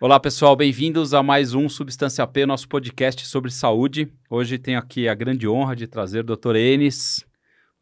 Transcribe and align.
Olá 0.00 0.18
pessoal, 0.18 0.56
bem-vindos 0.56 1.12
a 1.12 1.22
mais 1.22 1.52
um 1.52 1.68
Substância 1.68 2.26
P, 2.26 2.46
nosso 2.46 2.66
podcast 2.68 3.26
sobre 3.26 3.50
saúde. 3.50 4.10
Hoje 4.30 4.58
tenho 4.58 4.78
aqui 4.78 5.06
a 5.06 5.14
grande 5.14 5.46
honra 5.46 5.76
de 5.76 5.86
trazer 5.86 6.20
o 6.20 6.36
Dr. 6.36 6.56
Enes, 6.56 7.24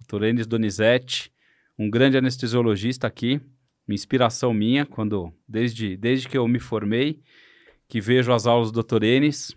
Dr. 0.01 0.25
Enes 0.25 0.47
Donizete, 0.47 1.33
um 1.79 1.89
grande 1.89 2.19
anestesiologista 2.19 3.07
aqui, 3.07 3.41
uma 3.87 3.95
inspiração 3.95 4.53
minha, 4.53 4.85
quando 4.85 5.33
desde, 5.49 5.97
desde 5.97 6.29
que 6.29 6.37
eu 6.37 6.47
me 6.49 6.59
formei, 6.59 7.23
que 7.89 8.01
vejo 8.01 8.33
as 8.33 8.47
aulas 8.47 8.71
do 8.71 8.83
Dr. 8.83 9.03
Enes. 9.03 9.57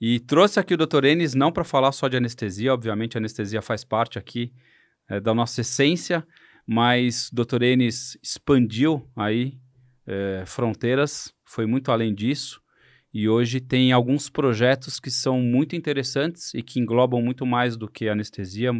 E 0.00 0.20
trouxe 0.20 0.60
aqui 0.60 0.74
o 0.74 0.76
Dr. 0.76 1.04
Enes 1.04 1.34
não 1.34 1.50
para 1.50 1.64
falar 1.64 1.90
só 1.92 2.06
de 2.06 2.16
anestesia, 2.16 2.74
obviamente 2.74 3.16
a 3.16 3.20
anestesia 3.20 3.62
faz 3.62 3.82
parte 3.82 4.18
aqui 4.18 4.52
é, 5.08 5.18
da 5.18 5.34
nossa 5.34 5.62
essência, 5.62 6.26
mas 6.66 7.30
o 7.30 7.34
Dr. 7.34 7.62
Enes 7.62 8.18
expandiu 8.22 9.08
aí 9.16 9.58
é, 10.06 10.44
fronteiras, 10.46 11.32
foi 11.44 11.64
muito 11.64 11.90
além 11.90 12.14
disso. 12.14 12.60
E 13.12 13.28
hoje 13.28 13.60
tem 13.60 13.92
alguns 13.92 14.28
projetos 14.28 15.00
que 15.00 15.10
são 15.10 15.40
muito 15.40 15.74
interessantes 15.74 16.52
e 16.52 16.62
que 16.62 16.78
englobam 16.78 17.22
muito 17.22 17.46
mais 17.46 17.74
do 17.74 17.88
que 17.88 18.10
anestesia, 18.10 18.72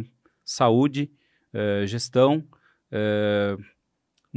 saúde, 0.45 1.09
é, 1.51 1.87
gestão, 1.87 2.47
é, 2.91 3.57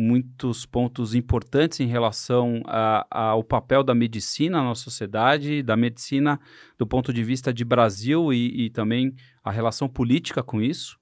muitos 0.00 0.64
pontos 0.64 1.14
importantes 1.14 1.78
em 1.80 1.86
relação 1.86 2.62
a, 2.64 3.06
a, 3.10 3.22
ao 3.28 3.44
papel 3.44 3.84
da 3.84 3.94
medicina 3.94 4.56
na 4.56 4.64
nossa 4.64 4.84
sociedade, 4.84 5.62
da 5.62 5.76
medicina 5.76 6.40
do 6.78 6.86
ponto 6.86 7.12
de 7.12 7.22
vista 7.22 7.52
de 7.52 7.64
Brasil 7.64 8.32
e, 8.32 8.66
e 8.66 8.70
também 8.70 9.14
a 9.44 9.50
relação 9.50 9.88
política 9.88 10.42
com 10.42 10.62
isso. 10.62 10.98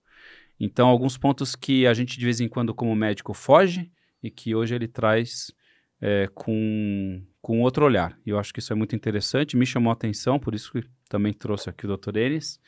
Então, 0.58 0.88
alguns 0.88 1.16
pontos 1.16 1.54
que 1.54 1.86
a 1.86 1.94
gente 1.94 2.18
de 2.18 2.24
vez 2.24 2.40
em 2.40 2.48
quando, 2.48 2.74
como 2.74 2.94
médico, 2.96 3.32
foge 3.32 3.92
e 4.20 4.30
que 4.30 4.52
hoje 4.52 4.74
ele 4.74 4.88
traz 4.88 5.52
é, 6.00 6.28
com, 6.34 7.22
com 7.40 7.62
outro 7.62 7.84
olhar. 7.84 8.18
E 8.26 8.30
eu 8.30 8.38
acho 8.38 8.52
que 8.52 8.58
isso 8.58 8.72
é 8.72 8.76
muito 8.76 8.96
interessante, 8.96 9.56
me 9.56 9.64
chamou 9.64 9.90
a 9.90 9.94
atenção, 9.94 10.40
por 10.40 10.56
isso 10.56 10.72
que 10.72 10.82
também 11.08 11.32
trouxe 11.32 11.70
aqui 11.70 11.86
o 11.86 11.96
Dr. 11.96 12.16
Enes. 12.16 12.58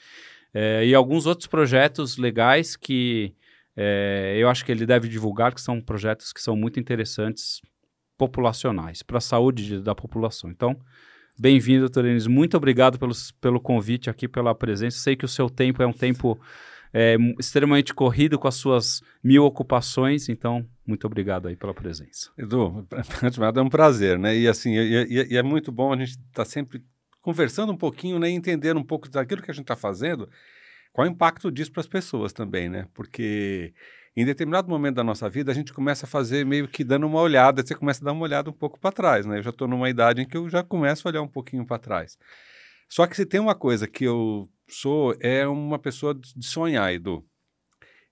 É, 0.54 0.86
e 0.86 0.94
alguns 0.94 1.26
outros 1.26 1.48
projetos 1.48 2.16
legais 2.16 2.76
que 2.76 3.34
é, 3.82 4.36
eu 4.36 4.46
acho 4.50 4.62
que 4.62 4.70
ele 4.70 4.84
deve 4.84 5.08
divulgar, 5.08 5.54
que 5.54 5.60
são 5.60 5.80
projetos 5.80 6.34
que 6.34 6.42
são 6.42 6.54
muito 6.54 6.78
interessantes, 6.78 7.62
populacionais, 8.18 9.02
para 9.02 9.16
a 9.16 9.22
saúde 9.22 9.66
de, 9.66 9.80
da 9.80 9.94
população. 9.94 10.50
Então, 10.50 10.78
bem-vindo, 11.38 11.80
doutor 11.80 12.04
Enes. 12.04 12.26
Muito 12.26 12.58
obrigado 12.58 12.98
pelos, 12.98 13.30
pelo 13.30 13.58
convite 13.58 14.10
aqui, 14.10 14.28
pela 14.28 14.54
presença. 14.54 14.98
Sei 14.98 15.16
que 15.16 15.24
o 15.24 15.28
seu 15.28 15.48
tempo 15.48 15.82
é 15.82 15.86
um 15.86 15.94
tempo 15.94 16.38
é, 16.92 17.16
extremamente 17.38 17.94
corrido 17.94 18.38
com 18.38 18.46
as 18.46 18.56
suas 18.56 19.00
mil 19.24 19.46
ocupações, 19.46 20.28
então 20.28 20.66
muito 20.86 21.06
obrigado 21.06 21.48
aí 21.48 21.56
pela 21.56 21.72
presença. 21.72 22.30
Edu, 22.36 22.86
é 23.56 23.62
um 23.62 23.70
prazer, 23.70 24.18
né? 24.18 24.36
E 24.36 24.46
assim, 24.46 24.74
e, 24.76 25.26
e, 25.30 25.38
é 25.38 25.42
muito 25.42 25.72
bom 25.72 25.90
a 25.90 25.96
gente 25.96 26.10
estar 26.10 26.20
tá 26.34 26.44
sempre 26.44 26.84
conversando 27.22 27.72
um 27.72 27.78
pouquinho, 27.78 28.18
né? 28.18 28.28
Entender 28.28 28.76
um 28.76 28.84
pouco 28.84 29.08
daquilo 29.08 29.40
que 29.40 29.50
a 29.50 29.54
gente 29.54 29.64
está 29.64 29.76
fazendo, 29.76 30.28
qual 30.92 31.06
o 31.06 31.10
impacto 31.10 31.50
disso 31.50 31.72
para 31.72 31.80
as 31.80 31.86
pessoas 31.86 32.32
também, 32.32 32.68
né? 32.68 32.86
Porque 32.94 33.72
em 34.16 34.24
determinado 34.24 34.68
momento 34.68 34.96
da 34.96 35.04
nossa 35.04 35.28
vida 35.28 35.52
a 35.52 35.54
gente 35.54 35.72
começa 35.72 36.04
a 36.04 36.08
fazer 36.08 36.44
meio 36.44 36.66
que 36.66 36.82
dando 36.82 37.06
uma 37.06 37.20
olhada, 37.20 37.62
você 37.64 37.74
começa 37.74 38.02
a 38.02 38.06
dar 38.06 38.12
uma 38.12 38.22
olhada 38.22 38.50
um 38.50 38.52
pouco 38.52 38.78
para 38.78 38.92
trás, 38.92 39.24
né? 39.24 39.38
Eu 39.38 39.42
já 39.42 39.50
estou 39.50 39.68
numa 39.68 39.88
idade 39.88 40.20
em 40.20 40.26
que 40.26 40.36
eu 40.36 40.48
já 40.48 40.62
começo 40.62 41.06
a 41.06 41.10
olhar 41.10 41.22
um 41.22 41.28
pouquinho 41.28 41.64
para 41.64 41.78
trás. 41.78 42.18
Só 42.88 43.06
que 43.06 43.14
se 43.14 43.24
tem 43.24 43.38
uma 43.40 43.54
coisa 43.54 43.86
que 43.86 44.04
eu 44.04 44.48
sou, 44.68 45.14
é 45.20 45.46
uma 45.46 45.78
pessoa 45.78 46.14
de 46.14 46.44
sonhar, 46.44 46.92
Edu. 46.92 47.24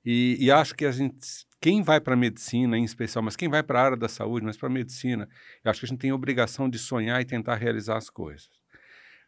E, 0.05 0.37
e 0.41 0.50
acho 0.50 0.75
que 0.75 0.87
a 0.87 0.93
gente, 0.93 1.19
quem 1.60 1.83
vai 1.83 2.00
para 2.00 2.15
a 2.15 2.16
medicina 2.16 2.78
em 2.78 2.84
especial, 2.84 3.22
mas 3.22 3.34
quem 3.34 3.49
vai 3.49 3.62
para 3.62 3.81
a 3.81 3.84
área 3.84 3.97
da 3.97 4.09
saúde, 4.09 4.47
mas 4.47 4.56
para 4.56 4.69
a 4.69 4.72
medicina, 4.72 5.28
eu 5.65 5.71
acho 5.71 5.81
que 5.81 5.87
a 5.87 5.89
gente 5.89 5.99
tem 5.99 6.10
a 6.10 6.15
obrigação 6.15 6.71
de 6.71 6.78
sonhar 6.78 7.21
e 7.21 7.25
tentar 7.25 7.56
realizar 7.56 7.97
as 7.97 8.09
coisas. 8.09 8.49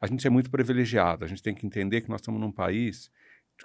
A 0.00 0.06
gente 0.06 0.24
é 0.26 0.30
muito 0.30 0.50
privilegiado, 0.50 1.24
a 1.24 1.28
gente 1.28 1.42
tem 1.42 1.54
que 1.54 1.66
entender 1.66 2.00
que 2.00 2.08
nós 2.08 2.20
estamos 2.20 2.40
num 2.40 2.52
país 2.52 3.10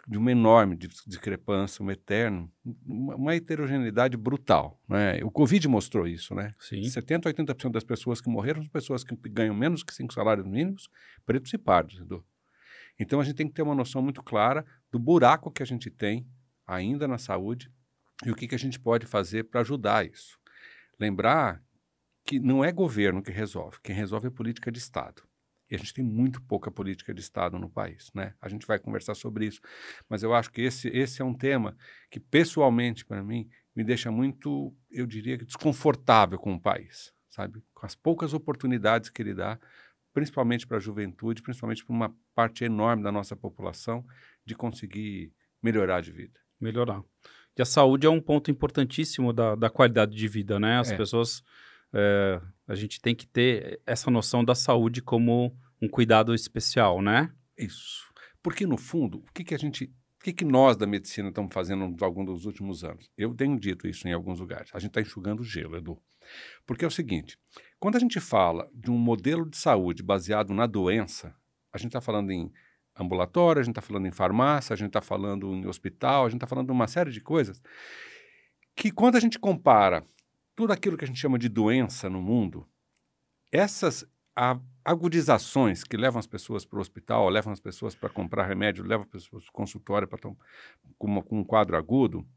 de 0.08 0.18
uma 0.18 0.32
enorme 0.32 0.76
discrepância, 0.76 1.84
um 1.84 1.90
eterno, 1.90 2.52
uma 2.86 3.36
heterogeneidade 3.36 4.16
brutal. 4.18 4.80
Né? 4.88 5.24
O 5.24 5.32
Covid 5.32 5.68
mostrou 5.68 6.08
isso, 6.08 6.36
né? 6.36 6.52
Sim. 6.60 6.82
70% 6.82 7.34
80% 7.34 7.72
das 7.72 7.84
pessoas 7.84 8.22
que 8.22 8.30
morreram 8.30 8.62
são 8.62 8.70
pessoas 8.70 9.04
que 9.04 9.16
ganham 9.30 9.56
menos 9.56 9.84
que 9.84 9.94
cinco 9.94 10.14
salários 10.14 10.46
mínimos, 10.46 10.90
pretos 11.26 11.52
e 11.54 11.58
pardos, 11.58 12.00
Edu. 12.00 12.24
Então 13.00 13.20
a 13.20 13.24
gente 13.24 13.36
tem 13.36 13.48
que 13.48 13.54
ter 13.54 13.62
uma 13.62 13.76
noção 13.76 14.02
muito 14.02 14.24
clara 14.24 14.66
do 14.92 15.00
buraco 15.00 15.52
que 15.52 15.64
a 15.64 15.66
gente 15.66 15.90
tem 15.90 16.26
ainda 16.66 17.08
na 17.08 17.18
saúde 17.18 17.72
e 18.26 18.32
o 18.32 18.36
que, 18.36 18.48
que 18.48 18.56
a 18.56 18.60
gente 18.60 18.80
pode 18.80 19.06
fazer 19.06 19.44
para 19.44 19.62
ajudar 19.62 20.06
isso. 20.06 20.38
Lembrar 21.00 21.62
que 22.24 22.40
não 22.40 22.64
é 22.64 22.72
governo 22.72 23.22
que 23.22 23.32
resolve, 23.32 23.78
quem 23.84 23.96
resolve 23.96 24.28
é 24.28 24.32
política 24.32 24.72
de 24.72 24.80
Estado. 24.80 25.24
E 25.70 25.76
a 25.76 25.78
gente 25.78 25.94
tem 25.94 26.04
muito 26.04 26.42
pouca 26.44 26.70
política 26.70 27.14
de 27.14 27.22
Estado 27.22 27.58
no 27.58 27.70
país, 27.70 28.12
né? 28.14 28.36
A 28.40 28.48
gente 28.48 28.68
vai 28.68 28.78
conversar 28.78 29.16
sobre 29.16 29.48
isso. 29.48 29.60
Mas 30.08 30.22
eu 30.22 30.34
acho 30.34 30.52
que 30.52 30.62
esse, 30.62 30.88
esse 30.90 31.22
é 31.22 31.26
um 31.26 31.34
tema 31.34 31.76
que, 32.12 32.20
pessoalmente, 32.20 33.04
para 33.06 33.24
mim, 33.24 33.50
me 33.76 33.84
deixa 33.84 34.12
muito, 34.12 34.76
eu 34.92 35.06
diria, 35.06 35.38
desconfortável 35.38 36.38
com 36.38 36.54
o 36.54 36.62
país, 36.62 37.14
sabe? 37.30 37.64
Com 37.74 37.86
as 37.86 37.96
poucas 37.96 38.34
oportunidades 38.34 39.10
que 39.10 39.22
ele 39.22 39.34
dá, 39.34 39.60
principalmente 40.14 40.66
para 40.68 40.78
a 40.78 40.80
juventude, 40.80 41.42
principalmente 41.42 41.84
para 41.84 41.94
uma 41.94 42.16
parte 42.34 42.64
enorme 42.64 43.04
da 43.04 43.12
nossa 43.12 43.36
população, 43.36 44.06
de 44.46 44.56
conseguir 44.56 45.34
melhorar 45.62 46.02
de 46.02 46.12
vida. 46.12 46.40
Melhorar. 46.62 47.04
E 47.58 47.62
a 47.62 47.66
saúde 47.66 48.06
é 48.06 48.10
um 48.10 48.22
ponto 48.22 48.52
importantíssimo 48.52 49.34
da, 49.34 49.56
da 49.56 49.70
qualidade 49.70 50.16
de 50.16 50.28
vida, 50.28 50.60
né? 50.60 50.78
As 50.78 50.92
é. 50.92 50.98
pessoas 50.98 51.44
é, 51.96 52.42
a 52.68 52.76
gente 52.76 53.00
tem 53.00 53.16
que 53.16 53.26
ter 53.26 53.82
essa 53.86 54.12
noção 54.12 54.44
da 54.44 54.54
saúde 54.54 55.02
como 55.02 55.58
um 55.82 55.88
cuidado 55.88 56.36
especial, 56.36 57.02
né? 57.02 57.32
Isso. 57.58 58.04
Porque, 58.44 58.68
no 58.68 58.78
fundo, 58.78 59.20
o 59.20 59.34
que, 59.34 59.44
que 59.44 59.56
a 59.56 59.58
gente. 59.58 59.86
O 59.86 60.26
que, 60.26 60.34
que 60.34 60.46
nós 60.46 60.76
da 60.76 60.88
medicina 60.88 61.30
estamos 61.30 61.54
fazendo 61.54 61.84
ao 61.84 62.10
longo 62.10 62.34
dos 62.34 62.46
últimos 62.46 62.84
anos? 62.84 63.10
Eu 63.16 63.34
tenho 63.34 63.60
dito 63.60 63.88
isso 63.88 64.08
em 64.08 64.12
alguns 64.14 64.40
lugares. 64.40 64.72
A 64.74 64.80
gente 64.80 64.90
está 64.90 65.00
enxugando 65.00 65.44
gelo, 65.44 65.78
Edu. 65.78 66.02
Porque 66.66 66.84
é 66.84 66.88
o 66.88 66.92
seguinte: 66.92 67.38
quando 67.80 67.96
a 67.96 68.00
gente 68.00 68.20
fala 68.20 68.70
de 68.74 68.90
um 68.92 68.98
modelo 68.98 69.48
de 69.48 69.56
saúde 69.56 70.04
baseado 70.04 70.54
na 70.54 70.66
doença, 70.66 71.34
a 71.72 71.78
gente 71.78 71.90
está 71.90 72.02
falando 72.02 72.32
em 72.32 72.52
ambulatório, 72.98 73.62
a 73.62 73.64
gente 73.64 73.74
está 73.74 73.82
falando 73.82 74.08
em 74.08 74.12
farmácia, 74.12 74.74
a 74.74 74.78
gente 74.78 74.88
está 74.88 75.02
falando 75.02 75.54
em 75.54 75.68
hospital, 75.68 76.26
a 76.26 76.30
gente 76.30 76.38
está 76.38 76.48
falando 76.48 76.68
de 76.68 76.74
uma 76.74 76.88
série 76.88 77.12
de 77.12 77.22
coisas 77.22 77.62
que, 78.76 78.92
quando 78.92 79.16
a 79.16 79.20
gente 79.20 79.40
compara 79.40 80.06
tudo 80.56 80.72
aquilo 80.72 80.98
que 80.98 81.04
a 81.04 81.08
gente 81.08 81.20
chama 81.20 81.38
de 81.38 81.50
doença 81.50 82.10
no 82.10 82.22
mundo, 82.22 82.68
essas 83.52 84.08
agudizações 84.84 85.84
que 85.84 85.96
levam 85.96 86.20
as 86.20 86.28
pessoas 86.28 86.66
para 86.66 86.78
o 86.78 86.82
hospital, 86.82 87.30
levam 87.30 87.54
as 87.54 87.60
pessoas 87.60 87.96
para 87.96 88.10
comprar 88.10 88.46
remédio, 88.46 88.84
levam 88.84 89.06
as 89.06 89.12
pessoas 89.12 89.44
para 89.44 89.50
o 89.50 89.54
consultório 89.54 90.08
para 90.08 90.20
com, 90.20 91.22
com 91.22 91.40
um 91.40 91.44
quadro 91.44 91.78
agudo, 91.78 92.28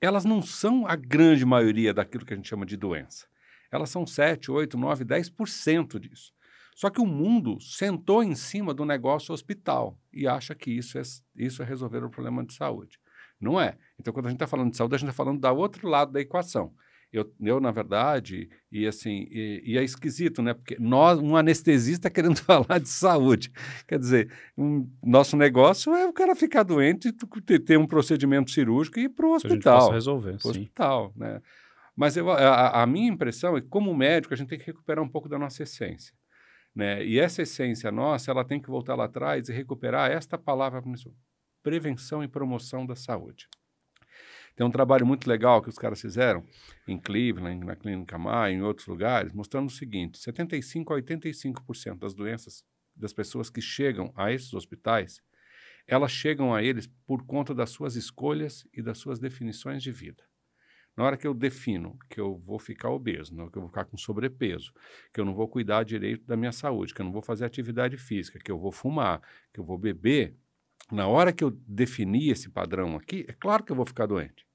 elas 0.00 0.24
não 0.24 0.40
são 0.40 0.86
a 0.86 0.96
grande 0.96 1.44
maioria 1.44 1.92
daquilo 1.92 2.24
que 2.24 2.32
a 2.32 2.36
gente 2.36 2.48
chama 2.48 2.64
de 2.64 2.76
doença. 2.76 3.26
Elas 3.70 3.90
são 3.90 4.06
7, 4.06 4.50
8, 4.50 4.76
9, 4.76 5.04
10% 5.04 5.98
disso. 5.98 6.32
Só 6.74 6.88
que 6.88 7.00
o 7.00 7.06
mundo 7.06 7.60
sentou 7.60 8.22
em 8.22 8.34
cima 8.34 8.72
do 8.72 8.86
negócio 8.86 9.34
hospital 9.34 9.98
e 10.10 10.26
acha 10.26 10.54
que 10.54 10.70
isso 10.70 10.98
é, 10.98 11.02
isso 11.36 11.62
é 11.62 11.66
resolver 11.66 12.02
o 12.02 12.08
problema 12.08 12.44
de 12.44 12.54
saúde. 12.54 12.98
Não 13.38 13.60
é. 13.60 13.76
Então, 13.98 14.12
quando 14.14 14.26
a 14.26 14.28
gente 14.30 14.36
está 14.36 14.46
falando 14.46 14.70
de 14.70 14.78
saúde, 14.78 14.94
a 14.94 14.98
gente 14.98 15.10
está 15.10 15.16
falando 15.16 15.40
do 15.40 15.48
outro 15.48 15.86
lado 15.86 16.12
da 16.12 16.20
equação. 16.20 16.74
Eu, 17.12 17.28
eu, 17.40 17.58
na 17.58 17.72
verdade, 17.72 18.48
e 18.70 18.86
assim, 18.86 19.26
e, 19.32 19.62
e, 19.64 19.78
é 19.78 19.82
esquisito, 19.82 20.40
né? 20.42 20.54
Porque 20.54 20.76
nós, 20.78 21.18
um 21.18 21.36
anestesista 21.36 22.08
querendo 22.10 22.36
falar 22.36 22.78
de 22.78 22.88
saúde. 22.88 23.50
Quer 23.88 23.98
dizer, 23.98 24.32
um, 24.56 24.88
nosso 25.02 25.36
negócio 25.36 25.92
é 25.92 26.06
o 26.06 26.12
cara 26.12 26.36
ficar 26.36 26.62
doente, 26.62 27.12
ter 27.66 27.76
um 27.76 27.86
procedimento 27.86 28.52
cirúrgico 28.52 29.00
e 29.00 29.04
ir 29.04 29.08
para 29.08 29.26
o 29.26 29.34
hospital. 29.34 29.86
Para 29.86 29.94
resolver, 29.94 30.38
pro 30.38 30.40
sim. 30.54 30.60
hospital, 30.60 31.12
né? 31.16 31.40
Mas 31.96 32.16
eu, 32.16 32.30
a, 32.30 32.82
a, 32.82 32.86
minha 32.86 33.08
impressão 33.08 33.56
é 33.56 33.60
que, 33.60 33.66
como 33.66 33.94
médico, 33.94 34.32
a 34.32 34.36
gente 34.36 34.48
tem 34.48 34.58
que 34.58 34.66
recuperar 34.66 35.04
um 35.04 35.08
pouco 35.08 35.28
da 35.28 35.38
nossa 35.38 35.64
essência. 35.64 36.14
Né? 36.74 37.04
E 37.04 37.18
essa 37.18 37.42
essência 37.42 37.90
nossa, 37.90 38.30
ela 38.30 38.44
tem 38.44 38.60
que 38.60 38.70
voltar 38.70 38.94
lá 38.94 39.04
atrás 39.04 39.48
e 39.48 39.52
recuperar 39.52 40.10
esta 40.10 40.38
palavra, 40.38 40.82
prevenção 41.62 42.22
e 42.22 42.28
promoção 42.28 42.86
da 42.86 42.94
saúde. 42.94 43.48
Tem 44.56 44.66
um 44.66 44.70
trabalho 44.70 45.06
muito 45.06 45.26
legal 45.28 45.62
que 45.62 45.68
os 45.68 45.78
caras 45.78 46.00
fizeram 46.00 46.44
em 46.86 46.98
Cleveland, 46.98 47.64
na 47.64 47.76
Clínica 47.76 48.18
Mayo, 48.18 48.54
em 48.54 48.62
outros 48.62 48.86
lugares, 48.86 49.32
mostrando 49.32 49.68
o 49.68 49.72
seguinte: 49.72 50.18
75 50.18 50.92
a 50.92 51.00
85% 51.00 51.98
das 51.98 52.14
doenças 52.14 52.64
das 52.94 53.12
pessoas 53.12 53.48
que 53.48 53.60
chegam 53.60 54.12
a 54.14 54.32
esses 54.32 54.52
hospitais, 54.52 55.22
elas 55.86 56.12
chegam 56.12 56.54
a 56.54 56.62
eles 56.62 56.86
por 57.06 57.24
conta 57.24 57.54
das 57.54 57.70
suas 57.70 57.96
escolhas 57.96 58.66
e 58.72 58.82
das 58.82 58.98
suas 58.98 59.18
definições 59.18 59.82
de 59.82 59.90
vida. 59.90 60.22
Na 60.96 61.04
hora 61.04 61.16
que 61.16 61.26
eu 61.26 61.32
defino 61.32 61.98
que 62.08 62.20
eu 62.20 62.36
vou 62.36 62.58
ficar 62.58 62.90
obeso, 62.90 63.34
que 63.34 63.56
eu 63.56 63.62
vou 63.62 63.68
ficar 63.68 63.84
com 63.84 63.96
sobrepeso, 63.96 64.72
que 65.12 65.20
eu 65.20 65.24
não 65.24 65.34
vou 65.34 65.48
cuidar 65.48 65.84
direito 65.84 66.26
da 66.26 66.36
minha 66.36 66.52
saúde, 66.52 66.92
que 66.92 67.00
eu 67.00 67.04
não 67.04 67.12
vou 67.12 67.22
fazer 67.22 67.44
atividade 67.44 67.96
física, 67.96 68.38
que 68.38 68.50
eu 68.50 68.58
vou 68.58 68.70
fumar, 68.70 69.22
que 69.52 69.60
eu 69.60 69.64
vou 69.64 69.78
beber, 69.78 70.36
na 70.90 71.06
hora 71.06 71.32
que 71.32 71.44
eu 71.44 71.50
definir 71.50 72.30
esse 72.30 72.48
padrão 72.48 72.96
aqui, 72.96 73.24
é 73.28 73.32
claro 73.32 73.64
que 73.64 73.72
eu 73.72 73.76
vou 73.76 73.86
ficar 73.86 74.06
doente. 74.06 74.46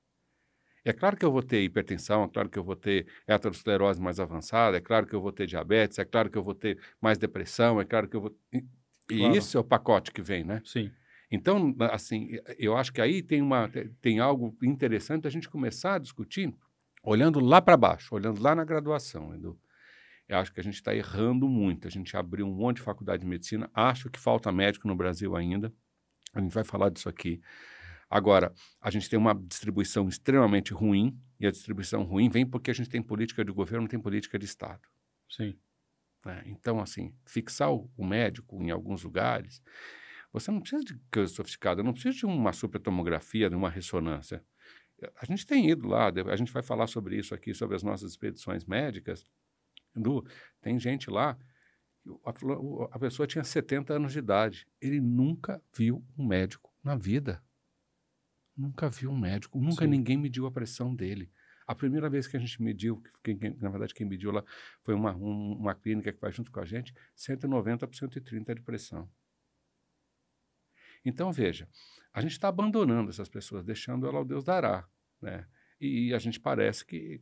É 0.83 0.93
claro 0.93 1.17
que 1.17 1.25
eu 1.25 1.31
vou 1.31 1.41
ter 1.41 1.63
hipertensão, 1.63 2.23
é 2.23 2.27
claro 2.27 2.47
que 2.47 2.59
eu 2.59 2.63
vou 2.63 2.75
ter 2.75 3.07
aterosclerose 3.27 3.99
mais 3.99 4.19
avançada, 4.19 4.77
é 4.77 4.81
claro 4.81 5.07
que 5.07 5.15
eu 5.15 5.21
vou 5.21 5.31
ter 5.31 5.47
diabetes, 5.47 5.97
é 5.97 6.05
claro 6.05 6.29
que 6.29 6.37
eu 6.37 6.43
vou 6.43 6.53
ter 6.53 6.79
mais 7.01 7.17
depressão, 7.17 7.81
é 7.81 7.85
claro 7.85 8.07
que 8.07 8.15
eu 8.15 8.21
vou. 8.21 8.37
E 8.53 9.17
claro. 9.17 9.35
esse 9.35 9.57
é 9.57 9.59
o 9.59 9.63
pacote 9.63 10.11
que 10.11 10.21
vem, 10.21 10.43
né? 10.43 10.61
Sim. 10.63 10.91
Então, 11.31 11.75
assim, 11.91 12.37
eu 12.59 12.77
acho 12.77 12.93
que 12.93 13.01
aí 13.01 13.23
tem, 13.23 13.41
uma, 13.41 13.67
tem 13.99 14.19
algo 14.19 14.55
interessante 14.61 15.25
a 15.25 15.29
gente 15.31 15.49
começar 15.49 15.95
a 15.95 15.99
discutir, 15.99 16.53
olhando 17.03 17.39
lá 17.39 17.59
para 17.59 17.75
baixo, 17.75 18.13
olhando 18.13 18.41
lá 18.41 18.53
na 18.53 18.63
graduação, 18.63 19.33
Edu. 19.33 19.59
Eu 20.27 20.37
acho 20.37 20.53
que 20.53 20.59
a 20.59 20.63
gente 20.63 20.75
está 20.75 20.95
errando 20.95 21.47
muito. 21.47 21.87
A 21.87 21.91
gente 21.91 22.15
abriu 22.15 22.47
um 22.47 22.53
monte 22.53 22.77
de 22.77 22.83
faculdade 22.83 23.21
de 23.21 23.27
medicina. 23.27 23.69
Acho 23.73 24.09
que 24.09 24.19
falta 24.19 24.51
médico 24.51 24.87
no 24.87 24.95
Brasil 24.95 25.35
ainda. 25.35 25.71
A 26.35 26.41
gente 26.41 26.53
vai 26.53 26.63
falar 26.63 26.89
disso 26.89 27.07
aqui. 27.07 27.41
Agora, 28.09 28.53
a 28.81 28.91
gente 28.91 29.09
tem 29.09 29.17
uma 29.17 29.33
distribuição 29.33 30.07
extremamente 30.07 30.73
ruim, 30.73 31.17
e 31.39 31.47
a 31.47 31.51
distribuição 31.51 32.03
ruim 32.03 32.29
vem 32.29 32.45
porque 32.45 32.69
a 32.69 32.73
gente 32.73 32.89
tem 32.89 33.01
política 33.01 33.43
de 33.43 33.51
governo, 33.51 33.83
não 33.83 33.87
tem 33.87 33.99
política 33.99 34.37
de 34.37 34.45
Estado. 34.45 34.87
Sim. 35.29 35.57
É, 36.25 36.43
então, 36.45 36.79
assim, 36.79 37.13
fixar 37.25 37.71
o, 37.71 37.89
o, 37.95 38.05
médico 38.05 38.61
em 38.61 38.71
alguns 38.71 39.03
lugares, 39.03 39.61
você 40.31 40.51
não 40.51 40.59
precisa 40.59 40.83
de 40.83 40.99
coisa 41.11 41.31
sofisticada, 41.31 41.83
não 41.83 41.93
precisa 41.93 42.15
de 42.15 42.25
uma 42.25 42.51
supertomografia, 42.51 43.49
de 43.49 43.55
uma 43.55 43.69
ressonância. 43.69 44.43
A 45.21 45.25
gente 45.25 45.45
tem 45.45 45.69
ido 45.69 45.87
lá, 45.87 46.11
a 46.31 46.35
gente 46.35 46.51
vai 46.51 46.63
falar 46.63 46.87
sobre 46.87 47.17
isso 47.17 47.33
aqui, 47.33 47.53
sobre 47.53 47.75
as 47.75 47.83
nossas 47.83 48.11
expedições 48.11 48.65
médicas. 48.65 49.23
Do, 49.95 50.25
tem 50.61 50.79
gente 50.79 51.09
lá, 51.09 51.37
a, 52.91 52.99
pessoa 52.99 53.27
tinha 53.27 53.43
70 53.43 53.93
anos 53.93 54.13
de 54.13 54.19
idade, 54.19 54.67
ele 54.79 54.99
nunca 54.99 55.61
viu 55.75 56.05
um 56.17 56.25
médico 56.25 56.73
na 56.83 56.95
vida. 56.95 57.43
Nunca 58.55 58.89
vi 58.89 59.07
um 59.07 59.17
médico, 59.17 59.59
nunca 59.59 59.83
Sim. 59.83 59.91
ninguém 59.91 60.17
mediu 60.17 60.45
a 60.45 60.51
pressão 60.51 60.95
dele. 60.95 61.29
A 61.67 61.73
primeira 61.73 62.09
vez 62.09 62.27
que 62.27 62.37
a 62.37 62.39
gente 62.39 62.61
mediu, 62.61 63.01
quem, 63.23 63.37
quem, 63.37 63.55
na 63.55 63.69
verdade 63.69 63.93
quem 63.93 64.07
mediu 64.07 64.31
lá 64.31 64.43
foi 64.83 64.93
uma, 64.93 65.15
um, 65.15 65.53
uma 65.53 65.73
clínica 65.73 66.13
que 66.13 66.21
vai 66.21 66.31
junto 66.31 66.51
com 66.51 66.59
a 66.59 66.65
gente, 66.65 66.93
190 67.15 67.87
por 67.87 67.95
130 67.95 68.55
de 68.55 68.61
pressão. 68.61 69.09
Então, 71.03 71.31
veja, 71.31 71.67
a 72.13 72.21
gente 72.21 72.31
está 72.31 72.47
abandonando 72.47 73.09
essas 73.09 73.29
pessoas, 73.29 73.63
deixando 73.63 74.07
ela 74.07 74.17
ao 74.17 74.25
Deus 74.25 74.43
dará. 74.43 74.87
Né? 75.21 75.45
E 75.79 76.13
a 76.13 76.19
gente 76.19 76.39
parece 76.39 76.85
que, 76.85 77.21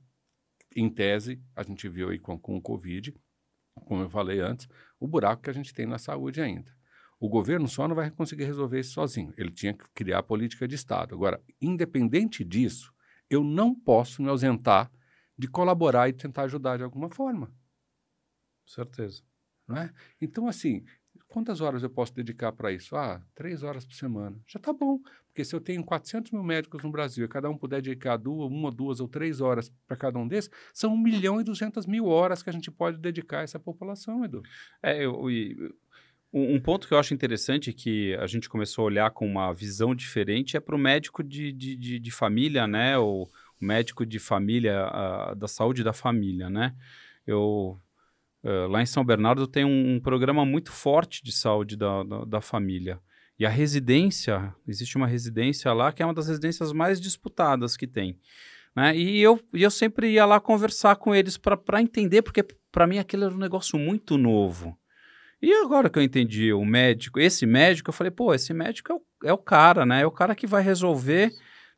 em 0.76 0.90
tese, 0.90 1.42
a 1.56 1.64
gente 1.64 1.88
viu 1.90 2.10
aí 2.10 2.20
com, 2.20 2.38
com 2.38 2.56
o 2.56 2.62
Covid, 2.62 3.14
como 3.82 4.02
eu 4.04 4.10
falei 4.10 4.40
antes, 4.40 4.68
o 5.00 5.08
buraco 5.08 5.44
que 5.44 5.50
a 5.50 5.54
gente 5.54 5.74
tem 5.74 5.86
na 5.86 5.98
saúde 5.98 6.42
ainda. 6.42 6.72
O 7.20 7.30
governo 7.30 7.68
só 7.68 7.88
não 7.88 7.96
vai 7.96 8.12
conseguir 8.12 8.44
resolver 8.44 8.80
isso 8.80 8.94
sozinho. 8.94 9.34
Ele 9.38 9.52
tinha 9.52 9.74
que 9.74 9.86
criar 9.94 10.20
a 10.20 10.24
política 10.24 10.68
de 10.68 10.76
Estado. 10.76 11.16
Agora, 11.16 11.42
independente 11.62 12.44
disso, 12.44 12.94
eu 13.30 13.44
não 13.44 13.74
posso 13.74 14.22
me 14.22 14.30
ausentar 14.30 14.92
de 15.38 15.48
colaborar 15.48 16.10
e 16.10 16.14
tentar 16.14 16.44
ajudar 16.44 16.78
de 16.78 16.84
alguma 16.84 17.10
forma. 17.10 17.52
Certeza. 18.66 19.24
Não 19.68 19.78
é? 19.78 19.94
Então, 20.22 20.48
assim, 20.48 20.84
quantas 21.28 21.62
horas 21.62 21.82
eu 21.82 21.90
posso 21.90 22.14
dedicar 22.14 22.52
para 22.52 22.72
isso? 22.72 22.96
Ah, 22.96 23.26
três 23.34 23.64
horas 23.64 23.86
por 23.86 23.94
semana. 23.94 24.42
Já 24.48 24.58
está 24.58 24.74
bom. 24.74 25.00
Porque 25.34 25.44
se 25.44 25.56
eu 25.56 25.60
tenho 25.60 25.84
400 25.84 26.32
mil 26.32 26.44
médicos 26.44 26.84
no 26.84 26.92
Brasil 26.92 27.26
e 27.26 27.28
cada 27.28 27.50
um 27.50 27.58
puder 27.58 27.82
dedicar 27.82 28.18
duas, 28.18 28.52
uma, 28.52 28.72
duas 28.72 29.00
ou 29.00 29.08
três 29.08 29.42
horas 29.42 29.68
para 29.88 29.98
cada 29.98 30.20
um 30.20 30.28
desses, 30.28 30.52
são 30.72 30.94
1 30.94 30.98
milhão 30.98 31.42
e 31.42 31.44
200 31.44 31.88
mil 31.88 32.06
horas 32.06 32.44
que 32.44 32.52
a 32.52 32.54
gente 32.54 32.70
pode 32.70 33.00
dedicar 33.00 33.40
a 33.40 33.42
essa 33.42 33.60
população, 33.60 34.24
Edu. 34.24 34.44
É, 34.84 35.04
eu, 35.04 35.28
eu, 35.28 35.74
um, 36.32 36.60
ponto 36.60 36.88
que 36.88 36.94
eu 36.94 37.00
acho 37.00 37.16
interessante 37.16 37.74
que 37.74 38.16
a 38.16 38.28
gente 38.28 38.48
começou 38.48 38.84
a 38.84 38.86
olhar 38.86 39.10
com 39.10 39.26
uma 39.26 39.52
visão 39.54 39.96
diferente 39.96 40.56
é 40.56 40.60
para 40.60 40.76
o 40.76 40.80
médico 40.80 41.24
de, 41.24 41.52
de, 41.52 41.76
de, 41.76 42.00
de, 42.00 42.12
família, 42.12 42.68
né? 42.68 42.96
O, 43.00 43.28
médico 43.60 44.06
de 44.06 44.20
família, 44.20 44.84
a, 44.86 45.34
da 45.34 45.48
saúde 45.48 45.84
da 45.84 45.94
família, 45.94 46.50
né? 46.50 46.76
Eu, 47.26 47.80
uh, 48.44 48.68
lá 48.68 48.82
em 48.82 48.86
São 48.86 49.04
Bernardo 49.04 49.48
tem 49.48 49.66
um, 49.66 49.96
um, 49.96 50.00
programa 50.00 50.46
muito 50.46 50.72
forte 50.72 51.24
de 51.24 51.32
saúde 51.32 51.76
da, 51.76 52.04
da, 52.04 52.26
da, 52.26 52.42
família. 52.42 53.00
E 53.44 53.46
a 53.46 53.50
residência, 53.50 54.56
existe 54.66 54.96
uma 54.96 55.06
residência 55.06 55.74
lá 55.74 55.92
que 55.92 56.02
é 56.02 56.06
uma 56.06 56.14
das 56.14 56.30
residências 56.30 56.72
mais 56.72 57.02
disputadas 57.02 57.76
que 57.76 57.86
tem. 57.86 58.18
Né? 58.74 58.96
E, 58.96 59.20
eu, 59.20 59.38
eu 59.52 59.70
sempre 59.70 60.10
ia 60.12 60.26
lá 60.26 60.40
conversar 60.40 60.96
com 60.96 61.14
eles 61.14 61.38
para 61.38 61.82
entender, 61.82 62.22
porque 62.22 62.42
para 62.72 62.88
mim 62.88 63.00
aquilo 63.00 63.26
era 63.26 63.36
um 63.36 63.38
negócio 63.38 63.78
muito 63.78 64.18
novo. 64.18 64.78
E 65.42 65.52
agora 65.56 65.90
que 65.90 66.00
eu 66.00 66.04
entendi 66.04 66.54
o 66.54 66.64
médico, 66.64 67.20
esse 67.20 67.46
médico, 67.46 67.90
eu 67.90 67.94
falei, 67.94 68.12
pô, 68.12 68.34
esse 68.34 68.54
médico 68.54 68.94
é 68.94 68.96
o, 68.96 69.02
é 69.26 69.34
o 69.34 69.38
cara, 69.38 69.86
né? 69.86 70.04
É 70.04 70.06
o 70.06 70.12
cara 70.12 70.36
que 70.36 70.48
vai 70.48 70.64
resolver 70.64 71.30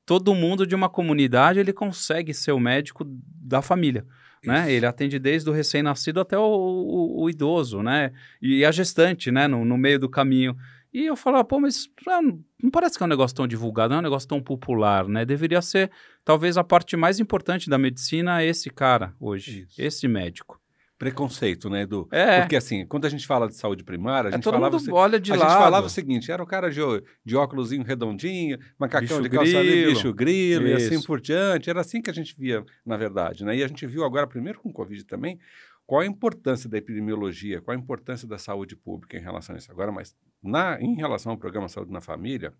todo 0.05 0.35
mundo 0.35 0.67
de 0.67 0.75
uma 0.75 0.87
comunidade, 0.87 1.59
ele 1.59 1.73
consegue 1.73 2.31
ser 2.31 2.51
o 2.51 2.59
médico 2.59 3.03
da 3.41 3.63
família. 3.63 4.05
Né? 4.45 4.71
Ele 4.71 4.85
atende 4.85 5.17
desde 5.17 5.49
o 5.49 5.53
recém-nascido 5.53 6.19
até 6.19 6.37
o, 6.37 6.43
o, 6.43 7.23
o, 7.23 7.29
idoso, 7.29 7.81
né? 7.81 8.11
E 8.39 8.63
a 8.63 8.71
gestante, 8.71 9.31
né? 9.31 9.47
No, 9.47 9.65
no 9.65 9.75
meio 9.75 9.97
do 9.97 10.07
caminho. 10.07 10.55
E 10.95 11.07
eu 11.07 11.17
falava, 11.17 11.43
pô, 11.43 11.59
mas 11.59 11.89
ah, 12.07 12.21
não 12.21 12.71
parece 12.71 12.97
que 12.97 13.03
é 13.03 13.05
um 13.05 13.09
negócio 13.09 13.35
tão 13.35 13.45
divulgado, 13.45 13.89
não 13.89 13.97
é 13.97 13.99
um 13.99 14.03
negócio 14.03 14.29
tão 14.29 14.41
popular, 14.41 15.05
né? 15.09 15.25
Deveria 15.25 15.61
ser, 15.61 15.91
talvez, 16.23 16.55
a 16.55 16.63
parte 16.63 16.95
mais 16.95 17.19
importante 17.19 17.69
da 17.69 17.77
medicina 17.77 18.41
esse 18.45 18.69
cara 18.69 19.13
hoje, 19.19 19.63
Isso. 19.67 19.81
esse 19.81 20.07
médico 20.07 20.57
preconceito, 20.97 21.69
né, 21.69 21.81
Edu? 21.81 22.07
É. 22.09 22.39
Porque 22.39 22.55
assim, 22.55 22.85
quando 22.85 23.03
a 23.03 23.09
gente 23.09 23.27
fala 23.27 23.49
de 23.49 23.55
saúde 23.55 23.83
primária, 23.83 24.29
a 24.29 24.31
é, 24.31 24.35
gente 24.35 24.47
é, 24.47 24.51
falava. 24.51 24.77
Mundo 24.77 24.93
olha 24.93 25.19
de 25.19 25.33
a 25.33 25.35
lado. 25.35 25.49
gente 25.49 25.59
falava 25.59 25.87
o 25.87 25.89
seguinte: 25.89 26.31
era 26.31 26.41
o 26.41 26.47
cara 26.47 26.69
de, 26.69 26.79
de 27.25 27.35
óculos 27.35 27.71
redondinho, 27.71 28.57
macacão 28.79 29.17
bicho 29.17 29.21
de 29.21 29.29
calça 29.29 29.51
grilo. 29.51 29.91
bicho 29.91 30.13
grilo 30.13 30.67
Isso. 30.67 30.93
e 30.93 30.95
assim 30.95 31.05
por 31.05 31.19
diante. 31.19 31.69
Era 31.69 31.81
assim 31.81 32.01
que 32.01 32.09
a 32.09 32.13
gente 32.13 32.33
via, 32.37 32.63
na 32.85 32.95
verdade. 32.95 33.43
Né? 33.43 33.57
E 33.57 33.63
a 33.63 33.67
gente 33.67 33.85
viu 33.85 34.05
agora, 34.05 34.25
primeiro 34.25 34.61
com 34.61 34.69
o 34.69 34.73
Covid 34.73 35.03
também, 35.03 35.37
qual 35.85 36.01
a 36.01 36.05
importância 36.05 36.69
da 36.69 36.77
epidemiologia, 36.77 37.61
qual 37.61 37.75
a 37.75 37.79
importância 37.79 38.27
da 38.27 38.37
saúde 38.37 38.75
pública 38.75 39.17
em 39.17 39.21
relação 39.21 39.55
a 39.55 39.57
isso. 39.57 39.71
Agora, 39.71 39.91
mas 39.91 40.15
na, 40.41 40.79
em 40.81 40.95
relação 40.95 41.31
ao 41.31 41.37
programa 41.37 41.67
Saúde 41.67 41.91
na 41.91 42.01
Família, 42.01 42.53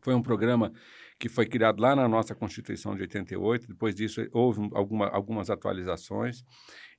foi 0.00 0.14
um 0.14 0.22
programa 0.22 0.72
que 1.18 1.28
foi 1.28 1.46
criado 1.46 1.80
lá 1.80 1.94
na 1.94 2.08
nossa 2.08 2.34
Constituição 2.34 2.94
de 2.94 3.02
88. 3.02 3.68
Depois 3.68 3.94
disso, 3.94 4.26
houve 4.32 4.68
alguma, 4.72 5.08
algumas 5.08 5.50
atualizações. 5.50 6.44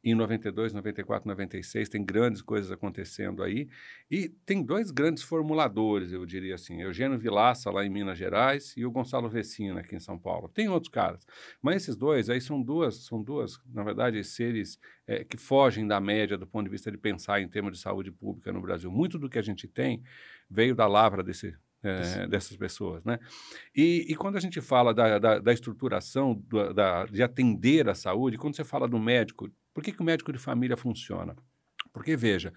Em 0.06 0.14
92, 0.14 0.74
94, 0.74 1.30
96, 1.30 1.88
tem 1.88 2.04
grandes 2.04 2.42
coisas 2.42 2.70
acontecendo 2.70 3.42
aí. 3.42 3.70
E 4.12 4.28
tem 4.46 4.62
dois 4.62 4.92
grandes 4.92 5.24
formuladores, 5.24 6.12
eu 6.12 6.26
diria 6.26 6.56
assim: 6.56 6.82
Eugênio 6.82 7.18
Vilaça, 7.18 7.72
lá 7.72 7.86
em 7.86 7.90
Minas 7.90 8.18
Gerais, 8.18 8.74
e 8.76 8.86
o 8.86 8.92
Gonçalo 8.92 9.30
Vecina, 9.30 9.80
aqui 9.80 9.96
em 9.96 10.02
São 10.02 10.20
Paulo. 10.20 10.50
Tem 10.50 10.68
outros 10.68 10.92
caras. 10.92 11.26
Mas 11.62 11.84
esses 11.84 11.96
dois 11.96 12.30
aí 12.30 12.42
são 12.42 12.62
duas, 12.62 13.06
são 13.06 13.24
duas 13.24 13.58
na 13.74 13.82
verdade, 13.82 14.22
seres 14.26 14.78
é, 15.08 15.24
que 15.24 15.38
fogem 15.38 15.88
da 15.88 16.02
média 16.02 16.38
do 16.38 16.46
ponto 16.46 16.66
de 16.66 16.72
vista 16.72 16.92
de 16.92 16.98
pensar 16.98 17.42
em 17.42 17.48
termos 17.48 17.72
de 17.72 17.80
saúde 17.80 18.12
pública 18.12 18.52
no 18.52 18.62
Brasil. 18.62 18.92
Muito 18.92 19.18
do 19.18 19.30
que 19.30 19.40
a 19.40 19.42
gente 19.42 19.70
tem 19.70 20.04
veio 20.50 20.76
da 20.76 20.86
lavra 20.86 21.24
desse, 21.24 21.56
é, 21.84 22.28
dessas 22.28 22.56
pessoas. 22.56 23.04
Né? 23.04 23.20
E, 23.76 24.06
e, 24.10 24.16
quando 24.16 24.38
a 24.38 24.40
gente 24.40 24.62
fala 24.62 24.94
da, 24.94 25.20
da, 25.20 25.40
da 25.40 25.54
estruturação 25.54 26.34
do, 26.34 26.74
da, 26.74 27.06
de 27.06 27.22
atender 27.22 27.90
a 27.90 27.96
saúde, 27.96 28.38
quando 28.38 28.56
você 28.56 28.64
fala 28.64 28.88
do 28.88 28.98
médico, 28.98 29.50
por 29.74 29.84
que, 29.84 29.92
que 29.92 30.02
o 30.02 30.06
médico 30.06 30.32
de 30.32 30.40
família 30.40 30.78
funciona? 30.78 31.36
Porque, 31.92 32.16
veja, 32.16 32.54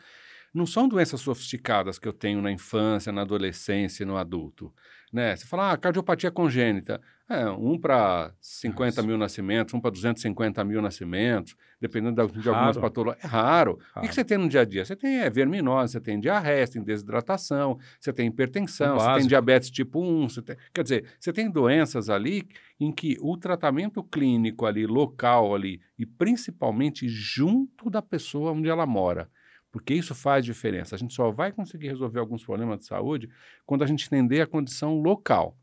não 0.57 0.67
são 0.67 0.89
doenças 0.89 1.21
sofisticadas 1.21 1.99
que 1.99 2.09
eu 2.09 2.13
tenho 2.13 2.41
na 2.41 2.51
infância, 2.51 3.13
na 3.13 3.21
adolescência 3.21 4.03
e 4.03 4.07
no 4.07 4.17
adulto. 4.17 4.73
Né? 5.13 5.37
Você 5.37 5.47
fala, 5.47 5.73
ah, 5.73 5.77
cardiopatia 5.77 6.31
congênita. 6.31 7.01
É, 7.29 7.49
um 7.51 7.77
para 7.79 8.33
50 8.41 8.85
Nossa. 8.85 9.03
mil 9.03 9.19
nascimentos, 9.19 9.75
um 9.75 9.81
para 9.81 9.91
250 9.91 10.65
mil 10.65 10.81
nascimentos, 10.81 11.57
dependendo 11.81 12.25
de, 12.27 12.41
de 12.41 12.49
algumas 12.49 12.77
patologias. 12.77 13.25
É 13.25 13.27
raro. 13.27 13.79
raro. 13.93 14.07
O 14.07 14.09
que, 14.09 14.15
você 14.15 14.25
tem 14.25 14.39
no 14.39 14.49
dia 14.49 14.61
a 14.61 14.65
dia? 14.65 14.85
Você 14.85 14.95
tem 14.95 15.19
é, 15.19 15.29
verminose, 15.29 15.93
você 15.93 16.01
tem 16.01 16.21
diarreia, 16.21 16.65
você 16.65 16.75
tem 16.75 16.85
desidratação, 16.85 17.79
você 17.99 18.13
tem 18.13 18.29
hipertensão, 18.29 18.99
você 18.99 19.15
tem 19.19 19.27
diabetes 19.27 19.71
tipo 19.71 20.01
1. 20.01 20.29
Tem... 20.45 20.57
Quer 20.73 20.83
dizer, 20.85 21.05
você 21.19 21.33
tem 21.33 21.51
doenças 21.51 22.09
ali 22.09 22.47
em 22.79 22.93
que 22.93 23.17
o 23.21 23.37
tratamento 23.37 24.05
clínico 24.05 24.65
ali, 24.65 24.87
local 24.87 25.55
ali, 25.55 25.81
e 25.99 26.07
principalmente 26.07 27.09
junto 27.09 27.91
da 27.91 28.01
pessoa 28.01 28.53
onde 28.53 28.69
ela 28.69 28.87
mora, 28.87 29.29
porque 29.77 29.93
isso 29.93 30.15
faz 30.15 30.43
diferença. 30.43 30.95
A 30.95 30.99
gente 30.99 31.13
só 31.13 31.31
vai 31.31 31.53
conseguir 31.53 31.89
resolver 31.89 32.19
alguns 32.19 32.43
problemas 32.43 32.79
de 32.79 32.87
saúde 32.87 33.29
quando 33.67 33.85
a 33.85 33.87
gente 33.87 34.07
entender 34.07 34.41
a 34.41 34.47
condição 34.47 35.03
local. 35.03 35.55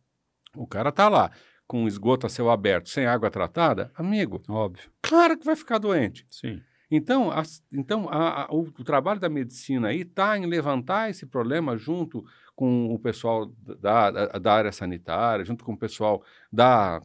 O 0.55 0.67
cara 0.67 0.89
está 0.89 1.09
lá 1.09 1.31
com 1.65 1.87
esgoto 1.87 2.27
a 2.27 2.29
céu 2.29 2.51
aberto, 2.51 2.89
sem 2.89 3.07
água 3.07 3.31
tratada, 3.31 3.91
amigo. 3.95 4.39
Óbvio. 4.47 4.91
Claro 5.01 5.35
que 5.35 5.43
vai 5.43 5.55
ficar 5.55 5.79
doente. 5.79 6.27
Sim. 6.29 6.61
Então, 6.91 7.31
a, 7.31 7.41
então 7.71 8.07
a, 8.07 8.43
a, 8.43 8.53
o, 8.53 8.65
o, 8.65 8.83
trabalho 8.83 9.19
da 9.19 9.29
medicina 9.29 9.87
aí 9.87 10.01
está 10.01 10.37
em 10.37 10.45
levantar 10.45 11.09
esse 11.09 11.25
problema 11.25 11.75
junto 11.75 12.23
com 12.55 12.93
o 12.93 12.99
pessoal 12.99 13.51
da, 13.81 14.11
da, 14.11 14.27
da, 14.27 14.53
área 14.53 14.71
sanitária, 14.71 15.43
junto 15.43 15.65
com 15.65 15.73
o 15.73 15.77
pessoal 15.77 16.23
da 16.51 17.01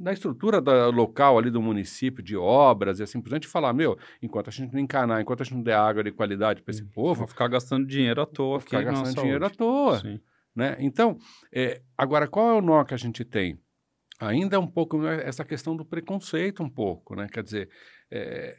da 0.00 0.12
estrutura 0.12 0.60
da, 0.62 0.86
local 0.86 1.38
ali 1.38 1.50
do 1.50 1.60
município, 1.60 2.22
de 2.22 2.36
obras 2.36 2.98
e 2.98 3.02
assim 3.02 3.20
por 3.20 3.28
diante, 3.28 3.46
falar, 3.46 3.74
meu, 3.74 3.98
enquanto 4.22 4.48
a 4.48 4.50
gente 4.50 4.72
não 4.72 4.80
encanar, 4.80 5.20
enquanto 5.20 5.42
a 5.42 5.44
gente 5.44 5.54
não 5.54 5.62
der 5.62 5.76
água 5.76 6.02
de 6.02 6.10
qualidade 6.10 6.62
para 6.62 6.72
esse 6.72 6.84
povo... 6.84 7.16
Vão 7.16 7.26
ficar 7.26 7.48
gastando 7.48 7.86
dinheiro 7.86 8.22
à 8.22 8.26
toa. 8.26 8.60
Ficar 8.60 8.82
gastando 8.82 9.20
dinheiro 9.20 9.44
à 9.44 9.50
toa. 9.50 10.02
Né? 10.56 10.76
Então, 10.80 11.18
é, 11.52 11.82
agora, 11.96 12.26
qual 12.26 12.48
é 12.48 12.52
o 12.54 12.62
nó 12.62 12.82
que 12.82 12.94
a 12.94 12.96
gente 12.96 13.24
tem? 13.24 13.60
Ainda 14.18 14.56
é 14.56 14.58
um 14.58 14.66
pouco 14.66 15.06
essa 15.06 15.44
questão 15.44 15.76
do 15.76 15.84
preconceito, 15.84 16.62
um 16.62 16.68
pouco, 16.68 17.14
né? 17.14 17.26
Quer 17.30 17.42
dizer, 17.42 17.70
é, 18.10 18.56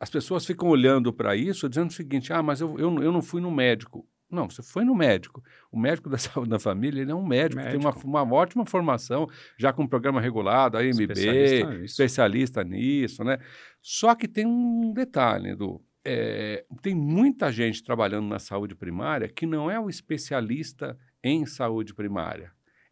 as 0.00 0.10
pessoas 0.10 0.44
ficam 0.44 0.68
olhando 0.68 1.12
para 1.12 1.36
isso 1.36 1.68
dizendo 1.68 1.90
o 1.90 1.94
seguinte, 1.94 2.32
ah, 2.32 2.42
mas 2.42 2.60
eu, 2.60 2.78
eu, 2.78 3.02
eu 3.02 3.12
não 3.12 3.22
fui 3.22 3.40
no 3.40 3.50
médico. 3.50 4.06
Não, 4.32 4.48
você 4.48 4.62
foi 4.62 4.82
no 4.82 4.94
médico. 4.94 5.44
O 5.70 5.78
médico 5.78 6.08
da 6.08 6.16
saúde 6.18 6.48
da 6.48 6.58
família, 6.58 7.02
ele 7.02 7.12
é 7.12 7.14
um 7.14 7.24
médico, 7.24 7.62
médico. 7.62 7.78
tem 7.78 8.06
uma, 8.06 8.22
uma 8.22 8.34
ótima 8.34 8.64
formação, 8.64 9.28
já 9.58 9.72
com 9.72 9.82
um 9.82 9.86
programa 9.86 10.20
regulado, 10.20 10.78
a 10.78 10.82
MB, 10.82 11.02
especialista 11.02 11.70
nisso. 11.70 11.84
especialista 11.84 12.64
nisso, 12.64 13.24
né? 13.24 13.38
Só 13.80 14.14
que 14.14 14.26
tem 14.26 14.46
um 14.46 14.92
detalhe, 14.92 15.50
Edu. 15.50 15.84
É, 16.04 16.64
tem 16.80 16.94
muita 16.94 17.52
gente 17.52 17.82
trabalhando 17.82 18.26
na 18.26 18.38
saúde 18.38 18.74
primária 18.74 19.28
que 19.28 19.46
não 19.46 19.70
é 19.70 19.78
o 19.78 19.88
especialista 19.88 20.98
em 21.22 21.46
saúde 21.46 21.94
primária, 21.94 22.50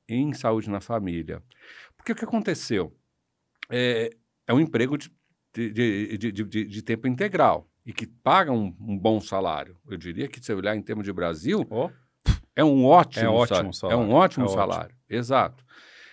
em 0.09 0.33
saúde 0.33 0.71
na 0.71 0.81
família. 0.81 1.43
Porque 1.97 2.13
o 2.13 2.15
que 2.15 2.25
aconteceu? 2.25 2.95
É, 3.69 4.11
é 4.47 4.55
um 4.55 4.61
emprego 4.61 4.97
de, 4.97 5.11
de, 5.55 6.19
de, 6.19 6.65
de 6.65 6.83
tempo 6.83 7.09
integral 7.09 7.70
e 7.85 7.93
que 7.93 8.07
pagam 8.07 8.57
um, 8.57 8.77
um, 8.93 8.99
bom 8.99 9.21
salário. 9.21 9.77
Eu 9.89 9.97
diria 9.97 10.29
que, 10.29 10.45
se 10.45 10.53
olhar 10.53 10.77
em 10.77 10.83
termos 10.83 11.05
de 11.05 11.13
Brasil, 11.13 11.67
oh. 11.71 11.91
é 12.55 12.65
um 12.65 12.85
ótimo, 12.85 13.25
é 13.25 13.29
ótimo 13.29 13.73
salário. 13.73 14.03
É 14.03 14.05
um 14.05 14.13
ótimo 14.13 14.47
é 14.47 14.49
salário. 14.49 14.95
Ótimo. 14.95 15.01
Exato. 15.09 15.65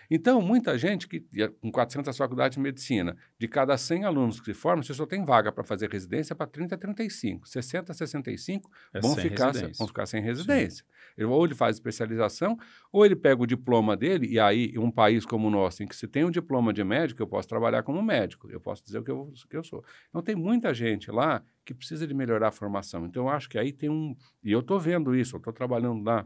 Então, 0.10 0.42
muita 0.42 0.78
gente 0.78 1.08
que, 1.08 1.26
com 1.62 1.72
400 1.72 2.16
faculdades 2.16 2.56
de 2.56 2.62
medicina, 2.62 3.16
de 3.38 3.48
cada 3.48 3.78
100 3.78 4.06
alunos 4.06 4.40
que 4.40 4.46
se 4.46 4.54
formam, 4.54 4.84
você 4.84 4.94
só 4.94 5.06
tem 5.06 5.24
vaga 5.24 5.52
para 5.52 5.64
fazer 5.64 5.90
residência 5.90 6.36
para 6.36 6.48
30 6.48 6.76
a 6.76 6.78
35. 6.78 7.48
60 7.48 7.92
a 7.92 7.96
65 7.96 8.72
é 8.94 9.00
vão, 9.00 9.16
ficar, 9.16 9.54
sem, 9.54 9.72
vão 9.74 9.88
ficar 9.88 10.06
sem 10.06 10.22
residência. 10.22 10.86
Ele, 11.18 11.28
ou 11.28 11.46
ele 11.46 11.56
faz 11.56 11.76
especialização, 11.76 12.58
ou 12.92 13.06
ele 13.06 13.16
pega 13.16 13.42
o 13.42 13.46
diploma 13.46 13.98
dele, 13.98 14.28
e 14.28 14.40
aí, 14.40 14.74
um 14.78 14.90
país 14.90 15.26
como 15.26 15.48
o 15.48 15.52
nosso, 15.52 15.84
em 15.84 15.88
que 15.88 15.96
se 15.96 16.08
tem 16.08 16.24
um 16.24 16.32
diploma 16.32 16.72
de 16.72 16.84
médico, 16.84 17.22
eu 17.22 17.28
posso 17.28 17.48
trabalhar 17.48 17.84
como 17.84 18.02
médico, 18.02 18.50
eu 18.50 18.60
posso 18.60 18.84
dizer 18.84 19.00
o 19.00 19.04
que 19.04 19.12
eu, 19.12 19.22
o 19.22 19.48
que 19.50 19.58
eu 19.58 19.64
sou. 19.64 19.84
Então, 20.10 20.22
tem 20.22 20.36
muita 20.36 20.74
gente 20.74 21.12
lá 21.12 21.44
que 21.66 21.74
precisa 21.74 22.08
de 22.08 22.14
melhorar 22.14 22.48
a 22.48 22.52
formação. 22.52 23.06
Então, 23.06 23.24
eu 23.24 23.30
acho 23.30 23.50
que 23.50 23.58
aí 23.58 23.74
tem 23.74 23.90
um. 23.90 24.16
E 24.42 24.52
eu 24.52 24.62
estou 24.62 24.80
vendo 24.80 25.14
isso, 25.14 25.36
eu 25.36 25.40
estou 25.40 25.52
trabalhando 25.52 26.02
lá 26.04 26.26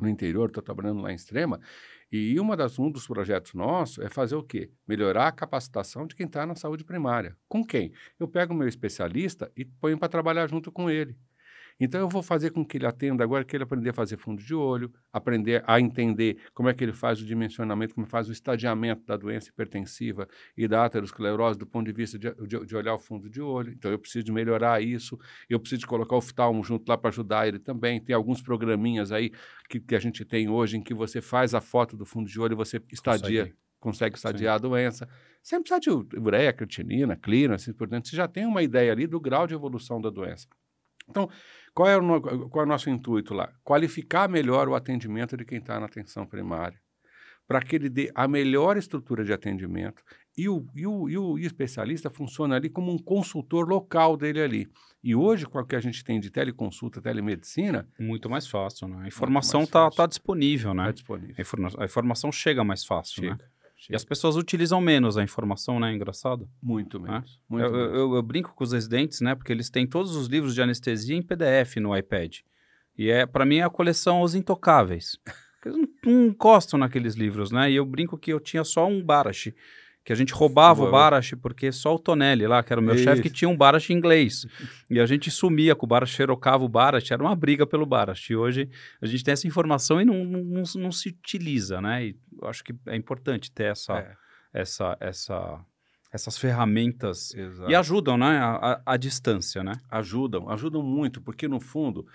no 0.00 0.08
interior, 0.08 0.46
estou 0.46 0.62
trabalhando 0.62 1.00
lá 1.00 1.10
em 1.10 1.14
Extrema, 1.14 1.60
e 2.10 2.38
uma 2.40 2.56
das, 2.56 2.78
um 2.78 2.90
dos 2.90 3.06
projetos 3.06 3.54
nossos 3.54 3.98
é 3.98 4.08
fazer 4.08 4.34
o 4.34 4.42
quê? 4.42 4.70
Melhorar 4.86 5.28
a 5.28 5.32
capacitação 5.32 6.06
de 6.06 6.14
quem 6.14 6.26
está 6.26 6.46
na 6.46 6.54
saúde 6.54 6.84
primária. 6.84 7.36
Com 7.48 7.64
quem? 7.64 7.92
Eu 8.18 8.26
pego 8.26 8.54
o 8.54 8.56
meu 8.56 8.68
especialista 8.68 9.52
e 9.56 9.64
ponho 9.64 9.98
para 9.98 10.08
trabalhar 10.08 10.46
junto 10.48 10.72
com 10.72 10.90
ele. 10.90 11.16
Então, 11.80 12.00
eu 12.00 12.08
vou 12.08 12.22
fazer 12.22 12.50
com 12.50 12.64
que 12.64 12.76
ele 12.76 12.86
atenda 12.86 13.22
agora, 13.22 13.44
que 13.44 13.54
ele 13.54 13.62
aprender 13.62 13.90
a 13.90 13.92
fazer 13.92 14.16
fundo 14.16 14.42
de 14.42 14.54
olho, 14.54 14.92
aprender 15.12 15.62
a 15.66 15.80
entender 15.80 16.38
como 16.52 16.68
é 16.68 16.74
que 16.74 16.82
ele 16.82 16.92
faz 16.92 17.20
o 17.20 17.24
dimensionamento, 17.24 17.94
como 17.94 18.06
faz 18.06 18.28
o 18.28 18.32
estadiamento 18.32 19.04
da 19.06 19.16
doença 19.16 19.48
hipertensiva 19.48 20.26
e 20.56 20.66
da 20.66 20.84
aterosclerose 20.84 21.56
do 21.56 21.66
ponto 21.66 21.86
de 21.86 21.92
vista 21.92 22.18
de, 22.18 22.34
de, 22.46 22.66
de 22.66 22.76
olhar 22.76 22.94
o 22.94 22.98
fundo 22.98 23.30
de 23.30 23.40
olho. 23.40 23.72
Então, 23.72 23.90
eu 23.90 23.98
preciso 23.98 24.32
melhorar 24.32 24.82
isso, 24.82 25.16
eu 25.48 25.60
preciso 25.60 25.86
colocar 25.86 26.16
o 26.16 26.18
oftalmo 26.18 26.64
junto 26.64 26.88
lá 26.88 26.98
para 26.98 27.10
ajudar 27.10 27.46
ele 27.46 27.60
também. 27.60 28.00
Tem 28.00 28.14
alguns 28.14 28.42
programinhas 28.42 29.12
aí 29.12 29.30
que, 29.68 29.78
que 29.78 29.94
a 29.94 30.00
gente 30.00 30.24
tem 30.24 30.48
hoje 30.48 30.78
em 30.78 30.82
que 30.82 30.92
você 30.92 31.20
faz 31.20 31.54
a 31.54 31.60
foto 31.60 31.96
do 31.96 32.04
fundo 32.04 32.28
de 32.28 32.40
olho 32.40 32.54
e 32.54 32.56
você 32.56 32.82
estadia, 32.92 33.42
consegue, 33.42 33.56
consegue 33.78 34.16
estadiar 34.16 34.58
Sim. 34.58 34.66
a 34.66 34.68
doença. 34.68 35.08
Você 35.40 35.54
não 35.54 35.62
precisa 35.62 35.80
de 35.80 36.18
ureia, 36.18 36.52
creatinina, 36.52 37.16
clina, 37.16 37.54
assim 37.54 37.72
por 37.72 37.88
dentro. 37.88 38.10
Você 38.10 38.16
já 38.16 38.26
tem 38.26 38.46
uma 38.46 38.62
ideia 38.62 38.90
ali 38.90 39.06
do 39.06 39.20
grau 39.20 39.46
de 39.46 39.54
evolução 39.54 40.00
da 40.00 40.10
doença. 40.10 40.48
Então, 41.08 41.28
qual 41.74 41.88
é, 41.88 41.96
o, 41.96 42.48
qual 42.48 42.64
é 42.64 42.66
o 42.66 42.68
nosso 42.68 42.90
intuito 42.90 43.34
lá? 43.34 43.52
Qualificar 43.64 44.28
melhor 44.28 44.68
o 44.68 44.74
atendimento 44.74 45.36
de 45.36 45.44
quem 45.44 45.58
está 45.58 45.78
na 45.78 45.86
atenção 45.86 46.26
primária, 46.26 46.78
para 47.46 47.60
que 47.62 47.76
ele 47.76 47.88
dê 47.88 48.10
a 48.14 48.28
melhor 48.28 48.76
estrutura 48.76 49.24
de 49.24 49.32
atendimento 49.32 50.02
e 50.36 50.48
o, 50.48 50.66
e, 50.74 50.86
o, 50.86 51.08
e 51.08 51.18
o 51.18 51.38
especialista 51.38 52.10
funciona 52.10 52.56
ali 52.56 52.68
como 52.68 52.92
um 52.92 52.98
consultor 52.98 53.66
local 53.68 54.16
dele 54.16 54.40
ali. 54.40 54.68
E 55.02 55.14
hoje, 55.14 55.46
com 55.46 55.58
o 55.58 55.64
que 55.64 55.74
a 55.74 55.80
gente 55.80 56.04
tem 56.04 56.20
de 56.20 56.30
teleconsulta, 56.30 57.00
telemedicina... 57.00 57.88
Muito 57.98 58.28
mais 58.28 58.46
fácil, 58.46 58.88
né? 58.88 59.04
A 59.04 59.08
informação 59.08 59.62
está 59.62 59.90
tá 59.90 60.06
disponível, 60.06 60.74
né? 60.74 60.82
Está 60.82 60.92
disponível. 60.92 61.34
A, 61.38 61.40
informa 61.40 61.70
a, 61.78 61.84
informação 61.84 62.30
chega 62.30 62.62
mais 62.62 62.84
fácil, 62.84 63.30
né? 63.30 63.38
Chega. 63.78 63.94
E 63.94 63.96
as 63.96 64.04
pessoas 64.04 64.36
utilizam 64.36 64.80
menos 64.80 65.16
a 65.16 65.22
informação, 65.22 65.80
né? 65.80 65.92
Engraçado. 65.92 66.48
Muito 66.62 67.00
menos. 67.00 67.40
Muito 67.48 67.64
eu, 67.64 67.72
menos. 67.72 67.94
Eu, 67.94 68.14
eu, 68.14 68.22
brinco 68.22 68.54
com 68.54 68.64
os 68.64 68.72
residentes, 68.72 69.20
né? 69.20 69.34
Porque 69.34 69.52
eles 69.52 69.70
têm 69.70 69.86
todos 69.86 70.14
os 70.16 70.26
livros 70.26 70.54
de 70.54 70.60
anestesia 70.60 71.16
em 71.16 71.22
PDF 71.22 71.76
no 71.76 71.96
iPad. 71.96 72.38
E 72.96 73.10
é, 73.10 73.24
para 73.24 73.46
mim, 73.46 73.58
é 73.58 73.62
a 73.62 73.70
coleção 73.70 74.20
Os 74.20 74.34
Intocáveis. 74.34 75.16
Eles 75.64 75.76
não, 75.76 75.88
não, 76.04 76.26
encostam 76.26 76.78
naqueles 76.78 77.14
livros, 77.14 77.50
né? 77.50 77.70
E 77.70 77.76
eu 77.76 77.84
brinco 77.86 78.18
que 78.18 78.32
eu 78.32 78.40
tinha 78.40 78.64
só 78.64 78.86
um 78.86 79.02
Barash 79.02 79.52
que 80.08 80.12
a 80.14 80.16
gente 80.16 80.32
roubava 80.32 80.78
Boa. 80.78 80.88
o 80.88 80.92
Barash, 80.92 81.34
porque 81.34 81.70
só 81.70 81.94
o 81.94 81.98
Tonelli 81.98 82.46
lá, 82.46 82.62
que 82.62 82.72
era 82.72 82.80
o 82.80 82.82
meu 82.82 82.96
chefe, 82.96 83.20
que 83.20 83.28
tinha 83.28 83.46
um 83.46 83.54
Barash 83.54 83.90
inglês. 83.90 84.46
e 84.88 84.98
a 84.98 85.04
gente 85.04 85.30
sumia 85.30 85.76
com 85.76 85.84
o 85.84 85.86
Barash, 85.86 86.12
xerocava 86.12 86.64
o 86.64 86.68
Barash, 86.68 87.10
era 87.10 87.22
uma 87.22 87.36
briga 87.36 87.66
pelo 87.66 87.84
Barash. 87.84 88.30
E 88.30 88.34
hoje 88.34 88.70
a 89.02 89.06
gente 89.06 89.22
tem 89.22 89.32
essa 89.32 89.46
informação 89.46 90.00
e 90.00 90.06
não, 90.06 90.24
não, 90.24 90.62
não, 90.76 90.90
se 90.90 91.10
utiliza, 91.10 91.82
né? 91.82 92.06
E 92.06 92.16
acho 92.44 92.64
que 92.64 92.74
é 92.86 92.96
importante 92.96 93.52
ter 93.52 93.64
essa, 93.64 93.98
é. 93.98 94.16
essa, 94.54 94.96
essa, 94.98 95.62
essas 96.10 96.38
ferramentas. 96.38 97.34
Exato. 97.34 97.70
E 97.70 97.74
ajudam, 97.74 98.16
né? 98.16 98.38
A, 98.38 98.56
a, 98.56 98.82
a, 98.94 98.96
distância, 98.96 99.62
né? 99.62 99.74
Ajudam, 99.90 100.48
ajudam 100.48 100.82
muito, 100.82 101.20
porque 101.20 101.46
no 101.46 101.60
fundo, 101.60 102.06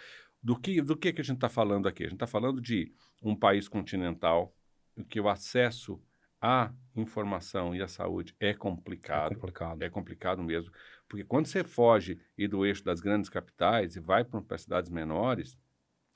do 0.41 0.59
que, 0.59 0.81
do 0.81 0.97
que, 0.97 1.13
que 1.13 1.21
a 1.21 1.23
gente 1.23 1.37
está 1.37 1.47
falando 1.47 1.87
aqui? 1.87 2.01
A 2.01 2.07
gente 2.07 2.15
está 2.15 2.25
falando 2.25 2.59
de 2.59 2.91
um 3.21 3.35
país 3.35 3.67
continental, 3.67 4.51
em 4.97 5.03
que 5.03 5.21
o 5.21 5.29
acesso 5.29 6.01
a 6.43 6.73
informação 6.93 7.73
e 7.73 7.81
a 7.81 7.87
saúde 7.87 8.35
é 8.37 8.53
complicado. 8.53 9.31
É 9.31 9.35
complicado. 9.35 9.81
É 9.83 9.89
complicado 9.89 10.43
mesmo. 10.43 10.73
Porque 11.07 11.23
quando 11.23 11.45
você 11.45 11.63
foge 11.63 12.19
e 12.37 12.49
do 12.49 12.65
eixo 12.65 12.83
das 12.83 12.99
grandes 12.99 13.29
capitais 13.29 13.95
e 13.95 14.01
vai 14.01 14.25
para 14.25 14.57
cidades 14.57 14.89
menores, 14.89 15.57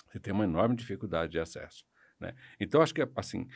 você 0.05 0.19
tem 0.19 0.33
uma 0.33 0.43
enorme 0.43 0.75
dificuldade 0.75 1.31
de 1.31 1.39
acesso. 1.39 1.85
Né? 2.19 2.35
Então, 2.59 2.81
acho 2.81 2.93
que, 2.93 3.07
assim, 3.15 3.47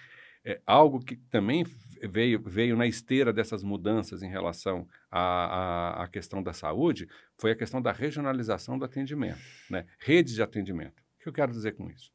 é 0.46 0.62
algo 0.66 1.04
que 1.04 1.18
também 1.18 1.66
veio, 2.10 2.42
veio 2.42 2.78
na 2.78 2.88
esteira 2.88 3.34
dessas 3.34 3.64
mudanças 3.64 4.24
em 4.24 4.30
relação 4.30 4.88
à, 5.12 5.20
à, 5.20 6.04
à 6.04 6.08
questão 6.08 6.42
da 6.42 6.54
saúde 6.54 7.08
foi 7.38 7.52
a 7.52 7.56
questão 7.56 7.82
da 7.82 7.92
regionalização 7.92 8.80
do 8.80 8.86
atendimento, 8.86 9.42
né? 9.70 9.86
redes 10.00 10.34
de 10.34 10.42
atendimento. 10.42 11.02
O 11.20 11.24
que 11.24 11.30
eu 11.30 11.34
quero 11.34 11.52
dizer 11.52 11.74
com 11.74 11.90
isso? 11.90 12.12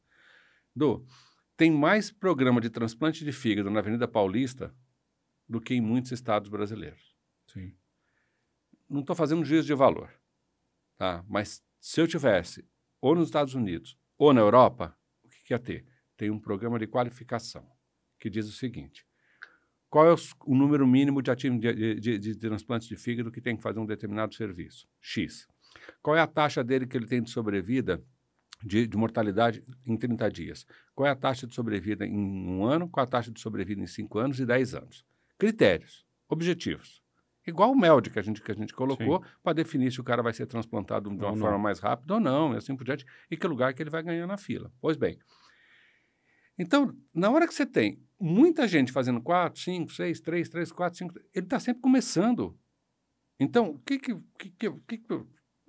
Du, 0.75 1.05
tem 1.57 1.71
mais 1.71 2.11
programa 2.11 2.61
de 2.61 2.69
transplante 2.69 3.25
de 3.25 3.31
fígado 3.31 3.71
na 3.71 3.79
Avenida 3.79 4.07
Paulista 4.07 4.73
do 5.49 5.59
que 5.59 5.73
em 5.73 5.81
muitos 5.81 6.11
estados 6.11 6.49
brasileiros. 6.49 7.17
Sim. 7.47 7.75
Não 8.87 9.01
estou 9.01 9.15
fazendo 9.15 9.43
juízo 9.43 9.65
de 9.65 9.73
valor, 9.73 10.13
tá? 10.95 11.25
mas 11.27 11.63
se 11.79 11.99
eu 11.99 12.07
tivesse 12.07 12.63
ou 13.01 13.15
nos 13.15 13.27
Estados 13.27 13.55
Unidos 13.55 13.97
ou 14.17 14.33
na 14.33 14.41
Europa, 14.41 14.95
o 15.23 15.29
que, 15.29 15.43
que 15.43 15.53
ia 15.53 15.59
ter? 15.59 15.85
Tem 16.15 16.29
um 16.29 16.39
programa 16.39 16.77
de 16.77 16.87
qualificação 16.87 17.67
que 18.19 18.29
diz 18.29 18.47
o 18.47 18.51
seguinte: 18.51 19.05
qual 19.89 20.05
é 20.07 20.13
o, 20.13 20.17
o 20.45 20.55
número 20.55 20.85
mínimo 20.85 21.21
de, 21.21 21.33
de, 21.35 21.99
de, 21.99 22.19
de 22.19 22.35
transplantes 22.35 22.87
de 22.87 22.95
fígado 22.95 23.31
que 23.31 23.41
tem 23.41 23.57
que 23.57 23.63
fazer 23.63 23.79
um 23.79 23.85
determinado 23.85 24.33
serviço? 24.35 24.87
X. 25.01 25.47
Qual 26.01 26.15
é 26.15 26.21
a 26.21 26.27
taxa 26.27 26.63
dele 26.63 26.87
que 26.87 26.95
ele 26.95 27.07
tem 27.07 27.21
de 27.21 27.29
sobrevida 27.29 28.03
de, 28.63 28.87
de, 28.87 28.97
mortalidade 28.97 29.63
em 29.85 29.95
30 29.95 30.31
dias. 30.31 30.65
Qual 30.95 31.07
é 31.07 31.11
a 31.11 31.15
taxa 31.15 31.45
de 31.45 31.53
sobrevida 31.53 32.05
em 32.05 32.17
um 32.17 32.65
ano, 32.65 32.89
qual 32.89 33.03
é 33.03 33.07
a 33.07 33.09
taxa 33.09 33.31
de 33.31 33.39
sobrevida 33.39 33.81
em 33.81 33.87
5 33.87 34.17
anos 34.19 34.39
e 34.39 34.45
10 34.45 34.75
anos. 34.75 35.05
Critérios, 35.37 36.05
objetivos. 36.27 37.01
Igual 37.45 37.71
o 37.71 37.77
MELD 37.77 38.09
que 38.09 38.19
a 38.19 38.21
gente, 38.21 38.41
que 38.41 38.51
a 38.51 38.55
gente 38.55 38.73
colocou 38.73 39.23
para 39.41 39.53
definir 39.53 39.91
se 39.91 40.01
o 40.01 40.03
cara 40.03 40.21
vai 40.21 40.33
ser 40.33 40.45
transplantado 40.47 41.09
de 41.09 41.15
uma 41.15 41.29
ou 41.29 41.35
forma 41.35 41.51
não. 41.51 41.59
mais 41.59 41.79
rápida 41.79 42.15
ou 42.15 42.19
não, 42.19 42.53
e 42.53 42.57
assim 42.57 42.75
por 42.75 42.83
diante, 42.83 43.05
e 43.31 43.37
que 43.37 43.47
lugar 43.47 43.73
que 43.73 43.81
ele 43.81 43.89
vai 43.89 44.03
ganhar 44.03 44.27
na 44.27 44.37
fila. 44.37 44.69
Pois 44.81 44.97
bem, 44.97 45.17
então, 46.57 46.95
na 47.13 47.29
hora 47.29 47.47
que 47.47 47.53
você 47.53 47.65
tem 47.65 48.01
muita 48.19 48.67
gente 48.67 48.91
fazendo 48.91 49.21
4, 49.21 49.61
5, 49.61 49.91
6, 49.91 50.19
3, 50.21 50.49
3, 50.49 50.71
4, 50.71 50.97
5, 50.97 51.19
ele 51.33 51.45
está 51.45 51.59
sempre 51.59 51.81
começando. 51.81 52.57
Então, 53.39 53.69
o 53.69 53.79
que 53.79 53.99
que, 53.99 54.15
que, 54.39 54.49
que, 54.49 54.97
que 54.97 55.25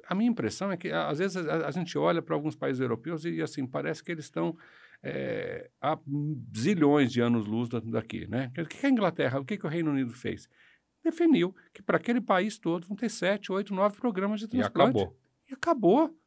a 0.09 0.15
minha 0.15 0.31
impressão 0.31 0.73
é 0.73 0.77
que, 0.77 0.91
às 0.91 1.19
vezes, 1.19 1.37
a, 1.37 1.69
a 1.69 1.71
gente 1.71 1.99
olha 1.99 2.23
para 2.23 2.35
alguns 2.35 2.57
países 2.57 2.81
europeus 2.81 3.25
e, 3.27 3.43
assim, 3.43 3.67
parece 3.67 4.03
que 4.03 4.11
eles 4.11 4.25
estão 4.25 4.57
é, 5.03 5.71
há 5.81 5.99
zilhões 6.57 7.13
de 7.13 7.21
anos-luz 7.21 7.69
daqui, 7.69 8.27
né? 8.27 8.51
O 8.59 8.65
que 8.65 8.87
a 8.87 8.91
Inglaterra, 8.91 9.39
o 9.39 9.45
que, 9.45 9.59
que 9.59 9.67
o 9.67 9.69
Reino 9.69 9.91
Unido 9.91 10.13
fez? 10.15 10.49
Definiu 11.05 11.55
que 11.75 11.83
para 11.83 11.99
aquele 11.99 12.21
país 12.21 12.59
todo 12.59 12.87
vão 12.87 12.97
ter 12.97 13.11
sete, 13.11 13.53
oito, 13.53 13.75
nove 13.75 14.01
programas 14.01 14.41
de 14.41 14.49
transplante. 14.49 14.99
E 14.99 15.01
acabou. 15.01 15.19
E 15.51 15.55
acabou. 15.55 16.19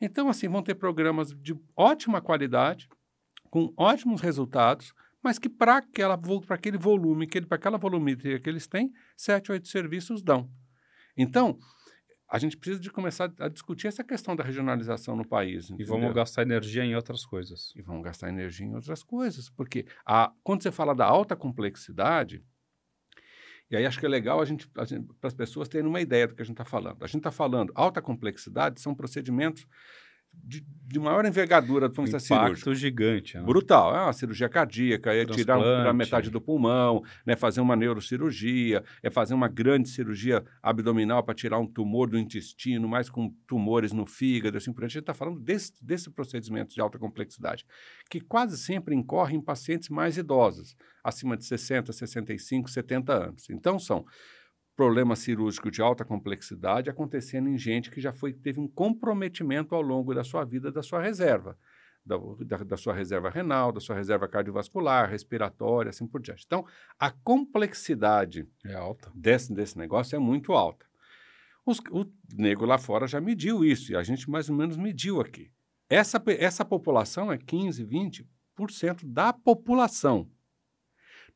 Então, 0.00 0.28
assim, 0.28 0.48
vão 0.48 0.62
ter 0.62 0.74
programas 0.76 1.32
de 1.32 1.58
ótima 1.74 2.20
qualidade, 2.20 2.88
com 3.50 3.72
ótimos 3.76 4.20
resultados, 4.20 4.94
mas 5.22 5.38
que 5.38 5.48
para 5.48 5.82
aquele 6.50 6.78
volume, 6.78 7.26
que 7.26 7.40
para 7.40 7.56
aquela 7.56 7.78
volumetria 7.78 8.38
que 8.38 8.48
eles 8.48 8.66
têm, 8.66 8.92
sete, 9.16 9.50
oito 9.50 9.66
serviços 9.66 10.22
dão. 10.22 10.48
Então, 11.16 11.58
a 12.28 12.38
gente 12.38 12.56
precisa 12.56 12.80
de 12.80 12.90
começar 12.90 13.32
a 13.38 13.48
discutir 13.48 13.86
essa 13.86 14.02
questão 14.02 14.34
da 14.34 14.42
regionalização 14.42 15.14
no 15.14 15.26
país. 15.26 15.70
Entendeu? 15.70 15.86
E 15.86 15.88
vamos 15.88 16.14
gastar 16.14 16.42
energia 16.42 16.84
em 16.84 16.94
outras 16.94 17.24
coisas. 17.24 17.72
E 17.76 17.82
vamos 17.82 18.02
gastar 18.02 18.28
energia 18.28 18.66
em 18.66 18.74
outras 18.74 19.02
coisas. 19.02 19.48
Porque 19.48 19.86
a, 20.04 20.32
quando 20.42 20.62
você 20.62 20.72
fala 20.72 20.94
da 20.94 21.04
alta 21.04 21.36
complexidade, 21.36 22.42
e 23.70 23.76
aí 23.76 23.86
acho 23.86 23.98
que 23.98 24.06
é 24.06 24.08
legal 24.08 24.40
a 24.40 24.44
gente, 24.44 24.68
gente 24.86 25.06
para 25.20 25.28
as 25.28 25.34
pessoas 25.34 25.68
terem 25.68 25.88
uma 25.88 26.00
ideia 26.00 26.26
do 26.26 26.34
que 26.34 26.42
a 26.42 26.44
gente 26.44 26.54
está 26.54 26.64
falando. 26.64 27.02
A 27.02 27.06
gente 27.06 27.18
está 27.18 27.30
falando 27.30 27.72
alta 27.74 28.02
complexidade 28.02 28.80
são 28.80 28.94
procedimentos 28.94 29.66
de, 30.42 30.64
de 30.86 30.98
maior 31.00 31.24
envergadura 31.24 31.88
do 31.88 31.94
ponto 31.94 32.06
de 32.06 32.12
vista 32.12 32.34
cirúrgico. 32.34 32.74
gigante. 32.74 33.36
Né? 33.36 33.42
Brutal. 33.42 33.94
É 33.94 34.02
uma 34.02 34.12
cirurgia 34.12 34.48
cardíaca, 34.48 35.12
é 35.12 35.24
tirar, 35.24 35.58
tirar 35.58 35.92
metade 35.92 36.30
do 36.30 36.40
pulmão, 36.40 37.02
né, 37.26 37.34
fazer 37.34 37.60
uma 37.60 37.74
neurocirurgia, 37.74 38.84
é 39.02 39.10
fazer 39.10 39.34
uma 39.34 39.48
grande 39.48 39.88
cirurgia 39.88 40.44
abdominal 40.62 41.22
para 41.22 41.34
tirar 41.34 41.58
um 41.58 41.66
tumor 41.66 42.08
do 42.08 42.18
intestino, 42.18 42.88
mais 42.88 43.10
com 43.10 43.34
tumores 43.46 43.92
no 43.92 44.06
fígado, 44.06 44.56
assim 44.56 44.72
por 44.72 44.80
diante. 44.80 44.92
A 44.92 44.94
gente 44.94 45.02
está 45.02 45.14
falando 45.14 45.40
desse, 45.40 45.72
desse 45.84 46.10
procedimento 46.10 46.74
de 46.74 46.80
alta 46.80 46.98
complexidade, 46.98 47.66
que 48.08 48.20
quase 48.20 48.56
sempre 48.56 48.94
incorre 48.94 49.36
em 49.36 49.40
pacientes 49.40 49.88
mais 49.88 50.16
idosos, 50.16 50.76
acima 51.02 51.36
de 51.36 51.44
60, 51.44 51.92
65, 51.92 52.70
70 52.70 53.12
anos. 53.12 53.50
Então, 53.50 53.78
são 53.78 54.04
problema 54.76 55.16
cirúrgico 55.16 55.70
de 55.70 55.80
alta 55.80 56.04
complexidade 56.04 56.90
acontecendo 56.90 57.48
em 57.48 57.56
gente 57.56 57.90
que 57.90 58.00
já 58.00 58.12
foi, 58.12 58.32
teve 58.32 58.60
um 58.60 58.68
comprometimento 58.68 59.74
ao 59.74 59.80
longo 59.80 60.14
da 60.14 60.22
sua 60.22 60.44
vida 60.44 60.70
da 60.70 60.82
sua 60.82 61.00
reserva, 61.00 61.58
da, 62.04 62.16
da, 62.44 62.56
da, 62.62 62.76
sua 62.76 62.92
reserva 62.92 63.30
renal, 63.30 63.72
da 63.72 63.80
sua 63.80 63.96
reserva 63.96 64.28
cardiovascular, 64.28 65.10
respiratória, 65.10 65.88
assim 65.88 66.06
por 66.06 66.20
diante. 66.20 66.44
Então, 66.46 66.64
a 66.98 67.10
complexidade 67.10 68.46
é 68.64 68.74
alta. 68.74 69.10
Desse, 69.14 69.52
desse 69.52 69.78
negócio 69.78 70.14
é 70.14 70.18
muito 70.18 70.52
alta. 70.52 70.86
Os, 71.64 71.78
o 71.90 72.04
nego 72.34 72.64
lá 72.64 72.78
fora 72.78 73.08
já 73.08 73.20
mediu 73.20 73.64
isso, 73.64 73.90
e 73.90 73.96
a 73.96 74.02
gente 74.02 74.30
mais 74.30 74.48
ou 74.48 74.54
menos 74.54 74.76
mediu 74.76 75.20
aqui. 75.20 75.50
Essa, 75.88 76.22
essa 76.38 76.64
população 76.64 77.32
é 77.32 77.38
15, 77.38 77.84
20% 77.84 79.04
da 79.04 79.32
população. 79.32 80.30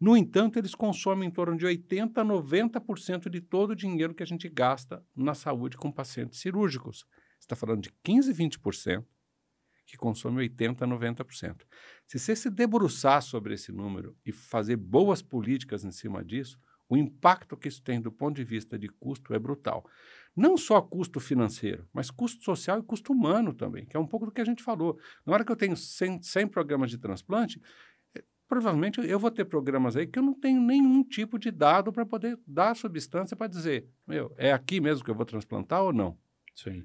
No 0.01 0.17
entanto, 0.17 0.59
eles 0.59 0.75
consomem 0.75 1.29
em 1.29 1.31
torno 1.31 1.57
de 1.59 1.67
80% 1.67 2.17
a 2.17 2.25
90% 2.25 3.29
de 3.29 3.41
todo 3.41 3.73
o 3.73 3.77
dinheiro 3.77 4.15
que 4.15 4.23
a 4.23 4.27
gente 4.27 4.49
gasta 4.49 5.05
na 5.15 5.35
saúde 5.35 5.77
com 5.77 5.93
pacientes 5.93 6.41
cirúrgicos. 6.41 7.05
Você 7.39 7.45
está 7.45 7.55
falando 7.55 7.83
de 7.83 7.91
15%, 8.05 8.59
20% 8.59 9.05
que 9.91 9.97
consome 9.97 10.49
80% 10.49 10.83
a 10.83 10.87
90%. 10.87 11.63
Se 12.07 12.19
você 12.19 12.37
se 12.37 12.49
debruçar 12.49 13.21
sobre 13.23 13.55
esse 13.55 13.73
número 13.73 14.17
e 14.25 14.31
fazer 14.31 14.77
boas 14.77 15.21
políticas 15.21 15.85
em 15.85 15.91
cima 15.91 16.25
disso, 16.25 16.59
o 16.89 16.97
impacto 16.97 17.57
que 17.57 17.69
isso 17.69 17.83
tem 17.83 18.01
do 18.01 18.11
ponto 18.11 18.37
de 18.37 18.45
vista 18.45 18.79
de 18.79 18.89
custo 18.89 19.35
é 19.35 19.39
brutal. 19.39 19.85
Não 20.35 20.57
só 20.57 20.81
custo 20.81 21.21
financeiro, 21.21 21.89
mas 21.93 22.11
custo 22.11 22.43
social 22.45 22.79
e 22.79 22.83
custo 22.83 23.13
humano 23.13 23.53
também, 23.53 23.85
que 23.85 23.97
é 23.97 24.01
um 24.01 24.07
pouco 24.07 24.27
do 24.27 24.33
que 24.33 24.41
a 24.41 24.45
gente 24.45 24.63
falou. 24.63 24.99
Na 25.27 25.33
hora 25.33 25.45
que 25.45 25.53
eu 25.53 25.57
tenho 25.57 25.77
100, 25.77 26.23
100 26.23 26.49
programas 26.49 26.91
de 26.91 26.99
transplante, 26.99 27.61
provavelmente 28.51 29.01
eu 29.01 29.19
vou 29.21 29.31
ter 29.31 29.45
programas 29.45 29.97
aí 29.97 30.09
que 30.09 30.19
eu 30.19 30.23
não 30.25 30.35
tenho 30.35 30.61
nenhum 30.61 31.05
tipo 31.05 31.39
de 31.39 31.53
dado 31.53 31.93
para 31.93 32.05
poder 32.05 32.37
dar 32.45 32.75
substância 32.75 33.37
para 33.37 33.47
dizer, 33.47 33.89
meu, 34.05 34.35
é 34.37 34.53
aqui 34.53 34.81
mesmo 34.81 35.05
que 35.05 35.11
eu 35.11 35.15
vou 35.15 35.25
transplantar 35.25 35.85
ou 35.85 35.93
não? 35.93 36.19
Sim. 36.53 36.85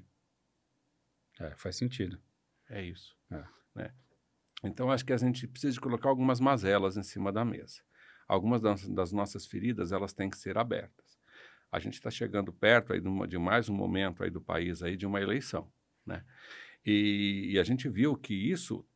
É, 1.40 1.56
faz 1.56 1.74
sentido. 1.74 2.22
É 2.70 2.80
isso. 2.80 3.16
É. 3.32 3.44
Né? 3.74 3.92
Então, 4.62 4.92
acho 4.92 5.04
que 5.04 5.12
a 5.12 5.16
gente 5.16 5.48
precisa 5.48 5.72
de 5.72 5.80
colocar 5.80 6.08
algumas 6.08 6.38
mazelas 6.38 6.96
em 6.96 7.02
cima 7.02 7.32
da 7.32 7.44
mesa. 7.44 7.82
Algumas 8.28 8.60
das, 8.60 8.88
das 8.88 9.10
nossas 9.10 9.44
feridas, 9.44 9.90
elas 9.90 10.12
têm 10.12 10.30
que 10.30 10.38
ser 10.38 10.56
abertas. 10.56 11.18
A 11.70 11.80
gente 11.80 11.94
está 11.94 12.12
chegando 12.12 12.52
perto 12.52 12.92
aí 12.92 13.00
de, 13.00 13.08
uma, 13.08 13.26
de, 13.26 13.38
mais 13.38 13.68
um 13.68 13.74
momento 13.74 14.22
aí 14.22 14.30
do 14.30 14.40
país 14.40 14.84
aí 14.84 14.96
de 14.96 15.04
uma 15.04 15.20
eleição, 15.20 15.68
né? 16.06 16.24
E, 16.84 17.50
e 17.50 17.58
a 17.58 17.64
gente 17.64 17.88
viu 17.88 18.16
que 18.16 18.32
isso 18.32 18.86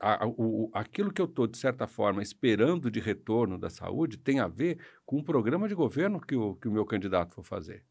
a, 0.00 0.26
o, 0.26 0.70
aquilo 0.72 1.12
que 1.12 1.20
eu 1.20 1.26
estou, 1.26 1.46
de 1.46 1.58
certa 1.58 1.86
forma, 1.86 2.22
esperando 2.22 2.90
de 2.90 3.00
retorno 3.00 3.58
da 3.58 3.70
saúde 3.70 4.16
tem 4.16 4.40
a 4.40 4.48
ver 4.48 4.78
com 5.04 5.18
o 5.18 5.24
programa 5.24 5.68
de 5.68 5.74
governo 5.74 6.20
que 6.20 6.36
o, 6.36 6.54
que 6.56 6.68
o 6.68 6.72
meu 6.72 6.84
candidato 6.84 7.34
for 7.34 7.44
fazer. 7.44 7.84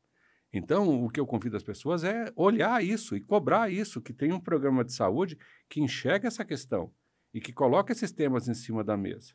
Então, 0.52 1.04
o 1.04 1.10
que 1.10 1.20
eu 1.20 1.28
convido 1.28 1.58
as 1.58 1.64
pessoas 1.64 2.04
é 2.04 2.32
olhar 2.36 2.84
isso 2.84 3.16
e 3.16 3.22
cobrar 3.22 3.70
isso, 3.70 4.02
que 4.02 4.14
tem 4.14 4.32
um 4.32 4.40
programa 4.40 4.84
de 4.84 4.94
saúde 4.94 5.38
que 5.70 5.82
enxerga 5.82 6.28
essa 6.28 6.46
questão 6.46 6.92
e 7.34 7.42
que 7.42 7.52
coloca 7.52 7.92
esses 7.92 8.12
temas 8.12 8.48
em 8.48 8.54
cima 8.54 8.84
da 8.84 8.96
mesa. 8.96 9.34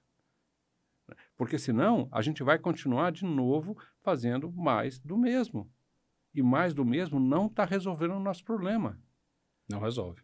Porque 1.37 1.59
senão 1.59 2.09
a 2.11 2.22
gente 2.22 2.42
vai 2.42 2.59
continuar 2.59 3.12
de 3.12 3.25
novo 3.25 3.77
fazendo 4.03 4.51
mais 4.51 4.98
do 4.98 5.18
mesmo. 5.18 5.70
E 6.35 6.42
mais 6.42 6.72
do 6.72 6.85
mesmo 6.85 7.20
não 7.20 7.46
está 7.46 7.64
resolvendo 7.64 8.14
o 8.14 8.20
nosso 8.20 8.44
problema. 8.44 8.98
Não 9.68 9.81
resolve. 9.81 10.22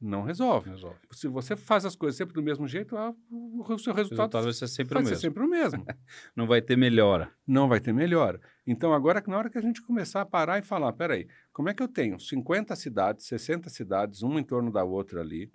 Não 0.00 0.22
resolve. 0.22 0.70
resolve. 0.70 0.96
Se 1.10 1.26
você 1.26 1.56
faz 1.56 1.84
as 1.84 1.96
coisas 1.96 2.16
sempre 2.16 2.32
do 2.32 2.42
mesmo 2.42 2.68
jeito, 2.68 2.96
ah, 2.96 3.12
o 3.30 3.78
seu 3.78 3.92
resultado, 3.92 3.96
o 3.96 4.36
resultado 4.36 4.44
vai 4.44 4.52
ser 4.52 4.68
sempre 4.68 4.94
vai 4.94 5.02
o 5.02 5.04
mesmo. 5.04 5.16
Ser 5.16 5.20
sempre 5.22 5.42
o 5.42 5.48
mesmo. 5.48 5.84
Não 6.36 6.46
vai 6.46 6.62
ter 6.62 6.76
melhora. 6.76 7.32
Não 7.44 7.68
vai 7.68 7.80
ter 7.80 7.92
melhora. 7.92 8.40
Então, 8.64 8.92
agora, 8.92 9.22
na 9.26 9.36
hora 9.36 9.50
que 9.50 9.58
a 9.58 9.60
gente 9.60 9.82
começar 9.82 10.20
a 10.20 10.26
parar 10.26 10.58
e 10.58 10.62
falar, 10.62 10.92
peraí, 10.92 11.26
como 11.52 11.68
é 11.68 11.74
que 11.74 11.82
eu 11.82 11.88
tenho 11.88 12.18
50 12.20 12.76
cidades, 12.76 13.26
60 13.26 13.68
cidades, 13.70 14.22
uma 14.22 14.38
em 14.38 14.44
torno 14.44 14.70
da 14.70 14.84
outra 14.84 15.20
ali, 15.20 15.50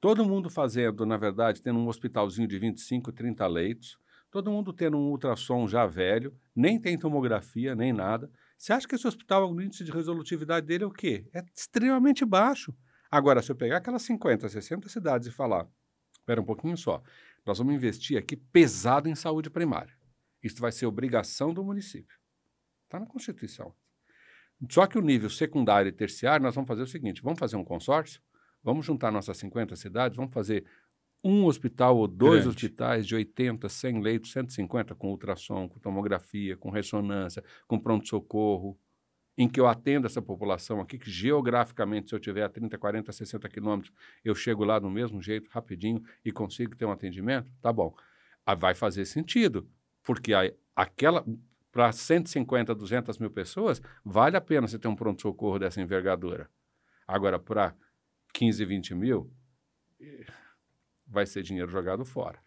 todo 0.00 0.24
mundo 0.24 0.50
fazendo, 0.50 1.06
na 1.06 1.16
verdade, 1.16 1.62
tendo 1.62 1.78
um 1.78 1.86
hospitalzinho 1.86 2.48
de 2.48 2.58
25, 2.58 3.12
30 3.12 3.46
leitos, 3.46 3.98
todo 4.32 4.50
mundo 4.50 4.72
tendo 4.72 4.96
um 4.96 5.10
ultrassom 5.10 5.68
já 5.68 5.86
velho, 5.86 6.34
nem 6.56 6.80
tem 6.80 6.98
tomografia, 6.98 7.76
nem 7.76 7.92
nada. 7.92 8.28
Você 8.58 8.72
acha 8.72 8.88
que 8.88 8.94
esse 8.94 9.06
hospital, 9.06 9.52
o 9.52 9.62
índice 9.62 9.84
de 9.84 9.92
resolutividade 9.92 10.66
dele 10.66 10.84
é 10.84 10.86
o 10.86 10.90
quê? 10.90 11.24
É 11.32 11.42
extremamente 11.54 12.24
baixo. 12.24 12.74
Agora, 13.10 13.42
se 13.42 13.50
eu 13.50 13.56
pegar 13.56 13.78
aquelas 13.78 14.02
50, 14.02 14.48
60 14.48 14.88
cidades 14.88 15.26
e 15.26 15.30
falar, 15.30 15.66
espera 16.12 16.40
um 16.40 16.44
pouquinho 16.44 16.76
só, 16.76 17.02
nós 17.44 17.58
vamos 17.58 17.74
investir 17.74 18.16
aqui 18.16 18.36
pesado 18.36 19.08
em 19.08 19.14
saúde 19.14 19.50
primária. 19.50 19.92
Isso 20.42 20.60
vai 20.60 20.70
ser 20.70 20.86
obrigação 20.86 21.52
do 21.52 21.64
município. 21.64 22.16
Está 22.84 23.00
na 23.00 23.06
Constituição. 23.06 23.74
Só 24.70 24.86
que 24.86 24.98
o 24.98 25.02
nível 25.02 25.30
secundário 25.30 25.88
e 25.88 25.92
terciário, 25.92 26.42
nós 26.42 26.54
vamos 26.54 26.68
fazer 26.68 26.82
o 26.82 26.86
seguinte: 26.86 27.22
vamos 27.22 27.38
fazer 27.38 27.56
um 27.56 27.64
consórcio, 27.64 28.20
vamos 28.62 28.84
juntar 28.84 29.10
nossas 29.10 29.38
50 29.38 29.74
cidades, 29.76 30.16
vamos 30.16 30.32
fazer 30.32 30.64
um 31.22 31.44
hospital 31.44 31.96
ou 31.98 32.08
dois 32.08 32.42
Grande. 32.42 32.48
hospitais 32.48 33.06
de 33.06 33.14
80, 33.14 33.68
100 33.68 34.00
leitos, 34.00 34.32
150 34.32 34.94
com 34.94 35.08
ultrassom, 35.10 35.68
com 35.68 35.78
tomografia, 35.78 36.56
com 36.56 36.70
ressonância, 36.70 37.44
com 37.66 37.78
pronto-socorro, 37.78 38.78
em 39.36 39.48
que 39.48 39.60
eu 39.60 39.66
atendo 39.66 40.06
essa 40.06 40.20
população 40.20 40.80
aqui, 40.80 40.98
que 40.98 41.10
geograficamente, 41.10 42.08
se 42.08 42.14
eu 42.14 42.20
tiver 42.20 42.42
a 42.42 42.48
30, 42.48 42.76
40, 42.76 43.12
60 43.12 43.48
quilômetros, 43.48 43.92
eu 44.24 44.34
chego 44.34 44.64
lá 44.64 44.78
do 44.78 44.90
mesmo 44.90 45.22
jeito, 45.22 45.48
rapidinho, 45.50 46.02
e 46.24 46.30
consigo 46.30 46.76
ter 46.76 46.84
um 46.84 46.92
atendimento, 46.92 47.50
tá 47.62 47.72
bom. 47.72 47.94
Ah, 48.44 48.54
vai 48.54 48.74
fazer 48.74 49.04
sentido, 49.04 49.68
porque 50.02 50.34
a, 50.34 50.52
aquela 50.74 51.24
para 51.72 51.92
150, 51.92 52.74
200 52.74 53.18
mil 53.18 53.30
pessoas, 53.30 53.80
vale 54.04 54.36
a 54.36 54.40
pena 54.40 54.66
você 54.66 54.78
ter 54.78 54.88
um 54.88 54.96
pronto-socorro 54.96 55.58
dessa 55.58 55.80
envergadura. 55.80 56.50
Agora, 57.06 57.38
para 57.38 57.74
15, 58.32 58.64
20 58.64 58.94
mil, 58.94 59.32
eh, 60.00 60.26
vai 61.06 61.26
ser 61.26 61.42
dinheiro 61.42 61.70
jogado 61.70 62.04
fora 62.04 62.40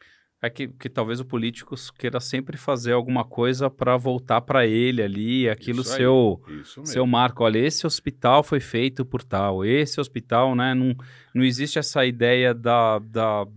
é 0.43 0.49
que, 0.49 0.67
que 0.67 0.89
talvez 0.89 1.21
o 1.21 1.25
político 1.25 1.73
queira 1.97 2.19
sempre 2.19 2.57
fazer 2.57 2.91
alguma 2.91 3.23
coisa 3.23 3.69
para 3.69 3.95
voltar 3.95 4.41
para 4.41 4.67
ele 4.67 5.01
ali, 5.01 5.49
aquilo 5.49 5.83
isso 5.83 5.95
seu 5.95 6.43
aí, 6.45 6.85
seu 6.85 7.07
marco. 7.07 7.45
Olha, 7.45 7.59
esse 7.59 7.87
hospital 7.87 8.43
foi 8.43 8.59
feito 8.59 9.05
por 9.05 9.23
tal, 9.23 9.63
esse 9.63 10.01
hospital, 10.01 10.53
né? 10.53 10.73
Não, 10.73 10.93
não 11.33 11.45
existe 11.45 11.79
essa 11.79 12.05
ideia 12.05 12.53
da, 12.53 12.99
da 12.99 13.47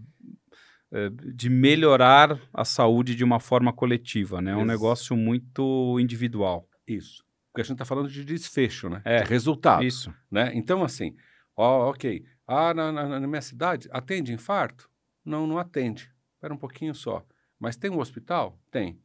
é, 0.93 1.11
de 1.35 1.51
melhorar 1.51 2.41
a 2.55 2.65
saúde 2.65 3.17
de 3.17 3.25
uma 3.25 3.41
forma 3.41 3.73
coletiva, 3.73 4.41
né? 4.41 4.53
É 4.53 4.57
um 4.57 4.65
negócio 4.65 5.17
muito 5.17 5.99
individual. 5.99 6.69
Isso. 6.87 7.25
Porque 7.51 7.63
a 7.63 7.65
gente 7.65 7.73
está 7.73 7.85
falando 7.85 8.09
de 8.09 8.25
desfecho, 8.25 8.89
né? 8.89 9.03
É. 9.05 9.25
De 9.25 9.29
resultado. 9.29 9.83
Isso. 9.83 10.15
Né? 10.31 10.53
Então, 10.55 10.85
assim, 10.85 11.17
ó, 11.57 11.91
ok. 11.91 12.23
Ah, 12.47 12.73
na, 12.73 12.93
na, 12.93 13.19
na 13.19 13.27
minha 13.27 13.43
cidade 13.43 13.89
atende 13.91 14.33
infarto? 14.33 14.89
Não, 15.25 15.49
não 15.49 15.59
atende 15.59 16.15
Espera 16.47 16.55
um 16.55 16.59
pouquinho 16.59 16.95
só. 16.95 17.27
Mas 17.59 17.77
tem 17.77 17.91
um 17.91 17.99
hospital? 17.99 18.57
Tem. 18.71 19.01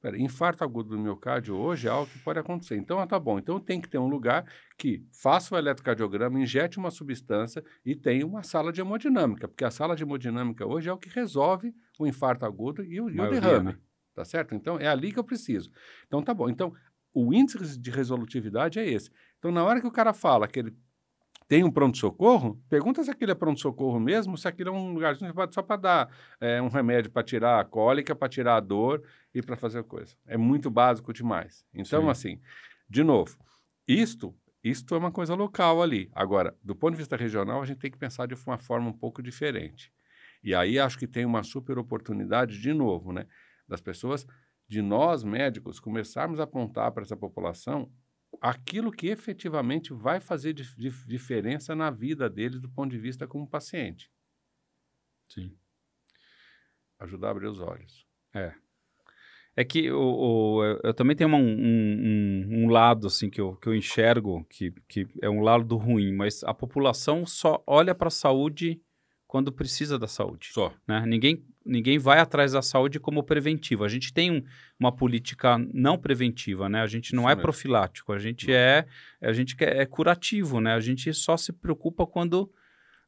Pera, 0.00 0.16
infarto 0.16 0.64
agudo 0.64 0.90
do 0.90 0.98
miocárdio 0.98 1.54
hoje 1.54 1.86
é 1.86 1.90
algo 1.90 2.10
que 2.10 2.18
pode 2.20 2.38
acontecer. 2.38 2.76
Então, 2.76 2.98
ah, 2.98 3.06
tá 3.06 3.18
bom. 3.18 3.38
Então, 3.38 3.60
tem 3.60 3.78
que 3.78 3.88
ter 3.88 3.98
um 3.98 4.08
lugar 4.08 4.46
que 4.78 5.04
faça 5.12 5.54
o 5.54 5.58
eletrocardiograma, 5.58 6.40
injete 6.40 6.78
uma 6.78 6.90
substância 6.90 7.62
e 7.84 7.94
tenha 7.94 8.24
uma 8.24 8.42
sala 8.42 8.72
de 8.72 8.80
hemodinâmica, 8.80 9.46
porque 9.48 9.64
a 9.64 9.70
sala 9.70 9.94
de 9.94 10.02
hemodinâmica 10.02 10.64
hoje 10.64 10.88
é 10.88 10.92
o 10.92 10.96
que 10.96 11.10
resolve 11.10 11.74
o 11.98 12.06
infarto 12.06 12.46
agudo 12.46 12.82
e 12.82 13.00
o, 13.00 13.10
e 13.10 13.20
o 13.20 13.28
derrame. 13.28 13.72
Né? 13.72 13.78
Tá 14.14 14.24
certo? 14.24 14.54
Então, 14.54 14.78
é 14.78 14.86
ali 14.86 15.12
que 15.12 15.18
eu 15.18 15.24
preciso. 15.24 15.70
Então, 16.06 16.22
tá 16.22 16.32
bom. 16.32 16.48
Então, 16.48 16.72
o 17.12 17.34
índice 17.34 17.78
de 17.78 17.90
resolutividade 17.90 18.78
é 18.78 18.88
esse. 18.88 19.10
Então, 19.38 19.50
na 19.50 19.62
hora 19.62 19.80
que 19.80 19.86
o 19.86 19.92
cara 19.92 20.14
fala 20.14 20.48
que 20.48 20.60
ele 20.60 20.76
tem 21.48 21.64
um 21.64 21.70
pronto-socorro, 21.70 22.62
pergunta 22.68 23.02
se 23.02 23.10
aquilo 23.10 23.32
é 23.32 23.34
pronto-socorro 23.34 23.98
mesmo, 23.98 24.36
se 24.36 24.46
aquilo 24.46 24.68
é 24.68 24.72
um 24.72 24.92
lugar 24.92 25.16
só 25.50 25.62
para 25.62 25.76
dar 25.76 26.14
é, 26.38 26.60
um 26.60 26.68
remédio 26.68 27.10
para 27.10 27.22
tirar 27.22 27.58
a 27.58 27.64
cólica, 27.64 28.14
para 28.14 28.28
tirar 28.28 28.56
a 28.56 28.60
dor 28.60 29.02
e 29.34 29.40
para 29.40 29.56
fazer 29.56 29.82
coisa. 29.84 30.14
É 30.26 30.36
muito 30.36 30.70
básico 30.70 31.10
demais. 31.10 31.64
Então, 31.72 32.02
Sim. 32.02 32.10
assim, 32.10 32.40
de 32.88 33.02
novo, 33.02 33.38
isto, 33.86 34.36
isto 34.62 34.94
é 34.94 34.98
uma 34.98 35.10
coisa 35.10 35.34
local 35.34 35.82
ali. 35.82 36.10
Agora, 36.12 36.54
do 36.62 36.76
ponto 36.76 36.92
de 36.92 36.98
vista 36.98 37.16
regional, 37.16 37.62
a 37.62 37.64
gente 37.64 37.78
tem 37.78 37.90
que 37.90 37.98
pensar 37.98 38.26
de 38.26 38.34
uma 38.34 38.58
forma 38.58 38.90
um 38.90 38.92
pouco 38.92 39.22
diferente. 39.22 39.90
E 40.44 40.54
aí 40.54 40.78
acho 40.78 40.98
que 40.98 41.06
tem 41.06 41.24
uma 41.24 41.42
super 41.42 41.78
oportunidade, 41.78 42.60
de 42.60 42.74
novo, 42.74 43.10
né, 43.10 43.26
das 43.66 43.80
pessoas, 43.80 44.26
de 44.68 44.82
nós 44.82 45.24
médicos, 45.24 45.80
começarmos 45.80 46.40
a 46.40 46.44
apontar 46.44 46.92
para 46.92 47.04
essa 47.04 47.16
população 47.16 47.90
aquilo 48.40 48.92
que 48.92 49.08
efetivamente 49.08 49.92
vai 49.92 50.20
fazer 50.20 50.52
dif 50.52 50.76
dif 50.76 51.06
diferença 51.06 51.74
na 51.74 51.90
vida 51.90 52.28
deles 52.28 52.60
do 52.60 52.68
ponto 52.68 52.90
de 52.90 52.98
vista 52.98 53.26
como 53.26 53.48
paciente. 53.48 54.10
Sim. 55.28 55.56
Ajudar 56.98 57.28
a 57.28 57.30
abrir 57.30 57.46
os 57.46 57.60
olhos. 57.60 58.06
É. 58.34 58.54
É 59.56 59.64
que 59.64 59.90
o, 59.90 59.98
o 59.98 60.64
eu 60.84 60.94
também 60.94 61.16
tenho 61.16 61.28
uma, 61.28 61.38
um, 61.38 61.42
um, 61.42 62.64
um, 62.64 62.70
lado 62.70 63.08
assim 63.08 63.28
que 63.28 63.40
eu, 63.40 63.56
que 63.56 63.68
eu 63.68 63.74
enxergo 63.74 64.44
que, 64.44 64.70
que 64.88 65.06
é 65.20 65.28
um 65.28 65.40
lado 65.40 65.76
ruim, 65.76 66.12
mas 66.12 66.44
a 66.44 66.54
população 66.54 67.26
só 67.26 67.62
olha 67.66 67.92
para 67.92 68.06
a 68.06 68.10
saúde 68.10 68.80
quando 69.28 69.52
precisa 69.52 69.98
da 69.98 70.08
saúde. 70.08 70.48
Só. 70.52 70.72
Né? 70.86 71.04
Ninguém, 71.06 71.44
ninguém 71.64 71.98
vai 71.98 72.18
atrás 72.18 72.52
da 72.52 72.62
saúde 72.62 72.98
como 72.98 73.22
preventivo. 73.22 73.84
A 73.84 73.88
gente 73.88 74.10
tem 74.10 74.32
um, 74.32 74.42
uma 74.80 74.90
política 74.90 75.58
não 75.72 75.98
preventiva, 75.98 76.66
né? 76.66 76.80
A 76.80 76.86
gente 76.86 77.14
não 77.14 77.24
Isso 77.24 77.28
é 77.28 77.34
mesmo. 77.34 77.42
profilático, 77.42 78.12
a 78.12 78.18
gente 78.18 78.50
é 78.50 78.86
a 79.20 79.32
gente 79.34 79.54
é 79.60 79.84
curativo, 79.84 80.60
né? 80.60 80.72
A 80.72 80.80
gente 80.80 81.12
só 81.12 81.36
se 81.36 81.52
preocupa 81.52 82.06
quando 82.06 82.50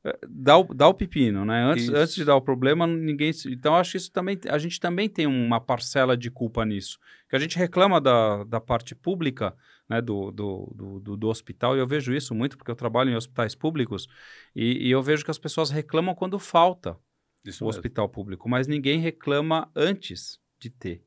eh, 0.05 0.19
dá 0.29 0.59
o, 0.59 0.75
dá 0.75 0.89
o 0.89 0.95
pepino, 0.95 1.47
né? 1.47 1.65
Antes, 1.65 1.89
antes 1.89 2.15
de 2.15 2.25
dar 2.25 2.37
o 2.37 2.43
problema, 2.43 2.87
ninguém. 2.87 3.33
Então, 3.47 3.75
acho 3.75 3.93
que 3.93 3.97
isso 3.97 4.13
também. 4.13 4.39
A 4.51 4.59
gente 4.59 4.79
também 4.79 5.09
tem 5.09 5.27
uma 5.27 5.59
parcela 5.59 6.19
de 6.19 6.31
culpa 6.31 6.67
nisso. 6.67 6.99
Que 7.31 7.37
a 7.37 7.39
gente 7.39 7.57
reclama 7.57 7.99
da, 7.99 8.45
da 8.45 8.61
parte 8.61 8.95
pública, 8.95 9.55
né, 9.91 10.01
do, 10.01 10.31
do, 10.31 11.01
do, 11.01 11.17
do, 11.17 11.29
hospital, 11.29 11.77
e 11.77 11.81
eu 11.81 11.87
vejo 11.87 12.15
isso 12.15 12.33
muito 12.33 12.57
porque 12.57 12.71
eu 12.71 12.77
trabalho 12.77 13.11
em 13.11 13.17
hospitais 13.17 13.57
públicos, 13.57 14.07
e, 14.55 14.87
e 14.87 14.91
eu 14.91 15.03
vejo 15.03 15.25
que 15.25 15.33
as 15.33 15.39
pessoas 15.39 15.69
reclamam 15.69 16.15
quando 16.15 16.39
falta 16.39 16.97
isso 17.45 17.65
o 17.65 17.67
mesmo. 17.67 17.79
hospital 17.81 18.09
público, 18.09 18.49
mas 18.49 18.69
ninguém 18.69 19.01
reclama 19.01 19.69
antes 19.75 20.39
de 20.61 20.71
ter, 20.71 21.05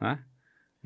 né? 0.00 0.24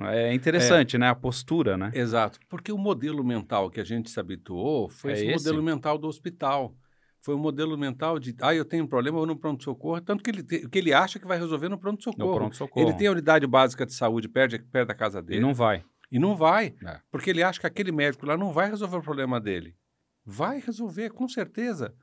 É 0.01 0.33
interessante, 0.33 0.95
é, 0.95 0.99
né? 0.99 1.09
A 1.09 1.15
postura, 1.15 1.77
né? 1.77 1.91
Exato. 1.93 2.39
Porque 2.49 2.71
o 2.71 2.79
modelo 2.79 3.25
mental 3.25 3.69
que 3.69 3.81
a 3.81 3.85
gente 3.85 4.09
se 4.09 4.21
habituou 4.21 4.89
foi 4.89 5.11
é 5.11 5.15
esse, 5.15 5.27
esse 5.27 5.45
modelo 5.49 5.61
mental 5.61 5.99
do 5.99 6.07
hospital. 6.07 6.77
Foi 7.21 7.35
o 7.35 7.39
modelo 7.39 7.77
mental 7.77 8.17
de, 8.21 8.33
ah, 8.41 8.55
eu 8.55 8.65
tenho 8.65 8.85
um 8.85 8.87
problema, 8.87 9.17
eu 9.17 9.19
vou 9.19 9.27
no 9.27 9.37
pronto-socorro. 9.37 10.01
Tanto 10.01 10.23
que 10.23 10.31
ele, 10.31 10.45
que 10.45 10.79
ele 10.79 10.93
acha 10.93 11.19
que 11.19 11.27
vai 11.27 11.37
resolver 11.37 11.69
no 11.69 11.77
pronto-socorro. 11.77 12.49
Pronto 12.49 12.71
ele 12.77 12.95
tem 12.95 13.09
a 13.09 13.11
unidade 13.11 13.45
básica 13.45 13.85
de 13.85 13.93
saúde 13.93 14.29
perto, 14.29 14.63
perto 14.71 14.87
da 14.87 14.95
casa 14.95 15.21
dele. 15.21 15.41
E 15.41 15.43
não 15.43 15.53
vai. 15.53 15.85
E 16.11 16.19
não 16.19 16.37
vai, 16.37 16.75
é. 16.85 17.01
porque 17.11 17.31
ele 17.31 17.43
acha 17.43 17.61
que 17.61 17.67
aquele 17.67 17.93
médico 17.93 18.27
lá 18.27 18.37
não 18.37 18.53
vai 18.53 18.71
resolver 18.71 18.97
o 18.97 19.03
problema 19.03 19.41
dele. 19.41 19.77
Vai 20.25 20.61
resolver, 20.61 21.11
com 21.11 21.29
certeza. 21.29 21.95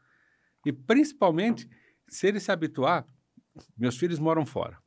E 0.66 0.72
principalmente, 0.72 1.70
se 2.08 2.28
ele 2.28 2.40
se 2.40 2.52
habituar, 2.52 3.08
meus 3.78 3.98
filhos 3.98 4.20
moram 4.20 4.46
fora. 4.46 4.78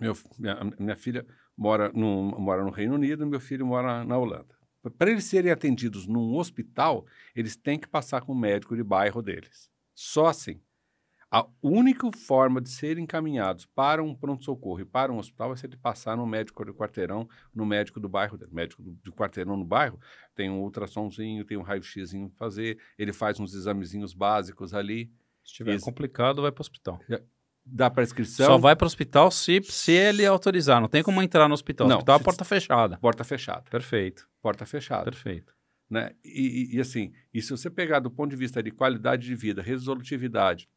Meu, 0.00 0.16
minha, 0.38 0.56
minha 0.78 0.96
filha 0.96 1.26
mora 1.56 1.90
no, 1.92 2.38
mora 2.38 2.64
no 2.64 2.70
Reino 2.70 2.94
Unido, 2.94 3.26
meu 3.26 3.40
filho 3.40 3.66
mora 3.66 4.04
na 4.04 4.16
Holanda. 4.16 4.58
Para 4.96 5.10
eles 5.10 5.24
serem 5.24 5.52
atendidos 5.52 6.06
num 6.06 6.34
hospital, 6.36 7.06
eles 7.34 7.54
têm 7.56 7.78
que 7.78 7.88
passar 7.88 8.22
com 8.22 8.32
o 8.32 8.38
médico 8.38 8.74
de 8.74 8.82
bairro 8.82 9.20
deles. 9.20 9.70
Só 9.94 10.26
assim. 10.26 10.62
A 11.32 11.46
única 11.62 12.10
forma 12.12 12.60
de 12.60 12.68
serem 12.70 13.04
encaminhados 13.04 13.64
para 13.64 14.02
um 14.02 14.12
pronto-socorro 14.12 14.80
e 14.80 14.84
para 14.84 15.12
um 15.12 15.18
hospital 15.18 15.52
é 15.52 15.56
se 15.56 15.64
ele 15.64 15.76
passar 15.76 16.16
no 16.16 16.26
médico 16.26 16.64
de 16.64 16.72
quarteirão, 16.72 17.28
no 17.54 17.64
médico 17.64 18.00
do 18.00 18.08
bairro 18.08 18.36
médico 18.50 18.82
do, 18.82 18.98
de 19.02 19.12
quarteirão 19.12 19.56
no 19.56 19.64
bairro 19.64 20.00
tem 20.34 20.50
um 20.50 20.60
ultrassomzinho, 20.60 21.44
tem 21.44 21.56
um 21.56 21.62
raio-xzinho 21.62 22.30
para 22.30 22.38
fazer, 22.38 22.78
ele 22.98 23.12
faz 23.12 23.38
uns 23.38 23.54
examezinhos 23.54 24.14
básicos 24.14 24.74
ali. 24.74 25.06
Se 25.44 25.52
estiver 25.52 25.78
complicado, 25.80 26.42
vai 26.42 26.50
para 26.50 26.60
o 26.60 26.62
hospital. 26.62 26.98
Dá 27.64 27.90
prescrição. 27.90 28.46
Só 28.46 28.58
vai 28.58 28.74
para 28.74 28.84
o 28.84 28.88
hospital 28.88 29.30
se, 29.30 29.62
se 29.62 29.92
ele 29.92 30.24
autorizar. 30.26 30.80
Não 30.80 30.88
tem 30.88 31.02
como 31.02 31.22
entrar 31.22 31.46
no 31.46 31.54
hospital. 31.54 31.86
Não, 31.86 31.96
hospital 31.96 32.16
é 32.16 32.22
porta 32.22 32.44
fechada. 32.44 32.98
Porta 32.98 33.22
fechada. 33.22 33.64
Perfeito. 33.70 34.28
Porta 34.42 34.66
fechada. 34.66 35.04
Perfeito. 35.04 35.54
Né? 35.88 36.12
E, 36.24 36.72
e, 36.72 36.76
e 36.76 36.80
assim, 36.80 37.12
e 37.34 37.42
se 37.42 37.50
você 37.50 37.68
pegar 37.68 38.00
do 38.00 38.10
ponto 38.10 38.30
de 38.30 38.36
vista 38.36 38.62
de 38.62 38.70
qualidade 38.70 39.26
de 39.26 39.34
vida, 39.34 39.60
resolutividade, 39.60 40.68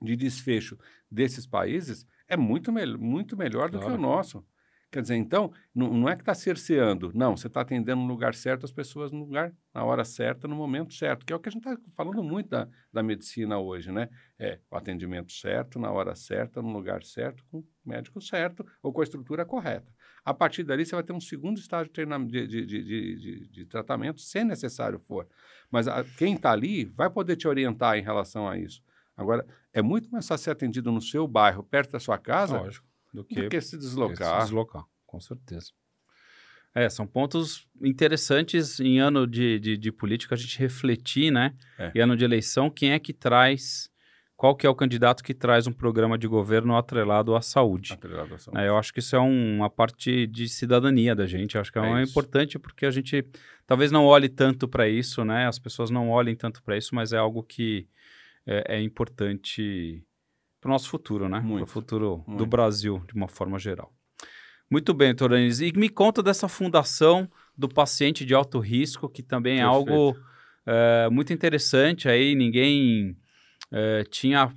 de 0.00 0.16
desfecho 0.16 0.78
desses 1.10 1.46
países 1.46 2.06
é 2.28 2.36
muito, 2.36 2.70
me 2.72 2.86
muito 2.96 3.36
melhor 3.36 3.70
do 3.70 3.78
claro. 3.78 3.94
que 3.94 3.98
o 3.98 4.02
nosso. 4.02 4.44
Quer 4.90 5.02
dizer, 5.02 5.16
então, 5.16 5.52
não, 5.74 5.92
não 5.92 6.08
é 6.08 6.14
que 6.14 6.22
está 6.22 6.34
cerceando, 6.34 7.12
não, 7.14 7.36
você 7.36 7.46
está 7.46 7.60
atendendo 7.60 8.00
no 8.00 8.06
lugar 8.06 8.34
certo 8.34 8.64
as 8.64 8.72
pessoas 8.72 9.12
no 9.12 9.18
lugar, 9.18 9.52
na 9.74 9.84
hora 9.84 10.02
certa, 10.02 10.48
no 10.48 10.56
momento 10.56 10.94
certo, 10.94 11.26
que 11.26 11.32
é 11.32 11.36
o 11.36 11.38
que 11.38 11.50
a 11.50 11.52
gente 11.52 11.68
está 11.68 11.78
falando 11.94 12.22
muito 12.22 12.48
da, 12.48 12.66
da 12.90 13.02
medicina 13.02 13.58
hoje, 13.58 13.92
né? 13.92 14.08
É 14.38 14.58
o 14.70 14.76
atendimento 14.76 15.30
certo, 15.30 15.78
na 15.78 15.90
hora 15.90 16.14
certa, 16.14 16.62
no 16.62 16.72
lugar 16.72 17.04
certo, 17.04 17.44
com 17.50 17.58
o 17.58 17.66
médico 17.84 18.18
certo 18.22 18.64
ou 18.82 18.90
com 18.90 19.02
a 19.02 19.04
estrutura 19.04 19.44
correta. 19.44 19.92
A 20.24 20.32
partir 20.32 20.62
dali, 20.62 20.86
você 20.86 20.94
vai 20.94 21.04
ter 21.04 21.12
um 21.12 21.20
segundo 21.20 21.58
estágio 21.58 21.92
de, 21.92 22.46
de, 22.46 22.66
de, 22.66 22.82
de, 22.84 23.48
de 23.48 23.64
tratamento, 23.66 24.22
se 24.22 24.42
necessário 24.42 24.98
for. 24.98 25.28
Mas 25.70 25.86
a, 25.86 26.02
quem 26.02 26.34
está 26.34 26.52
ali 26.52 26.86
vai 26.86 27.10
poder 27.10 27.36
te 27.36 27.46
orientar 27.46 27.98
em 27.98 28.02
relação 28.02 28.48
a 28.48 28.58
isso. 28.58 28.82
Agora, 29.18 29.44
é 29.72 29.82
muito 29.82 30.08
mais 30.10 30.28
fácil 30.28 30.44
ser 30.44 30.50
atendido 30.52 30.92
no 30.92 31.02
seu 31.02 31.26
bairro, 31.26 31.64
perto 31.64 31.90
da 31.90 31.98
sua 31.98 32.16
casa, 32.16 32.58
Lógico, 32.58 32.86
do, 33.12 33.24
que, 33.24 33.42
do 33.42 33.48
que 33.48 33.60
se 33.60 33.76
deslocar. 33.76 34.40
se 34.40 34.44
deslocar, 34.44 34.84
com 35.04 35.20
certeza. 35.20 35.72
É, 36.72 36.88
são 36.88 37.04
pontos 37.04 37.66
interessantes 37.82 38.78
em 38.78 39.00
ano 39.00 39.26
de, 39.26 39.58
de, 39.58 39.76
de 39.76 39.90
política 39.90 40.36
a 40.36 40.38
gente 40.38 40.56
refletir, 40.60 41.32
né? 41.32 41.52
É. 41.76 41.90
Em 41.96 42.00
ano 42.00 42.16
de 42.16 42.24
eleição, 42.24 42.70
quem 42.70 42.92
é 42.92 42.98
que 43.00 43.12
traz, 43.12 43.90
qual 44.36 44.54
que 44.54 44.64
é 44.64 44.70
o 44.70 44.74
candidato 44.74 45.24
que 45.24 45.34
traz 45.34 45.66
um 45.66 45.72
programa 45.72 46.16
de 46.16 46.28
governo 46.28 46.76
atrelado 46.76 47.34
à 47.34 47.42
saúde. 47.42 47.94
Atrelado 47.94 48.34
à 48.34 48.38
saúde. 48.38 48.62
É, 48.62 48.68
eu 48.68 48.76
acho 48.76 48.92
que 48.92 49.00
isso 49.00 49.16
é 49.16 49.20
um, 49.20 49.56
uma 49.56 49.70
parte 49.70 50.28
de 50.28 50.48
cidadania 50.48 51.16
da 51.16 51.26
gente. 51.26 51.56
Eu 51.56 51.60
acho 51.60 51.72
que 51.72 51.78
é, 51.80 51.82
é 51.82 52.02
importante 52.02 52.56
porque 52.60 52.86
a 52.86 52.90
gente 52.92 53.26
talvez 53.66 53.90
não 53.90 54.04
olhe 54.04 54.28
tanto 54.28 54.68
para 54.68 54.88
isso, 54.88 55.24
né? 55.24 55.48
As 55.48 55.58
pessoas 55.58 55.90
não 55.90 56.08
olhem 56.08 56.36
tanto 56.36 56.62
para 56.62 56.76
isso, 56.76 56.94
mas 56.94 57.12
é 57.12 57.16
algo 57.16 57.42
que 57.42 57.88
é, 58.48 58.76
é 58.76 58.82
importante 58.82 60.02
para 60.58 60.70
o 60.70 60.72
nosso 60.72 60.88
futuro, 60.88 61.28
né? 61.28 61.40
Para 61.40 61.62
o 61.62 61.66
futuro 61.66 62.24
muito. 62.26 62.38
do 62.38 62.46
Brasil, 62.46 63.04
de 63.06 63.14
uma 63.14 63.28
forma 63.28 63.58
geral. 63.58 63.92
Muito 64.70 64.94
bem, 64.94 65.14
Toranes. 65.14 65.60
E 65.60 65.70
me 65.76 65.88
conta 65.88 66.22
dessa 66.22 66.48
fundação 66.48 67.30
do 67.56 67.68
paciente 67.68 68.24
de 68.24 68.34
alto 68.34 68.58
risco, 68.58 69.08
que 69.08 69.22
também 69.22 69.58
Perfeito. 69.58 69.70
é 69.70 69.74
algo 69.74 70.16
é, 70.66 71.08
muito 71.10 71.32
interessante. 71.32 72.08
Aí 72.08 72.34
ninguém 72.34 73.16
é, 73.70 74.04
tinha 74.04 74.52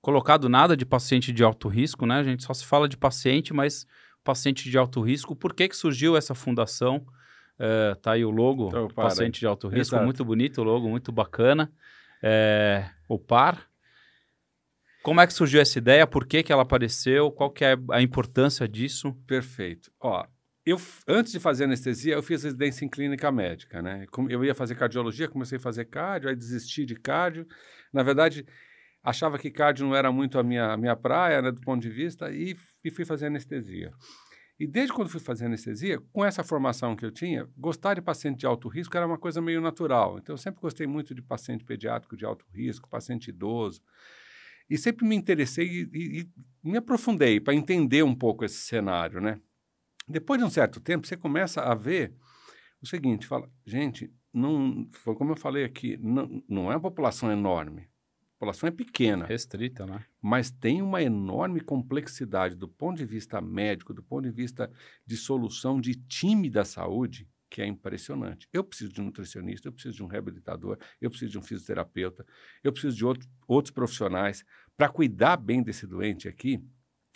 colocado 0.00 0.48
nada 0.48 0.76
de 0.76 0.84
paciente 0.84 1.32
de 1.32 1.44
alto 1.44 1.68
risco, 1.68 2.06
né? 2.06 2.16
A 2.16 2.22
gente 2.22 2.42
só 2.42 2.52
se 2.52 2.64
fala 2.64 2.88
de 2.88 2.96
paciente, 2.96 3.54
mas 3.54 3.86
paciente 4.24 4.68
de 4.68 4.76
alto 4.76 5.00
risco. 5.00 5.36
Por 5.36 5.54
que, 5.54 5.68
que 5.68 5.76
surgiu 5.76 6.16
essa 6.16 6.34
fundação? 6.34 7.06
É, 7.58 7.94
tá 8.02 8.12
aí 8.12 8.24
o 8.24 8.30
logo, 8.30 8.68
então, 8.68 8.88
paciente 8.88 9.38
de 9.38 9.46
alto 9.46 9.68
risco, 9.68 9.94
Exato. 9.94 10.04
muito 10.04 10.24
bonito 10.24 10.62
o 10.62 10.64
logo, 10.64 10.88
muito 10.88 11.12
bacana 11.12 11.70
é, 12.22 12.88
o 13.08 13.18
par. 13.18 13.68
Como 15.02 15.20
é 15.20 15.26
que 15.26 15.32
surgiu 15.32 15.60
essa 15.60 15.78
ideia? 15.78 16.06
Por 16.06 16.26
que, 16.26 16.42
que 16.42 16.52
ela 16.52 16.62
apareceu? 16.62 17.30
Qual 17.32 17.50
que 17.50 17.64
é 17.64 17.76
a 17.90 18.00
importância 18.00 18.68
disso? 18.68 19.12
Perfeito. 19.26 19.90
Ó, 20.00 20.24
eu, 20.64 20.80
antes 21.08 21.32
de 21.32 21.40
fazer 21.40 21.64
anestesia, 21.64 22.14
eu 22.14 22.22
fiz 22.22 22.44
residência 22.44 22.84
em 22.84 22.88
clínica 22.88 23.32
médica, 23.32 23.82
né? 23.82 24.06
Eu 24.28 24.44
ia 24.44 24.54
fazer 24.54 24.76
cardiologia, 24.76 25.28
comecei 25.28 25.58
a 25.58 25.60
fazer 25.60 25.86
cardio, 25.86 26.28
aí 26.28 26.36
desisti 26.36 26.86
de 26.86 26.94
cardio. 26.94 27.46
Na 27.92 28.04
verdade, 28.04 28.46
achava 29.02 29.38
que 29.38 29.50
cardio 29.50 29.86
não 29.86 29.96
era 29.96 30.12
muito 30.12 30.38
a 30.38 30.42
minha, 30.44 30.72
a 30.72 30.76
minha 30.76 30.94
praia, 30.94 31.42
né, 31.42 31.50
do 31.50 31.60
ponto 31.60 31.82
de 31.82 31.90
vista, 31.90 32.30
e, 32.30 32.56
e 32.84 32.90
fui 32.92 33.04
fazer 33.04 33.26
anestesia. 33.26 33.90
E 34.62 34.66
desde 34.68 34.92
quando 34.92 35.08
fui 35.08 35.18
fazer 35.18 35.46
anestesia, 35.46 36.00
com 36.12 36.24
essa 36.24 36.44
formação 36.44 36.94
que 36.94 37.04
eu 37.04 37.10
tinha, 37.10 37.48
gostar 37.56 37.94
de 37.94 38.00
paciente 38.00 38.38
de 38.38 38.46
alto 38.46 38.68
risco 38.68 38.96
era 38.96 39.04
uma 39.04 39.18
coisa 39.18 39.42
meio 39.42 39.60
natural. 39.60 40.20
Então, 40.20 40.34
eu 40.34 40.38
sempre 40.38 40.60
gostei 40.60 40.86
muito 40.86 41.12
de 41.12 41.20
paciente 41.20 41.64
pediátrico 41.64 42.16
de 42.16 42.24
alto 42.24 42.46
risco, 42.54 42.88
paciente 42.88 43.26
idoso. 43.30 43.82
E 44.70 44.78
sempre 44.78 45.04
me 45.04 45.16
interessei 45.16 45.66
e, 45.66 45.90
e, 45.92 46.20
e 46.20 46.70
me 46.70 46.78
aprofundei 46.78 47.40
para 47.40 47.56
entender 47.56 48.04
um 48.04 48.14
pouco 48.14 48.44
esse 48.44 48.58
cenário, 48.58 49.20
né? 49.20 49.40
Depois 50.06 50.38
de 50.38 50.46
um 50.46 50.50
certo 50.50 50.80
tempo, 50.80 51.08
você 51.08 51.16
começa 51.16 51.60
a 51.60 51.74
ver 51.74 52.14
o 52.80 52.86
seguinte, 52.86 53.26
fala, 53.26 53.50
gente, 53.66 54.14
não, 54.32 54.88
como 55.04 55.32
eu 55.32 55.36
falei 55.36 55.64
aqui, 55.64 55.96
não, 55.96 56.40
não 56.48 56.70
é 56.70 56.76
uma 56.76 56.80
população 56.80 57.32
enorme 57.32 57.88
população 58.42 58.68
é 58.68 58.72
pequena. 58.72 59.24
Restrita, 59.24 59.86
né? 59.86 60.04
Mas 60.20 60.50
tem 60.50 60.82
uma 60.82 61.00
enorme 61.00 61.60
complexidade 61.60 62.56
do 62.56 62.66
ponto 62.66 62.98
de 62.98 63.04
vista 63.04 63.40
médico, 63.40 63.94
do 63.94 64.02
ponto 64.02 64.24
de 64.24 64.32
vista 64.32 64.68
de 65.06 65.16
solução 65.16 65.80
de 65.80 65.94
time 65.94 66.50
da 66.50 66.64
saúde, 66.64 67.28
que 67.48 67.62
é 67.62 67.66
impressionante. 67.66 68.48
Eu 68.52 68.64
preciso 68.64 68.92
de 68.92 69.00
um 69.00 69.04
nutricionista, 69.04 69.68
eu 69.68 69.72
preciso 69.72 69.96
de 69.96 70.02
um 70.02 70.06
reabilitador, 70.06 70.76
eu 71.00 71.08
preciso 71.08 71.30
de 71.30 71.38
um 71.38 71.42
fisioterapeuta, 71.42 72.26
eu 72.64 72.72
preciso 72.72 72.96
de 72.96 73.04
outro, 73.04 73.28
outros 73.46 73.72
profissionais 73.72 74.44
para 74.76 74.88
cuidar 74.88 75.36
bem 75.36 75.62
desse 75.62 75.86
doente 75.86 76.26
aqui. 76.26 76.60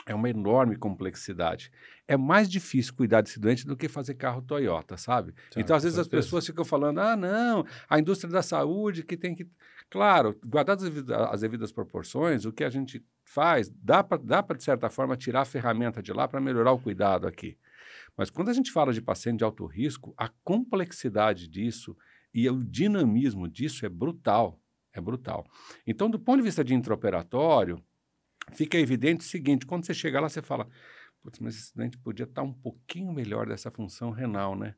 É 0.09 0.15
uma 0.15 0.31
enorme 0.31 0.77
complexidade. 0.77 1.69
É 2.07 2.17
mais 2.17 2.49
difícil 2.49 2.95
cuidar 2.95 3.23
desse 3.23 3.41
doente 3.41 3.67
do 3.67 3.77
que 3.77 3.89
fazer 3.89 4.15
carro 4.15 4.41
Toyota, 4.41 4.97
sabe? 4.97 5.35
Então, 5.57 5.75
às 5.75 5.83
vezes, 5.83 5.99
as 5.99 6.07
certeza. 6.07 6.23
pessoas 6.23 6.47
ficam 6.47 6.65
falando: 6.65 7.01
ah, 7.01 7.17
não, 7.17 7.67
a 7.91 7.99
indústria 7.99 8.31
da 8.33 8.41
saúde 8.41 9.03
que 9.03 9.17
tem 9.17 9.35
que. 9.35 9.49
Claro, 9.91 10.39
guardadas 10.45 10.85
as 10.85 10.91
devidas, 10.91 11.21
as 11.31 11.41
devidas 11.41 11.73
proporções, 11.73 12.45
o 12.45 12.53
que 12.53 12.65
a 12.65 12.71
gente 12.71 13.05
faz, 13.25 13.71
dá 13.71 14.03
para, 14.03 14.19
dá 14.19 14.41
de 14.41 14.63
certa 14.63 14.91
forma, 14.91 15.17
tirar 15.17 15.43
a 15.43 15.45
ferramenta 15.45 16.03
de 16.03 16.13
lá 16.13 16.27
para 16.27 16.41
melhorar 16.41 16.73
o 16.73 16.79
cuidado 16.79 17.27
aqui. 17.27 17.57
Mas 18.17 18.31
quando 18.31 18.49
a 18.49 18.53
gente 18.53 18.73
fala 18.73 18.93
de 18.93 19.01
paciente 19.01 19.39
de 19.39 19.45
alto 19.45 19.65
risco, 19.67 20.15
a 20.17 20.29
complexidade 20.43 21.49
disso 21.49 21.97
e 22.35 22.49
o 22.49 22.65
dinamismo 22.65 23.49
disso 23.49 23.87
é 23.87 23.89
brutal. 23.89 24.61
É 24.93 25.01
brutal. 25.01 25.47
Então, 25.87 26.09
do 26.09 26.19
ponto 26.19 26.39
de 26.39 26.43
vista 26.43 26.65
de 26.65 26.75
intraoperatório, 26.75 27.83
fica 28.53 28.79
evidente 28.79 29.21
o 29.21 29.29
seguinte: 29.29 29.67
quando 29.67 29.85
você 29.85 29.93
chega 29.93 30.21
lá, 30.21 30.29
você 30.29 30.41
fala, 30.41 30.67
Putz, 31.27 31.41
mas 31.41 31.57
esse 31.57 31.77
doente 31.77 31.99
podia 31.99 32.25
estar 32.25 32.43
um 32.43 32.53
pouquinho 32.53 33.13
melhor 33.13 33.49
dessa 33.49 33.69
função 33.69 34.11
renal, 34.11 34.57
né? 34.57 34.77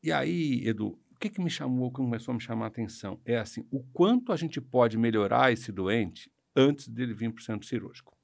E 0.00 0.12
aí, 0.12 0.62
Edu, 0.64 0.96
o 1.16 1.18
que, 1.18 1.30
que 1.30 1.40
me 1.40 1.48
chamou, 1.48 1.90
que 1.90 1.96
começou 1.96 2.32
a 2.32 2.34
me 2.34 2.42
chamar 2.42 2.66
a 2.66 2.68
atenção? 2.68 3.18
É 3.24 3.38
assim, 3.38 3.66
o 3.70 3.82
quanto 3.82 4.32
a 4.32 4.36
gente 4.36 4.60
pode 4.60 4.98
melhorar 4.98 5.50
esse 5.50 5.72
doente 5.72 6.30
antes 6.54 6.88
dele 6.88 7.14
vir 7.14 7.32
para 7.32 7.40
o 7.40 7.44
centro 7.44 7.66
cirúrgico. 7.66 8.14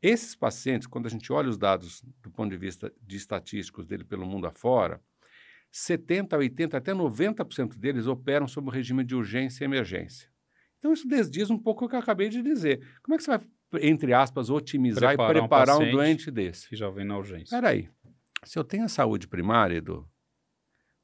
Esses 0.00 0.34
pacientes, 0.36 0.86
quando 0.86 1.06
a 1.06 1.10
gente 1.10 1.32
olha 1.32 1.48
os 1.48 1.58
dados 1.58 2.02
do 2.22 2.30
ponto 2.30 2.50
de 2.50 2.56
vista 2.56 2.92
de 3.02 3.16
estatísticos 3.16 3.86
dele 3.86 4.04
pelo 4.04 4.24
mundo 4.24 4.46
afora, 4.46 5.00
70, 5.72 6.36
80, 6.36 6.76
até 6.76 6.92
90% 6.92 7.76
deles 7.76 8.06
operam 8.06 8.46
sob 8.46 8.68
o 8.68 8.70
regime 8.70 9.04
de 9.04 9.16
urgência 9.16 9.64
e 9.64 9.66
emergência. 9.66 10.30
Então, 10.78 10.92
isso 10.92 11.08
desdiz 11.08 11.50
um 11.50 11.58
pouco 11.58 11.84
o 11.84 11.88
que 11.88 11.94
eu 11.94 12.00
acabei 12.00 12.28
de 12.28 12.40
dizer. 12.40 12.86
Como 13.02 13.14
é 13.14 13.18
que 13.18 13.24
você 13.24 13.36
vai, 13.36 13.40
entre 13.80 14.12
aspas, 14.12 14.48
otimizar 14.48 15.10
Preparar 15.10 15.34
e 15.34 15.38
um 15.38 15.42
preparar 15.42 15.76
um, 15.76 15.78
paciente. 15.78 15.92
doente 15.92 16.30
desse? 16.30 16.68
Que 16.68 16.76
já 16.76 16.88
vem 16.90 17.04
na 17.04 17.16
urgência. 17.16 17.44
Espera 17.44 17.70
aí. 17.70 17.88
Se 18.44 18.58
eu 18.58 18.64
tenho 18.64 18.84
a 18.84 18.88
saúde 18.88 19.28
primária, 19.28 19.76
Edu, 19.76 20.08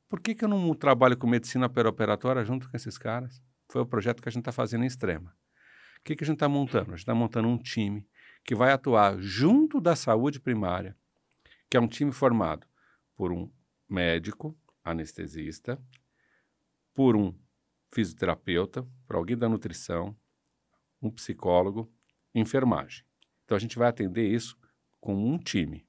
por 0.09 0.21
que, 0.21 0.35
que 0.35 0.45
eu 0.45 0.49
não 0.49 0.75
trabalho 0.75 1.17
com 1.17 1.27
medicina 1.27 1.69
perioperatória 1.69 2.45
junto 2.45 2.69
com 2.71 2.77
esses 2.77 2.97
caras? 2.97 3.43
Foi 3.69 3.83
o 3.83 3.87
projeto 3.87 4.23
que 4.23 4.29
a 4.29 4.33
gente 4.33 4.41
está 4.41 4.53
fazendo 4.53 4.85
em 4.85 4.87
Extrema. 4.87 5.37
O 5.99 6.03
que, 6.05 6.17
que 6.17 6.25
a 6.25 6.27
gente 6.27 6.37
está 6.37 6.49
montando? 6.49 6.91
A 6.93 6.97
gente 6.97 7.01
está 7.01 7.15
montando 7.15 7.49
um 7.49 7.59
time 7.59 8.09
que 8.45 8.55
vai 8.55 8.73
atuar 8.73 9.19
junto 9.19 9.81
da 9.81 9.95
saúde 9.95 10.41
primária, 10.41 10.97
que 11.69 11.77
é 11.77 11.81
um 11.81 11.89
time 11.89 12.13
formado 12.13 12.67
por 13.15 13.33
um 13.33 13.51
médico, 13.89 14.57
anestesista, 14.83 15.79
por 16.95 17.17
um 17.17 17.35
fisioterapeuta, 17.93 18.87
por 19.07 19.17
alguém 19.17 19.37
da 19.37 19.49
nutrição, 19.49 20.17
um 21.03 21.11
psicólogo, 21.11 21.93
enfermagem. 22.35 23.05
Então 23.45 23.57
a 23.57 23.61
gente 23.61 23.79
vai 23.79 23.89
atender 23.89 24.27
isso 24.29 24.59
com 25.01 25.15
um 25.15 25.39
time. 25.39 25.88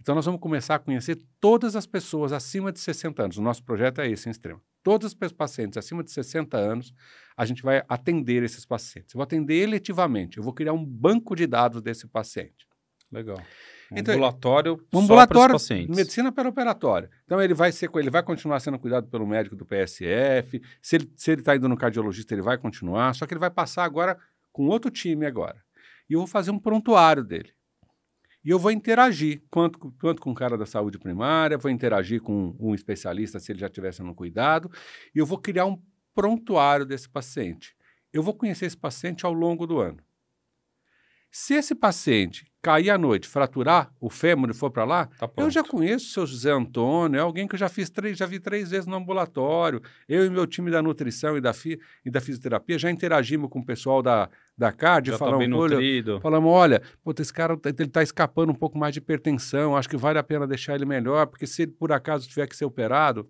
Então 0.00 0.14
nós 0.14 0.24
vamos 0.24 0.40
começar 0.40 0.76
a 0.76 0.78
conhecer 0.78 1.18
todas 1.38 1.76
as 1.76 1.86
pessoas 1.86 2.32
acima 2.32 2.72
de 2.72 2.80
60 2.80 3.22
anos. 3.22 3.36
O 3.36 3.42
nosso 3.42 3.62
projeto 3.62 4.00
é 4.00 4.08
esse 4.08 4.28
em 4.28 4.32
extremo. 4.32 4.60
Todos 4.82 5.14
os 5.22 5.32
pacientes 5.32 5.76
acima 5.76 6.02
de 6.02 6.10
60 6.10 6.56
anos, 6.56 6.94
a 7.36 7.44
gente 7.44 7.62
vai 7.62 7.82
atender 7.86 8.42
esses 8.42 8.64
pacientes. 8.64 9.14
Eu 9.14 9.18
vou 9.18 9.24
atender 9.24 9.56
eletivamente. 9.62 10.38
Eu 10.38 10.42
vou 10.42 10.54
criar 10.54 10.72
um 10.72 10.82
banco 10.84 11.36
de 11.36 11.46
dados 11.46 11.82
desse 11.82 12.06
paciente. 12.06 12.66
Legal. 13.12 13.38
Um 13.92 13.98
Então, 13.98 14.14
ambulatório 14.14 14.74
Um 14.92 14.98
só 14.98 15.04
ambulatório, 15.04 15.48
para 15.48 15.56
os 15.56 15.62
pacientes. 15.64 15.94
medicina 15.96 16.32
perioperatória. 16.32 17.10
Então 17.24 17.42
ele 17.42 17.52
vai 17.52 17.72
ser, 17.72 17.90
ele 17.96 18.08
vai 18.08 18.22
continuar 18.22 18.60
sendo 18.60 18.78
cuidado 18.78 19.08
pelo 19.08 19.26
médico 19.26 19.54
do 19.56 19.66
PSF. 19.66 20.62
Se 20.80 20.96
ele 20.96 21.12
se 21.16 21.32
ele 21.32 21.42
está 21.42 21.56
indo 21.56 21.68
no 21.68 21.76
cardiologista, 21.76 22.32
ele 22.34 22.40
vai 22.42 22.56
continuar. 22.56 23.14
Só 23.14 23.26
que 23.26 23.34
ele 23.34 23.40
vai 23.40 23.50
passar 23.50 23.84
agora 23.84 24.16
com 24.52 24.66
outro 24.68 24.90
time 24.90 25.26
agora. 25.26 25.60
E 26.08 26.14
eu 26.14 26.20
vou 26.20 26.26
fazer 26.26 26.50
um 26.52 26.58
prontuário 26.58 27.22
dele. 27.24 27.52
E 28.44 28.50
eu 28.50 28.58
vou 28.58 28.70
interagir, 28.70 29.42
quanto, 29.50 29.78
quanto 30.00 30.22
com 30.22 30.30
o 30.30 30.34
cara 30.34 30.56
da 30.56 30.64
saúde 30.64 30.98
primária, 30.98 31.58
vou 31.58 31.70
interagir 31.70 32.22
com 32.22 32.56
um 32.58 32.74
especialista 32.74 33.38
se 33.38 33.52
ele 33.52 33.58
já 33.58 33.66
estiver 33.66 33.92
sendo 33.92 34.14
cuidado, 34.14 34.70
e 35.14 35.18
eu 35.18 35.26
vou 35.26 35.38
criar 35.38 35.66
um 35.66 35.80
prontuário 36.14 36.86
desse 36.86 37.08
paciente. 37.08 37.76
Eu 38.12 38.22
vou 38.22 38.34
conhecer 38.34 38.66
esse 38.66 38.76
paciente 38.76 39.26
ao 39.26 39.32
longo 39.32 39.66
do 39.66 39.78
ano. 39.78 39.98
Se 41.30 41.54
esse 41.54 41.76
paciente 41.76 42.50
cair 42.60 42.90
à 42.90 42.98
noite, 42.98 43.28
fraturar 43.28 43.92
o 44.00 44.10
fêmur 44.10 44.50
e 44.50 44.54
for 44.54 44.70
para 44.70 44.84
lá, 44.84 45.06
Tá 45.18 45.30
eu 45.36 45.48
já 45.48 45.62
conheço 45.62 46.06
o 46.06 46.08
seu 46.10 46.26
José 46.26 46.50
Antônio, 46.50 47.18
é 47.18 47.22
alguém 47.22 47.46
que 47.46 47.54
eu 47.54 47.58
já 47.58 47.68
fiz 47.68 47.88
três, 47.88 48.18
já 48.18 48.26
vi 48.26 48.40
três 48.40 48.70
vezes 48.70 48.86
no 48.86 48.96
ambulatório. 48.96 49.80
Eu 50.08 50.26
e 50.26 50.30
meu 50.30 50.46
time 50.46 50.70
da 50.70 50.82
nutrição 50.82 51.36
e 51.36 51.40
da, 51.40 51.52
fi, 51.52 51.80
e 52.04 52.10
da 52.10 52.20
fisioterapia 52.20 52.78
já 52.78 52.90
interagimos 52.90 53.48
com 53.48 53.60
o 53.60 53.64
pessoal 53.64 54.02
da, 54.02 54.28
da 54.60 54.70
CARD, 54.70 55.06
Já 55.06 55.12
tá 55.14 55.24
falamos, 55.24 55.58
olha, 55.58 56.20
falamos, 56.20 56.52
olha, 56.52 56.82
puta, 57.02 57.22
esse 57.22 57.32
cara 57.32 57.56
tá- 57.56 57.70
ele 57.70 57.84
está 57.84 58.02
escapando 58.02 58.50
um 58.50 58.54
pouco 58.54 58.76
mais 58.78 58.92
de 58.92 58.98
hipertensão, 58.98 59.74
acho 59.74 59.88
que 59.88 59.96
vale 59.96 60.18
a 60.18 60.22
pena 60.22 60.46
deixar 60.46 60.74
ele 60.74 60.84
melhor, 60.84 61.26
porque 61.26 61.46
se 61.46 61.62
ele 61.62 61.72
por 61.72 61.90
acaso 61.90 62.28
tiver 62.28 62.46
que 62.46 62.54
ser 62.54 62.66
operado, 62.66 63.26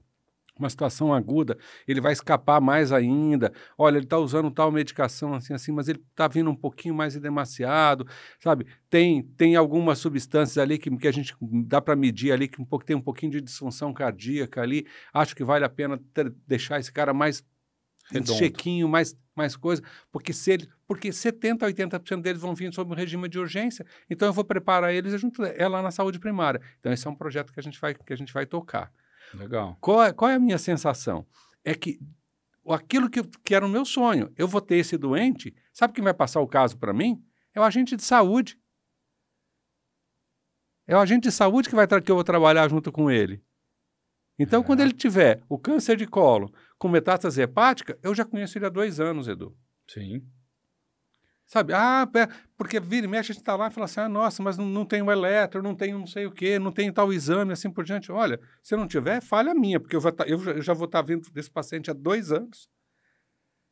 uma 0.59 0.69
situação 0.69 1.15
aguda, 1.15 1.57
ele 1.89 2.01
vai 2.03 2.13
escapar 2.13 2.61
mais 2.61 2.93
ainda. 2.93 3.51
Olha, 3.79 3.97
ele 3.97 4.05
está 4.05 4.19
usando 4.19 4.51
tal 4.51 4.71
medicação 4.71 5.33
assim, 5.33 5.55
assim, 5.55 5.73
mas 5.73 5.89
ele 5.89 6.03
está 6.11 6.29
vindo 6.29 6.51
um 6.51 6.55
pouquinho 6.55 6.95
mais 6.95 7.15
demasiado, 7.17 8.07
sabe? 8.39 8.67
Tem, 8.91 9.23
tem 9.23 9.57
algumas 9.57 9.99
substâncias 10.01 10.59
ali 10.59 10.77
que, 10.79 10.95
que 10.99 11.09
a 11.09 11.13
gente 11.13 11.35
dá 11.41 11.81
para 11.81 11.97
medir 11.97 12.33
ali, 12.33 12.47
que 12.47 12.61
um 12.61 12.65
pouco, 12.65 12.85
tem 12.85 12.95
um 12.95 13.01
pouquinho 13.01 13.33
de 13.33 13.41
disfunção 13.41 13.95
cardíaca 13.95 14.61
ali. 14.61 14.85
Acho 15.15 15.35
que 15.35 15.45
vale 15.45 15.65
a 15.65 15.69
pena 15.69 15.99
ter- 16.13 16.35
deixar 16.47 16.79
esse 16.79 16.93
cara 16.93 17.15
mais 17.15 17.43
Redondo. 18.11 18.39
chequinho, 18.39 18.89
mais, 18.89 19.17
mais 19.41 19.57
coisa, 19.57 19.83
porque 20.13 20.33
se 20.33 20.53
ele, 20.53 20.69
porque 20.87 21.13
70, 21.13 21.67
80% 21.67 22.21
deles 22.21 22.43
vão 22.43 22.55
vir 22.55 22.73
sob 22.75 22.93
um 22.93 22.95
regime 22.95 23.29
de 23.29 23.39
urgência, 23.39 23.87
então 24.09 24.29
eu 24.29 24.33
vou 24.33 24.45
preparar 24.45 24.93
eles 24.93 25.19
junto 25.21 25.43
é 25.43 25.67
lá 25.67 25.81
na 25.81 25.91
saúde 25.91 26.19
primária. 26.19 26.61
Então 26.79 26.93
esse 26.93 27.07
é 27.07 27.11
um 27.11 27.15
projeto 27.15 27.53
que 27.53 27.59
a 27.59 27.63
gente 27.63 27.81
vai 27.81 27.95
que 27.95 28.13
a 28.13 28.17
gente 28.17 28.33
vai 28.33 28.45
tocar. 28.45 28.93
Legal. 29.35 29.77
Qual 29.81 30.03
é, 30.03 30.13
qual 30.13 30.31
é 30.31 30.35
a 30.35 30.39
minha 30.39 30.59
sensação? 30.59 31.27
É 31.65 31.75
que 31.75 31.99
aquilo 32.69 33.09
que, 33.09 33.23
que 33.23 33.55
era 33.55 33.65
o 33.65 33.69
meu 33.69 33.85
sonho, 33.85 34.33
eu 34.37 34.47
vou 34.47 34.61
ter 34.61 34.77
esse 34.77 34.99
doente, 34.99 35.55
sabe 35.73 35.95
quem 35.95 36.05
vai 36.05 36.15
passar 36.15 36.41
o 36.41 36.49
caso 36.49 36.77
para 36.77 36.93
mim? 36.93 37.23
É 37.55 37.61
o 37.61 37.65
agente 37.65 37.97
de 37.97 38.03
saúde. 38.03 38.59
É 40.87 40.95
o 40.95 40.99
agente 40.99 41.29
de 41.29 41.33
saúde 41.33 41.69
que, 41.69 41.75
vai 41.75 41.87
que 41.87 42.11
eu 42.11 42.17
vou 42.17 42.25
trabalhar 42.25 42.69
junto 42.69 42.91
com 42.91 43.11
ele. 43.11 43.43
Então, 44.39 44.63
É. 44.63 44.65
quando 44.65 44.81
ele 44.81 44.93
tiver 44.93 45.43
o 45.49 45.59
câncer 45.59 45.97
de 45.97 46.07
colo 46.07 46.53
com 46.81 46.89
metástase 46.89 47.43
hepática, 47.43 47.99
eu 48.03 48.15
já 48.15 48.25
conheço 48.25 48.57
ele 48.57 48.65
há 48.65 48.71
dois 48.71 48.99
anos, 48.99 49.29
Edu. 49.29 49.55
Sim. 49.87 50.27
Sabe? 51.45 51.75
Ah, 51.75 52.09
porque 52.57 52.81
vira 52.81 53.07
e 53.07 53.09
mexe, 53.09 53.33
a 53.33 53.35
gente 53.35 53.43
está 53.43 53.55
lá 53.55 53.69
e 53.69 53.71
fala 53.71 53.85
assim: 53.85 54.01
ah, 54.01 54.09
nossa, 54.09 54.43
mas 54.43 54.57
não, 54.57 54.65
não 54.65 54.87
tem 54.87 55.03
o 55.03 55.11
eletro, 55.11 55.63
não 55.63 55.75
tem 55.75 55.93
não 55.93 56.07
sei 56.07 56.25
o 56.25 56.33
quê, 56.33 56.59
não 56.59 56.73
tem 56.73 56.91
tal 56.91 57.13
exame, 57.13 57.53
assim 57.53 57.71
por 57.71 57.85
diante. 57.85 58.11
Olha, 58.11 58.41
se 58.63 58.75
não 58.77 58.89
tiver, 58.89 59.21
falha 59.21 59.53
minha, 59.53 59.79
porque 59.79 59.95
eu, 59.95 60.01
tá- 60.13 60.25
eu 60.27 60.39
já, 60.39 60.53
eu 60.53 60.63
já 60.63 60.73
vou 60.73 60.87
estar 60.87 61.03
vindo 61.03 61.31
desse 61.33 61.51
paciente 61.51 61.91
há 61.91 61.93
dois 61.93 62.33
anos. 62.33 62.71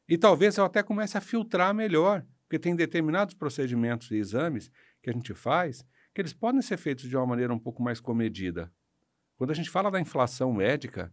E 0.06 0.18
talvez 0.18 0.58
eu 0.58 0.64
até 0.66 0.82
comece 0.82 1.16
a 1.16 1.20
filtrar 1.22 1.72
melhor, 1.72 2.26
porque 2.42 2.58
tem 2.58 2.76
determinados 2.76 3.34
procedimentos 3.34 4.10
e 4.10 4.16
exames 4.16 4.70
que 5.02 5.08
a 5.08 5.14
gente 5.14 5.32
faz 5.32 5.82
que 6.14 6.20
eles 6.20 6.34
podem 6.34 6.60
ser 6.60 6.76
feitos 6.76 7.08
de 7.08 7.16
uma 7.16 7.26
maneira 7.26 7.54
um 7.54 7.58
pouco 7.58 7.82
mais 7.82 8.00
comedida. 8.00 8.70
Quando 9.36 9.52
a 9.52 9.54
gente 9.54 9.70
fala 9.70 9.90
da 9.90 10.00
inflação 10.00 10.52
médica, 10.52 11.10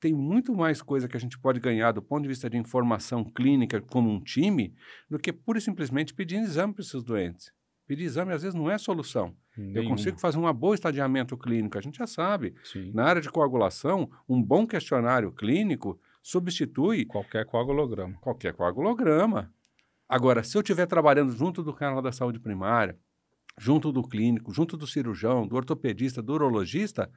tem 0.00 0.14
muito 0.14 0.54
mais 0.56 0.80
coisa 0.80 1.06
que 1.06 1.16
a 1.16 1.20
gente 1.20 1.38
pode 1.38 1.60
ganhar 1.60 1.92
do 1.92 2.00
ponto 2.00 2.22
de 2.22 2.28
vista 2.28 2.48
de 2.48 2.56
informação 2.56 3.22
clínica 3.22 3.80
como 3.80 4.10
um 4.10 4.18
time 4.18 4.74
do 5.08 5.18
que 5.18 5.32
pura 5.32 5.58
e 5.58 5.62
simplesmente 5.62 6.14
pedir 6.14 6.36
exame 6.36 6.72
para 6.72 6.82
esses 6.82 7.02
doentes. 7.02 7.52
Pedir 7.86 8.04
exame 8.04 8.32
às 8.32 8.42
vezes 8.42 8.54
não 8.54 8.70
é 8.70 8.78
solução. 8.78 9.36
Eu 9.56 9.64
Nenhuma. 9.64 9.90
consigo 9.90 10.18
fazer 10.18 10.38
um 10.38 10.52
bom 10.54 10.72
estadiamento 10.72 11.36
clínico, 11.36 11.76
a 11.76 11.80
gente 11.82 11.98
já 11.98 12.06
sabe. 12.06 12.54
Sim. 12.64 12.92
Na 12.94 13.04
área 13.04 13.20
de 13.20 13.28
coagulação, 13.28 14.10
um 14.28 14.42
bom 14.42 14.66
questionário 14.66 15.30
clínico 15.32 15.98
substitui 16.22 17.04
Qualquer 17.04 17.44
coagulograma. 17.44 18.16
qualquer 18.20 18.54
coagulograma. 18.54 19.52
Agora, 20.08 20.42
se 20.42 20.56
eu 20.56 20.60
estiver 20.60 20.86
trabalhando 20.86 21.32
junto 21.32 21.62
do 21.62 21.74
canal 21.74 22.00
da 22.00 22.10
saúde 22.10 22.40
primária, 22.40 22.96
junto 23.58 23.92
do 23.92 24.02
clínico, 24.02 24.52
junto 24.52 24.76
do 24.76 24.86
cirurgião, 24.86 25.46
do 25.46 25.56
ortopedista, 25.56 26.22
do 26.22 26.32
urologista, 26.32 27.10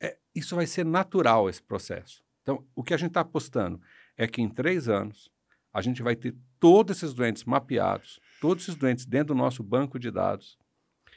é, 0.00 0.16
isso 0.34 0.54
vai 0.56 0.66
ser 0.66 0.84
natural 0.84 1.48
esse 1.48 1.62
processo. 1.62 2.22
Então, 2.42 2.66
o 2.74 2.82
que 2.82 2.92
a 2.94 2.96
gente 2.96 3.08
está 3.10 3.20
apostando 3.20 3.80
é 4.16 4.26
que 4.26 4.40
em 4.42 4.48
três 4.48 4.88
anos 4.88 5.30
a 5.72 5.80
gente 5.80 6.02
vai 6.02 6.14
ter 6.16 6.34
todos 6.60 6.96
esses 6.98 7.14
doentes 7.14 7.44
mapeados, 7.44 8.20
todos 8.40 8.64
esses 8.64 8.74
doentes 8.76 9.06
dentro 9.06 9.34
do 9.34 9.38
nosso 9.38 9.62
banco 9.62 9.98
de 9.98 10.10
dados, 10.10 10.58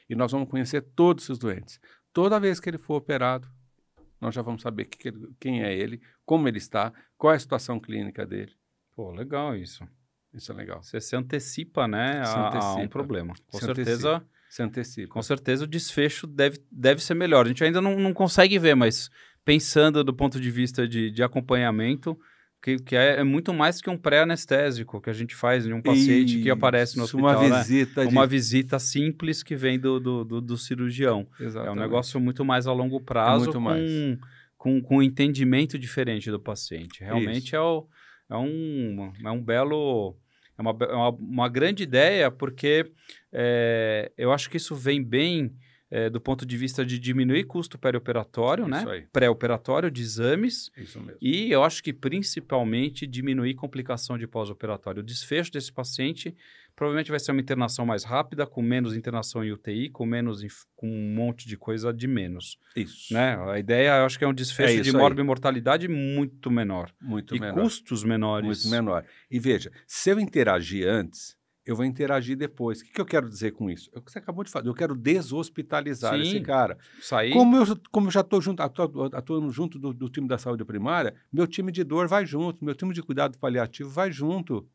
e 0.09 0.15
nós 0.15 0.31
vamos 0.31 0.49
conhecer 0.49 0.81
todos 0.95 1.23
esses 1.25 1.37
doentes. 1.37 1.79
Toda 2.13 2.39
vez 2.39 2.59
que 2.59 2.69
ele 2.69 2.77
for 2.77 2.95
operado, 2.95 3.47
nós 4.21 4.33
já 4.33 4.41
vamos 4.41 4.61
saber 4.61 4.85
que 4.85 5.11
quem 5.39 5.63
é 5.63 5.73
ele, 5.75 6.01
como 6.25 6.47
ele 6.47 6.57
está, 6.57 6.93
qual 7.17 7.33
é 7.33 7.35
a 7.35 7.39
situação 7.39 7.79
clínica 7.79 8.25
dele. 8.25 8.53
Pô, 8.95 9.11
legal 9.11 9.55
isso. 9.55 9.85
Isso 10.33 10.51
é 10.51 10.55
legal. 10.55 10.81
Você 10.83 11.01
se 11.01 11.15
antecipa, 11.15 11.87
né, 11.87 12.13
Se 12.25 12.31
a- 12.37 12.41
a, 12.41 12.43
um 12.43 12.47
antecipa. 12.47 12.87
problema. 12.89 13.33
Com 13.47 13.59
Se 13.59 13.65
certeza, 13.65 14.25
Se 14.55 14.63
antecipa. 14.63 15.09
com 15.09 15.21
certeza 15.21 15.65
o 15.65 15.67
desfecho 15.67 16.25
deve, 16.25 16.59
deve 16.71 17.03
ser 17.03 17.13
melhor. 17.13 17.43
A 17.43 17.47
gente 17.49 17.61
ainda 17.61 17.81
não, 17.81 17.99
não 17.99 18.13
consegue 18.13 18.57
ver, 18.57 18.73
mas 18.73 19.09
pensando 19.43 20.01
do 20.01 20.13
ponto 20.13 20.39
de 20.39 20.49
vista 20.49 20.87
de, 20.87 21.11
de 21.11 21.21
acompanhamento, 21.21 22.17
que, 22.61 22.77
que 22.77 22.95
é, 22.95 23.19
é, 23.19 23.23
muito 23.25 23.53
mais 23.53 23.81
que 23.81 23.89
um 23.89 23.97
pré-anestésico 23.97 25.01
que 25.01 25.09
a 25.09 25.13
gente 25.13 25.35
faz 25.35 25.67
em 25.67 25.73
um 25.73 25.81
paciente 25.81 26.35
Isso, 26.35 26.43
que 26.43 26.49
aparece 26.49 26.95
no 26.95 27.03
hospital. 27.03 27.43
Uma 27.43 27.59
visita. 27.59 28.01
Né? 28.01 28.07
De... 28.07 28.15
Uma 28.15 28.25
visita 28.25 28.79
simples 28.79 29.43
que 29.43 29.57
vem 29.57 29.77
do, 29.77 29.99
do, 29.99 30.23
do, 30.23 30.39
do 30.39 30.57
cirurgião. 30.57 31.27
Exatamente. 31.37 31.67
É 31.67 31.71
um 31.71 31.83
negócio 31.83 32.17
muito 32.21 32.45
mais 32.45 32.65
a 32.65 32.71
longo 32.71 33.01
prazo, 33.01 33.35
é 33.35 33.37
muito 33.39 33.53
com, 33.53 33.59
mais. 33.59 33.91
Com, 34.57 34.81
com 34.81 34.97
um 34.99 35.03
entendimento 35.03 35.77
diferente 35.77 36.31
do 36.31 36.39
paciente. 36.39 37.03
Realmente 37.03 37.53
é, 37.53 37.59
o, 37.59 37.85
é, 38.31 38.37
um, 38.37 39.11
é 39.21 39.31
um 39.31 39.43
belo. 39.43 40.15
É 40.57 40.61
uma, 40.61 40.71
é 40.79 40.95
uma, 40.95 41.09
uma 41.09 41.49
grande 41.49 41.83
ideia, 41.83 42.31
porque 42.31 42.89
é, 43.37 44.13
eu 44.17 44.31
acho 44.31 44.49
que 44.49 44.55
isso 44.55 44.73
vem 44.73 45.03
bem 45.03 45.53
é, 45.91 46.09
do 46.09 46.19
ponto 46.21 46.45
de 46.45 46.57
vista 46.57 46.85
de 46.85 46.97
diminuir 46.97 47.43
custo 47.43 47.77
pré-operatório, 47.77 48.67
né? 48.67 49.05
Pré-operatório 49.11 49.91
de 49.91 50.01
exames. 50.01 50.71
Isso 50.75 50.99
mesmo. 50.99 51.17
E 51.21 51.51
eu 51.51 51.63
acho 51.63 51.83
que 51.83 51.93
principalmente 51.93 53.05
diminuir 53.05 53.53
complicação 53.55 54.17
de 54.17 54.25
pós-operatório. 54.25 55.01
O 55.01 55.05
desfecho 55.05 55.51
desse 55.51 55.71
paciente 55.71 56.35
provavelmente 56.75 57.11
vai 57.11 57.19
ser 57.19 57.31
uma 57.31 57.41
internação 57.41 57.85
mais 57.85 58.03
rápida, 58.03 58.45
com 58.47 58.61
menos 58.61 58.95
internação 58.95 59.43
em 59.43 59.51
UTI, 59.51 59.89
com 59.89 60.05
menos 60.05 60.41
com 60.75 60.89
um 60.89 61.13
monte 61.13 61.47
de 61.47 61.55
coisa 61.55 61.93
de 61.93 62.07
menos. 62.07 62.57
Isso. 62.75 63.13
Né? 63.13 63.37
A 63.49 63.59
ideia, 63.59 63.97
eu 63.99 64.05
acho 64.05 64.17
que 64.17 64.25
é 64.25 64.27
um 64.27 64.33
desfecho 64.33 64.79
é 64.79 64.81
de 64.81 64.91
morbimortalidade 64.91 65.87
muito 65.87 66.49
menor. 66.49 66.91
Muito 67.01 67.35
e 67.35 67.39
menor. 67.39 67.59
E 67.59 67.61
custos 67.61 68.03
menores. 68.03 68.65
Muito 68.65 68.69
menor. 68.69 69.05
E 69.29 69.39
veja, 69.39 69.71
se 69.87 70.09
eu 70.09 70.19
interagir 70.19 70.87
antes, 70.87 71.37
eu 71.65 71.75
vou 71.75 71.83
interagir 71.83 72.37
depois. 72.37 72.79
O 72.79 72.85
que, 72.85 72.91
que 72.91 73.01
eu 73.01 73.05
quero 73.05 73.27
dizer 73.27 73.51
com 73.51 73.69
isso? 73.69 73.89
É 73.93 73.97
o 73.97 74.01
que 74.01 74.11
você 74.11 74.19
acabou 74.19 74.43
de 74.43 74.51
falar. 74.51 74.65
Eu 74.65 74.73
quero 74.73 74.95
deshospitalizar 74.95 76.13
Sim, 76.13 76.21
esse 76.21 76.39
cara. 76.41 76.77
Sair. 77.01 77.33
Como 77.33 77.57
eu, 77.57 77.65
como 77.91 78.07
eu 78.07 78.11
já 78.11 78.21
estou 78.21 78.39
junto, 78.39 78.61
atuando 78.61 79.49
junto 79.49 79.79
do, 79.79 79.91
do, 79.91 80.07
time 80.07 80.27
da 80.27 80.37
saúde 80.37 80.63
primária, 80.63 81.15
meu 81.33 81.47
time 81.47 81.71
de 81.71 81.83
dor 81.83 82.07
vai 82.07 82.25
junto, 82.25 82.63
meu 82.63 82.75
time 82.75 82.93
de 82.93 83.01
cuidado 83.01 83.37
paliativo 83.39 83.89
vai 83.89 84.11
junto. 84.11 84.67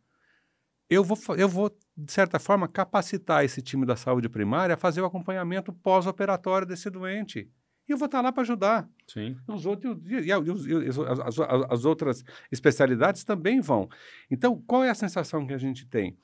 Eu 0.88 1.04
vou, 1.04 1.16
eu 1.36 1.48
vou, 1.48 1.70
de 1.96 2.12
certa 2.12 2.40
forma, 2.40 2.66
capacitar 2.66 3.44
esse 3.44 3.62
time 3.62 3.86
da 3.86 3.94
saúde 3.94 4.28
primária 4.28 4.74
a 4.74 4.78
fazer 4.78 5.00
o 5.00 5.04
acompanhamento 5.04 5.72
pós-operatório 5.72 6.66
desse 6.66 6.90
doente. 6.90 7.48
E 7.88 7.92
eu 7.92 7.98
vou 7.98 8.06
estar 8.06 8.20
lá 8.20 8.32
para 8.32 8.42
ajudar. 8.42 8.88
Sim. 9.06 9.36
Os 9.46 9.64
outros, 9.66 9.96
e, 10.06 10.14
e, 10.14 10.26
e, 10.26 10.32
as, 10.32 10.98
as, 10.98 11.40
as 11.70 11.84
outras 11.84 12.24
especialidades 12.50 13.22
também 13.22 13.60
vão. 13.60 13.88
Então, 14.28 14.60
qual 14.66 14.82
é 14.82 14.90
a 14.90 14.94
sensação 14.94 15.46
que 15.46 15.52
a 15.52 15.58
gente 15.58 15.86
tem? 15.86 16.16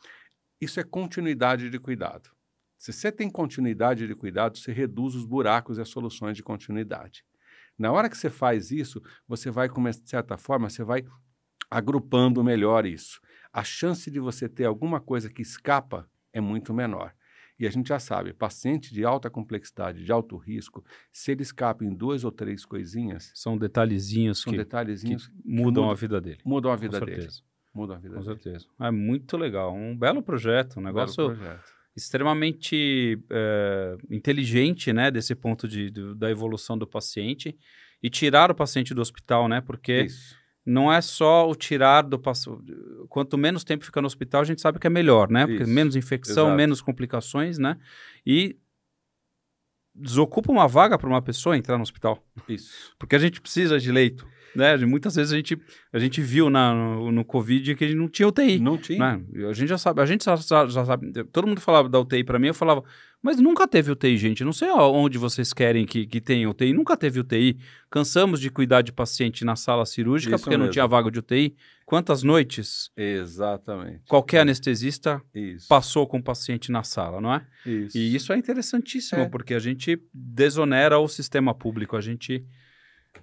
Isso 0.61 0.81
é 0.81 0.85
continuidade 0.85 1.71
de 1.71 1.79
cuidado. 1.79 2.31
Se 2.79 2.93
você 2.93 3.11
tem 3.11 3.31
continuidade 3.31 4.07
de 4.07 4.15
cuidado, 4.15 4.59
você 4.59 4.73
reduz 4.73 5.15
os 5.15 5.25
buracos 5.25 5.79
e 5.79 5.81
as 5.81 5.89
soluções 5.89 6.37
de 6.37 6.43
continuidade. 6.43 7.25
Na 7.79 7.93
hora 7.93 8.09
que 8.09 8.17
você 8.17 8.31
faz 8.31 8.71
isso, 8.71 9.03
você 9.27 9.51
vai, 9.51 9.69
de 9.69 10.09
certa 10.09 10.37
forma, 10.37 10.69
você 10.69 10.83
vai 10.83 11.05
agrupando 11.71 12.43
melhor 12.45 12.87
isso. 12.87 13.21
A 13.53 13.65
chance 13.65 14.11
de 14.11 14.21
você 14.21 14.49
ter 14.49 14.65
alguma 14.65 15.01
coisa 15.01 15.31
que 15.31 15.43
escapa 15.43 16.09
é 16.33 16.41
muito 16.41 16.73
menor. 16.73 17.15
E 17.59 17.67
a 17.67 17.71
gente 17.71 17.89
já 17.89 17.99
sabe, 17.99 18.35
paciente 18.35 18.93
de 18.93 19.05
alta 19.05 19.31
complexidade, 19.31 20.05
de 20.05 20.13
alto 20.13 20.37
risco, 20.37 20.85
se 21.11 21.33
ele 21.33 21.43
escapa 21.43 21.85
em 21.85 21.95
duas 21.95 22.23
ou 22.23 22.31
três 22.31 22.67
coisinhas. 22.67 23.33
São 23.35 23.57
detalhezinhos, 23.57 24.43
são 24.43 24.53
que, 24.53 24.59
detalhezinhos 24.59 25.29
que 25.29 25.35
mudam 25.43 25.85
que 25.87 25.91
a 25.91 25.95
vida 25.95 26.21
dele. 26.21 26.41
Mudam 26.45 26.71
a 26.71 26.77
vida 26.77 27.01
dele. 27.01 27.29
Muda 27.77 27.95
a 27.95 27.99
vida 27.99 28.15
Com 28.15 28.23
dele. 28.23 28.41
certeza. 28.41 28.67
É 28.81 28.91
muito 28.91 29.37
legal. 29.37 29.75
Um 29.75 29.95
belo 29.97 30.23
projeto. 30.23 30.81
Um 30.81 30.83
negócio 30.83 31.27
projeto. 31.27 31.73
extremamente 31.95 33.23
é, 33.31 33.97
inteligente, 34.11 34.93
né? 34.95 35.11
Desse 35.11 35.35
ponto 35.35 35.69
de, 35.69 35.91
de, 35.91 36.15
da 36.15 36.31
evolução 36.31 36.79
do 36.79 36.87
paciente. 36.87 37.55
E 38.03 38.09
tirar 38.09 38.51
o 38.51 38.55
paciente 38.55 38.95
do 38.95 39.03
hospital, 39.03 39.47
né? 39.47 39.61
Porque... 39.61 40.05
Isso 40.05 40.47
não 40.67 40.93
é 40.93 41.01
só 41.01 41.49
o 41.49 41.55
tirar 41.55 42.03
do 42.03 42.19
paciente. 42.19 42.75
Quanto 43.09 43.39
menos 43.39 43.63
tempo 43.63 43.85
fica 43.85 44.01
no 44.01 44.07
hospital, 44.09 44.41
a 44.41 44.45
gente 44.45 44.61
sabe 44.61 44.81
que 44.81 44.87
é 44.89 44.91
melhor, 44.91 45.31
né? 45.31 45.47
Porque 45.47 45.63
Isso. 45.63 45.73
menos 45.73 45.95
infecção, 45.95 46.47
Exato. 46.47 46.57
menos 46.57 46.81
complicações, 46.81 47.57
né? 47.57 47.79
E 48.27 48.59
desocupa 49.95 50.51
uma 50.51 50.67
vaga 50.67 50.99
para 50.99 51.09
uma 51.09 51.23
pessoa 51.23 51.57
entrar 51.57 51.77
no 51.77 51.83
hospital. 51.83 52.21
Isso. 52.49 52.93
Porque 52.99 53.15
a 53.15 53.19
gente 53.19 53.41
precisa 53.41 53.79
de 53.79 53.93
leito. 53.93 54.27
Né? 54.57 54.77
Muitas 54.79 55.15
vezes 55.15 55.33
a 55.33 55.37
gente, 55.37 55.59
a 55.93 55.99
gente 55.99 56.21
viu 56.21 56.49
na, 56.49 56.75
no, 56.75 57.13
no 57.13 57.25
Covid 57.25 57.75
que 57.75 57.85
a 57.85 57.87
gente 57.87 57.97
não 57.97 58.09
tinha 58.09 58.29
UTI. 58.29 58.59
Não 58.59 58.79
tinha. 58.79 59.17
Né? 59.17 59.49
A 59.49 59.53
gente 59.53 59.69
já 59.69 59.79
sabe, 59.79 60.01
a 60.01 60.07
gente 60.07 60.25
já, 60.25 60.37
já, 60.37 60.67
já 60.67 60.85
sabe. 60.85 61.13
Todo 61.33 61.47
mundo 61.47 61.61
falava 61.61 61.89
da 61.89 62.01
UTI 62.01 62.25
para 62.25 62.39
mim, 62.39 62.49
eu 62.49 62.55
falava, 62.55 62.83
mas 63.23 63.39
nunca 63.39 63.67
teve 63.67 63.91
UTI, 63.91 64.17
gente. 64.17 64.45
Não 64.45 64.53
sei 64.53 64.71
onde 64.71 65.19
vocês 65.19 65.53
querem 65.53 65.85
que, 65.85 66.07
que 66.07 66.21
tenha 66.21 66.49
UTI. 66.49 66.73
Nunca 66.73 66.97
teve 66.97 67.19
UTI. 67.19 67.59
Cansamos 67.91 68.41
de 68.41 68.51
cuidar 68.51 68.83
de 68.83 68.93
paciente 68.93 69.45
na 69.45 69.57
sala 69.57 69.85
cirúrgica 69.85 70.37
Isso 70.37 70.45
porque 70.45 70.57
mesmo. 70.57 70.67
não 70.67 70.71
tinha 70.71 70.87
vaga 70.87 71.11
de 71.11 71.19
UTI. 71.19 71.57
Quantas 71.85 72.23
noites? 72.23 72.91
Exatamente. 72.97 74.03
Qualquer 74.09 74.41
anestesista 74.41 75.21
isso. 75.35 75.67
passou 75.69 76.07
com 76.07 76.19
o 76.19 76.23
paciente 76.23 76.71
na 76.71 76.83
sala, 76.83 77.21
não 77.21 77.35
é? 77.35 77.45
Isso. 77.65 77.99
E 77.99 78.15
isso 78.15 78.33
é 78.33 78.37
interessantíssimo, 78.37 79.23
é. 79.23 79.29
porque 79.29 79.55
a 79.55 79.59
gente 79.59 80.01
desonera 80.13 80.99
o 80.99 81.09
sistema 81.09 81.55
público. 81.55 81.97
A 81.97 82.01
gente 82.01 82.45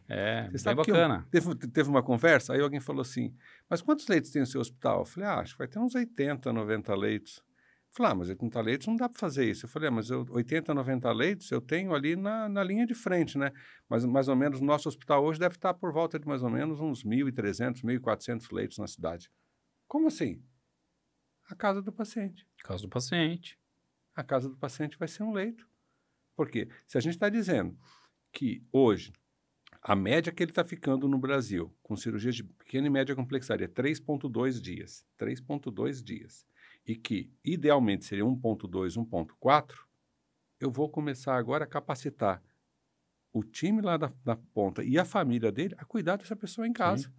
é, 0.08 0.49
Você 0.51 0.65
bem 0.69 0.75
bacana. 0.75 1.27
teve, 1.32 1.56
teve 1.56 1.89
uma 1.89 2.03
conversa, 2.03 2.53
aí 2.53 2.62
alguém 2.62 2.79
falou 2.79 3.01
assim, 3.01 3.36
mas 3.69 3.82
quantos 3.82 4.08
leitos 4.08 4.32
tem 4.32 4.41
o 4.41 4.45
seu 4.45 4.62
hospital? 4.62 4.99
Eu 4.99 5.06
falei, 5.06 5.29
ah, 5.29 5.39
acho 5.39 5.53
que 5.53 5.58
vai 5.60 5.67
ter 5.67 5.79
uns 5.79 5.95
80, 5.95 6.51
90 6.51 6.95
leitos. 6.95 7.38
Eu 7.38 7.95
falei, 7.95 8.12
ah, 8.12 8.15
mas 8.15 8.29
80 8.29 8.62
leitos 8.62 8.88
não 8.88 8.95
dá 8.95 9.08
para 9.08 9.19
fazer 9.19 9.49
isso. 9.49 9.65
Eu 9.65 9.69
falei, 9.69 9.89
ah, 9.89 9.91
mas 9.91 10.10
eu, 10.10 10.25
80, 10.29 10.73
90 10.73 11.12
leitos 11.12 11.51
eu 11.51 11.62
tenho 11.62 11.93
ali 11.93 12.15
na, 12.15 12.49
na 12.49 12.63
linha 12.63 12.86
de 12.86 12.93
frente, 12.93 13.38
né? 13.38 13.51
Mas 13.88 14.03
mais 14.06 14.27
ou 14.27 14.36
menos 14.36 14.62
o 14.62 14.65
nosso 14.65 14.89
hospital 14.89 15.23
hoje 15.23 15.39
deve 15.39 15.56
estar 15.56 15.73
por 15.73 15.91
volta 15.93 16.19
de 16.19 16.27
mais 16.27 16.41
ou 16.43 16.49
menos 16.49 16.79
uns 16.79 17.03
1.300, 17.03 17.84
1.400 17.84 18.51
leitos 18.51 18.77
na 18.77 18.88
cidade. 18.88 19.29
Como 19.88 20.08
assim? 20.08 20.43
A 21.49 21.56
casa 21.56 21.82
do 21.82 21.91
paciente. 21.91 22.47
Casa 22.63 22.82
do 22.84 22.89
paciente. 22.89 23.60
A 24.15 24.23
casa 24.23 24.49
do 24.49 24.58
paciente 24.58 24.97
vai 24.97 25.08
ser 25.08 25.23
um 25.23 25.32
leito. 25.32 25.67
Por 26.36 26.49
quê? 26.49 26.67
Se 26.88 26.97
a 26.97 27.01
gente 27.01 27.13
está 27.13 27.29
dizendo 27.29 27.77
que 28.32 28.65
hoje 28.71 29.13
a 29.84 29.96
média 29.98 30.32
que 30.32 30.41
ele 30.41 30.52
está 30.52 30.63
ficando 30.63 31.10
no 31.10 31.17
Brasil, 31.17 31.76
com 31.84 31.98
cirurgias 31.98 32.36
de 32.36 32.43
pequena 32.43 32.88
e 32.88 32.89
média 32.89 33.13
complexidade, 33.13 33.65
é 33.65 33.67
3,2 33.67 34.62
dias. 34.62 35.06
3,2 35.19 36.02
dias. 36.02 36.48
E 36.88 36.96
que, 36.96 37.30
idealmente, 37.43 38.06
seria 38.06 38.24
1,2, 38.24 38.98
1,4. 38.98 39.76
Eu 40.58 40.72
vou 40.72 40.89
começar 40.89 41.36
agora 41.36 41.65
a 41.65 41.67
capacitar 41.67 42.41
o 43.34 43.43
time 43.43 43.82
lá 43.82 43.98
da, 43.98 44.13
da, 44.24 44.38
ponta 44.38 44.84
e 44.84 44.98
a 44.98 45.04
família 45.04 45.52
dele 45.52 45.76
a 45.78 45.84
cuidar 45.84 46.15
dessa 46.15 46.36
pessoa 46.36 46.65
em 46.65 46.72
casa. 46.72 47.10
Sim. 47.10 47.13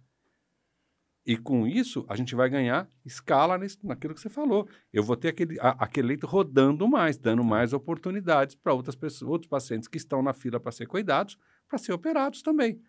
E 1.25 1.37
com 1.37 1.67
isso, 1.67 2.05
a 2.07 2.15
gente 2.15 2.35
vai 2.35 2.49
ganhar 2.49 2.87
escala 3.03 3.57
nesse, 3.57 3.83
naquilo 3.85 4.13
que 4.13 4.21
você 4.21 4.29
falou. 4.29 4.67
Eu 4.93 5.03
vou 5.03 5.17
ter 5.17 5.29
aquele, 5.29 5.59
a, 5.59 5.71
aquele 5.71 6.07
leito 6.07 6.25
rodando 6.25 6.87
mais, 6.87 7.17
dando 7.17 7.43
mais 7.43 7.73
oportunidades 7.73 8.55
para 8.55 8.73
outras 8.73 8.95
pessoas, 8.95 9.29
outros 9.29 9.49
pacientes 9.49 9.87
que 9.87 9.97
estão 9.97 10.21
na 10.21 10.33
fila 10.33 10.59
para 10.59 10.71
ser 10.71 10.85
cuidados, 10.85 11.37
para 11.67 11.77
ser 11.77 11.93
operados 11.93 12.41
também. 12.41 12.79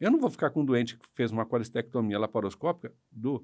Eu 0.00 0.10
não 0.10 0.18
vou 0.18 0.30
ficar 0.30 0.50
com 0.50 0.62
um 0.62 0.64
doente 0.64 0.96
que 0.96 1.06
fez 1.14 1.30
uma 1.30 1.46
colestectomia 1.46 2.18
laparoscópica 2.18 2.92
do 3.10 3.42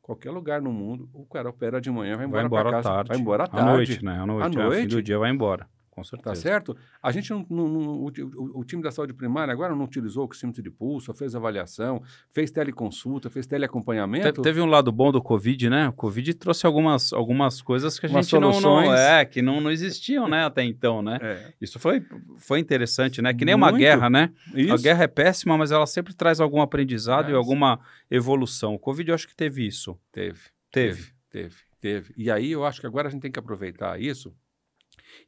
qualquer 0.00 0.30
lugar 0.30 0.62
no 0.62 0.72
mundo, 0.72 1.10
o 1.12 1.26
cara 1.26 1.50
opera 1.50 1.80
de 1.80 1.90
manhã, 1.90 2.16
vai 2.16 2.26
embora, 2.26 2.42
vai 2.42 2.60
embora 2.60 2.70
casa, 2.70 2.88
tarde. 2.88 3.08
vai 3.08 3.18
embora 3.18 3.44
à 3.44 3.48
tarde. 3.48 3.68
À 3.68 3.72
noite, 3.72 4.04
né? 4.04 4.20
À 4.20 4.26
noite, 4.26 4.44
à 4.44 4.48
noite. 4.62 4.78
É, 4.78 4.82
fim 4.82 4.88
do 4.88 5.02
dia 5.02 5.18
vai 5.18 5.30
embora. 5.30 5.68
Com 5.96 6.02
tá 6.02 6.08
certeza. 6.10 6.34
Tá 6.34 6.34
certo? 6.34 6.76
A 7.02 7.10
gente 7.10 7.30
não, 7.30 7.46
não, 7.48 7.68
não 7.68 7.80
o, 8.00 8.08
o, 8.08 8.60
o, 8.60 8.64
time 8.64 8.82
da 8.82 8.90
saúde 8.90 9.14
primária 9.14 9.50
agora 9.50 9.74
não 9.74 9.86
utilizou 9.86 10.24
o 10.24 10.26
oxímetro 10.26 10.62
de 10.62 10.70
pulso, 10.70 11.12
fez 11.14 11.34
avaliação, 11.34 12.02
fez 12.30 12.50
teleconsulta, 12.50 13.30
fez 13.30 13.46
teleacompanhamento. 13.46 14.30
Te, 14.30 14.42
teve 14.42 14.60
um 14.60 14.66
lado 14.66 14.92
bom 14.92 15.10
do 15.10 15.22
Covid, 15.22 15.70
né? 15.70 15.88
O 15.88 15.94
Covid 15.94 16.34
trouxe 16.34 16.66
algumas, 16.66 17.14
algumas 17.14 17.62
coisas 17.62 17.98
que 17.98 18.04
a 18.04 18.08
gente 18.10 18.38
não, 18.38 18.60
não, 18.60 18.92
é, 18.92 19.24
que 19.24 19.40
não, 19.40 19.58
não 19.58 19.70
existiam, 19.70 20.28
né, 20.28 20.44
até 20.44 20.62
então, 20.62 21.00
né? 21.00 21.18
É. 21.22 21.52
Isso 21.62 21.78
foi, 21.78 22.04
foi 22.36 22.60
interessante, 22.60 23.22
né? 23.22 23.32
Que 23.32 23.46
nem 23.46 23.56
Muito. 23.56 23.72
uma 23.72 23.78
guerra, 23.78 24.10
né? 24.10 24.30
Isso. 24.54 24.74
A 24.74 24.76
guerra 24.76 25.04
é 25.04 25.08
péssima, 25.08 25.56
mas 25.56 25.72
ela 25.72 25.86
sempre 25.86 26.12
traz 26.12 26.40
algum 26.40 26.60
aprendizado 26.60 27.30
é. 27.30 27.32
e 27.32 27.34
alguma 27.34 27.80
evolução. 28.10 28.74
O 28.74 28.78
Covid 28.78 29.08
eu 29.08 29.14
acho 29.14 29.26
que 29.26 29.34
teve 29.34 29.66
isso. 29.66 29.98
Teve. 30.12 30.40
Teve. 30.70 31.06
Teve. 31.30 31.56
Teve. 31.80 32.12
E 32.18 32.30
aí 32.30 32.52
eu 32.52 32.66
acho 32.66 32.82
que 32.82 32.86
agora 32.86 33.08
a 33.08 33.10
gente 33.10 33.22
tem 33.22 33.32
que 33.32 33.38
aproveitar 33.38 33.98
isso 33.98 34.34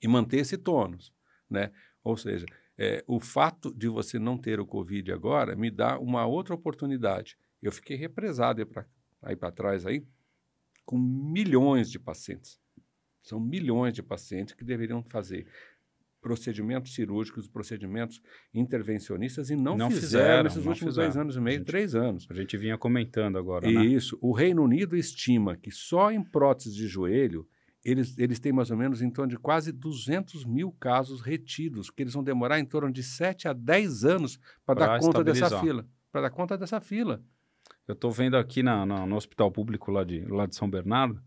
e 0.02 0.08
manter 0.08 0.38
esse 0.38 0.56
tônus, 0.56 1.12
né? 1.48 1.70
Ou 2.02 2.16
seja, 2.16 2.46
é, 2.76 3.02
o 3.06 3.18
fato 3.18 3.74
de 3.74 3.88
você 3.88 4.18
não 4.18 4.38
ter 4.38 4.60
o 4.60 4.66
Covid 4.66 5.12
agora 5.12 5.56
me 5.56 5.70
dá 5.70 5.98
uma 5.98 6.26
outra 6.26 6.54
oportunidade. 6.54 7.36
Eu 7.60 7.72
fiquei 7.72 7.96
represado 7.96 8.66
aí 9.22 9.36
para 9.36 9.50
trás 9.50 9.84
aí 9.84 10.06
com 10.84 10.96
milhões 10.96 11.90
de 11.90 11.98
pacientes. 11.98 12.60
São 13.22 13.40
milhões 13.40 13.92
de 13.92 14.02
pacientes 14.02 14.54
que 14.54 14.64
deveriam 14.64 15.02
fazer 15.02 15.46
procedimentos 16.20 16.94
cirúrgicos, 16.94 17.48
procedimentos 17.48 18.20
intervencionistas 18.52 19.50
e 19.50 19.56
não, 19.56 19.76
não 19.76 19.90
fizeram, 19.90 20.00
fizeram 20.00 20.42
nesses 20.44 20.66
últimos 20.66 20.94
fizeram. 20.94 21.08
dois 21.08 21.16
anos 21.16 21.36
e 21.36 21.40
meio, 21.40 21.58
gente, 21.58 21.66
três 21.66 21.94
anos. 21.94 22.26
A 22.30 22.34
gente 22.34 22.56
vinha 22.56 22.78
comentando 22.78 23.38
agora, 23.38 23.68
e 23.68 23.74
né? 23.74 23.84
Isso. 23.84 24.18
O 24.20 24.32
Reino 24.32 24.62
Unido 24.62 24.96
estima 24.96 25.56
que 25.56 25.70
só 25.70 26.10
em 26.10 26.22
prótese 26.22 26.74
de 26.74 26.86
joelho 26.86 27.46
eles, 27.84 28.18
eles 28.18 28.38
têm 28.38 28.52
mais 28.52 28.70
ou 28.70 28.76
menos 28.76 29.02
em 29.02 29.10
torno 29.10 29.30
de 29.30 29.38
quase 29.38 29.72
200 29.72 30.44
mil 30.44 30.72
casos 30.72 31.20
retidos, 31.20 31.90
que 31.90 32.02
eles 32.02 32.14
vão 32.14 32.22
demorar 32.22 32.58
em 32.58 32.64
torno 32.64 32.92
de 32.92 33.02
7 33.02 33.48
a 33.48 33.52
10 33.52 34.04
anos 34.04 34.38
para 34.64 34.80
dar 34.80 35.00
conta 35.00 35.24
dessa 35.24 35.60
fila. 35.60 35.86
Para 36.10 36.22
dar 36.22 36.30
conta 36.30 36.58
dessa 36.58 36.80
fila. 36.80 37.22
Eu 37.86 37.94
estou 37.94 38.10
vendo 38.10 38.36
aqui 38.36 38.62
na, 38.62 38.84
na, 38.84 39.06
no 39.06 39.16
hospital 39.16 39.50
público 39.50 39.90
lá 39.90 40.04
de, 40.04 40.20
lá 40.26 40.46
de 40.46 40.54
São 40.54 40.68
Bernardo 40.68 41.22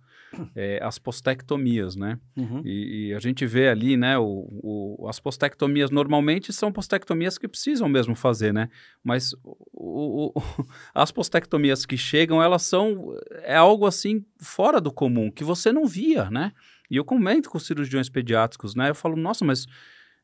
é, 0.55 0.79
as 0.81 0.97
postectomias, 0.97 1.95
né? 1.95 2.17
Uhum. 2.35 2.61
E, 2.65 3.09
e, 3.09 3.13
a 3.13 3.19
gente 3.19 3.45
vê 3.45 3.69
ali, 3.69 3.97
né? 3.97 4.17
O, 4.17 4.47
o, 4.63 5.07
as 5.07 5.19
postectomias 5.19 5.91
normalmente 5.91 6.53
são 6.53 6.71
postectomias 6.71 7.37
que 7.37 7.47
precisam 7.47 7.87
mesmo 7.89 8.15
fazer, 8.15 8.53
né? 8.53 8.69
Mas 9.03 9.33
o, 9.73 10.33
as 10.93 11.11
postectomias 11.11 11.85
que 11.85 11.97
chegam, 11.97 12.41
elas 12.41 12.63
são 12.63 13.15
é 13.43 13.55
algo 13.55 13.85
assim 13.85 14.25
fora 14.39 14.79
do 14.79 14.91
comum 14.91 15.31
que 15.31 15.43
você 15.43 15.71
não 15.71 15.85
via, 15.85 16.29
né? 16.29 16.51
E 16.89 16.97
eu 16.97 17.05
comento 17.05 17.49
com 17.49 17.57
os 17.57 17.65
cirurgiões 17.65 18.09
pediátricos, 18.09 18.75
né? 18.75 18.89
Eu 18.89 18.95
falo, 18.95 19.15
nossa, 19.15 19.45
mas 19.45 19.65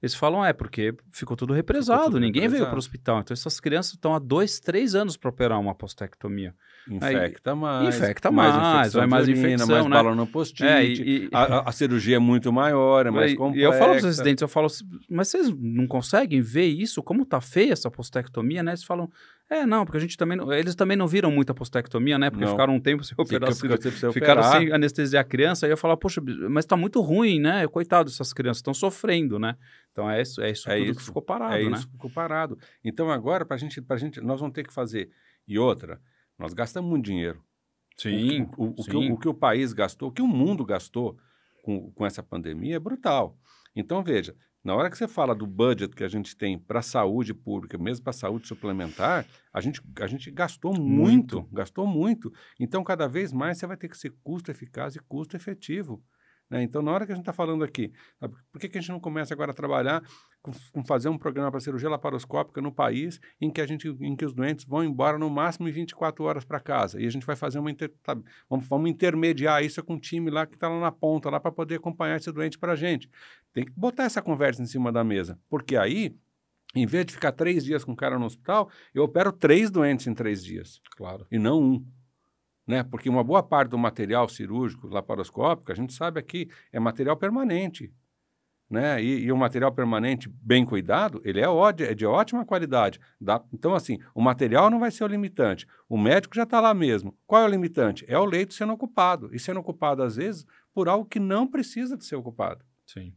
eles 0.01 0.13
falam, 0.13 0.45
é, 0.45 0.53
porque 0.53 0.93
ficou 1.11 1.35
tudo 1.35 1.53
represado, 1.53 1.99
ficou 1.99 2.11
tudo 2.11 2.21
ninguém 2.21 2.43
represado. 2.43 2.65
veio 2.65 2.69
para 2.69 2.75
o 2.75 2.77
hospital. 2.77 3.19
Então, 3.19 3.33
essas 3.33 3.59
crianças 3.59 3.93
estão 3.93 4.13
há 4.13 4.19
dois, 4.19 4.59
três 4.59 4.93
anos 4.93 5.17
para 5.17 5.29
operar 5.29 5.59
uma 5.59 5.73
postectomia. 5.73 6.53
Infecta 6.87 7.51
Aí, 7.51 7.57
mais. 7.57 7.95
Infecta 7.95 8.31
mais, 8.31 8.55
mais 8.55 8.93
vai 8.93 9.07
mais 9.07 9.27
urina, 9.27 9.39
infecção, 9.39 9.67
mais 9.67 9.83
né? 9.85 9.89
bala 9.89 10.15
no 10.15 10.27
post 10.27 10.63
é, 10.63 10.85
e, 10.85 11.25
e, 11.25 11.29
a, 11.33 11.67
a, 11.67 11.71
cirurgia 11.71 12.15
é 12.15 12.19
muito 12.19 12.53
maior, 12.53 13.07
é 13.07 13.11
mais 13.11 13.33
complexa. 13.35 13.59
E 13.59 13.63
eu 13.63 13.73
falo 13.73 13.91
para 13.91 13.97
os 13.97 14.03
residentes, 14.03 14.41
eu 14.41 14.47
falo, 14.47 14.67
mas 15.09 15.29
vocês 15.29 15.49
não 15.49 15.87
conseguem 15.87 16.41
ver 16.41 16.67
isso? 16.67 17.01
Como 17.01 17.25
tá 17.25 17.41
feia 17.41 17.73
essa 17.73 17.89
postectomia, 17.89 18.61
né? 18.61 18.71
Eles 18.71 18.83
falam, 18.83 19.09
é, 19.49 19.65
não, 19.65 19.85
porque 19.85 19.97
a 19.97 20.01
gente 20.01 20.17
também. 20.17 20.37
Eles 20.57 20.75
também 20.75 20.97
não 20.97 21.07
viram 21.07 21.31
muita 21.31 21.53
postectomia, 21.53 22.19
né? 22.19 22.29
Porque 22.29 22.43
não. 22.43 22.51
ficaram 22.51 22.75
um 22.75 22.79
tempo 22.81 23.03
sem 23.03 23.15
operar. 23.17 23.53
Fica, 23.55 23.77
fica 23.77 24.11
ficaram 24.11 24.41
operar. 24.41 24.59
sem 24.59 24.73
anestesiar 24.73 25.21
a 25.21 25.27
criança. 25.27 25.65
Aí 25.65 25.71
eu 25.71 25.77
falo, 25.77 25.95
poxa, 25.95 26.21
mas 26.49 26.65
tá 26.65 26.75
muito 26.75 26.99
ruim, 26.99 27.39
né? 27.39 27.65
Coitado 27.67 28.09
dessas 28.09 28.33
crianças, 28.33 28.57
estão 28.57 28.73
sofrendo, 28.73 29.39
né? 29.39 29.55
Então 29.91 30.09
é 30.09 30.21
isso, 30.21 30.41
é 30.41 30.51
isso 30.51 30.69
é 30.69 30.77
tudo 30.77 30.91
isso, 30.91 30.99
que 30.99 31.05
ficou 31.05 31.21
parado, 31.21 31.55
é 31.55 31.63
né? 31.63 31.77
isso 31.77 31.87
que 31.87 31.93
ficou 31.93 32.11
parado. 32.11 32.57
Então 32.83 33.09
agora, 33.09 33.45
pra 33.45 33.55
gente, 33.55 33.81
pra 33.81 33.95
gente, 33.95 34.19
nós 34.19 34.39
vamos 34.41 34.53
ter 34.53 34.67
que 34.67 34.73
fazer. 34.73 35.09
E 35.47 35.57
outra, 35.57 36.01
nós 36.37 36.53
gastamos 36.53 36.89
muito 36.89 37.05
dinheiro. 37.05 37.41
Sim. 37.95 38.49
O, 38.57 38.65
o, 38.65 38.73
o, 38.77 38.83
sim. 38.83 38.91
Que, 38.91 38.97
o, 38.97 39.17
que, 39.17 39.27
o 39.29 39.33
país 39.33 39.71
gastou, 39.71 40.09
o 40.09 40.11
que 40.11 40.21
o 40.21 40.27
mundo 40.27 40.65
gastou 40.65 41.17
com, 41.63 41.89
com 41.91 42.05
essa 42.05 42.21
pandemia 42.21 42.75
é 42.75 42.79
brutal. 42.79 43.37
Então, 43.75 44.03
veja, 44.03 44.35
na 44.63 44.75
hora 44.75 44.89
que 44.89 44.97
você 44.97 45.07
fala 45.07 45.33
do 45.33 45.47
budget 45.47 45.95
que 45.95 46.03
a 46.03 46.07
gente 46.07 46.35
tem 46.35 46.57
para 46.57 46.79
a 46.79 46.83
saúde 46.83 47.33
pública, 47.33 47.77
mesmo 47.77 48.03
para 48.03 48.11
a 48.11 48.13
saúde 48.13 48.47
suplementar, 48.47 49.25
a 49.53 49.61
gente, 49.61 49.81
a 50.01 50.07
gente 50.07 50.29
gastou 50.31 50.73
muito, 50.73 51.37
muito, 51.37 51.49
gastou 51.53 51.87
muito. 51.87 52.31
Então, 52.59 52.83
cada 52.83 53.07
vez 53.07 53.31
mais 53.31 53.57
você 53.57 53.67
vai 53.67 53.77
ter 53.77 53.87
que 53.87 53.97
ser 53.97 54.13
custo 54.23 54.51
eficaz 54.51 54.95
e 54.95 54.99
custo 54.99 55.35
efetivo. 55.35 56.03
Né? 56.49 56.63
Então, 56.63 56.81
na 56.81 56.91
hora 56.91 57.05
que 57.05 57.11
a 57.11 57.15
gente 57.15 57.23
está 57.23 57.33
falando 57.33 57.63
aqui, 57.63 57.91
sabe, 58.19 58.35
por 58.51 58.59
que, 58.59 58.69
que 58.69 58.77
a 58.77 58.81
gente 58.81 58.91
não 58.91 58.99
começa 58.99 59.33
agora 59.33 59.51
a 59.51 59.55
trabalhar 59.55 60.01
com, 60.71 60.83
fazer 60.83 61.09
um 61.09 61.17
programa 61.17 61.51
para 61.51 61.59
cirurgia 61.59 61.89
laparoscópica 61.89 62.61
no 62.61 62.71
país 62.71 63.19
em 63.39 63.49
que, 63.49 63.61
a 63.61 63.67
gente, 63.67 63.87
em 64.01 64.15
que 64.15 64.25
os 64.25 64.33
doentes 64.33 64.65
vão 64.65 64.83
embora 64.83 65.17
no 65.17 65.29
máximo 65.29 65.67
em 65.67 65.71
24 65.71 66.23
horas 66.23 66.45
para 66.45 66.59
casa? 66.59 67.01
E 67.01 67.05
a 67.05 67.09
gente 67.09 67.25
vai 67.25 67.35
fazer 67.35 67.59
uma. 67.59 67.71
Inter, 67.71 67.91
sabe, 68.05 68.23
vamos, 68.49 68.67
vamos 68.67 68.89
intermediar 68.89 69.63
isso 69.63 69.83
com 69.83 69.93
um 69.93 69.99
time 69.99 70.29
lá 70.29 70.45
que 70.45 70.55
está 70.55 70.67
lá 70.67 70.79
na 70.79 70.91
ponta, 70.91 71.29
lá 71.29 71.39
para 71.39 71.51
poder 71.51 71.75
acompanhar 71.75 72.17
esse 72.17 72.31
doente 72.31 72.57
para 72.57 72.73
a 72.73 72.75
gente. 72.75 73.09
Tem 73.53 73.65
que 73.65 73.71
botar 73.71 74.03
essa 74.03 74.21
conversa 74.21 74.61
em 74.61 74.65
cima 74.65 74.91
da 74.91 75.03
mesa, 75.03 75.39
porque 75.49 75.75
aí 75.75 76.15
em 76.75 76.85
vez 76.85 77.05
de 77.05 77.13
ficar 77.13 77.31
três 77.31 77.63
dias 77.63 77.83
com 77.83 77.93
o 77.93 77.95
cara 77.95 78.19
no 78.19 78.25
hospital, 78.25 78.69
eu 78.93 79.03
opero 79.03 79.31
três 79.31 79.71
doentes 79.71 80.05
em 80.05 80.13
três 80.13 80.43
dias. 80.43 80.81
Claro. 80.95 81.25
E 81.31 81.39
não 81.39 81.61
um 81.61 81.85
né? 82.67 82.83
Porque 82.83 83.09
uma 83.09 83.23
boa 83.23 83.41
parte 83.41 83.69
do 83.69 83.77
material 83.77 84.27
cirúrgico 84.27 84.87
laparoscópico, 84.87 85.71
a 85.71 85.75
gente 85.75 85.93
sabe 85.93 86.19
aqui, 86.19 86.49
é 86.71 86.79
material 86.79 87.15
permanente. 87.15 87.93
Né? 88.69 89.01
E, 89.01 89.19
e 89.23 89.31
o 89.31 89.37
material 89.37 89.71
permanente 89.71 90.29
bem 90.29 90.65
cuidado, 90.65 91.21
ele 91.23 91.39
é, 91.39 91.47
ó, 91.47 91.69
é 91.69 91.93
de 91.93 92.05
ótima 92.05 92.45
qualidade. 92.45 92.99
Dá, 93.19 93.41
então, 93.53 93.73
assim, 93.73 93.97
o 94.13 94.21
material 94.21 94.69
não 94.69 94.79
vai 94.79 94.91
ser 94.91 95.05
o 95.05 95.07
limitante. 95.07 95.65
O 95.87 95.97
médico 95.97 96.35
já 96.35 96.43
está 96.43 96.59
lá 96.59 96.73
mesmo. 96.73 97.17
Qual 97.25 97.41
é 97.41 97.45
o 97.45 97.49
limitante? 97.49 98.03
É 98.07 98.19
o 98.19 98.25
leito 98.25 98.53
sendo 98.53 98.73
ocupado. 98.73 99.33
E 99.33 99.39
sendo 99.39 99.61
ocupado, 99.61 100.03
às 100.03 100.17
vezes, 100.17 100.45
por 100.73 100.89
algo 100.89 101.05
que 101.05 101.19
não 101.19 101.47
precisa 101.47 101.95
de 101.95 102.05
ser 102.05 102.17
ocupado. 102.17 102.65
Sim. 102.85 103.13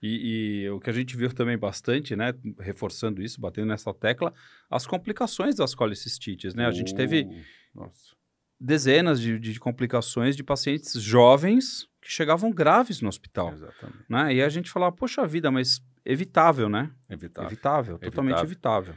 E, 0.00 0.62
e, 0.64 0.70
o 0.70 0.78
que 0.78 0.90
a 0.90 0.92
gente 0.92 1.16
viu 1.16 1.32
também 1.32 1.58
bastante, 1.58 2.14
né, 2.14 2.32
reforçando 2.60 3.22
isso, 3.22 3.40
batendo 3.40 3.66
nessa 3.66 3.92
tecla, 3.92 4.32
as 4.70 4.86
complicações 4.86 5.56
das 5.56 5.74
colicistites, 5.74 6.54
né? 6.54 6.66
A 6.66 6.70
gente 6.70 6.94
teve 6.94 7.22
uh, 7.22 7.80
nossa 7.80 8.14
dezenas 8.58 9.20
de, 9.20 9.38
de, 9.38 9.60
complicações 9.60 10.34
de 10.34 10.42
pacientes 10.42 10.94
jovens 10.94 11.86
que 12.06 12.12
chegavam 12.12 12.52
graves 12.52 13.00
no 13.00 13.08
hospital. 13.08 13.52
Exatamente. 13.52 14.04
Né? 14.08 14.34
E 14.34 14.42
a 14.42 14.48
gente 14.48 14.70
falava, 14.70 14.94
poxa 14.94 15.26
vida, 15.26 15.50
mas 15.50 15.80
evitável, 16.04 16.68
né? 16.68 16.92
Evitável. 17.10 17.50
Evitável, 17.50 17.98
totalmente 17.98 18.40
evitável. 18.40 18.94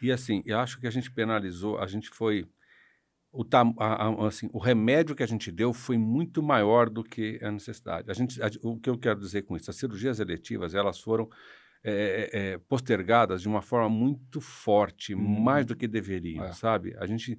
E 0.00 0.12
assim, 0.12 0.42
eu 0.46 0.60
acho 0.60 0.78
que 0.78 0.86
a 0.86 0.90
gente 0.90 1.10
penalizou, 1.10 1.78
a 1.78 1.88
gente 1.88 2.08
foi. 2.08 2.48
O, 3.32 3.44
a, 3.78 3.84
a, 3.84 4.26
assim, 4.28 4.48
o 4.52 4.58
remédio 4.60 5.16
que 5.16 5.24
a 5.24 5.26
gente 5.26 5.50
deu 5.50 5.72
foi 5.72 5.98
muito 5.98 6.40
maior 6.40 6.88
do 6.88 7.02
que 7.02 7.40
a 7.42 7.50
necessidade. 7.50 8.08
A 8.08 8.14
gente, 8.14 8.40
a, 8.40 8.48
o 8.62 8.78
que 8.78 8.90
eu 8.90 8.98
quero 8.98 9.18
dizer 9.18 9.42
com 9.42 9.56
isso? 9.56 9.68
As 9.68 9.76
cirurgias 9.76 10.20
eletivas, 10.20 10.72
elas 10.72 11.00
foram 11.00 11.28
é, 11.84 12.30
é, 12.32 12.58
postergadas 12.58 13.42
de 13.42 13.48
uma 13.48 13.60
forma 13.60 13.88
muito 13.88 14.40
forte, 14.40 15.14
hum. 15.14 15.18
mais 15.18 15.66
do 15.66 15.74
que 15.74 15.88
deveriam, 15.88 16.44
é. 16.44 16.52
sabe? 16.52 16.94
A 16.98 17.06
gente, 17.06 17.38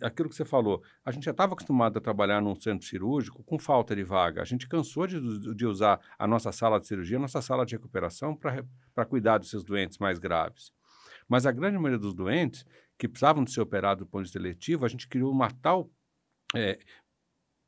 aquilo 0.00 0.28
que 0.28 0.34
você 0.34 0.44
falou, 0.44 0.82
a 1.04 1.10
gente 1.10 1.24
já 1.24 1.30
estava 1.30 1.52
acostumado 1.52 1.98
a 1.98 2.00
trabalhar 2.00 2.40
num 2.40 2.54
centro 2.54 2.86
cirúrgico 2.86 3.42
com 3.44 3.58
falta 3.58 3.94
de 3.94 4.02
vaga. 4.02 4.40
A 4.40 4.44
gente 4.44 4.66
cansou 4.68 5.06
de, 5.06 5.54
de 5.54 5.66
usar 5.66 6.00
a 6.18 6.26
nossa 6.26 6.50
sala 6.52 6.80
de 6.80 6.86
cirurgia, 6.86 7.18
a 7.18 7.20
nossa 7.20 7.42
sala 7.42 7.66
de 7.66 7.74
recuperação 7.74 8.34
para 8.36 9.04
cuidar 9.04 9.38
desses 9.38 9.62
doentes 9.62 9.98
mais 9.98 10.18
graves. 10.18 10.72
Mas 11.28 11.46
a 11.46 11.52
grande 11.52 11.76
maioria 11.76 11.98
dos 11.98 12.14
doentes 12.14 12.64
que 12.98 13.08
precisavam 13.08 13.44
de 13.44 13.52
ser 13.52 13.60
operados 13.60 14.04
do 14.04 14.08
ponto 14.08 14.22
de 14.22 14.28
vista 14.28 14.38
eletivo, 14.38 14.84
a 14.84 14.88
gente 14.88 15.08
criou 15.08 15.30
uma 15.32 15.50
tal 15.50 15.90
é, 16.54 16.78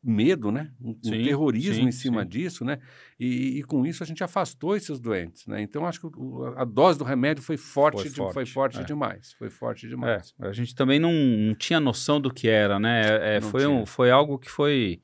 medo, 0.05 0.53
né? 0.53 0.71
Um, 0.81 0.95
sim, 1.03 1.23
um 1.23 1.25
terrorismo 1.25 1.75
sim, 1.75 1.89
em 1.89 1.93
cima 1.93 2.23
sim. 2.23 2.29
disso, 2.29 2.65
né? 2.65 2.79
E, 3.19 3.59
e, 3.59 3.63
com 3.63 3.87
isso 3.87 4.03
a 4.03 4.07
gente 4.07 4.23
afastou 4.23 4.77
esses 4.77 5.01
doentes, 5.01 5.47
né? 5.47 5.63
Então 5.63 5.87
acho 5.87 6.01
que 6.01 6.07
o, 6.07 6.45
a 6.57 6.65
dose 6.65 6.99
do 6.99 7.05
remédio 7.05 7.43
foi 7.43 7.57
forte, 7.57 8.03
foi 8.03 8.11
de, 8.11 8.17
forte, 8.17 8.35
foi 8.35 8.47
forte 8.47 8.81
é. 8.81 8.85
demais, 8.85 9.33
foi 9.33 9.49
forte 9.49 9.89
demais. 9.89 10.35
É, 10.41 10.49
a 10.49 10.53
gente 10.53 10.75
também 10.75 11.01
não, 11.01 11.13
não, 11.13 11.55
tinha 11.55 11.81
noção 11.81 12.21
do 12.21 12.33
que 12.33 12.49
era, 12.49 12.79
né? 12.79 13.37
É, 13.37 13.41
foi, 13.41 13.67
um, 13.67 13.87
foi 13.87 14.11
algo 14.11 14.39
que 14.39 14.51
foi 14.51 15.01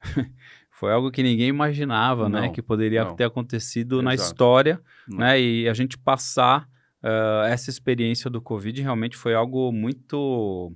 foi 0.70 0.92
algo 0.92 1.10
que 1.10 1.22
ninguém 1.22 1.48
imaginava, 1.48 2.28
né? 2.28 2.40
não, 2.40 2.46
né? 2.46 2.52
Que 2.52 2.62
poderia 2.62 3.04
não. 3.04 3.16
ter 3.16 3.24
acontecido 3.24 3.96
Exato. 3.96 4.04
na 4.04 4.14
história, 4.14 4.80
né? 5.08 5.40
E 5.40 5.68
a 5.68 5.74
gente 5.74 5.98
passar 5.98 6.68
uh, 7.02 7.44
essa 7.48 7.70
experiência 7.70 8.30
do 8.30 8.40
Covid 8.40 8.80
realmente 8.80 9.16
foi 9.16 9.34
algo 9.34 9.72
muito 9.72 10.72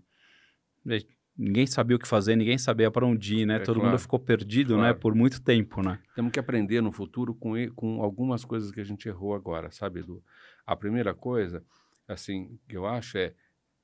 ninguém 1.36 1.66
sabia 1.66 1.96
o 1.96 1.98
que 1.98 2.08
fazer, 2.08 2.36
ninguém 2.36 2.58
sabia 2.58 2.90
para 2.90 3.06
onde 3.06 3.36
ir, 3.36 3.46
né? 3.46 3.56
É, 3.56 3.58
Todo 3.60 3.76
claro. 3.76 3.90
mundo 3.90 4.00
ficou 4.00 4.18
perdido, 4.18 4.74
né, 4.74 4.80
claro. 4.80 4.94
né? 4.94 5.00
Por 5.00 5.14
muito 5.14 5.42
tempo, 5.42 5.82
né? 5.82 5.98
Temos 6.14 6.32
que 6.32 6.40
aprender 6.40 6.80
no 6.80 6.92
futuro 6.92 7.34
com, 7.34 7.54
com 7.74 8.02
algumas 8.02 8.44
coisas 8.44 8.70
que 8.70 8.80
a 8.80 8.84
gente 8.84 9.08
errou 9.08 9.34
agora, 9.34 9.70
sabe, 9.70 10.00
Edu? 10.00 10.22
A 10.66 10.76
primeira 10.76 11.14
coisa, 11.14 11.64
assim, 12.06 12.58
que 12.68 12.76
eu 12.76 12.86
acho 12.86 13.18
é 13.18 13.34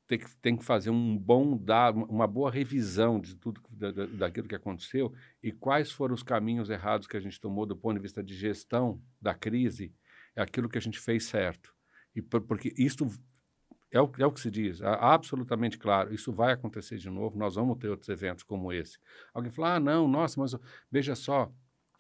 tem 0.08 0.18
que, 0.18 0.36
tem 0.38 0.56
que 0.56 0.64
fazer 0.64 0.88
um 0.88 1.16
bom 1.18 1.54
dado, 1.54 2.02
uma 2.04 2.26
boa 2.26 2.50
revisão 2.50 3.20
de 3.20 3.36
tudo 3.36 3.60
da, 3.70 3.90
daquilo 4.06 4.48
que 4.48 4.54
aconteceu 4.54 5.12
e 5.42 5.52
quais 5.52 5.92
foram 5.92 6.14
os 6.14 6.22
caminhos 6.22 6.70
errados 6.70 7.06
que 7.06 7.16
a 7.16 7.20
gente 7.20 7.38
tomou 7.38 7.66
do 7.66 7.76
ponto 7.76 7.96
de 7.96 8.02
vista 8.02 8.24
de 8.24 8.34
gestão 8.34 9.02
da 9.20 9.34
crise, 9.34 9.94
é 10.34 10.40
aquilo 10.40 10.68
que 10.68 10.78
a 10.78 10.80
gente 10.80 10.98
fez 10.98 11.24
certo. 11.24 11.74
E 12.16 12.22
por, 12.22 12.40
porque 12.40 12.72
isso 12.78 13.06
é 13.90 14.00
o, 14.00 14.10
é 14.18 14.26
o 14.26 14.32
que 14.32 14.40
se 14.40 14.50
diz, 14.50 14.80
é 14.80 14.86
absolutamente 14.86 15.78
claro, 15.78 16.12
isso 16.12 16.32
vai 16.32 16.52
acontecer 16.52 16.98
de 16.98 17.08
novo, 17.08 17.38
nós 17.38 17.54
vamos 17.54 17.78
ter 17.78 17.88
outros 17.88 18.08
eventos 18.08 18.44
como 18.44 18.72
esse. 18.72 18.98
Alguém 19.32 19.50
fala, 19.50 19.76
ah, 19.76 19.80
não, 19.80 20.06
nossa, 20.06 20.40
mas 20.40 20.54
veja 20.90 21.14
só, 21.14 21.50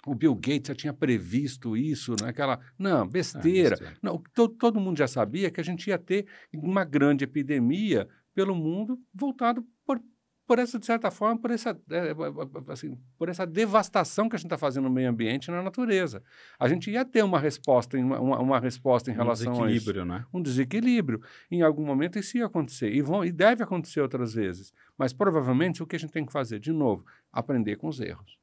o 0.06 0.14
Bill 0.14 0.34
Gates 0.34 0.68
já 0.68 0.74
tinha 0.74 0.92
previsto 0.92 1.76
isso 1.76 2.14
naquela. 2.20 2.60
Não, 2.78 3.06
besteira. 3.06 3.68
É, 3.68 3.70
besteira. 3.70 3.96
Não, 4.02 4.22
todo, 4.34 4.54
todo 4.54 4.80
mundo 4.80 4.98
já 4.98 5.08
sabia 5.08 5.50
que 5.50 5.60
a 5.60 5.64
gente 5.64 5.88
ia 5.88 5.98
ter 5.98 6.26
uma 6.54 6.84
grande 6.84 7.24
epidemia 7.24 8.08
pelo 8.34 8.54
mundo 8.54 9.00
voltado 9.12 9.66
por, 9.84 10.00
por 10.48 10.58
essa, 10.58 10.78
de 10.78 10.86
certa 10.86 11.10
forma, 11.10 11.38
por 11.38 11.50
essa, 11.50 11.78
é, 11.90 11.96
é, 11.98 12.10
é, 12.10 12.72
assim, 12.72 12.98
por 13.18 13.28
essa 13.28 13.46
devastação 13.46 14.30
que 14.30 14.34
a 14.34 14.38
gente 14.38 14.46
está 14.46 14.56
fazendo 14.56 14.84
no 14.84 14.90
meio 14.90 15.10
ambiente 15.10 15.48
e 15.48 15.50
na 15.50 15.62
natureza. 15.62 16.22
A 16.58 16.66
gente 16.66 16.90
ia 16.90 17.04
ter 17.04 17.22
uma 17.22 17.38
resposta, 17.38 17.98
uma, 17.98 18.40
uma 18.40 18.58
resposta 18.58 19.10
em 19.10 19.14
um 19.14 19.16
relação 19.18 19.62
a 19.62 19.70
isso. 19.70 19.92
Né? 20.06 20.24
Um 20.32 20.40
desequilíbrio. 20.40 21.20
Em 21.50 21.60
algum 21.60 21.84
momento 21.84 22.18
isso 22.18 22.38
ia 22.38 22.46
acontecer. 22.46 22.90
E, 22.90 23.02
vão, 23.02 23.22
e 23.22 23.30
deve 23.30 23.62
acontecer 23.62 24.00
outras 24.00 24.32
vezes. 24.32 24.72
Mas 24.96 25.12
provavelmente 25.12 25.82
o 25.82 25.86
que 25.86 25.96
a 25.96 25.98
gente 25.98 26.12
tem 26.12 26.24
que 26.24 26.32
fazer, 26.32 26.58
de 26.58 26.72
novo, 26.72 27.04
aprender 27.30 27.76
com 27.76 27.86
os 27.86 28.00
erros. 28.00 28.38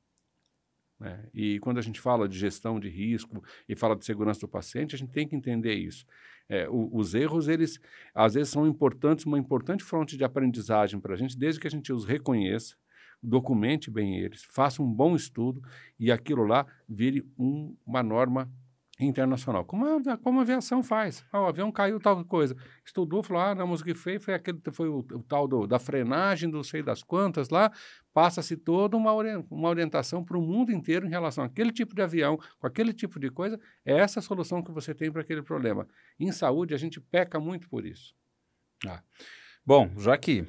Né? 0.99 1.27
E 1.33 1.59
quando 1.59 1.77
a 1.77 1.81
gente 1.81 1.99
fala 1.99 2.27
de 2.27 2.37
gestão 2.37 2.79
de 2.79 2.89
risco 2.89 3.43
e 3.67 3.75
fala 3.75 3.95
de 3.95 4.05
segurança 4.05 4.41
do 4.41 4.47
paciente, 4.47 4.95
a 4.95 4.97
gente 4.97 5.11
tem 5.11 5.27
que 5.27 5.35
entender 5.35 5.73
isso. 5.73 6.05
É, 6.47 6.69
o, 6.69 6.89
os 6.93 7.13
erros, 7.13 7.47
eles 7.47 7.79
às 8.13 8.35
vezes 8.35 8.49
são 8.51 8.67
importantes, 8.67 9.25
uma 9.25 9.39
importante 9.39 9.83
fonte 9.83 10.17
de 10.17 10.23
aprendizagem 10.23 10.99
para 10.99 11.13
a 11.13 11.17
gente, 11.17 11.37
desde 11.37 11.59
que 11.59 11.67
a 11.67 11.71
gente 11.71 11.91
os 11.91 12.05
reconheça, 12.05 12.75
documente 13.21 13.89
bem 13.89 14.19
eles, 14.19 14.43
faça 14.51 14.83
um 14.83 14.91
bom 14.91 15.15
estudo 15.15 15.61
e 15.99 16.11
aquilo 16.11 16.43
lá 16.43 16.65
vire 16.87 17.25
um, 17.37 17.75
uma 17.85 18.03
norma 18.03 18.51
internacional, 18.99 19.65
como 19.65 19.85
a, 19.85 20.17
como 20.17 20.39
a 20.39 20.41
aviação 20.43 20.81
faz. 20.81 21.25
Ah, 21.31 21.41
o 21.41 21.47
avião 21.47 21.71
caiu, 21.71 21.99
tal 21.99 22.23
coisa. 22.23 22.55
Estudou, 22.85 23.21
falou, 23.21 23.43
ah, 23.43 23.55
não, 23.55 23.67
mas 23.67 23.81
o 23.81 23.83
que 23.83 23.93
fez 23.93 24.23
foi, 24.23 24.33
aquele, 24.33 24.59
foi 24.71 24.87
o, 24.87 24.99
o 24.99 25.23
tal 25.23 25.47
do, 25.47 25.67
da 25.67 25.77
frenagem, 25.77 26.49
não 26.49 26.63
sei 26.63 26.81
das 26.81 27.03
quantas 27.03 27.49
lá, 27.49 27.71
passa-se 28.13 28.55
toda 28.55 28.95
uma, 28.95 29.11
uma 29.49 29.69
orientação 29.69 30.23
para 30.23 30.37
o 30.37 30.41
mundo 30.41 30.71
inteiro 30.71 31.05
em 31.05 31.09
relação 31.09 31.43
àquele 31.43 31.71
tipo 31.71 31.93
de 31.93 32.01
avião, 32.01 32.37
com 32.57 32.67
aquele 32.67 32.93
tipo 32.93 33.19
de 33.19 33.29
coisa, 33.29 33.59
é 33.85 33.97
essa 33.97 34.19
a 34.19 34.23
solução 34.23 34.63
que 34.63 34.71
você 34.71 34.93
tem 34.95 35.11
para 35.11 35.21
aquele 35.21 35.41
problema. 35.41 35.87
Em 36.17 36.31
saúde, 36.31 36.73
a 36.73 36.77
gente 36.77 37.01
peca 37.01 37.39
muito 37.39 37.67
por 37.67 37.85
isso. 37.85 38.15
Ah. 38.87 39.03
Bom, 39.65 39.91
já 39.97 40.17
que 40.17 40.45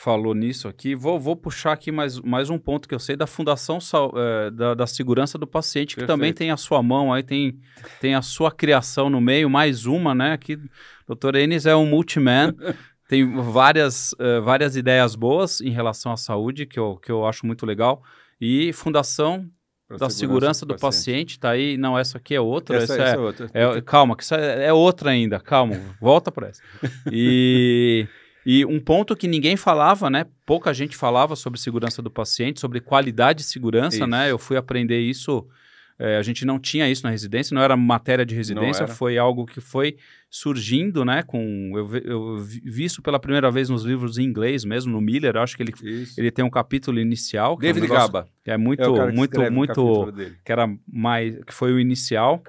falou 0.00 0.34
nisso 0.34 0.66
aqui, 0.66 0.94
vou, 0.94 1.20
vou 1.20 1.36
puxar 1.36 1.72
aqui 1.72 1.92
mais, 1.92 2.18
mais 2.20 2.48
um 2.48 2.58
ponto 2.58 2.88
que 2.88 2.94
eu 2.94 2.98
sei 2.98 3.16
da 3.16 3.26
Fundação 3.26 3.78
é, 4.16 4.50
da, 4.50 4.72
da, 4.72 4.86
Segurança 4.86 5.36
do 5.36 5.46
Paciente, 5.46 5.94
que 5.94 6.06
também 6.06 6.32
tem 6.32 6.50
a 6.50 6.56
sua 6.56 6.82
mão 6.82 7.12
aí, 7.12 7.22
tem, 7.22 7.60
tem 8.00 8.14
a 8.14 8.22
sua 8.22 8.50
criação 8.50 9.10
no 9.10 9.20
meio, 9.20 9.50
mais 9.50 9.84
uma, 9.84 10.14
né? 10.14 10.32
Aqui, 10.32 10.58
doutor 11.06 11.34
Enes 11.34 11.66
é 11.66 11.76
um 11.76 11.84
multiman, 11.84 12.54
tem 13.08 13.30
várias, 13.42 14.12
uh, 14.12 14.40
várias 14.42 14.74
ideias 14.74 15.14
boas 15.14 15.60
em 15.60 15.70
relação 15.70 16.12
à 16.12 16.16
saúde, 16.16 16.64
que 16.64 16.78
eu, 16.78 16.96
que 16.96 17.12
eu 17.12 17.26
acho 17.26 17.44
muito 17.44 17.66
legal, 17.66 18.02
e 18.40 18.72
Fundação 18.72 19.50
da 19.90 20.08
segurança, 20.08 20.16
segurança 20.16 20.66
do, 20.66 20.74
do 20.74 20.80
paciente. 20.80 21.38
tá 21.38 21.50
aí. 21.50 21.76
Não, 21.76 21.98
essa 21.98 22.16
aqui 22.16 22.34
é 22.34 22.40
outra. 22.40 22.76
Essa, 22.76 22.94
essa, 22.94 23.02
essa 23.02 23.12
é, 23.12 23.16
é, 23.16 23.18
outra. 23.18 23.50
É, 23.52 23.80
calma, 23.82 24.16
que 24.16 24.22
essa 24.22 24.36
é, 24.36 24.68
é 24.68 24.72
outra 24.72 25.10
ainda. 25.10 25.38
Calma, 25.40 25.76
volta 26.00 26.32
para 26.32 26.48
essa. 26.48 26.62
E 27.12 28.06
e 28.44 28.64
um 28.64 28.80
ponto 28.80 29.14
que 29.14 29.28
ninguém 29.28 29.56
falava, 29.56 30.08
né? 30.08 30.26
Pouca 30.46 30.72
gente 30.72 30.96
falava 30.96 31.36
sobre 31.36 31.60
segurança 31.60 32.00
do 32.00 32.10
paciente, 32.10 32.60
sobre 32.60 32.80
qualidade 32.80 33.40
de 33.40 33.44
segurança, 33.44 33.98
isso. 33.98 34.06
né? 34.06 34.30
Eu 34.30 34.38
fui 34.38 34.56
aprender 34.56 35.00
isso. 35.00 35.46
É, 35.98 36.16
a 36.16 36.22
gente 36.22 36.46
não 36.46 36.58
tinha 36.58 36.88
isso 36.88 37.02
na 37.04 37.10
residência, 37.10 37.54
não 37.54 37.60
era 37.60 37.76
matéria 37.76 38.24
de 38.24 38.34
residência, 38.34 38.88
foi 38.88 39.18
algo 39.18 39.44
que 39.44 39.60
foi 39.60 39.98
surgindo, 40.30 41.04
né? 41.04 41.22
Com 41.22 41.72
eu, 41.74 41.96
eu, 41.96 42.36
vi 42.38 42.84
isso 42.84 43.02
pela 43.02 43.20
primeira 43.20 43.50
vez 43.50 43.68
nos 43.68 43.84
livros 43.84 44.16
em 44.16 44.22
inglês 44.22 44.64
mesmo, 44.64 44.92
no 44.92 45.00
Miller. 45.00 45.36
Acho 45.36 45.58
que 45.58 45.62
ele, 45.62 45.74
ele 46.16 46.30
tem 46.30 46.42
um 46.42 46.48
capítulo 46.48 46.98
inicial. 46.98 47.54
Que 47.58 47.66
David 47.66 47.84
é 47.84 47.92
um 47.92 47.94
Gaba. 47.94 48.28
Que 48.42 48.50
é 48.50 48.56
muito, 48.56 48.82
é 48.82 49.10
muito, 49.10 49.50
muito. 49.50 50.12
Que 50.42 50.50
era 50.50 50.66
mais. 50.90 51.38
que 51.44 51.52
foi 51.52 51.70
o 51.70 51.78
inicial. 51.78 52.42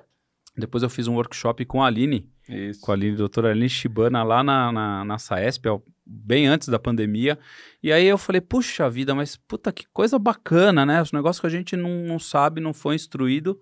Depois 0.55 0.81
eu 0.81 0.89
fiz 0.89 1.07
um 1.07 1.15
workshop 1.15 1.65
com 1.65 1.83
a 1.83 1.87
Aline 1.87 2.29
isso. 2.51 2.81
Com 2.81 2.91
a 2.91 2.95
Aline, 2.95 3.15
doutora 3.15 3.51
Aline 3.51 3.69
Shibana 3.69 4.23
lá 4.23 4.43
na, 4.43 4.71
na, 4.71 5.05
na 5.05 5.17
Saesp, 5.17 5.65
bem 6.05 6.47
antes 6.47 6.67
da 6.67 6.77
pandemia. 6.77 7.37
E 7.81 7.91
aí 7.91 8.05
eu 8.05 8.17
falei, 8.17 8.41
puxa 8.41 8.89
vida, 8.89 9.15
mas 9.15 9.35
puta 9.35 9.71
que 9.71 9.85
coisa 9.93 10.19
bacana, 10.19 10.85
né? 10.85 11.01
Os 11.01 11.11
negócios 11.11 11.39
que 11.39 11.47
a 11.47 11.49
gente 11.49 11.75
não, 11.75 12.03
não 12.03 12.19
sabe, 12.19 12.59
não 12.61 12.73
foi 12.73 12.95
instruído. 12.95 13.59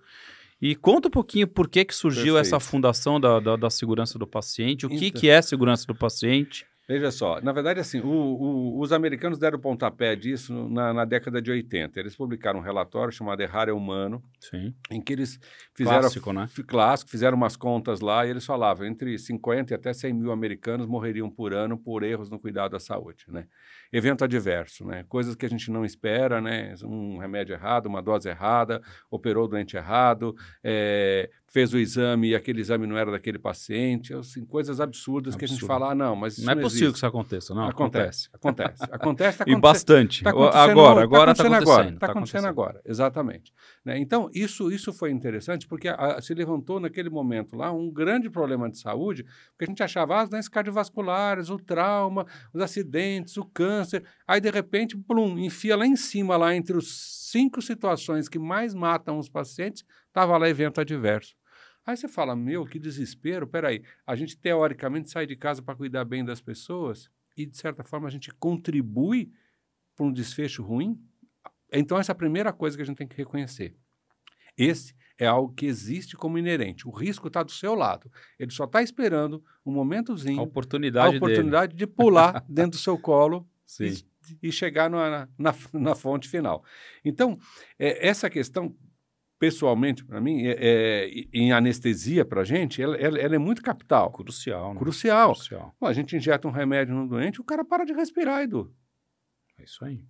E 0.62 0.76
conta 0.76 1.08
um 1.08 1.12
pouquinho 1.12 1.48
por 1.48 1.70
que, 1.70 1.86
que 1.86 1.96
surgiu 1.96 2.34
Perfeito. 2.34 2.56
essa 2.56 2.60
fundação 2.60 3.20
da, 3.20 3.40
da, 3.40 3.56
da, 3.56 3.70
segurança 3.70 4.20
do 4.20 4.28
paciente, 4.28 4.86
o 4.86 4.88
então, 4.88 5.00
que, 5.00 5.12
que 5.12 5.30
é 5.30 5.42
segurança 5.42 5.86
do 5.88 5.96
paciente. 5.96 6.66
Veja 6.90 7.12
só, 7.12 7.40
na 7.40 7.52
verdade, 7.52 7.80
assim, 7.80 8.00
o, 8.00 8.08
o, 8.08 8.80
os 8.80 8.92
americanos 8.92 9.38
deram 9.38 9.60
pontapé 9.60 10.16
disso 10.16 10.68
na, 10.68 10.92
na, 10.92 11.06
década 11.06 11.40
de 11.40 11.52
80. 11.52 12.00
Eles 12.00 12.16
publicaram 12.16 12.60
um 12.60 12.64
relatório 12.64 13.14
chamado 13.14 13.40
Errar 13.42 13.70
é 13.70 13.72
Humano, 13.72 14.24
Sim. 14.40 14.74
em 14.90 15.00
que 15.00 15.14
eles 15.14 15.40
fizeram... 15.76 16.00
Clássico, 16.00 16.34
né? 16.34 16.50
Clássico, 16.66 17.12
fizeram 17.12 17.38
umas 17.38 17.56
contas 17.56 18.00
lá 18.00 18.26
e 18.26 18.32
eles 18.32 18.44
falavam 18.44 18.88
entre 18.88 19.20
50 19.20 19.72
e 19.72 19.76
até 19.76 19.94
100 19.94 20.14
mil 20.14 20.32
americanos 20.32 20.88
morreriam 20.88 21.30
por 21.30 21.54
ano 21.54 21.78
por 21.78 22.02
erros 22.02 22.28
no 22.28 22.40
cuidado 22.40 22.72
da 22.72 22.80
saúde, 22.80 23.26
né? 23.28 23.46
Evento 23.92 24.24
adverso, 24.24 24.86
né? 24.86 25.04
Coisas 25.08 25.36
que 25.36 25.46
a 25.46 25.50
gente 25.50 25.72
não 25.72 25.84
espera, 25.84 26.40
né? 26.40 26.76
Um 26.84 27.18
remédio 27.18 27.54
errado, 27.54 27.88
uma 27.88 28.02
dose 28.02 28.30
errada, 28.30 28.82
operou 29.10 29.46
o 29.46 29.48
doente 29.48 29.76
errado, 29.76 30.36
é, 30.64 31.30
fez 31.50 31.74
o 31.74 31.80
exame 31.80 32.30
e 32.30 32.36
aquele 32.36 32.62
exame 32.62 32.86
não 32.86 32.98
era 32.98 33.12
daquele 33.12 33.40
paciente, 33.40 34.14
assim, 34.14 34.46
coisas 34.46 34.80
absurdas 34.80 35.34
Absurdo. 35.34 35.38
que 35.38 35.46
a 35.46 35.48
gente 35.48 35.66
fala, 35.66 35.92
ah, 35.92 35.96
não, 35.96 36.16
mas 36.16 36.38
não, 36.38 36.46
não 36.46 36.54
é 36.54 36.56
possível 36.56 36.88
existe. 36.88 36.92
que 36.92 36.98
isso 36.98 37.06
aconteça, 37.06 37.54
não? 37.54 37.68
Acontece, 37.68 38.30
acontece, 38.34 38.84
acontece. 38.84 39.40
Tá 39.40 39.46
e 39.48 39.56
bastante. 39.56 40.24
Tá 40.24 40.32
agora, 40.32 41.02
agora 41.02 41.32
está 41.32 41.44
acontecendo, 41.44 41.72
agora. 41.72 41.90
Está 41.90 42.08
tá 42.08 42.12
acontecendo 42.12 42.48
agora, 42.48 42.82
exatamente. 42.86 43.54
Né? 43.86 43.98
Então, 44.00 44.30
isso, 44.34 44.72
isso 44.72 44.92
foi 44.92 45.12
interessante 45.12 45.68
porque 45.68 45.88
a, 45.88 46.20
se 46.22 46.34
levantou 46.34 46.80
naquele 46.80 47.10
momento 47.10 47.56
lá 47.56 47.72
um 47.72 47.90
grande 47.90 48.30
problema 48.30 48.70
de 48.70 48.78
saúde, 48.78 49.24
porque 49.52 49.64
a 49.64 49.68
gente 49.68 49.82
achava 49.82 50.16
ah, 50.16 50.22
as 50.22 50.30
doenças 50.30 50.50
cardiovasculares, 50.50 51.50
o 51.50 51.58
trauma, 51.58 52.26
os 52.54 52.62
acidentes, 52.62 53.38
o 53.38 53.46
câncer, 53.46 53.79
aí 54.28 54.42
de 54.42 54.50
repente, 54.50 54.98
plum, 54.98 55.38
enfia 55.38 55.76
lá 55.76 55.86
em 55.86 55.96
cima, 55.96 56.38
lá 56.38 56.56
entre 56.56 56.78
os 56.78 57.30
cinco 57.30 57.62
situações 57.62 58.28
que 58.28 58.40
mais 58.40 58.74
matam 58.74 59.20
os 59.20 59.30
pacientes, 59.30 59.84
estava 60.08 60.38
lá 60.38 60.50
evento 60.50 60.82
adverso. 60.82 61.36
Aí 61.86 61.98
você 61.98 62.08
fala, 62.08 62.36
meu, 62.36 62.66
que 62.66 62.78
desespero, 62.78 63.48
peraí, 63.48 63.82
a 64.06 64.16
gente 64.16 64.38
teoricamente 64.38 65.10
sai 65.10 65.26
de 65.26 65.36
casa 65.36 65.62
para 65.62 65.76
cuidar 65.76 66.06
bem 66.06 66.24
das 66.24 66.42
pessoas 66.42 67.10
e, 67.36 67.46
de 67.46 67.58
certa 67.58 67.84
forma, 67.84 68.08
a 68.08 68.12
gente 68.12 68.32
contribui 68.36 69.32
para 69.96 70.06
um 70.06 70.12
desfecho 70.12 70.62
ruim? 70.62 71.00
Então, 71.72 71.98
essa 71.98 72.12
é 72.12 72.14
a 72.14 72.16
primeira 72.16 72.54
coisa 72.54 72.78
que 72.78 72.84
a 72.84 72.86
gente 72.86 72.98
tem 72.98 73.08
que 73.08 73.18
reconhecer. 73.18 73.76
Esse 74.58 74.94
é 75.18 75.26
algo 75.26 75.54
que 75.54 75.66
existe 75.66 76.16
como 76.16 76.38
inerente. 76.38 76.88
O 76.88 76.92
risco 76.92 77.28
está 77.28 77.44
do 77.44 77.52
seu 77.52 77.76
lado. 77.76 78.12
Ele 78.38 78.52
só 78.52 78.64
está 78.64 78.82
esperando 78.82 79.44
um 79.66 79.72
momentozinho, 79.72 80.40
a 80.40 80.44
oportunidade, 80.44 81.16
a 81.16 81.18
oportunidade 81.18 81.76
de 81.76 81.86
pular 81.86 82.44
dentro 82.48 82.72
do 82.72 82.78
seu 82.78 82.98
colo 82.98 83.48
e, 83.80 84.48
e, 84.48 84.52
chegar 84.52 84.90
na, 84.90 85.28
na, 85.38 85.56
na, 85.74 85.96
fonte 85.96 86.28
final. 86.28 86.64
Então, 87.04 87.38
é, 87.78 88.08
essa 88.08 88.30
questão 88.30 88.76
pessoalmente, 89.38 90.04
para 90.04 90.20
mim, 90.20 90.46
é, 90.46 90.58
é, 90.60 91.10
em 91.34 91.52
anestesia 91.52 92.26
para 92.26 92.42
a 92.42 92.44
gente, 92.44 92.82
ela, 92.82 92.98
ela, 92.98 93.18
ela, 93.18 93.36
é 93.36 93.38
muito 93.38 93.62
capital. 93.62 94.12
Crucial. 94.12 94.74
Né? 94.74 94.80
Crucial. 94.80 95.34
Crucial. 95.34 95.76
a 95.82 95.94
gente 95.94 96.16
injeta 96.16 96.48
um 96.48 96.52
remédio 96.52 96.94
no 96.94 97.08
doente, 97.08 97.40
o 97.40 97.44
cara 97.44 97.64
para 97.64 97.86
de 97.86 97.94
respirar, 97.94 98.42
Edu. 98.42 98.74
É 99.58 99.64
isso 99.64 99.84
aí. 99.86 100.04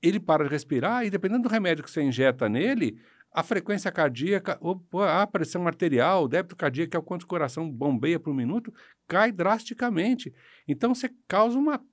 Ele 0.00 0.20
para 0.20 0.44
de 0.44 0.50
respirar 0.50 1.04
e, 1.04 1.10
dependendo 1.10 1.42
do 1.42 1.48
remédio 1.48 1.82
que 1.82 1.90
você 1.90 2.02
injeta 2.02 2.48
nele, 2.48 3.00
a 3.32 3.42
frequência 3.42 3.90
cardíaca, 3.90 4.60
a 5.08 5.26
pressão 5.26 5.66
arterial, 5.66 6.24
o 6.24 6.28
débito 6.28 6.54
cardíaco, 6.54 6.90
que 6.92 6.96
é 6.96 7.00
o 7.00 7.02
quanto 7.02 7.22
o 7.22 7.26
coração 7.26 7.68
bombeia 7.68 8.20
por 8.20 8.32
minuto, 8.32 8.72
cai 9.08 9.32
drasticamente. 9.32 10.32
Então, 10.68 10.94
você 10.94 11.10
causa 11.26 11.58
uma 11.58 11.84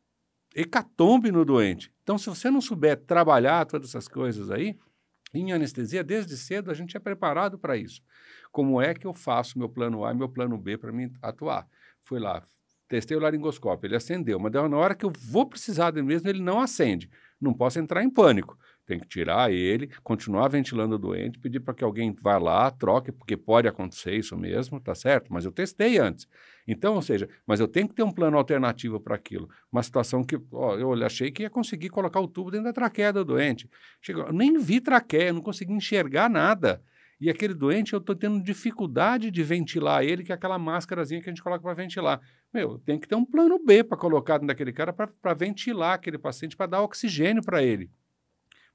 hecatombe 0.56 1.32
no 1.32 1.46
doente. 1.46 1.94
Então, 2.04 2.18
se 2.18 2.30
você 2.30 2.50
não 2.50 2.62
souber 2.62 2.98
trabalhar 2.98 3.66
todas 3.66 3.90
essas 3.90 4.08
coisas 4.08 4.52
aí, 4.52 4.78
em 5.34 5.54
anestesia, 5.54 6.04
desde 6.04 6.36
cedo, 6.36 6.70
a 6.70 6.74
gente 6.74 6.98
é 6.98 7.00
preparado 7.00 7.58
para 7.58 7.78
isso. 7.78 8.02
Como 8.52 8.82
é 8.82 8.94
que 8.94 9.08
eu 9.08 9.14
faço 9.14 9.58
meu 9.58 9.70
plano 9.70 10.04
A 10.04 10.12
e 10.12 10.16
meu 10.16 10.28
plano 10.28 10.58
B 10.58 10.78
para 10.78 10.92
mim 10.92 11.12
atuar? 11.22 11.68
Fui 12.02 12.20
lá, 12.20 12.44
testei 12.90 13.16
o 13.16 13.20
laringoscópio, 13.22 13.88
ele 13.88 13.96
acendeu, 13.96 14.38
mas 14.38 14.52
na 14.52 14.78
hora 14.78 14.94
que 14.94 15.06
eu 15.06 15.14
vou 15.18 15.46
precisar 15.46 15.92
dele 15.92 16.06
mesmo, 16.06 16.28
ele 16.28 16.42
não 16.42 16.60
acende. 16.60 17.10
Não 17.40 17.54
posso 17.54 17.80
entrar 17.80 18.04
em 18.04 18.10
pânico. 18.10 18.58
Tem 18.86 19.00
que 19.00 19.08
tirar 19.08 19.52
ele, 19.52 19.90
continuar 20.04 20.48
ventilando 20.48 20.96
o 20.96 21.00
doente, 21.00 21.40
pedir 21.40 21.60
para 21.60 21.74
que 21.74 21.84
alguém 21.84 22.14
vá 22.20 22.38
lá, 22.38 22.70
troque, 22.72 23.12
porque 23.12 23.38
pode 23.38 23.68
acontecer 23.68 24.16
isso 24.16 24.36
mesmo, 24.36 24.80
tá 24.80 24.96
certo? 24.96 25.32
Mas 25.32 25.46
eu 25.46 25.52
testei 25.52 25.98
antes. 25.98 26.28
Então, 26.68 26.96
ou 26.96 27.02
seja, 27.02 27.30
mas 27.46 27.60
eu 27.60 27.68
tenho 27.68 27.88
que 27.88 27.94
ter 27.94 28.04
um 28.04 28.12
plano 28.12 28.38
alternativo 28.38 29.00
para 29.00 29.16
aquilo. 29.16 29.50
Uma 29.72 29.84
situação 29.84 30.24
que 30.24 30.40
ó, 30.52 30.76
eu 30.78 30.94
achei 31.06 31.32
que 31.32 31.44
ia 31.44 31.50
conseguir 31.50 31.90
colocar 31.90 32.20
o 32.20 32.28
tubo 32.28 32.50
dentro 32.50 32.66
da 32.66 32.74
traqueia 32.74 33.14
do 33.14 33.24
doente. 33.24 33.70
Chegou, 34.02 34.32
nem 34.34 34.58
vi 34.58 34.82
traqueia, 34.82 35.32
não 35.32 35.42
consegui 35.42 35.74
enxergar 35.74 36.30
nada. 36.30 36.82
E 37.20 37.30
aquele 37.30 37.54
doente, 37.54 37.94
eu 37.94 38.00
estou 38.00 38.16
tendo 38.16 38.44
dificuldade 38.44 39.30
de 39.30 39.44
ventilar 39.44 40.04
ele, 40.04 40.24
que 40.24 40.32
é 40.32 40.36
aquela 40.36 40.58
máscarazinha 40.58 41.22
que 41.22 41.30
a 41.30 41.32
gente 41.32 41.44
coloca 41.44 41.62
para 41.62 41.76
ventilar. 41.76 42.20
Meu, 42.52 42.80
tem 42.80 43.00
que 43.00 43.08
ter 43.08 43.14
um 43.14 43.24
plano 43.24 43.64
B 43.64 43.84
para 43.84 43.96
colocar 43.96 44.34
dentro 44.34 44.48
daquele 44.48 44.74
cara 44.74 44.92
para 44.92 45.34
ventilar 45.36 45.94
aquele 45.94 46.18
paciente, 46.18 46.58
para 46.58 46.66
dar 46.66 46.82
oxigênio 46.82 47.44
para 47.44 47.62
ele 47.62 47.92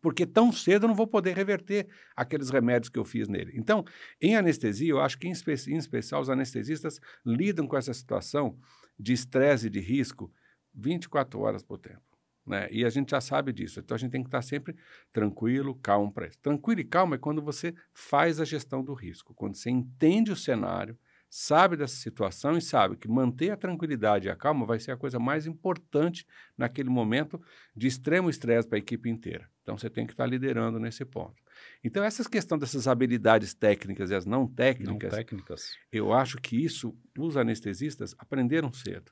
porque 0.06 0.24
tão 0.24 0.52
cedo 0.52 0.84
eu 0.84 0.88
não 0.88 0.94
vou 0.94 1.08
poder 1.08 1.34
reverter 1.34 1.88
aqueles 2.14 2.48
remédios 2.48 2.88
que 2.88 2.96
eu 2.96 3.04
fiz 3.04 3.26
nele. 3.26 3.50
Então, 3.56 3.84
em 4.22 4.36
anestesia, 4.36 4.88
eu 4.88 5.00
acho 5.00 5.18
que 5.18 5.26
em, 5.26 5.32
espe 5.32 5.52
em 5.68 5.76
especial 5.76 6.20
os 6.20 6.30
anestesistas 6.30 7.00
lidam 7.24 7.66
com 7.66 7.76
essa 7.76 7.92
situação 7.92 8.56
de 8.96 9.12
estresse 9.12 9.66
e 9.66 9.70
de 9.70 9.80
risco 9.80 10.32
24 10.72 11.40
horas 11.40 11.64
por 11.64 11.80
tempo. 11.80 12.04
Né? 12.46 12.68
E 12.70 12.84
a 12.84 12.88
gente 12.88 13.10
já 13.10 13.20
sabe 13.20 13.52
disso. 13.52 13.80
Então 13.80 13.96
a 13.96 13.98
gente 13.98 14.12
tem 14.12 14.22
que 14.22 14.28
estar 14.28 14.42
sempre 14.42 14.76
tranquilo, 15.12 15.74
calmo 15.74 16.12
para 16.12 16.28
isso. 16.28 16.38
Tranquilo 16.38 16.82
e 16.82 16.84
calmo 16.84 17.16
é 17.16 17.18
quando 17.18 17.42
você 17.42 17.74
faz 17.92 18.40
a 18.40 18.44
gestão 18.44 18.84
do 18.84 18.94
risco, 18.94 19.34
quando 19.34 19.56
você 19.56 19.70
entende 19.70 20.30
o 20.30 20.36
cenário, 20.36 20.96
sabe 21.28 21.76
dessa 21.76 21.96
situação 21.96 22.56
e 22.56 22.62
sabe 22.62 22.96
que 22.96 23.08
manter 23.08 23.50
a 23.50 23.56
tranquilidade 23.56 24.28
e 24.28 24.30
a 24.30 24.36
calma 24.36 24.64
vai 24.64 24.78
ser 24.78 24.92
a 24.92 24.96
coisa 24.96 25.18
mais 25.18 25.48
importante 25.48 26.24
naquele 26.56 26.90
momento 26.90 27.42
de 27.74 27.88
extremo 27.88 28.30
estresse 28.30 28.68
para 28.68 28.78
a 28.78 28.78
equipe 28.78 29.10
inteira. 29.10 29.50
Então 29.66 29.76
você 29.76 29.90
tem 29.90 30.06
que 30.06 30.12
estar 30.12 30.26
liderando 30.26 30.78
nesse 30.78 31.04
ponto. 31.04 31.34
Então 31.82 32.04
essas 32.04 32.28
questões 32.28 32.60
dessas 32.60 32.86
habilidades 32.86 33.52
técnicas 33.52 34.12
e 34.12 34.14
as 34.14 34.24
não 34.24 34.46
técnicas, 34.46 35.10
não 35.10 35.18
técnicas, 35.18 35.72
eu 35.90 36.12
acho 36.12 36.36
que 36.38 36.56
isso 36.56 36.96
os 37.18 37.36
anestesistas 37.36 38.14
aprenderam 38.16 38.72
cedo. 38.72 39.10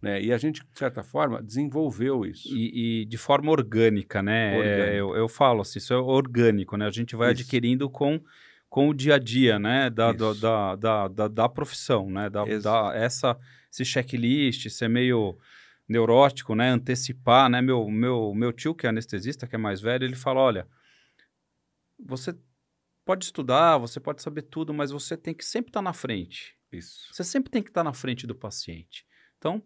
Né? 0.00 0.20
E 0.20 0.32
a 0.32 0.38
gente, 0.38 0.60
de 0.60 0.76
certa 0.76 1.04
forma, 1.04 1.40
desenvolveu 1.40 2.26
isso. 2.26 2.48
E, 2.52 3.02
e 3.02 3.04
de 3.04 3.16
forma 3.16 3.52
orgânica, 3.52 4.20
né? 4.20 4.58
É, 4.58 5.00
eu, 5.00 5.14
eu 5.14 5.28
falo 5.28 5.60
assim, 5.60 5.78
isso 5.78 5.94
é 5.94 5.96
orgânico, 5.96 6.76
né? 6.76 6.88
A 6.88 6.90
gente 6.90 7.14
vai 7.14 7.32
isso. 7.32 7.42
adquirindo 7.42 7.88
com, 7.88 8.20
com 8.68 8.88
o 8.88 8.94
dia 8.94 9.14
a 9.14 9.18
dia, 9.20 9.60
né? 9.60 9.88
Da, 9.88 10.10
da, 10.10 10.32
da, 10.32 10.74
da, 10.74 11.08
da, 11.08 11.28
da, 11.28 11.48
profissão, 11.48 12.10
né? 12.10 12.28
Da, 12.28 12.44
da, 12.44 12.92
essa, 12.96 13.38
esse 13.70 13.84
checklist, 13.84 14.68
ser 14.70 14.88
meio 14.88 15.38
neurótico, 15.88 16.54
né? 16.54 16.70
Antecipar, 16.70 17.48
né? 17.50 17.60
Meu, 17.60 17.88
meu, 17.88 18.34
meu 18.34 18.52
tio, 18.52 18.74
que 18.74 18.86
é 18.86 18.90
anestesista, 18.90 19.46
que 19.46 19.54
é 19.54 19.58
mais 19.58 19.80
velho, 19.80 20.04
ele 20.04 20.16
fala, 20.16 20.40
olha, 20.40 20.68
você 21.98 22.34
pode 23.04 23.24
estudar, 23.24 23.78
você 23.78 24.00
pode 24.00 24.22
saber 24.22 24.42
tudo, 24.42 24.72
mas 24.72 24.90
você 24.90 25.16
tem 25.16 25.34
que 25.34 25.44
sempre 25.44 25.70
estar 25.70 25.80
tá 25.80 25.84
na 25.84 25.92
frente. 25.92 26.56
Isso. 26.70 27.12
Você 27.12 27.24
sempre 27.24 27.50
tem 27.50 27.62
que 27.62 27.70
estar 27.70 27.80
tá 27.80 27.84
na 27.84 27.92
frente 27.92 28.26
do 28.26 28.34
paciente. 28.34 29.06
Então, 29.38 29.62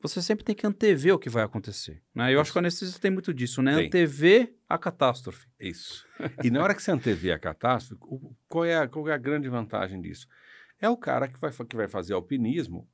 você 0.00 0.20
sempre 0.20 0.44
tem 0.44 0.54
que 0.54 0.66
antever 0.66 1.14
o 1.14 1.18
que 1.18 1.30
vai 1.30 1.44
acontecer. 1.44 2.02
Né? 2.14 2.28
Eu 2.28 2.32
Isso. 2.32 2.40
acho 2.40 2.52
que 2.52 2.58
a 2.58 2.60
anestesia 2.60 2.98
tem 2.98 3.10
muito 3.10 3.32
disso, 3.32 3.62
né? 3.62 3.76
Tem. 3.76 3.86
Antever 3.86 4.54
a 4.68 4.76
catástrofe. 4.76 5.46
Isso. 5.60 6.06
e 6.42 6.50
na 6.50 6.62
hora 6.62 6.74
que 6.74 6.82
você 6.82 6.90
antever 6.90 7.34
a 7.34 7.38
catástrofe, 7.38 8.02
qual 8.48 8.64
é 8.64 8.76
a, 8.76 8.88
qual 8.88 9.08
é 9.08 9.12
a 9.12 9.18
grande 9.18 9.48
vantagem 9.48 10.00
disso? 10.00 10.26
É 10.80 10.88
o 10.88 10.96
cara 10.96 11.28
que 11.28 11.38
vai, 11.38 11.52
que 11.52 11.76
vai 11.76 11.86
fazer 11.86 12.14
alpinismo. 12.14 12.88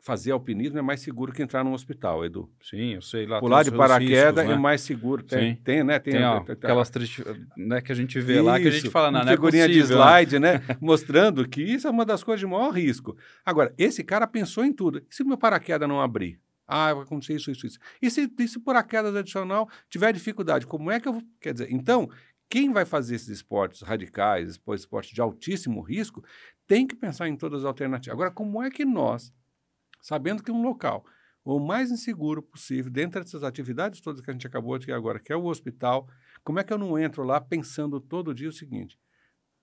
Fazer 0.00 0.30
alpinismo 0.30 0.78
é 0.78 0.82
mais 0.82 1.00
seguro 1.00 1.32
que 1.32 1.42
entrar 1.42 1.64
num 1.64 1.72
hospital, 1.72 2.24
Edu. 2.24 2.48
Sim, 2.62 2.94
eu 2.94 3.02
sei 3.02 3.26
lá. 3.26 3.40
Pular 3.40 3.64
de 3.64 3.72
paraquedas 3.72 4.46
né? 4.46 4.52
é 4.52 4.56
mais 4.56 4.80
seguro. 4.80 5.22
Tem, 5.22 5.54
Sim. 5.56 5.60
tem 5.62 5.84
né? 5.84 5.98
Tem, 5.98 6.14
tem 6.14 6.24
ó, 6.24 6.38
aquelas 6.38 6.88
tristes, 6.88 7.24
né, 7.56 7.80
que 7.80 7.90
a 7.90 7.94
gente 7.94 8.18
vê 8.20 8.34
isso, 8.34 8.44
lá 8.44 8.60
que 8.60 8.68
a 8.68 8.70
gente 8.70 8.90
fala, 8.90 9.10
não 9.10 9.20
é 9.20 9.26
figurinha 9.26 9.66
possível, 9.66 9.86
de 9.86 9.94
né? 9.94 10.00
slide, 10.00 10.38
né? 10.38 10.62
mostrando 10.80 11.48
que 11.48 11.62
isso 11.62 11.88
é 11.88 11.90
uma 11.90 12.04
das 12.04 12.22
coisas 12.22 12.40
de 12.40 12.46
maior 12.46 12.70
risco. 12.70 13.16
Agora, 13.44 13.74
esse 13.76 14.04
cara 14.04 14.26
pensou 14.26 14.64
em 14.64 14.72
tudo. 14.72 14.98
E 15.10 15.14
se 15.14 15.22
o 15.22 15.26
meu 15.26 15.36
paraquedas 15.36 15.88
não 15.88 16.00
abrir? 16.00 16.40
Ah, 16.66 16.92
vai 16.92 17.02
acontecer 17.02 17.34
isso, 17.34 17.50
isso, 17.50 17.66
isso. 17.66 17.78
E 18.00 18.10
se, 18.10 18.30
e 18.38 18.48
se 18.48 18.60
por 18.60 18.76
acaso 18.76 19.16
adicional 19.16 19.68
tiver 19.88 20.12
dificuldade, 20.12 20.66
como 20.66 20.90
é 20.90 21.00
que 21.00 21.08
eu 21.08 21.14
vou. 21.14 21.22
Quer 21.40 21.54
dizer, 21.54 21.68
então, 21.72 22.10
quem 22.48 22.72
vai 22.72 22.84
fazer 22.84 23.14
esses 23.14 23.28
esportes 23.28 23.80
radicais, 23.80 24.60
esportes 24.74 25.12
de 25.12 25.20
altíssimo 25.20 25.80
risco, 25.80 26.22
tem 26.66 26.86
que 26.86 26.94
pensar 26.94 27.26
em 27.28 27.36
todas 27.36 27.60
as 27.60 27.66
alternativas. 27.66 28.12
Agora, 28.12 28.30
como 28.30 28.62
é 28.62 28.70
que 28.70 28.84
nós, 28.84 29.32
sabendo 30.00 30.42
que 30.42 30.50
um 30.50 30.62
local 30.62 31.04
o 31.54 31.58
mais 31.58 31.90
inseguro 31.90 32.42
possível, 32.42 32.90
dentro 32.90 33.22
dessas 33.22 33.42
atividades 33.42 34.00
todas 34.00 34.20
que 34.20 34.30
a 34.30 34.32
gente 34.32 34.46
acabou 34.46 34.78
de 34.78 34.92
agora, 34.92 35.18
que 35.18 35.32
é 35.32 35.36
o 35.36 35.46
hospital, 35.46 36.08
como 36.44 36.58
é 36.58 36.64
que 36.64 36.72
eu 36.72 36.78
não 36.78 36.98
entro 36.98 37.24
lá 37.24 37.40
pensando 37.40 38.00
todo 38.00 38.34
dia 38.34 38.48
o 38.48 38.52
seguinte: 38.52 38.98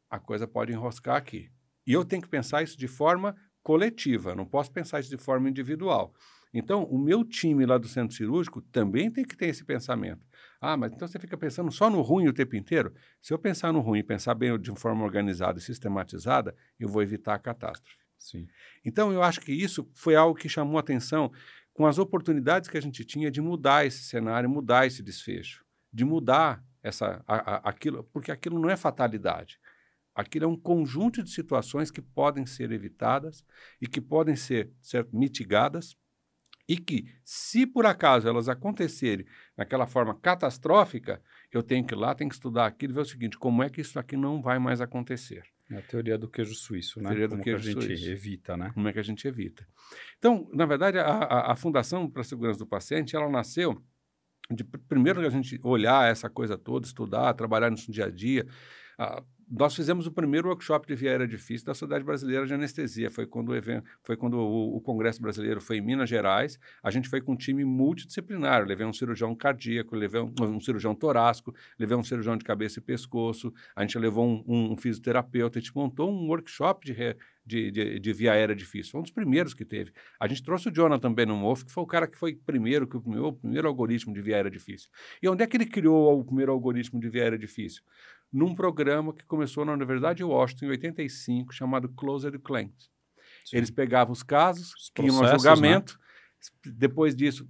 a 0.10 0.20
coisa 0.20 0.48
pode 0.48 0.72
enroscar 0.72 1.16
aqui. 1.16 1.52
E 1.86 1.94
eu 1.94 2.04
tenho 2.04 2.22
que 2.22 2.28
pensar 2.28 2.64
isso 2.64 2.78
de 2.78 2.88
forma 2.88 3.36
coletiva, 3.62 4.34
não 4.34 4.46
posso 4.46 4.72
pensar 4.72 5.00
isso 5.00 5.10
de 5.10 5.18
forma 5.18 5.50
individual. 5.50 6.14
Então, 6.54 6.84
o 6.84 6.98
meu 6.98 7.24
time 7.24 7.66
lá 7.66 7.78
do 7.78 7.88
centro 7.88 8.16
cirúrgico 8.16 8.62
também 8.62 9.12
tem 9.12 9.26
que 9.26 9.36
ter 9.36 9.48
esse 9.48 9.64
pensamento. 9.64 10.26
Ah, 10.62 10.78
mas 10.78 10.94
então 10.94 11.08
você 11.08 11.20
fica 11.20 11.38
pensando 11.38 11.70
só 11.70 11.90
no 11.90 12.02
ruim 12.02 12.28
o 12.28 12.34
tempo 12.34 12.56
inteiro? 12.56 12.94
Se 13.22 13.34
eu 13.34 13.38
pensar 13.38 13.74
no 13.74 13.82
ruim 13.82 14.00
e 14.00 14.04
pensar 14.04 14.34
bem 14.36 14.58
de 14.58 14.72
forma 14.80 15.04
organizada 15.04 15.60
e 15.60 15.62
sistematizada, 15.62 16.56
eu 16.80 16.88
vou 16.88 17.04
evitar 17.04 17.36
a 17.36 17.40
catástrofe. 17.40 18.05
Sim. 18.18 18.47
Então, 18.84 19.11
eu 19.11 19.22
acho 19.22 19.41
que 19.41 19.51
isso 19.51 19.89
foi 19.93 20.16
algo 20.16 20.38
que 20.38 20.49
chamou 20.49 20.78
atenção 20.78 21.32
com 21.74 21.86
as 21.86 21.97
oportunidades 21.97 22.70
que 22.70 22.78
a 22.78 22.82
gente 22.82 23.03
tinha 23.03 23.30
de 23.30 23.41
mudar 23.41 23.86
esse 23.86 24.03
cenário, 24.03 24.49
mudar 24.49 24.88
esse 24.88 25.03
desfecho, 25.03 25.66
de 25.91 26.05
mudar 26.05 26.63
essa, 26.82 27.24
a, 27.28 27.36
a, 27.36 27.70
aquilo, 27.70 28.03
porque 28.05 28.32
aquilo 28.32 28.59
não 28.59 28.70
é 28.70 28.78
fatalidade. 28.78 29.59
Aquilo 30.13 30.45
é 30.45 30.47
um 30.47 30.55
conjunto 30.55 31.22
de 31.22 31.30
situações 31.30 31.91
que 31.91 32.01
podem 32.01 32.45
ser 32.45 32.72
evitadas 32.72 33.43
e 33.82 33.88
que 33.88 33.99
podem 33.99 34.36
ser, 34.36 34.72
ser 34.82 35.05
mitigadas 35.11 35.97
e 36.68 36.78
que, 36.78 37.13
se 37.24 37.68
por 37.68 37.86
acaso 37.86 38.28
elas 38.28 38.47
acontecerem 38.47 39.26
naquela 39.57 39.86
forma 39.86 40.16
catastrófica, 40.16 41.22
eu 41.51 41.61
tenho 41.61 41.86
que 41.86 41.93
ir 41.93 41.97
lá, 41.97 42.16
tenho 42.16 42.30
que 42.30 42.36
estudar 42.36 42.66
aquilo 42.66 42.93
e 42.93 42.95
ver 42.95 43.01
o 43.01 43.05
seguinte: 43.05 43.38
como 43.38 43.61
é 43.61 43.70
que 43.70 43.82
isso 43.82 43.99
aqui 43.99 44.16
não 44.16 44.41
vai 44.41 44.57
mais 44.57 44.82
acontecer? 44.82 45.43
É 45.70 45.78
a 45.78 45.82
teoria 45.82 46.18
do 46.18 46.30
queijo 46.30 46.53
suíço, 46.53 47.01
né? 47.01 47.07
A 47.07 47.09
teoria 47.09 47.28
como 47.28 47.41
do 47.41 47.43
queijo 47.43 47.63
que 47.63 47.70
a 47.70 47.74
gente 47.74 47.86
suíço. 47.86 48.11
evita, 48.11 48.55
né? 48.55 48.72
Como 48.74 48.88
é 48.88 48.93
que 48.93 48.99
a 48.99 49.03
gente 49.03 49.28
evita? 49.28 49.68
Então, 50.18 50.47
na 50.53 50.66
verdade, 50.66 50.99
a, 50.99 51.05
a, 51.05 51.51
a 51.51 51.55
Fundação 51.55 52.09
para 52.09 52.22
a 52.22 52.26
Segurança 52.26 52.59
do 52.59 52.68
Paciente, 52.68 53.16
ela 53.16 53.30
nasceu 53.30 53.84
de 54.51 54.63
primeiro 54.63 55.26
a 55.26 55.30
gente 55.30 55.59
olhar 55.63 56.09
essa 56.09 56.30
coisa 56.30 56.57
toda, 56.57 56.86
estudar, 56.86 57.34
trabalhar 57.34 57.72
nisso 57.72 57.88
no 57.88 57.93
dia 57.93 58.05
a 58.05 58.11
dia. 58.11 58.45
A, 58.97 59.24
nós 59.50 59.76
fizemos 59.76 60.08
o 60.08 60.12
primeiro 60.12 60.48
workshop 60.48 60.88
de 60.88 60.96
via 60.96 61.12
aérea 61.12 61.28
difícil 61.28 61.66
da 61.66 61.74
Sociedade 61.74 62.04
Brasileira 62.04 62.46
de 62.48 62.54
Anestesia. 62.54 63.12
Foi 63.12 63.28
quando 63.28 63.50
o 63.50 63.56
evento, 63.56 63.88
foi 64.04 64.18
quando 64.18 64.36
o, 64.38 64.78
o, 64.78 64.82
Congresso 64.82 65.22
Brasileiro 65.22 65.62
foi 65.62 65.78
em 65.78 65.82
Minas 65.82 66.10
Gerais. 66.10 66.60
A 66.82 66.89
gente 66.89 67.08
foi 67.08 67.22
com 67.22 67.34
um 67.34 67.36
time 67.36 67.64
multidisciplinar. 67.64 68.66
Levei 68.66 68.86
um 68.86 68.93
cirurgião 68.93 69.36
cardíaco, 69.36 69.96
levei 69.96 70.22
um, 70.22 70.34
um, 70.41 70.60
cirurgião 70.60 70.96
torácico, 70.96 71.54
levei 71.78 71.96
um 71.96 72.04
cirurgião 72.04 72.36
de 72.36 72.43
cabeça 72.43 72.80
e 72.80 72.82
pescoço. 72.82 73.54
A 73.76 73.82
gente 73.82 73.98
levou 74.00 74.26
um, 74.26 74.72
um 74.72 74.78
fisioterapeuta. 74.78 75.60
A 75.60 75.62
gente 75.62 75.76
montou 75.76 76.10
um 76.10 76.28
workshop 76.28 76.86
de, 76.86 76.93
re, 76.93 77.16
de, 77.46 77.70
de, 77.70 78.00
de, 78.00 78.14
via 78.14 78.34
aérea 78.34 78.56
difícil. 78.56 78.91
Foi 78.91 79.00
um 79.00 79.04
dos 79.04 79.12
primeiros 79.12 79.54
que 79.54 79.64
teve. 79.64 79.91
A 80.20 80.28
gente 80.28 80.41
trouxe 80.43 80.70
o 80.70 80.74
Jonathan 80.74 81.14
Benomoff, 81.14 81.64
que 81.64 81.72
foi 81.72 81.84
o 81.84 81.88
cara 81.88 82.08
que 82.08 82.18
foi 82.18 82.36
primeiro, 82.36 82.88
que 82.88 82.98
o 82.98 83.02
primeiro, 83.02 83.28
o 83.28 83.34
primeiro 83.34 83.68
algoritmo 83.68 84.14
de 84.14 84.22
via 84.22 84.38
aérea 84.38 84.50
difícil. 84.50 84.89
E 85.22 85.30
onde 85.30 85.43
é 85.43 85.48
que 85.48 85.56
ele 85.56 85.66
criou 85.68 86.20
o 86.20 86.26
primeiro 86.26 86.52
algoritmo 86.52 87.00
de 87.00 87.10
via 87.10 87.24
aérea 87.24 87.38
difícil? 87.38 87.84
Num 88.36 88.54
programa 88.54 89.14
que 89.14 89.26
começou 89.26 89.64
na 89.64 89.72
Universidade 89.72 90.18
de 90.18 90.24
Washington 90.26 90.66
em 90.66 90.70
85, 90.72 91.54
chamado 91.54 91.88
Closed 91.88 92.38
Claims. 92.40 92.92
Sim. 93.46 93.56
Eles 93.56 93.72
pegavam 93.72 94.12
os 94.12 94.22
casos, 94.22 94.74
os 94.74 94.90
que 94.90 95.04
iam 95.04 95.24
a 95.24 95.32
julgamento, 95.32 95.98
né? 96.66 96.74
depois 96.74 97.16
disso, 97.16 97.48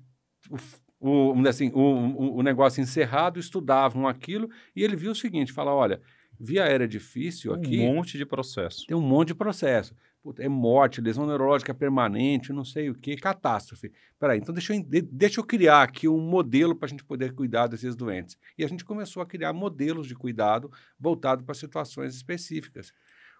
o, 1.00 1.34
o, 1.34 1.48
assim, 1.48 1.72
o, 1.74 2.38
o, 2.38 2.44
negócio 2.44 2.82
encerrado, 2.82 3.40
estudavam 3.40 4.08
aquilo, 4.08 4.48
e 4.76 4.84
ele 4.84 4.96
viu 4.96 5.14
o 5.14 5.16
seguinte, 5.16 5.52
fala, 5.52 5.74
olha, 5.74 6.00
via 6.40 6.64
aérea 6.66 6.88
difícil 6.88 7.52
aqui... 7.52 7.80
Um 7.80 7.96
monte 7.96 8.16
de 8.16 8.26
processo. 8.26 8.86
Tem 8.86 8.96
um 8.96 9.02
monte 9.02 9.30
de 9.30 9.36
processo 9.36 9.96
é 10.38 10.50
morte, 10.50 11.02
lesão 11.02 11.26
neurológica 11.26 11.74
permanente, 11.74 12.54
não 12.54 12.66
sei 12.66 12.90
o 12.90 12.96
que, 12.96 13.16
catástrofe. 13.16 13.92
Peraí, 14.20 14.40
então 14.40 14.54
deixa 14.54 14.74
eu, 14.74 14.84
deixa 15.12 15.40
eu 15.40 15.44
criar 15.44 15.84
aqui 15.84 16.08
um 16.08 16.20
modelo 16.20 16.76
para 16.76 16.88
a 16.88 16.90
gente 16.90 17.04
poder 17.04 17.34
cuidar 17.34 17.68
desses 17.68 17.96
doentes. 17.96 18.38
E 18.58 18.64
a 18.64 18.68
gente 18.68 18.86
começou 18.86 19.22
a 19.22 19.26
criar 19.26 19.54
modelos 19.54 20.08
de 20.08 20.16
cuidado 20.16 20.72
voltado 21.00 21.44
para 21.44 21.54
situações 21.54 22.16
específicas. 22.16 22.94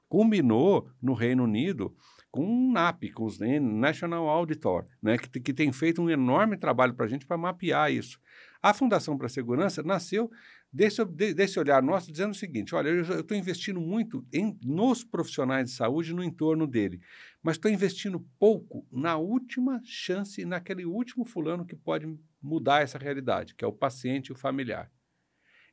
Culminou 0.08 0.90
no 1.02 1.14
Reino 1.14 1.44
Unido 1.44 1.96
com 2.30 2.46
o 2.46 2.72
NAP, 2.72 3.12
com 3.14 3.24
os 3.24 3.40
National 3.40 4.28
Auditor, 4.28 4.86
né, 5.02 5.18
que, 5.18 5.40
que 5.40 5.54
tem 5.54 5.72
feito 5.72 6.02
um 6.02 6.10
enorme 6.10 6.58
trabalho 6.58 6.94
para 6.94 7.06
a 7.06 7.10
gente 7.10 7.26
para 7.26 7.38
mapear 7.38 7.92
isso. 7.92 8.20
A 8.62 8.74
Fundação 8.74 9.18
para 9.18 9.28
a 9.28 9.30
Segurança 9.30 9.82
nasceu 9.84 10.30
desse, 10.76 11.06
desse 11.06 11.58
olhar 11.58 11.82
nosso, 11.82 12.12
dizendo 12.12 12.32
o 12.32 12.36
seguinte: 12.36 12.76
olha, 12.76 12.90
eu 12.90 13.22
estou 13.22 13.38
investindo 13.38 13.80
muito 13.80 14.26
em, 14.34 14.60
nos 14.62 15.06
profissionais 15.06 15.70
de 15.70 15.76
saúde 15.76 16.14
no 16.14 16.24
entorno 16.24 16.68
dele, 16.68 17.00
mas 17.42 17.56
estou 17.56 17.72
investindo 17.72 18.20
pouco 18.38 18.86
na 18.92 19.16
última 19.16 19.82
chance, 19.86 20.44
naquele 20.44 20.86
último 20.86 21.24
fulano 21.24 21.66
que 21.66 21.76
pode 21.76 22.20
mudar 22.42 22.82
essa 22.82 22.98
realidade, 22.98 23.56
que 23.56 23.64
é 23.64 23.68
o 23.68 23.72
paciente 23.72 24.28
e 24.28 24.32
o 24.34 24.36
familiar. 24.36 24.92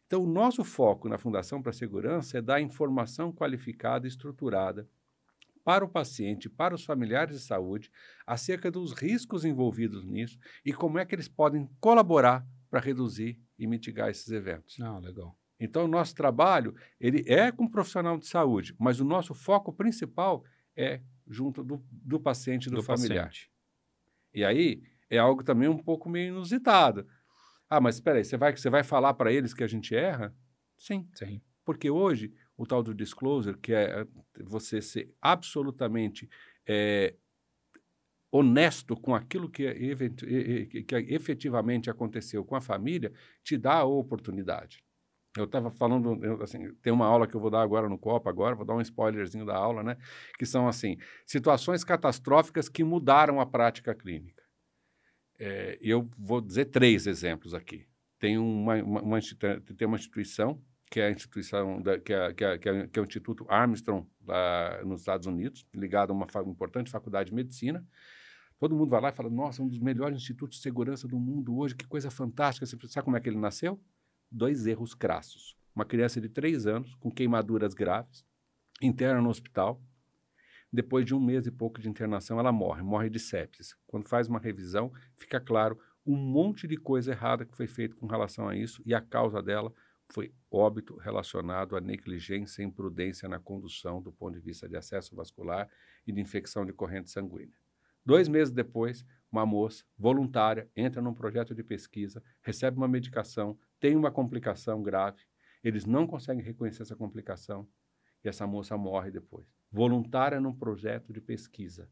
Então, 0.06 0.22
o 0.22 0.30
nosso 0.30 0.62
foco 0.62 1.08
na 1.08 1.18
Fundação 1.18 1.60
para 1.60 1.70
a 1.70 1.74
Segurança 1.74 2.38
é 2.38 2.42
dar 2.42 2.60
informação 2.60 3.32
qualificada 3.32 4.06
e 4.06 4.08
estruturada 4.08 4.88
para 5.64 5.84
o 5.84 5.88
paciente, 5.88 6.48
para 6.48 6.74
os 6.74 6.84
familiares 6.84 7.36
de 7.36 7.42
saúde, 7.42 7.90
acerca 8.26 8.70
dos 8.70 8.92
riscos 8.92 9.44
envolvidos 9.44 10.04
nisso 10.04 10.38
e 10.64 10.72
como 10.72 10.98
é 10.98 11.04
que 11.04 11.14
eles 11.14 11.28
podem 11.28 11.68
colaborar 11.80 12.46
para 12.68 12.80
reduzir 12.80 13.38
e 13.62 13.66
mitigar 13.66 14.10
esses 14.10 14.28
eventos. 14.30 14.80
Ah, 14.80 14.98
legal. 14.98 15.38
Então, 15.58 15.84
o 15.84 15.88
nosso 15.88 16.14
trabalho 16.14 16.74
ele 17.00 17.24
é 17.26 17.52
com 17.52 17.68
profissional 17.68 18.18
de 18.18 18.26
saúde, 18.26 18.74
mas 18.78 18.98
o 18.98 19.04
nosso 19.04 19.32
foco 19.32 19.72
principal 19.72 20.44
é 20.76 21.00
junto 21.28 21.62
do, 21.62 21.84
do 21.90 22.18
paciente 22.18 22.66
e 22.66 22.70
do, 22.70 22.76
do 22.76 22.82
familiar. 22.82 23.26
Paciente. 23.26 23.50
E 24.34 24.44
aí 24.44 24.82
é 25.08 25.18
algo 25.18 25.44
também 25.44 25.68
um 25.68 25.78
pouco 25.78 26.08
meio 26.08 26.28
inusitado. 26.28 27.06
Ah, 27.70 27.80
mas 27.80 27.94
espera 27.94 28.18
aí, 28.18 28.24
você 28.24 28.36
vai, 28.36 28.56
você 28.56 28.68
vai 28.68 28.82
falar 28.82 29.14
para 29.14 29.32
eles 29.32 29.54
que 29.54 29.62
a 29.62 29.68
gente 29.68 29.94
erra? 29.94 30.34
Sim. 30.76 31.08
Sim. 31.14 31.40
Porque 31.64 31.88
hoje, 31.88 32.34
o 32.56 32.66
tal 32.66 32.82
do 32.82 32.92
disclosure, 32.92 33.56
que 33.56 33.72
é 33.72 34.04
você 34.40 34.82
ser 34.82 35.14
absolutamente 35.22 36.28
é, 36.66 37.14
honesto 38.32 38.96
com 38.96 39.14
aquilo 39.14 39.48
que, 39.50 39.94
que 40.84 40.96
efetivamente 41.10 41.90
aconteceu 41.90 42.42
com 42.42 42.56
a 42.56 42.62
família, 42.62 43.12
te 43.44 43.58
dá 43.58 43.74
a 43.74 43.84
oportunidade. 43.84 44.82
Eu 45.36 45.44
estava 45.44 45.70
falando, 45.70 46.42
assim, 46.42 46.72
tem 46.82 46.92
uma 46.92 47.06
aula 47.06 47.26
que 47.26 47.34
eu 47.34 47.40
vou 47.40 47.50
dar 47.50 47.62
agora 47.62 47.88
no 47.88 47.98
Copa, 47.98 48.30
agora, 48.30 48.54
vou 48.54 48.64
dar 48.64 48.74
um 48.74 48.80
spoilerzinho 48.80 49.44
da 49.44 49.56
aula, 49.56 49.82
né? 49.82 49.96
Que 50.38 50.44
são, 50.44 50.66
assim, 50.66 50.98
situações 51.26 51.84
catastróficas 51.84 52.68
que 52.68 52.82
mudaram 52.82 53.40
a 53.40 53.46
prática 53.46 53.94
clínica. 53.94 54.42
É, 55.38 55.78
eu 55.80 56.08
vou 56.18 56.40
dizer 56.40 56.66
três 56.66 57.06
exemplos 57.06 57.54
aqui. 57.54 57.86
Tem 58.18 58.38
uma, 58.38 58.76
uma, 58.82 59.00
uma, 59.00 59.18
tem 59.76 59.86
uma 59.86 59.96
instituição, 59.96 60.62
que 60.90 61.00
é 61.00 61.06
a 61.06 61.10
instituição, 61.10 61.80
da, 61.80 61.98
que, 61.98 62.12
é, 62.12 62.32
que, 62.34 62.44
é, 62.44 62.58
que, 62.58 62.68
é, 62.68 62.86
que 62.86 62.98
é 62.98 63.02
o 63.02 63.06
Instituto 63.06 63.46
Armstrong, 63.48 64.06
lá 64.26 64.82
nos 64.84 65.00
Estados 65.00 65.26
Unidos, 65.26 65.66
ligado 65.74 66.10
a 66.10 66.12
uma 66.14 66.28
fa 66.28 66.42
importante 66.42 66.90
faculdade 66.90 67.30
de 67.30 67.34
medicina, 67.34 67.84
Todo 68.62 68.76
mundo 68.76 68.90
vai 68.90 69.00
lá 69.00 69.08
e 69.08 69.12
fala: 69.12 69.28
Nossa, 69.28 69.60
um 69.60 69.66
dos 69.66 69.80
melhores 69.80 70.16
institutos 70.16 70.58
de 70.58 70.62
segurança 70.62 71.08
do 71.08 71.18
mundo 71.18 71.58
hoje, 71.58 71.74
que 71.74 71.84
coisa 71.84 72.12
fantástica. 72.12 72.64
Você 72.64 72.76
sabe 72.86 73.04
como 73.04 73.16
é 73.16 73.20
que 73.20 73.28
ele 73.28 73.36
nasceu? 73.36 73.82
Dois 74.30 74.68
erros 74.68 74.94
crassos. 74.94 75.56
Uma 75.74 75.84
criança 75.84 76.20
de 76.20 76.28
três 76.28 76.64
anos, 76.64 76.94
com 76.94 77.10
queimaduras 77.10 77.74
graves, 77.74 78.24
interna 78.80 79.20
no 79.20 79.30
hospital. 79.30 79.82
Depois 80.72 81.04
de 81.04 81.12
um 81.12 81.18
mês 81.18 81.44
e 81.44 81.50
pouco 81.50 81.80
de 81.80 81.88
internação, 81.88 82.38
ela 82.38 82.52
morre, 82.52 82.84
morre 82.84 83.10
de 83.10 83.18
sepsis. 83.18 83.74
Quando 83.84 84.08
faz 84.08 84.28
uma 84.28 84.38
revisão, 84.38 84.92
fica 85.16 85.40
claro 85.40 85.76
um 86.06 86.16
monte 86.16 86.68
de 86.68 86.76
coisa 86.76 87.10
errada 87.10 87.44
que 87.44 87.56
foi 87.56 87.66
feita 87.66 87.96
com 87.96 88.06
relação 88.06 88.48
a 88.48 88.54
isso, 88.54 88.80
e 88.86 88.94
a 88.94 89.00
causa 89.00 89.42
dela 89.42 89.74
foi 90.12 90.32
óbito 90.48 90.96
relacionado 90.98 91.74
à 91.74 91.80
negligência 91.80 92.62
e 92.62 92.64
imprudência 92.64 93.28
na 93.28 93.40
condução 93.40 94.00
do 94.00 94.12
ponto 94.12 94.34
de 94.34 94.40
vista 94.40 94.68
de 94.68 94.76
acesso 94.76 95.16
vascular 95.16 95.68
e 96.06 96.12
de 96.12 96.20
infecção 96.20 96.64
de 96.64 96.72
corrente 96.72 97.10
sanguínea. 97.10 97.61
Dois 98.04 98.28
meses 98.28 98.52
depois, 98.52 99.04
uma 99.30 99.46
moça 99.46 99.84
voluntária 99.96 100.70
entra 100.76 101.00
num 101.00 101.14
projeto 101.14 101.54
de 101.54 101.62
pesquisa, 101.62 102.22
recebe 102.42 102.76
uma 102.76 102.88
medicação, 102.88 103.58
tem 103.80 103.96
uma 103.96 104.10
complicação 104.10 104.82
grave, 104.82 105.22
eles 105.62 105.86
não 105.86 106.06
conseguem 106.06 106.42
reconhecer 106.42 106.82
essa 106.82 106.96
complicação 106.96 107.68
e 108.24 108.28
essa 108.28 108.46
moça 108.46 108.76
morre 108.76 109.10
depois. 109.10 109.46
Voluntária 109.70 110.40
num 110.40 110.52
projeto 110.52 111.12
de 111.12 111.20
pesquisa. 111.20 111.88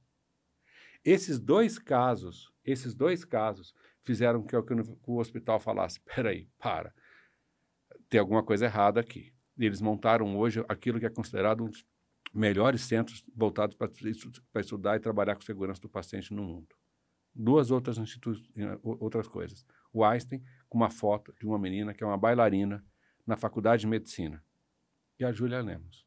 Esses 1.04 1.38
dois 1.38 1.78
casos, 1.78 2.52
esses 2.64 2.94
dois 2.94 3.24
casos 3.24 3.74
fizeram 4.02 4.42
que, 4.42 4.54
o 4.54 5.16
hospital 5.16 5.58
falasse: 5.58 5.98
espera 6.06 6.30
aí, 6.30 6.48
para, 6.58 6.94
tem 8.08 8.20
alguma 8.20 8.42
coisa 8.42 8.66
errada 8.66 9.00
aqui. 9.00 9.32
Eles 9.56 9.80
montaram 9.80 10.36
hoje 10.38 10.64
aquilo 10.68 10.98
que 10.98 11.06
é 11.06 11.10
considerado 11.10 11.64
um 11.64 11.68
dos 11.68 11.84
melhores 12.32 12.82
centros 12.82 13.24
voltados 13.34 13.76
para 13.76 14.60
estudar 14.60 14.96
e 14.96 15.00
trabalhar 15.00 15.34
com 15.34 15.42
segurança 15.42 15.80
do 15.80 15.88
paciente 15.88 16.32
no 16.32 16.42
mundo. 16.42 16.74
Duas 17.34 17.70
outras 17.70 17.96
outras 18.82 19.28
coisas. 19.28 19.64
O 19.92 20.04
Einstein, 20.04 20.42
com 20.68 20.78
uma 20.78 20.90
foto 20.90 21.32
de 21.38 21.46
uma 21.46 21.58
menina 21.58 21.94
que 21.94 22.02
é 22.02 22.06
uma 22.06 22.18
bailarina 22.18 22.84
na 23.26 23.36
Faculdade 23.36 23.82
de 23.82 23.86
Medicina. 23.86 24.44
E 25.18 25.24
a 25.24 25.32
Júlia 25.32 25.60
Lemos, 25.60 26.06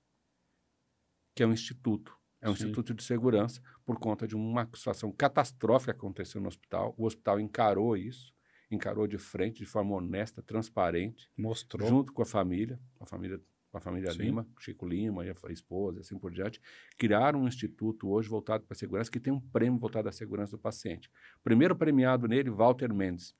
que 1.35 1.43
é 1.43 1.47
um 1.47 1.53
instituto 1.53 2.17
é 2.43 2.49
um 2.49 2.55
Sim. 2.55 2.65
instituto 2.65 2.93
de 2.93 3.01
segurança 3.01 3.61
por 3.85 3.97
conta 3.97 4.27
de 4.27 4.35
uma 4.35 4.65
situação 4.75 5.13
catastrófica 5.13 5.93
que 5.93 5.99
aconteceu 5.99 6.41
no 6.41 6.49
hospital. 6.49 6.93
O 6.97 7.05
hospital 7.05 7.39
encarou 7.39 7.95
isso, 7.95 8.33
encarou 8.69 9.07
de 9.07 9.17
frente, 9.17 9.59
de 9.59 9.65
forma 9.65 9.95
honesta, 9.95 10.43
transparente. 10.43 11.31
Mostrou. 11.37 11.87
Junto 11.87 12.11
com 12.11 12.21
a 12.21 12.25
família, 12.25 12.77
a 12.99 13.05
família, 13.05 13.41
a 13.77 13.81
família 13.81 14.11
Lima, 14.11 14.47
Chico 14.59 14.85
Lima 14.85 15.25
e 15.25 15.29
a 15.29 15.51
esposa, 15.51 16.01
assim 16.01 16.17
por 16.17 16.31
diante. 16.31 16.61
Criaram 16.97 17.41
um 17.41 17.47
instituto 17.47 18.09
hoje 18.09 18.29
voltado 18.29 18.63
para 18.65 18.73
a 18.73 18.77
segurança, 18.77 19.09
que 19.09 19.19
tem 19.19 19.33
um 19.33 19.39
prêmio 19.39 19.79
voltado 19.79 20.07
à 20.07 20.11
segurança 20.11 20.51
do 20.51 20.59
paciente. 20.59 21.09
Primeiro 21.43 21.75
premiado 21.75 22.27
nele, 22.27 22.49
Walter 22.49 22.93
Mendes, 22.93 23.35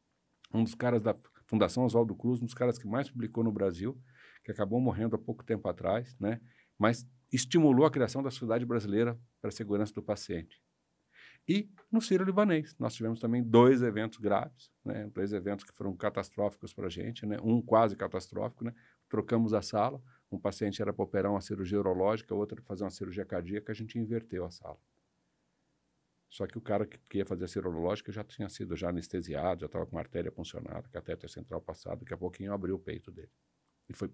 um 0.53 0.63
dos 0.63 0.75
caras 0.75 1.01
da 1.01 1.15
Fundação 1.45 1.83
Oswaldo 1.83 2.15
Cruz, 2.15 2.41
um 2.41 2.45
dos 2.45 2.53
caras 2.53 2.77
que 2.77 2.87
mais 2.87 3.09
publicou 3.09 3.43
no 3.43 3.51
Brasil, 3.51 3.99
que 4.43 4.51
acabou 4.51 4.79
morrendo 4.79 5.15
há 5.15 5.19
pouco 5.19 5.43
tempo 5.43 5.67
atrás, 5.67 6.17
né? 6.19 6.39
Mas 6.77 7.07
estimulou 7.31 7.85
a 7.85 7.91
criação 7.91 8.21
da 8.21 8.29
Sociedade 8.31 8.65
Brasileira 8.65 9.19
para 9.41 9.49
a 9.49 9.51
Segurança 9.51 9.93
do 9.93 10.01
Paciente. 10.01 10.61
E 11.47 11.69
no 11.91 12.01
Sírio-Libanês, 12.01 12.75
nós 12.79 12.93
tivemos 12.93 13.19
também 13.19 13.43
dois 13.43 13.81
eventos 13.81 14.17
graves, 14.17 14.71
né? 14.85 15.09
dois 15.13 15.33
eventos 15.33 15.65
que 15.65 15.73
foram 15.73 15.95
catastróficos 15.95 16.73
para 16.73 16.87
a 16.87 16.89
gente, 16.89 17.25
né? 17.25 17.37
um 17.43 17.61
quase 17.61 17.97
catastrófico. 17.97 18.63
Né? 18.63 18.73
Trocamos 19.09 19.53
a 19.53 19.61
sala, 19.61 20.01
um 20.35 20.39
paciente 20.39 20.81
era 20.81 20.91
para 20.91 21.03
operar 21.03 21.31
uma 21.31 21.41
cirurgia 21.41 21.79
urológica, 21.79 22.33
outro 22.33 22.55
para 22.55 22.65
fazer 22.65 22.83
uma 22.83 22.89
cirurgia 22.89 23.25
cardíaca, 23.25 23.71
a 23.71 23.75
gente 23.75 23.97
inverteu 23.99 24.45
a 24.45 24.51
sala. 24.51 24.79
Só 26.29 26.47
que 26.47 26.57
o 26.57 26.61
cara 26.61 26.87
que 26.87 27.19
ia 27.19 27.25
fazer 27.25 27.45
a 27.45 27.47
cirurgia 27.47 28.11
já 28.11 28.23
tinha 28.23 28.49
sido 28.49 28.75
já 28.75 28.89
anestesiado, 28.89 29.61
já 29.61 29.65
estava 29.67 29.85
com 29.85 29.97
a 29.97 30.01
artéria 30.01 30.31
funcionada, 30.31 30.89
catéter 30.89 31.29
central 31.29 31.61
passado, 31.61 31.99
daqui 31.99 32.13
a 32.13 32.17
pouquinho 32.17 32.51
abriu 32.51 32.75
o 32.75 32.79
peito 32.79 33.11
dele. 33.11 33.31
E 33.87 33.93
foi 33.93 34.11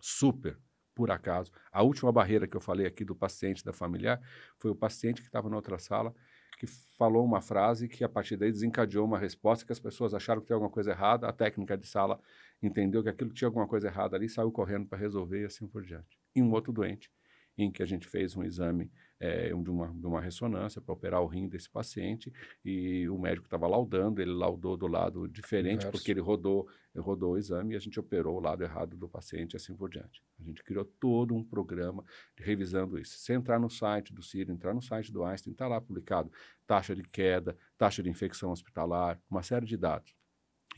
super 0.00 0.58
por 0.94 1.10
acaso. 1.10 1.52
A 1.70 1.82
última 1.82 2.10
barreira 2.10 2.48
que 2.48 2.56
eu 2.56 2.60
falei 2.60 2.86
aqui 2.86 3.04
do 3.04 3.14
paciente, 3.14 3.62
da 3.62 3.72
familiar, 3.72 4.20
foi 4.58 4.70
o 4.70 4.74
paciente 4.74 5.20
que 5.20 5.28
estava 5.28 5.50
na 5.50 5.56
outra 5.56 5.78
sala, 5.78 6.14
que 6.58 6.66
falou 6.98 7.24
uma 7.24 7.40
frase 7.40 7.88
que 7.88 8.04
a 8.04 8.08
partir 8.08 8.36
daí 8.36 8.50
desencadeou 8.50 9.06
uma 9.06 9.18
resposta 9.18 9.64
que 9.64 9.72
as 9.72 9.80
pessoas 9.80 10.12
acharam 10.12 10.40
que 10.40 10.46
tinha 10.48 10.56
alguma 10.56 10.70
coisa 10.70 10.90
errada, 10.90 11.28
a 11.28 11.32
técnica 11.32 11.76
de 11.76 11.86
sala 11.86 12.20
entendeu 12.62 13.02
que 13.02 13.08
aquilo 13.08 13.32
tinha 13.32 13.48
alguma 13.48 13.66
coisa 13.66 13.88
errada 13.88 14.16
ali, 14.16 14.28
saiu 14.28 14.52
correndo 14.52 14.86
para 14.86 14.98
resolver 14.98 15.42
e 15.42 15.44
assim 15.46 15.66
por 15.66 15.82
diante. 15.82 16.18
E 16.34 16.42
um 16.42 16.52
outro 16.52 16.72
doente, 16.72 17.10
em 17.56 17.70
que 17.70 17.82
a 17.82 17.86
gente 17.86 18.06
fez 18.06 18.36
um 18.36 18.42
exame 18.42 18.90
é, 19.20 19.48
de, 19.48 19.70
uma, 19.70 19.88
de 19.88 20.06
uma 20.06 20.20
ressonância 20.20 20.80
para 20.80 20.94
operar 20.94 21.20
o 21.20 21.26
rim 21.26 21.46
desse 21.46 21.68
paciente 21.68 22.32
e 22.64 23.06
o 23.08 23.18
médico 23.18 23.46
estava 23.46 23.66
laudando, 23.66 24.22
ele 24.22 24.32
laudou 24.32 24.78
do 24.78 24.86
lado 24.86 25.28
diferente 25.28 25.82
Inverso. 25.82 25.90
porque 25.92 26.10
ele 26.10 26.20
rodou, 26.20 26.66
ele 26.94 27.04
rodou 27.04 27.34
o 27.34 27.38
exame 27.38 27.74
e 27.74 27.76
a 27.76 27.80
gente 27.80 28.00
operou 28.00 28.38
o 28.38 28.40
lado 28.40 28.64
errado 28.64 28.96
do 28.96 29.06
paciente 29.06 29.52
e 29.52 29.56
assim 29.56 29.76
por 29.76 29.90
diante. 29.90 30.22
A 30.40 30.42
gente 30.42 30.64
criou 30.64 30.84
todo 30.84 31.34
um 31.34 31.44
programa 31.44 32.02
revisando 32.34 32.98
isso. 32.98 33.18
Se 33.18 33.34
entrar 33.34 33.60
no 33.60 33.68
site 33.68 34.14
do 34.14 34.22
Ciro, 34.22 34.50
entrar 34.50 34.72
no 34.72 34.80
site 34.80 35.12
do 35.12 35.22
Einstein, 35.22 35.52
está 35.52 35.68
lá 35.68 35.80
publicado 35.80 36.32
taxa 36.66 36.96
de 36.96 37.02
queda, 37.02 37.56
taxa 37.76 38.02
de 38.02 38.08
infecção 38.08 38.50
hospitalar, 38.50 39.20
uma 39.30 39.42
série 39.42 39.66
de 39.66 39.76
dados. 39.76 40.14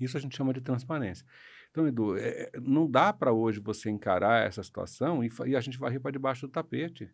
Isso 0.00 0.16
a 0.16 0.20
gente 0.20 0.36
chama 0.36 0.52
de 0.52 0.60
transparência. 0.60 1.24
Então, 1.70 1.86
Edu, 1.86 2.16
é, 2.18 2.50
não 2.60 2.90
dá 2.90 3.12
para 3.12 3.32
hoje 3.32 3.60
você 3.60 3.88
encarar 3.88 4.46
essa 4.46 4.62
situação 4.62 5.22
e, 5.22 5.30
e 5.46 5.56
a 5.56 5.60
gente 5.60 5.78
varrer 5.78 6.00
para 6.00 6.10
debaixo 6.10 6.46
do 6.46 6.50
tapete. 6.50 7.10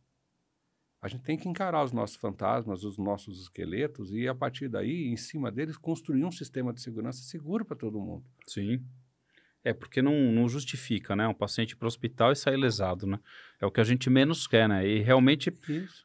A 1.01 1.07
gente 1.07 1.23
tem 1.23 1.37
que 1.37 1.49
encarar 1.49 1.85
os 1.85 1.93
nossos 1.93 2.17
fantasmas, 2.17 2.83
os 2.83 2.99
nossos 2.99 3.41
esqueletos 3.43 4.13
e, 4.13 4.27
a 4.27 4.35
partir 4.35 4.69
daí, 4.69 5.07
em 5.07 5.17
cima 5.17 5.51
deles, 5.51 5.77
construir 5.77 6.25
um 6.25 6.31
sistema 6.33 6.73
de 6.73 6.81
segurança 6.81 7.23
seguro 7.23 7.65
para 7.65 7.77
todo 7.77 8.01
mundo. 8.01 8.25
Sim. 8.47 8.85
É 9.63 9.73
porque 9.73 10.03
não, 10.03 10.33
não 10.33 10.49
justifica, 10.49 11.15
né? 11.15 11.29
Um 11.29 11.35
paciente 11.35 11.77
para 11.77 11.87
o 11.87 11.89
hospital 11.89 12.33
e 12.33 12.37
sair 12.37 12.57
lesado, 12.57 13.07
né? 13.07 13.21
É 13.61 13.67
o 13.67 13.71
que 13.71 13.81
a 13.81 13.85
gente 13.85 14.11
menos 14.11 14.47
quer, 14.47 14.69
né? 14.69 14.87
E 14.87 15.01
realmente, 15.01 15.53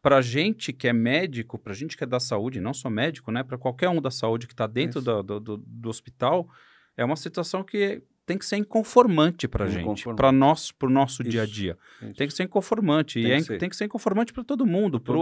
para 0.01 0.17
a 0.17 0.21
gente 0.21 0.71
que 0.71 0.87
é 0.87 0.93
médico, 0.93 1.57
para 1.57 1.71
a 1.71 1.75
gente 1.75 1.97
que 1.97 2.03
é 2.03 2.07
da 2.07 2.19
saúde, 2.19 2.59
não 2.59 2.73
só 2.73 2.89
médico, 2.89 3.31
né? 3.31 3.43
Para 3.43 3.57
qualquer 3.57 3.89
um 3.89 4.01
da 4.01 4.11
saúde 4.11 4.47
que 4.47 4.53
está 4.53 4.67
dentro 4.67 5.01
do, 5.01 5.23
do, 5.23 5.57
do 5.57 5.89
hospital, 5.89 6.49
é 6.95 7.03
uma 7.03 7.15
situação 7.15 7.63
que 7.63 8.03
tem 8.26 8.38
que 8.38 8.45
ser 8.45 8.57
inconformante 8.57 9.47
para 9.47 9.65
a 9.65 9.67
gente, 9.67 10.05
para 10.15 10.32
nós, 10.32 10.71
para 10.71 10.88
o 10.88 10.91
nosso 10.91 11.21
isso, 11.21 11.32
dia 11.32 11.41
a 11.41 11.45
dia. 11.45 11.78
Isso. 12.01 12.13
Tem 12.13 12.28
que 12.28 12.34
ser 12.34 12.43
inconformante. 12.43 13.21
Tem 13.21 13.32
e 13.32 13.34
é, 13.34 13.57
tem 13.57 13.69
que 13.69 13.76
ser 13.76 13.86
inconformante 13.86 14.32
para 14.32 14.43
todo 14.43 14.65
mundo. 14.65 14.99
Para 14.99 15.17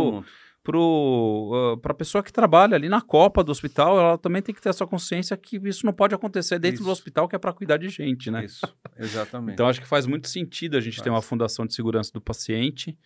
uh, 0.77 1.79
a 1.83 1.93
pessoa 1.93 2.23
que 2.23 2.31
trabalha 2.31 2.75
ali 2.75 2.87
na 2.87 3.01
copa 3.01 3.43
do 3.43 3.51
hospital, 3.51 3.99
ela 3.99 4.17
também 4.17 4.41
tem 4.41 4.53
que 4.53 4.61
ter 4.61 4.69
essa 4.69 4.85
consciência 4.85 5.35
que 5.35 5.57
isso 5.67 5.85
não 5.85 5.93
pode 5.93 6.13
acontecer 6.13 6.59
dentro 6.59 6.75
isso. 6.75 6.83
do 6.83 6.91
hospital, 6.91 7.27
que 7.27 7.35
é 7.35 7.39
para 7.39 7.53
cuidar 7.53 7.77
de 7.77 7.89
gente, 7.89 8.29
né? 8.29 8.45
Isso, 8.45 8.67
exatamente. 8.97 9.53
então, 9.53 9.67
acho 9.67 9.81
que 9.81 9.87
faz 9.87 10.05
muito 10.05 10.27
sentido 10.27 10.77
a 10.77 10.81
gente 10.81 10.97
faz. 10.97 11.03
ter 11.03 11.09
uma 11.09 11.21
fundação 11.21 11.65
de 11.65 11.73
segurança 11.73 12.11
do 12.13 12.21
paciente. 12.21 12.97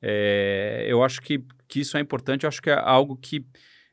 É, 0.00 0.86
eu 0.88 1.02
acho 1.02 1.20
que, 1.20 1.44
que 1.68 1.80
isso 1.80 1.96
é 1.96 2.00
importante, 2.00 2.44
eu 2.44 2.48
acho 2.48 2.62
que 2.62 2.70
é 2.70 2.78
algo 2.78 3.16
que 3.16 3.44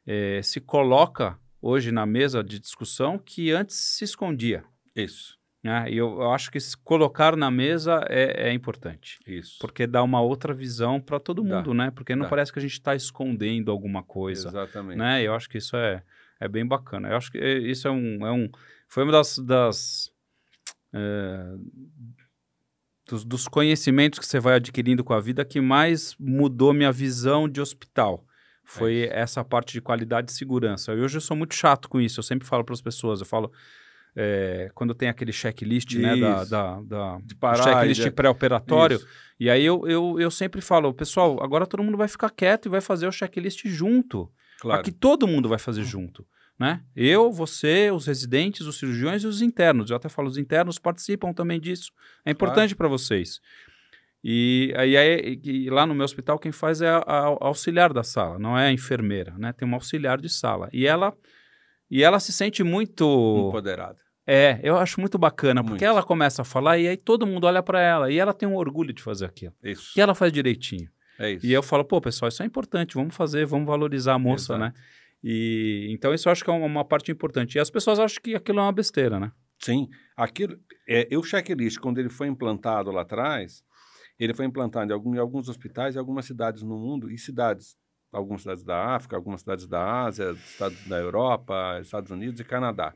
é, 0.05 0.41
se 0.41 0.62
coloca 0.62 1.38
hoje 1.62 1.91
na 1.91 2.05
mesa 2.05 2.43
de 2.43 2.60
discussão 2.60 3.18
que 3.18 3.51
antes 3.51 3.76
se 3.76 4.05
escondia. 4.05 4.64
Isso. 4.95 5.36
Né? 5.68 5.91
E 5.91 5.97
eu, 5.97 6.22
eu, 6.22 6.32
acho 6.32 6.49
que 6.49 6.57
colocar 6.82 7.36
na 7.36 7.51
mesa 7.51 8.01
é, 8.07 8.47
é, 8.47 8.53
importante. 8.53 9.20
Isso. 9.28 9.57
Porque 9.59 9.86
dá 9.86 10.01
uma 10.01 10.22
outra 10.22 10.53
visão 10.53 11.01
para 11.01 11.20
todo 11.20 11.43
mundo, 11.43 11.72
dá. 11.72 11.74
né? 11.74 11.91
Porque 11.91 12.15
não 12.15 12.24
dá. 12.24 12.30
parece 12.30 12.53
que 12.53 12.59
a 12.59 12.61
gente 12.61 12.72
está 12.72 12.95
escondendo 12.95 13.70
alguma 13.70 14.01
coisa. 14.01 14.47
Exatamente. 14.47 14.97
Né? 14.97 15.24
Eu 15.24 15.34
acho 15.36 15.49
que 15.49 15.57
isso 15.57 15.76
é, 15.76 16.01
é 16.39 16.47
bem 16.47 16.65
bacana. 16.65 17.09
Eu 17.09 17.18
acho 17.18 17.30
que 17.30 17.38
isso 17.38 17.86
é 17.86 17.91
um. 17.91 18.26
É 18.26 18.32
um 18.32 18.49
foi 18.88 19.03
uma 19.03 19.11
das. 19.11 19.39
das 19.39 20.09
é, 20.93 21.53
dos, 23.09 23.26
dos 23.26 23.47
conhecimentos 23.47 24.20
que 24.20 24.26
você 24.26 24.39
vai 24.39 24.55
adquirindo 24.55 25.03
com 25.03 25.13
a 25.13 25.20
vida 25.20 25.43
que 25.43 25.59
mais 25.59 26.15
mudou 26.18 26.74
minha 26.74 26.93
visão 26.93 27.47
de 27.47 27.59
hospital 27.59 28.26
foi 28.63 29.03
é 29.03 29.20
essa 29.20 29.43
parte 29.43 29.74
de 29.74 29.82
qualidade 29.82 30.30
e 30.32 30.34
segurança. 30.34 30.93
E 30.93 30.99
hoje 30.99 31.18
eu 31.18 31.22
sou 31.22 31.36
muito 31.38 31.55
chato 31.55 31.88
com 31.88 32.01
isso. 32.01 32.20
Eu 32.20 32.24
sempre 32.24 32.45
falo 32.45 32.65
para 32.65 32.74
as 32.74 32.82
pessoas, 32.82 33.22
eu 33.22 33.26
falo, 33.26 33.51
é, 34.20 34.72
quando 34.74 34.95
tem 34.95 35.09
aquele 35.09 35.32
checklist, 35.32 35.91
Isso. 35.91 36.01
né, 36.01 36.18
da, 36.18 36.43
da, 36.43 36.82
da 36.82 37.20
de 37.24 37.36
parar, 37.36 37.63
checklist 37.63 38.01
de... 38.01 38.09
pré-operatório. 38.09 38.99
E 39.39 39.47
aí 39.47 39.63
eu, 39.63 39.88
eu, 39.88 40.20
eu 40.20 40.32
sempre 40.32 40.59
falo, 40.59 40.91
pessoal, 40.91 41.41
agora 41.43 41.68
todo 41.68 41.84
mundo 41.84 41.95
vai 41.95 42.07
ficar 42.07 42.32
quieto 42.32 42.65
e 42.65 42.70
vai 42.70 42.82
fazer 42.82 43.05
o 43.05 43.11
checklist 43.11 43.68
junto. 43.68 44.28
Claro. 44.59 44.82
Aqui 44.82 44.91
todo 44.91 45.28
mundo 45.28 45.47
vai 45.47 45.59
fazer 45.59 45.84
junto. 45.84 46.26
Né? 46.59 46.82
Eu, 46.95 47.32
você, 47.32 47.91
os 47.91 48.07
residentes, 48.07 48.65
os 48.65 48.80
cirurgiões 48.80 49.22
e 49.22 49.28
os 49.28 49.43
internos. 49.43 49.91
Eu 49.91 49.97
até 49.97 50.09
falo, 50.09 50.28
os 50.28 50.39
internos 50.39 50.80
participam 50.80 51.32
também 51.32 51.59
disso. 51.59 51.91
É 52.26 52.32
importante 52.32 52.74
claro. 52.74 52.78
para 52.78 52.88
vocês. 52.88 53.39
E 54.24 54.74
aí, 54.76 54.97
aí 54.97 55.39
e 55.43 55.70
lá 55.70 55.86
no 55.86 55.93
meu 55.93 56.05
hospital, 56.05 56.39
quem 56.39 56.51
faz 56.51 56.82
é 56.82 56.89
a, 56.89 56.97
a, 56.97 57.26
auxiliar 57.41 57.93
da 57.93 58.01
sala, 58.01 58.39
não 58.39 58.57
é 58.57 58.70
a 58.70 58.72
enfermeira, 58.72 59.36
né? 59.38 59.53
Tem 59.53 59.68
uma 59.68 59.78
auxiliar 59.78 60.20
de 60.20 60.28
sala. 60.28 60.68
E 60.74 60.88
ela, 60.88 61.15
e 61.91 62.01
ela 62.01 62.20
se 62.20 62.34
sente 62.34 62.63
muito 62.63 63.05
empoderada. 63.49 64.07
É, 64.30 64.59
eu 64.61 64.78
acho 64.78 64.99
muito 64.99 65.17
bacana, 65.17 65.61
muito. 65.63 65.71
porque 65.71 65.86
ela 65.86 66.03
começa 66.03 66.41
a 66.41 66.45
falar 66.45 66.78
e 66.78 66.86
aí 66.86 66.97
todo 66.97 67.25
mundo 67.25 67.47
olha 67.47 67.63
para 67.63 67.80
ela 67.80 68.11
e 68.11 68.19
ela 68.19 68.34
tem 68.34 68.47
um 68.47 68.55
orgulho 68.55 68.91
de 68.91 69.01
fazer 69.01 69.25
aquilo. 69.25 69.53
Isso. 69.63 69.97
E 69.97 70.01
ela 70.01 70.13
faz 70.13 70.34
direitinho. 70.34 70.89
É 71.17 71.32
isso. 71.32 71.45
E 71.45 71.53
eu 71.53 71.63
falo, 71.63 71.86
pô, 71.86 72.01
pessoal, 72.01 72.28
isso 72.28 72.43
é 72.43 72.45
importante, 72.45 72.95
vamos 72.95 73.15
fazer, 73.15 73.45
vamos 73.45 73.65
valorizar 73.65 74.15
a 74.15 74.19
moça, 74.19 74.55
Exato. 74.55 74.59
né? 74.59 74.73
E 75.23 75.88
então 75.91 76.13
isso 76.13 76.28
eu 76.28 76.32
acho 76.32 76.43
que 76.43 76.49
é 76.49 76.53
uma 76.53 76.84
parte 76.84 77.09
importante. 77.09 77.55
E 77.55 77.59
as 77.59 77.69
pessoas 77.69 77.99
acham 77.99 78.21
que 78.21 78.36
aquilo 78.36 78.59
é 78.59 78.63
uma 78.63 78.71
besteira, 78.73 79.17
né? 79.17 79.32
Sim, 79.59 79.88
aquilo, 80.15 80.59
é, 80.88 81.07
o 81.17 81.23
checklist, 81.23 81.80
quando 81.80 81.97
ele 81.97 82.09
foi 82.09 82.28
implantado 82.28 82.91
lá 82.91 83.01
atrás, 83.01 83.63
ele 84.19 84.34
foi 84.34 84.45
implantado 84.45 84.91
em, 84.91 84.93
algum, 84.93 85.15
em 85.15 85.19
alguns 85.19 85.47
hospitais 85.49 85.95
e 85.95 85.99
algumas 85.99 86.25
cidades 86.25 86.61
no 86.63 86.78
mundo, 86.78 87.09
e 87.09 87.17
cidades, 87.17 87.75
algumas 88.11 88.41
cidades 88.41 88.63
da 88.63 88.95
África, 88.95 89.15
algumas 89.15 89.41
cidades 89.41 89.67
da 89.67 90.03
Ásia, 90.03 90.32
estados 90.32 90.88
da 90.88 90.97
Europa, 90.97 91.80
Estados 91.82 92.11
Unidos 92.11 92.39
e 92.39 92.43
Canadá. 92.43 92.93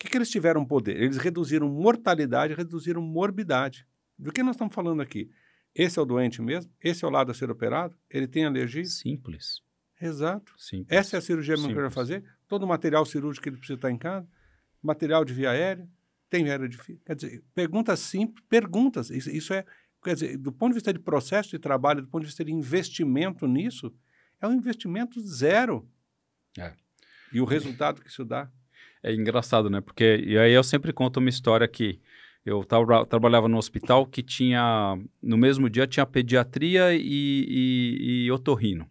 O 0.00 0.02
que, 0.02 0.08
que 0.08 0.16
eles 0.16 0.30
tiveram 0.30 0.64
poder? 0.64 0.96
Eles 0.96 1.18
reduziram 1.18 1.68
mortalidade, 1.68 2.54
reduziram 2.54 3.02
morbidade. 3.02 3.86
Do 4.18 4.32
que 4.32 4.42
nós 4.42 4.56
estamos 4.56 4.74
falando 4.74 5.02
aqui? 5.02 5.30
Esse 5.74 5.98
é 5.98 6.02
o 6.02 6.06
doente 6.06 6.40
mesmo? 6.40 6.72
Esse 6.82 7.04
é 7.04 7.08
o 7.08 7.10
lado 7.10 7.30
a 7.30 7.34
ser 7.34 7.50
operado? 7.50 7.94
Ele 8.08 8.26
tem 8.26 8.46
alergia? 8.46 8.84
Simples. 8.86 9.60
Exato. 10.00 10.54
Simples. 10.56 10.88
Essa 10.90 11.16
é 11.16 11.18
a 11.18 11.20
cirurgia 11.20 11.54
mesmo 11.54 11.68
que 11.68 11.74
ele 11.74 11.82
vai 11.82 11.90
fazer? 11.90 12.24
Todo 12.48 12.62
o 12.62 12.66
material 12.66 13.04
cirúrgico 13.04 13.42
que 13.42 13.50
ele 13.50 13.58
precisa 13.58 13.76
estar 13.76 13.90
em 13.90 13.98
casa? 13.98 14.26
material 14.82 15.24
de 15.24 15.32
via 15.32 15.50
aérea, 15.50 15.88
tem 16.28 16.44
via 16.44 16.54
aérea 16.54 16.68
de 16.68 16.78
fio. 16.78 17.00
Quer 17.04 17.16
dizer, 17.16 17.44
perguntas 17.54 18.00
simples, 18.00 18.44
perguntas. 18.48 19.10
Isso, 19.10 19.30
isso, 19.30 19.52
é, 19.52 19.64
quer 20.02 20.14
dizer, 20.14 20.38
do 20.38 20.52
ponto 20.52 20.70
de 20.70 20.74
vista 20.74 20.92
de 20.92 20.98
processo 20.98 21.50
de 21.50 21.58
trabalho, 21.58 22.02
do 22.02 22.08
ponto 22.08 22.22
de 22.22 22.28
vista 22.28 22.44
de 22.44 22.52
investimento 22.52 23.46
nisso, 23.46 23.94
é 24.40 24.46
um 24.46 24.52
investimento 24.52 25.20
zero. 25.20 25.88
É. 26.58 26.74
E 27.32 27.40
o 27.40 27.44
resultado 27.44 28.00
que 28.00 28.08
isso 28.08 28.24
dá. 28.24 28.50
É 29.02 29.14
engraçado, 29.14 29.70
né? 29.70 29.80
Porque, 29.80 30.22
e 30.26 30.38
aí 30.38 30.52
eu 30.52 30.62
sempre 30.62 30.92
conto 30.92 31.18
uma 31.18 31.28
história 31.28 31.66
que 31.66 32.00
eu 32.44 32.64
tra 32.64 33.04
trabalhava 33.04 33.48
no 33.48 33.58
hospital 33.58 34.06
que 34.06 34.22
tinha, 34.22 34.98
no 35.22 35.36
mesmo 35.36 35.68
dia, 35.68 35.86
tinha 35.86 36.06
pediatria 36.06 36.94
e, 36.94 37.00
e, 37.00 38.24
e 38.24 38.30
otorrino. 38.30 38.86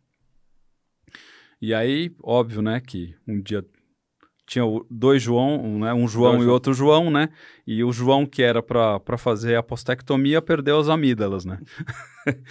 E 1.61 1.73
aí, 1.73 2.11
óbvio, 2.23 2.61
né, 2.61 2.79
que 2.79 3.15
um 3.27 3.41
dia 3.41 3.65
tinha 4.47 4.63
dois 4.89 5.21
João, 5.21 5.77
né, 5.79 5.93
um 5.93 6.07
João 6.07 6.37
dois 6.37 6.47
e 6.47 6.49
outro 6.49 6.73
João, 6.73 7.11
né? 7.11 7.29
E 7.67 7.83
o 7.83 7.91
João 7.91 8.25
que 8.25 8.41
era 8.41 8.63
para 8.63 9.17
fazer 9.17 9.55
a 9.55 9.61
postectomia 9.61 10.41
perdeu 10.41 10.79
as 10.79 10.89
amígdalas, 10.89 11.45
né? 11.45 11.59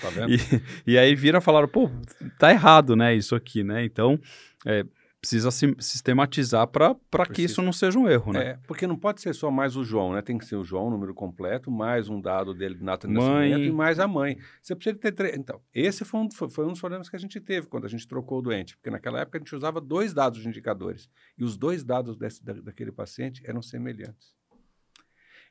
Tá 0.00 0.10
vendo? 0.14 0.32
e, 0.32 0.38
e 0.86 0.98
aí 0.98 1.14
viram 1.14 1.38
e 1.38 1.42
falaram, 1.42 1.66
pô, 1.66 1.90
tá 2.38 2.52
errado, 2.52 2.94
né, 2.94 3.16
isso 3.16 3.34
aqui, 3.34 3.64
né? 3.64 3.84
Então, 3.84 4.20
é, 4.64 4.84
precisa 5.20 5.50
se, 5.50 5.74
sistematizar 5.80 6.66
para 6.68 7.26
que 7.32 7.42
isso 7.42 7.60
não 7.60 7.72
seja 7.72 7.98
um 7.98 8.08
erro, 8.08 8.32
né? 8.32 8.50
É, 8.50 8.58
porque 8.66 8.86
não 8.86 8.96
pode 8.96 9.20
ser 9.20 9.34
só 9.34 9.50
mais 9.50 9.76
o 9.76 9.84
João, 9.84 10.12
né? 10.12 10.22
Tem 10.22 10.38
que 10.38 10.44
ser 10.44 10.56
o 10.56 10.64
João, 10.64 10.90
número 10.90 11.12
completo, 11.12 11.70
mais 11.70 12.08
um 12.08 12.20
dado 12.20 12.54
dele 12.54 12.76
de 12.76 12.84
nata 12.84 13.08
de 13.08 13.14
mãe. 13.14 13.50
nascimento 13.50 13.68
e 13.68 13.72
mais 13.72 13.98
a 13.98 14.06
mãe. 14.06 14.38
Você 14.62 14.76
precisa 14.76 14.96
ter 14.96 15.12
três. 15.12 15.36
Então, 15.36 15.60
esse 15.74 16.04
foi 16.04 16.20
um, 16.20 16.30
foi 16.30 16.64
um 16.64 16.70
dos 16.70 16.80
problemas 16.80 17.08
que 17.08 17.16
a 17.16 17.18
gente 17.18 17.40
teve 17.40 17.66
quando 17.66 17.84
a 17.84 17.88
gente 17.88 18.06
trocou 18.06 18.38
o 18.38 18.42
doente, 18.42 18.76
porque 18.76 18.90
naquela 18.90 19.20
época 19.20 19.38
a 19.38 19.40
gente 19.40 19.54
usava 19.54 19.80
dois 19.80 20.14
dados 20.14 20.40
de 20.40 20.48
indicadores 20.48 21.10
e 21.36 21.42
os 21.44 21.56
dois 21.56 21.82
dados 21.82 22.16
desse, 22.16 22.44
da, 22.44 22.52
daquele 22.52 22.92
paciente 22.92 23.42
eram 23.44 23.60
semelhantes. 23.60 24.36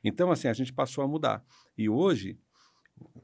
Então, 0.02 0.30
assim, 0.30 0.48
a 0.48 0.52
gente 0.52 0.72
passou 0.72 1.04
a 1.04 1.08
mudar. 1.08 1.44
E 1.76 1.88
hoje, 1.88 2.38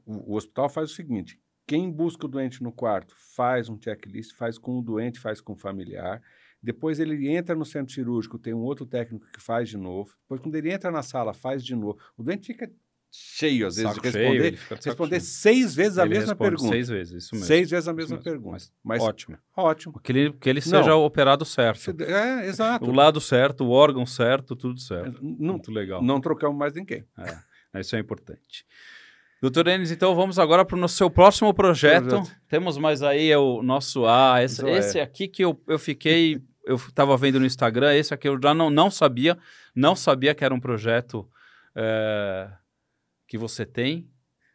o, 0.05 0.33
o 0.33 0.35
hospital 0.35 0.69
faz 0.69 0.91
o 0.91 0.93
seguinte: 0.93 1.39
quem 1.67 1.91
busca 1.91 2.25
o 2.25 2.29
doente 2.29 2.61
no 2.61 2.71
quarto 2.71 3.15
faz 3.35 3.69
um 3.69 3.79
checklist, 3.81 4.35
faz 4.35 4.57
com 4.57 4.79
o 4.79 4.81
doente, 4.81 5.19
faz 5.19 5.41
com 5.41 5.53
o 5.53 5.57
familiar. 5.57 6.21
Depois 6.61 6.99
ele 6.99 7.27
entra 7.27 7.55
no 7.55 7.65
centro 7.65 7.93
cirúrgico, 7.93 8.39
tem 8.39 8.53
um 8.53 8.61
outro 8.63 8.85
técnico 8.85 9.25
que 9.31 9.41
faz 9.41 9.69
de 9.69 9.77
novo. 9.77 10.15
Depois, 10.23 10.41
quando 10.41 10.55
ele 10.55 10.71
entra 10.71 10.89
na 10.89 11.03
sala, 11.03 11.33
faz 11.33 11.63
de 11.63 11.75
novo. 11.75 11.99
O 12.17 12.23
doente 12.23 12.47
fica 12.47 12.71
cheio, 13.11 13.67
às 13.67 13.75
vezes, 13.77 13.91
saco 13.91 14.01
de 14.01 14.17
responder, 14.17 14.57
cheio, 14.57 14.79
responder 14.83 15.19
seis 15.21 15.75
vezes 15.75 15.97
a 15.97 16.05
ele 16.05 16.15
mesma 16.15 16.35
pergunta. 16.35 16.69
Seis 16.69 16.89
vezes, 16.89 17.23
isso 17.23 17.35
mesmo. 17.35 17.47
Seis 17.47 17.69
vezes 17.69 17.87
a 17.87 17.93
mesma 17.93 18.17
pergunta. 18.17 18.51
Mas, 18.51 18.73
Mas, 18.83 19.01
ótimo. 19.01 19.37
Ótimo. 19.55 19.99
Que 19.99 20.11
ele, 20.11 20.33
que 20.33 20.49
ele 20.49 20.59
seja 20.59 20.89
Não. 20.89 21.03
operado 21.03 21.45
certo. 21.45 21.95
É, 22.01 22.45
exato. 22.47 22.85
O 22.85 22.91
lado 22.93 23.21
certo, 23.21 23.63
o 23.63 23.69
órgão 23.69 24.05
certo, 24.05 24.55
tudo 24.55 24.79
certo. 24.79 25.23
Não, 25.23 25.53
Muito 25.53 25.71
legal. 25.71 26.03
não 26.03 26.19
trocamos 26.19 26.57
mais 26.57 26.73
ninguém. 26.73 27.05
É, 27.73 27.79
isso 27.79 27.95
é 27.95 27.99
importante. 27.99 28.65
Doutor 29.45 29.67
Enes, 29.67 29.91
então 29.91 30.15
vamos 30.15 30.39
agora 30.39 30.65
para 30.65 30.75
o 30.75 30.87
seu 30.89 31.07
próximo 31.07 31.53
projeto. 31.53 32.07
Projeto. 32.07 32.35
Temos 32.49 32.79
mais 32.79 33.03
aí 33.03 33.35
o 33.35 33.61
nosso 33.61 34.03
Ah, 34.07 34.41
esse, 34.43 34.67
esse 34.67 34.99
aqui 34.99 35.27
que 35.27 35.45
eu, 35.45 35.61
eu 35.67 35.77
fiquei, 35.77 36.41
eu 36.65 36.75
estava 36.77 37.15
vendo 37.15 37.39
no 37.39 37.45
Instagram, 37.45 37.93
esse 37.93 38.11
aqui 38.11 38.27
eu 38.27 38.39
já 38.41 38.55
não, 38.55 38.71
não 38.71 38.89
sabia, 38.89 39.37
não 39.75 39.95
sabia 39.95 40.33
que 40.33 40.43
era 40.43 40.51
um 40.51 40.59
projeto 40.59 41.29
é, 41.75 42.49
que 43.27 43.37
você 43.37 43.67
tem. 43.67 44.09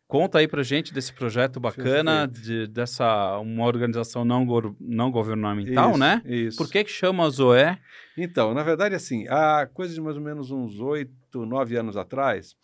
Conta 0.08 0.40
aí 0.40 0.48
pra 0.48 0.64
gente 0.64 0.92
desse 0.92 1.12
projeto 1.12 1.60
bacana, 1.60 2.26
de, 2.26 2.66
dessa 2.66 3.38
uma 3.38 3.64
organização 3.66 4.24
não, 4.24 4.44
gor- 4.44 4.74
não 4.80 5.08
governamental, 5.08 5.90
Isso, 5.90 5.98
né? 6.00 6.20
Isso. 6.24 6.56
Por 6.58 6.68
que 6.68 6.82
que 6.82 6.90
chama 6.90 7.30
Zoé? 7.30 7.78
Então, 8.18 8.52
na 8.52 8.64
verdade, 8.64 8.96
assim, 8.96 9.28
há 9.28 9.68
coisa 9.72 9.94
de 9.94 10.00
mais 10.00 10.16
ou 10.16 10.22
menos 10.22 10.50
uns 10.50 10.80
oito, 10.80 11.46
nove 11.46 11.76
anos 11.76 11.96
atrás, 11.96 12.56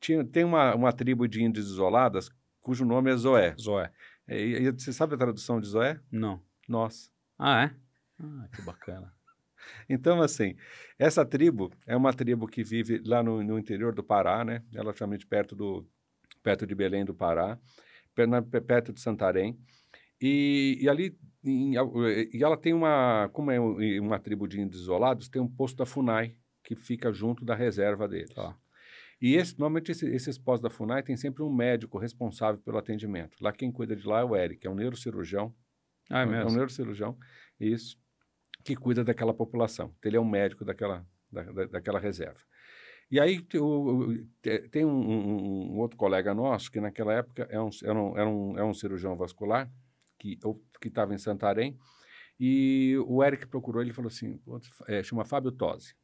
tinha, 0.00 0.24
tem 0.24 0.44
uma, 0.44 0.74
uma 0.74 0.92
tribo 0.92 1.26
de 1.28 1.42
índios 1.42 1.66
isoladas 1.68 2.30
cujo 2.60 2.84
nome 2.84 3.10
é 3.10 3.16
Zoé. 3.16 3.54
Zoé. 3.60 3.92
E, 4.28 4.34
e 4.34 4.70
você 4.72 4.92
sabe 4.92 5.14
a 5.14 5.18
tradução 5.18 5.60
de 5.60 5.66
Zoé? 5.68 6.00
Não. 6.10 6.42
Nós. 6.68 7.12
Ah, 7.38 7.64
é? 7.64 7.74
Ah, 8.20 8.48
que 8.54 8.62
bacana. 8.62 9.12
Então, 9.88 10.22
assim, 10.22 10.54
essa 10.96 11.24
tribo 11.26 11.72
é 11.88 11.96
uma 11.96 12.12
tribo 12.12 12.46
que 12.46 12.62
vive 12.62 13.02
lá 13.04 13.20
no, 13.20 13.42
no 13.42 13.58
interior 13.58 13.92
do 13.92 14.04
Pará, 14.04 14.44
né? 14.44 14.62
Relativamente 14.70 15.26
perto, 15.26 15.56
do, 15.56 15.84
perto 16.40 16.64
de 16.64 16.72
Belém 16.72 17.04
do 17.04 17.12
Pará, 17.12 17.58
perto 18.64 18.92
de 18.92 19.00
Santarém. 19.00 19.58
E, 20.20 20.78
e 20.80 20.88
ali, 20.88 21.18
e 21.42 22.42
ela 22.44 22.56
tem 22.56 22.72
uma, 22.72 23.28
como 23.32 23.50
é 23.50 23.58
um- 23.60 23.76
uma 24.02 24.20
tribo 24.20 24.46
de 24.46 24.60
índios 24.60 24.82
isolados, 24.82 25.28
tem 25.28 25.42
um 25.42 25.48
posto 25.48 25.78
da 25.78 25.86
FUNAI 25.86 26.36
que 26.62 26.76
fica 26.76 27.12
junto 27.12 27.44
da 27.44 27.54
reserva 27.56 28.06
deles. 28.06 28.32
Tá. 28.32 28.56
E 29.20 29.34
esse, 29.34 29.58
normalmente 29.58 29.92
esse- 29.92 30.06
esses 30.08 30.36
postos 30.38 30.62
da 30.62 30.70
FUNAI 30.70 31.02
tem 31.02 31.16
sempre 31.16 31.42
um 31.42 31.52
médico 31.52 31.98
responsável 31.98 32.60
pelo 32.60 32.78
atendimento. 32.78 33.36
Lá 33.40 33.52
quem 33.52 33.72
cuida 33.72 33.96
de 33.96 34.06
lá 34.06 34.20
é 34.20 34.24
o 34.24 34.36
Eric, 34.36 34.66
é 34.66 34.70
um 34.70 34.74
neurocirurgião, 34.74 35.54
Ah, 36.10 36.20
é 36.20 36.22
é 36.22 36.26
um 36.26 36.30
mesmo? 36.30 36.50
neurocirurgião, 36.52 37.18
isso, 37.58 37.96
que 38.64 38.76
cuida 38.76 39.04
daquela 39.04 39.34
população. 39.34 39.94
Ele 40.04 40.16
é 40.16 40.20
um 40.20 40.28
médico 40.28 40.64
daquela, 40.64 41.06
da, 41.32 41.42
da- 41.44 41.66
daquela 41.66 41.98
reserva. 42.00 42.40
E 43.10 43.20
aí 43.20 43.46
o- 43.54 44.10
o- 44.10 44.24
te- 44.42 44.68
tem 44.68 44.84
um, 44.84 44.90
um- 44.90 45.72
um 45.74 45.78
outro 45.78 45.96
colega 45.96 46.34
nosso 46.34 46.70
que 46.70 46.80
naquela 46.80 47.14
época 47.14 47.46
é 47.50 47.60
um, 47.60 47.70
era, 47.84 47.94
um, 48.00 48.18
era, 48.18 48.28
um, 48.28 48.58
é 48.58 48.64
um 48.64 48.74
cirurgião 48.74 49.16
vascular 49.16 49.70
que 50.18 50.38
estava 50.84 51.14
em 51.14 51.18
Santarém 51.18 51.78
e 52.40 52.96
o 53.06 53.22
Eric 53.24 53.46
procurou 53.46 53.82
ele 53.82 53.92
falou 53.92 54.08
assim, 54.08 54.38
"Putz, 54.38 54.68
é, 54.88 55.02
chama 55.02 55.24
Fábio 55.24 55.52
Tosi. 55.52 55.94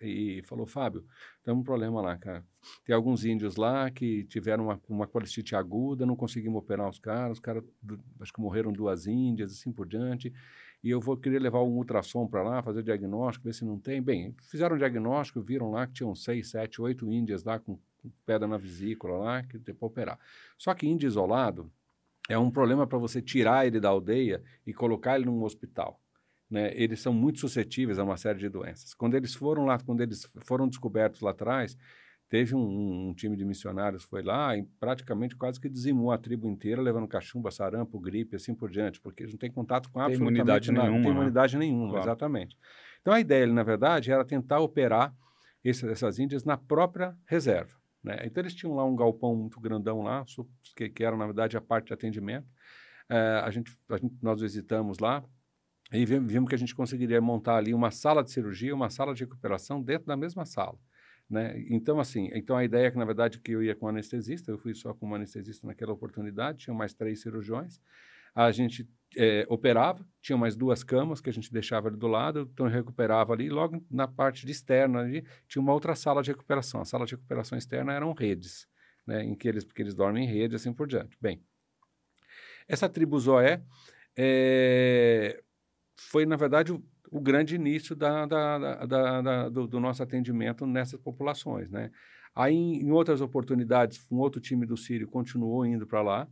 E 0.00 0.42
falou, 0.44 0.66
Fábio, 0.66 1.04
tem 1.42 1.52
um 1.52 1.62
problema 1.62 2.00
lá, 2.00 2.16
cara. 2.16 2.44
Tem 2.84 2.94
alguns 2.94 3.24
índios 3.24 3.56
lá 3.56 3.90
que 3.90 4.24
tiveram 4.24 4.64
uma, 4.64 4.80
uma 4.88 5.06
colicite 5.06 5.54
aguda, 5.54 6.06
não 6.06 6.16
conseguimos 6.16 6.58
operar 6.58 6.88
os 6.88 6.98
caras, 6.98 7.38
os 7.38 7.40
caras, 7.40 7.62
acho 8.20 8.32
que 8.32 8.40
morreram 8.40 8.72
duas 8.72 9.06
índias, 9.06 9.52
assim 9.52 9.72
por 9.72 9.86
diante, 9.86 10.32
e 10.82 10.90
eu 10.90 11.00
vou 11.00 11.16
querer 11.16 11.40
levar 11.40 11.62
um 11.62 11.76
ultrassom 11.76 12.26
para 12.26 12.42
lá, 12.42 12.62
fazer 12.62 12.80
o 12.80 12.82
diagnóstico, 12.82 13.44
ver 13.44 13.54
se 13.54 13.64
não 13.64 13.78
tem. 13.78 14.02
Bem, 14.02 14.34
fizeram 14.42 14.76
o 14.76 14.78
diagnóstico, 14.78 15.40
viram 15.40 15.70
lá 15.70 15.86
que 15.86 15.94
tinham 15.94 16.14
seis, 16.14 16.50
sete, 16.50 16.80
oito 16.80 17.10
índias 17.10 17.42
lá 17.42 17.58
com, 17.58 17.78
com 18.02 18.10
pedra 18.26 18.46
na 18.46 18.58
vesícula 18.58 19.16
lá, 19.16 19.42
que 19.42 19.58
tem 19.58 19.74
para 19.74 19.86
operar. 19.86 20.18
Só 20.58 20.74
que 20.74 20.86
índio 20.86 21.06
isolado 21.06 21.72
é 22.28 22.38
um 22.38 22.50
problema 22.50 22.86
para 22.86 22.98
você 22.98 23.22
tirar 23.22 23.66
ele 23.66 23.80
da 23.80 23.88
aldeia 23.88 24.42
e 24.66 24.74
colocar 24.74 25.16
ele 25.16 25.26
num 25.26 25.42
hospital 25.42 26.00
né, 26.50 26.72
eles 26.74 27.00
são 27.00 27.12
muito 27.12 27.40
suscetíveis 27.40 27.98
a 27.98 28.04
uma 28.04 28.16
série 28.16 28.38
de 28.38 28.48
doenças. 28.48 28.94
Quando 28.94 29.14
eles 29.16 29.34
foram 29.34 29.64
lá, 29.64 29.78
quando 29.78 30.00
eles 30.02 30.26
foram 30.44 30.68
descobertos 30.68 31.20
lá 31.20 31.30
atrás, 31.30 31.76
teve 32.28 32.54
um, 32.54 33.08
um- 33.10 33.14
time 33.14 33.36
de 33.36 33.44
missionários 33.44 34.02
foi 34.04 34.22
lá 34.22 34.56
e 34.56 34.64
praticamente 34.80 35.36
quase 35.36 35.60
que 35.60 35.68
dizimou 35.68 36.10
a 36.10 36.18
tribo 36.18 36.48
inteira, 36.48 36.80
levando 36.82 37.06
cachumba, 37.06 37.50
sarampo, 37.50 37.98
gripe, 38.00 38.34
assim 38.36 38.54
por 38.54 38.70
diante, 38.70 39.00
porque 39.00 39.22
eles 39.22 39.32
não 39.34 39.38
têm 39.38 39.50
contato 39.50 39.88
com 39.90 39.98
Tem 40.00 40.06
absolutamente 40.06 40.38
imunidade 40.40 40.72
nada, 40.72 40.86
não 40.86 40.92
nenhuma, 40.92 41.04
tem 41.04 41.12
né? 41.14 41.18
imunidade 41.20 41.56
nenhuma, 41.58 41.88
Claro. 41.90 42.04
exatamente. 42.04 42.56
Então 43.00 43.12
a 43.14 43.20
ideia, 43.20 43.46
na 43.46 43.62
verdade, 43.62 44.10
era 44.10 44.24
tentar 44.24 44.60
operar 44.60 45.14
esse- 45.62 45.88
essas 45.88 46.18
índias 46.18 46.44
na 46.44 46.56
própria 46.56 47.16
reserva. 47.26 47.74
Né? 48.02 48.18
Então 48.24 48.42
eles 48.42 48.54
tinham 48.54 48.74
lá 48.74 48.84
um 48.84 48.94
galpão 48.96 49.34
muito 49.36 49.58
grandão 49.60 50.02
lá, 50.02 50.24
que, 50.76 50.88
que 50.90 51.04
era 51.04 51.16
na 51.16 51.24
verdade 51.26 51.56
a 51.56 51.60
parte 51.60 51.86
de 51.88 51.94
atendimento. 51.94 52.46
Eh, 53.08 53.40
a 53.44 53.50
gente, 53.50 53.70
a 53.88 53.96
gente- 53.96 54.16
nós 54.22 54.40
visitamos 54.40 54.98
lá, 54.98 55.22
e 55.94 56.04
vimos, 56.04 56.48
que 56.48 56.54
a 56.54 56.58
gente 56.58 56.74
conseguiria 56.74 57.20
montar 57.20 57.56
ali 57.56 57.72
uma 57.72 57.90
sala 57.90 58.22
de 58.22 58.30
cirurgia, 58.30 58.74
uma 58.74 58.90
sala 58.90 59.14
de 59.14 59.24
recuperação 59.24 59.82
dentro 59.82 60.06
da 60.06 60.16
mesma 60.16 60.44
sala. 60.44 60.78
Né? 61.28 61.64
Então, 61.70 61.98
assim, 61.98 62.30
então 62.34 62.56
a 62.56 62.64
ideia 62.64 62.88
é 62.88 62.90
que, 62.90 62.98
na 62.98 63.04
verdade, 63.04 63.40
que 63.40 63.52
eu 63.52 63.62
ia 63.62 63.74
com 63.74 63.88
anestesista, 63.88 64.50
eu 64.50 64.58
fui 64.58 64.74
só 64.74 64.92
com 64.92 65.08
um 65.08 65.14
anestesista 65.14 65.66
naquela 65.66 65.92
oportunidade, 65.92 66.58
tinha 66.58 66.74
mais 66.74 66.92
três 66.92 67.22
cirurgiões, 67.22 67.80
a 68.34 68.50
gente 68.50 68.88
eh, 69.16 69.46
operava, 69.48 70.04
tinha 70.20 70.36
mais 70.36 70.56
duas 70.56 70.82
camas 70.82 71.20
que 71.20 71.30
a 71.30 71.32
gente 71.32 71.52
deixava 71.52 71.88
ali 71.88 71.96
do 71.96 72.08
lado, 72.08 72.50
então 72.52 72.66
eu 72.66 72.72
recuperava 72.72 73.32
ali, 73.32 73.48
logo 73.48 73.84
na 73.88 74.08
parte 74.08 74.50
externa 74.50 75.00
ali, 75.00 75.24
tinha 75.46 75.62
uma 75.62 75.72
outra 75.72 75.94
sala 75.94 76.22
de 76.22 76.32
recuperação. 76.32 76.80
A 76.80 76.84
sala 76.84 77.06
de 77.06 77.14
recuperação 77.14 77.56
externa 77.56 77.92
eram 77.92 78.12
redes, 78.12 78.66
né, 79.06 79.24
em 79.24 79.36
que 79.36 79.46
eles, 79.46 79.64
porque 79.64 79.82
eles 79.82 79.94
dormem 79.94 80.24
em 80.24 80.26
rede, 80.26 80.56
assim 80.56 80.72
por 80.72 80.88
diante. 80.88 81.16
Bem, 81.20 81.40
essa 82.66 82.88
tribo 82.88 83.18
Zoé, 83.18 83.62
eh, 84.16 85.43
foi, 85.96 86.26
na 86.26 86.36
verdade, 86.36 86.72
o, 86.72 86.82
o 87.10 87.20
grande 87.20 87.54
início 87.54 87.94
da, 87.94 88.26
da, 88.26 88.86
da, 88.86 89.20
da 89.22 89.48
do, 89.48 89.66
do, 89.66 89.80
nosso 89.80 90.02
atendimento 90.02 90.66
nessas 90.66 91.00
populações. 91.00 91.70
Né? 91.70 91.90
Aí, 92.34 92.54
em, 92.54 92.90
outras 92.90 93.20
oportunidades, 93.20 94.04
um 94.10 94.18
outro 94.18 94.40
time 94.40 94.66
do 94.66 94.76
Sírio 94.76 95.08
continuou 95.08 95.64
indo 95.64 95.86
para 95.86 96.02
lá. 96.02 96.28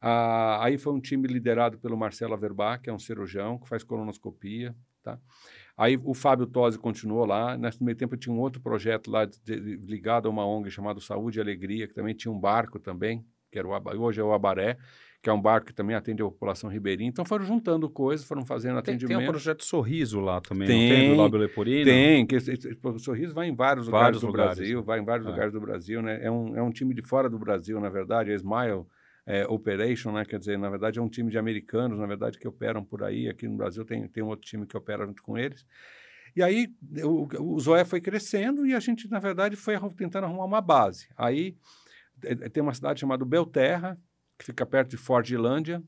Ah, 0.00 0.64
aí 0.64 0.76
foi 0.76 0.92
um 0.92 1.00
time 1.00 1.26
liderado 1.26 1.78
pelo 1.78 1.96
Marcelo 1.96 2.34
Averbach, 2.34 2.82
que 2.82 2.90
é 2.90 2.92
um 2.92 2.98
cirurgião, 2.98 3.58
que 3.58 3.68
faz 3.68 3.82
colonoscopia. 3.82 4.74
Tá? 5.02 5.18
Aí 5.76 5.98
o 6.02 6.14
Fábio 6.14 6.46
Tosi 6.46 6.78
continuou 6.78 7.26
lá. 7.26 7.56
Nesse 7.56 7.82
meio 7.82 7.96
tempo 7.96 8.16
tinha 8.16 8.34
um 8.34 8.38
outro 8.38 8.60
projeto 8.60 9.10
lá 9.10 9.24
de, 9.24 9.38
de, 9.42 9.76
ligado 9.86 10.26
a 10.26 10.30
uma 10.30 10.46
ONG 10.46 10.70
chamado 10.70 11.00
Saúde 11.00 11.38
e 11.38 11.42
Alegria, 11.42 11.86
que 11.86 11.94
também 11.94 12.14
tinha 12.14 12.32
um 12.32 12.38
barco 12.38 12.78
também, 12.78 13.24
que 13.50 13.58
era 13.58 13.68
o, 13.68 14.00
hoje 14.00 14.20
é 14.20 14.24
o 14.24 14.32
Abaré, 14.32 14.78
que 15.24 15.30
é 15.30 15.32
um 15.32 15.40
barco 15.40 15.68
que 15.68 15.72
também 15.72 15.96
atende 15.96 16.20
a 16.20 16.26
população 16.26 16.68
ribeirinha. 16.68 17.08
Então 17.08 17.24
foram 17.24 17.46
juntando 17.46 17.88
coisas, 17.88 18.26
foram 18.26 18.44
fazendo 18.44 18.72
tem, 18.82 18.92
atendimento. 18.94 19.16
Tem 19.16 19.26
o 19.26 19.30
um 19.30 19.32
projeto 19.32 19.64
Sorriso 19.64 20.20
lá 20.20 20.38
também, 20.38 20.68
tem, 20.68 20.90
não 20.90 20.96
tem? 20.96 21.10
Do 21.12 21.22
Lábio 21.22 21.38
Leporino? 21.38 21.84
Tem, 21.86 22.26
que 22.26 22.36
o 22.36 22.98
Sorriso 22.98 23.32
vai 23.32 23.48
em 23.48 23.54
vários, 23.54 23.88
vários 23.88 24.20
lugares 24.20 24.20
do 24.20 24.26
lugares, 24.26 24.58
Brasil, 24.58 24.82
vai 24.82 25.00
em 25.00 25.04
vários 25.04 25.26
é. 25.26 25.30
lugares 25.30 25.52
do 25.54 25.60
Brasil, 25.62 26.02
né? 26.02 26.22
É 26.22 26.30
um, 26.30 26.54
é 26.54 26.62
um 26.62 26.70
time 26.70 26.94
de 26.94 27.00
fora 27.00 27.30
do 27.30 27.38
Brasil, 27.38 27.80
na 27.80 27.88
verdade, 27.88 28.32
a 28.32 28.34
Smile 28.34 28.84
é, 29.24 29.46
Operation, 29.46 30.12
né? 30.12 30.26
Quer 30.26 30.38
dizer, 30.38 30.58
na 30.58 30.68
verdade 30.68 30.98
é 30.98 31.02
um 31.02 31.08
time 31.08 31.30
de 31.30 31.38
americanos, 31.38 31.98
na 31.98 32.06
verdade, 32.06 32.38
que 32.38 32.46
operam 32.46 32.84
por 32.84 33.02
aí. 33.02 33.26
Aqui 33.26 33.48
no 33.48 33.56
Brasil 33.56 33.82
tem, 33.82 34.06
tem 34.06 34.22
um 34.22 34.28
outro 34.28 34.46
time 34.46 34.66
que 34.66 34.76
opera 34.76 35.06
junto 35.06 35.22
com 35.22 35.38
eles. 35.38 35.64
E 36.36 36.42
aí 36.42 36.68
o, 37.02 37.54
o 37.54 37.58
Zoé 37.58 37.82
foi 37.86 38.02
crescendo 38.02 38.66
e 38.66 38.74
a 38.74 38.80
gente, 38.80 39.10
na 39.10 39.20
verdade, 39.20 39.56
foi 39.56 39.74
tentando 39.96 40.24
arrumar 40.24 40.44
uma 40.44 40.60
base. 40.60 41.08
Aí 41.16 41.56
tem 42.52 42.62
uma 42.62 42.74
cidade 42.74 43.00
chamada 43.00 43.24
Belterra, 43.24 43.98
que 44.38 44.44
fica 44.44 44.64
perto 44.66 44.90
de 44.90 44.96
Fordilândia. 44.96 45.82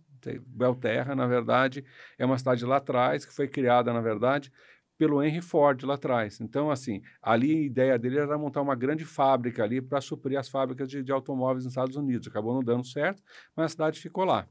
Belterra, 0.44 1.14
na 1.14 1.26
verdade, 1.26 1.84
é 2.18 2.26
uma 2.26 2.36
cidade 2.36 2.64
lá 2.64 2.78
atrás, 2.78 3.24
que 3.24 3.32
foi 3.32 3.47
criada, 3.47 3.92
na 3.92 4.01
verdade, 4.01 4.51
pelo 4.99 5.22
Henry 5.22 5.40
Ford 5.40 5.82
lá 5.84 5.94
atrás. 5.94 6.40
Então, 6.40 6.70
assim, 6.70 7.03
ali 7.22 7.55
a 7.55 7.62
ideia 7.62 7.99
dele 7.99 8.18
era 8.18 8.38
montar 8.38 8.62
uma 8.62 8.74
grande 8.74 9.05
fábrica 9.05 9.62
ali 9.62 9.80
para 9.80 10.01
suprir 10.01 10.38
as 10.38 10.49
fábricas 10.49 10.88
de, 10.88 11.03
de, 11.03 11.12
automóveis 11.12 11.64
nos 11.64 11.72
Estados 11.72 11.97
Unidos. 11.97 12.28
Acabou 12.28 12.55
não 12.55 12.62
dando 12.62 12.84
certo, 12.86 13.22
mas 13.55 13.66
a 13.66 13.68
cidade 13.68 14.01
ficou 14.01 14.24
lá. 14.24 14.49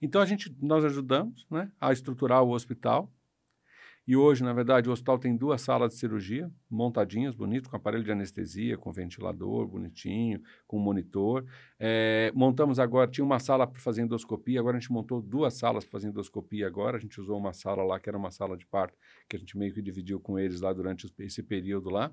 Então, 0.00 0.20
a 0.20 0.26
gente, 0.26 0.54
nós 0.60 0.84
ajudamos 0.84 1.46
né, 1.50 1.70
a 1.80 1.92
estruturar 1.92 2.42
o 2.42 2.50
hospital. 2.50 3.10
E 4.06 4.14
hoje, 4.14 4.44
na 4.44 4.52
verdade, 4.52 4.88
o 4.88 4.92
hospital 4.92 5.18
tem 5.18 5.36
duas 5.36 5.62
salas 5.62 5.92
de 5.92 5.98
cirurgia, 5.98 6.50
montadinhas, 6.70 7.34
bonito, 7.34 7.70
com 7.70 7.76
aparelho 7.76 8.04
de 8.04 8.10
anestesia, 8.10 8.76
com 8.76 8.92
ventilador, 8.92 9.66
bonitinho, 9.66 10.40
com 10.66 10.78
monitor. 10.78 11.44
É, 11.78 12.32
montamos 12.34 12.78
agora, 12.78 13.10
tinha 13.10 13.24
uma 13.24 13.38
sala 13.38 13.66
para 13.66 13.80
fazer 13.80 14.02
endoscopia, 14.02 14.58
agora 14.58 14.76
a 14.76 14.80
gente 14.80 14.92
montou 14.92 15.20
duas 15.20 15.54
salas 15.54 15.84
para 15.84 15.92
fazer 15.92 16.08
endoscopia 16.08 16.66
agora. 16.66 16.96
A 16.96 17.00
gente 17.00 17.20
usou 17.20 17.38
uma 17.38 17.52
sala 17.52 17.82
lá, 17.82 18.00
que 18.00 18.08
era 18.08 18.18
uma 18.18 18.30
sala 18.30 18.56
de 18.56 18.66
parto, 18.66 18.98
que 19.28 19.36
a 19.36 19.38
gente 19.38 19.56
meio 19.56 19.72
que 19.72 19.82
dividiu 19.82 20.18
com 20.20 20.38
eles 20.38 20.60
lá 20.60 20.72
durante 20.72 21.12
esse 21.18 21.42
período 21.42 21.90
lá. 21.90 22.12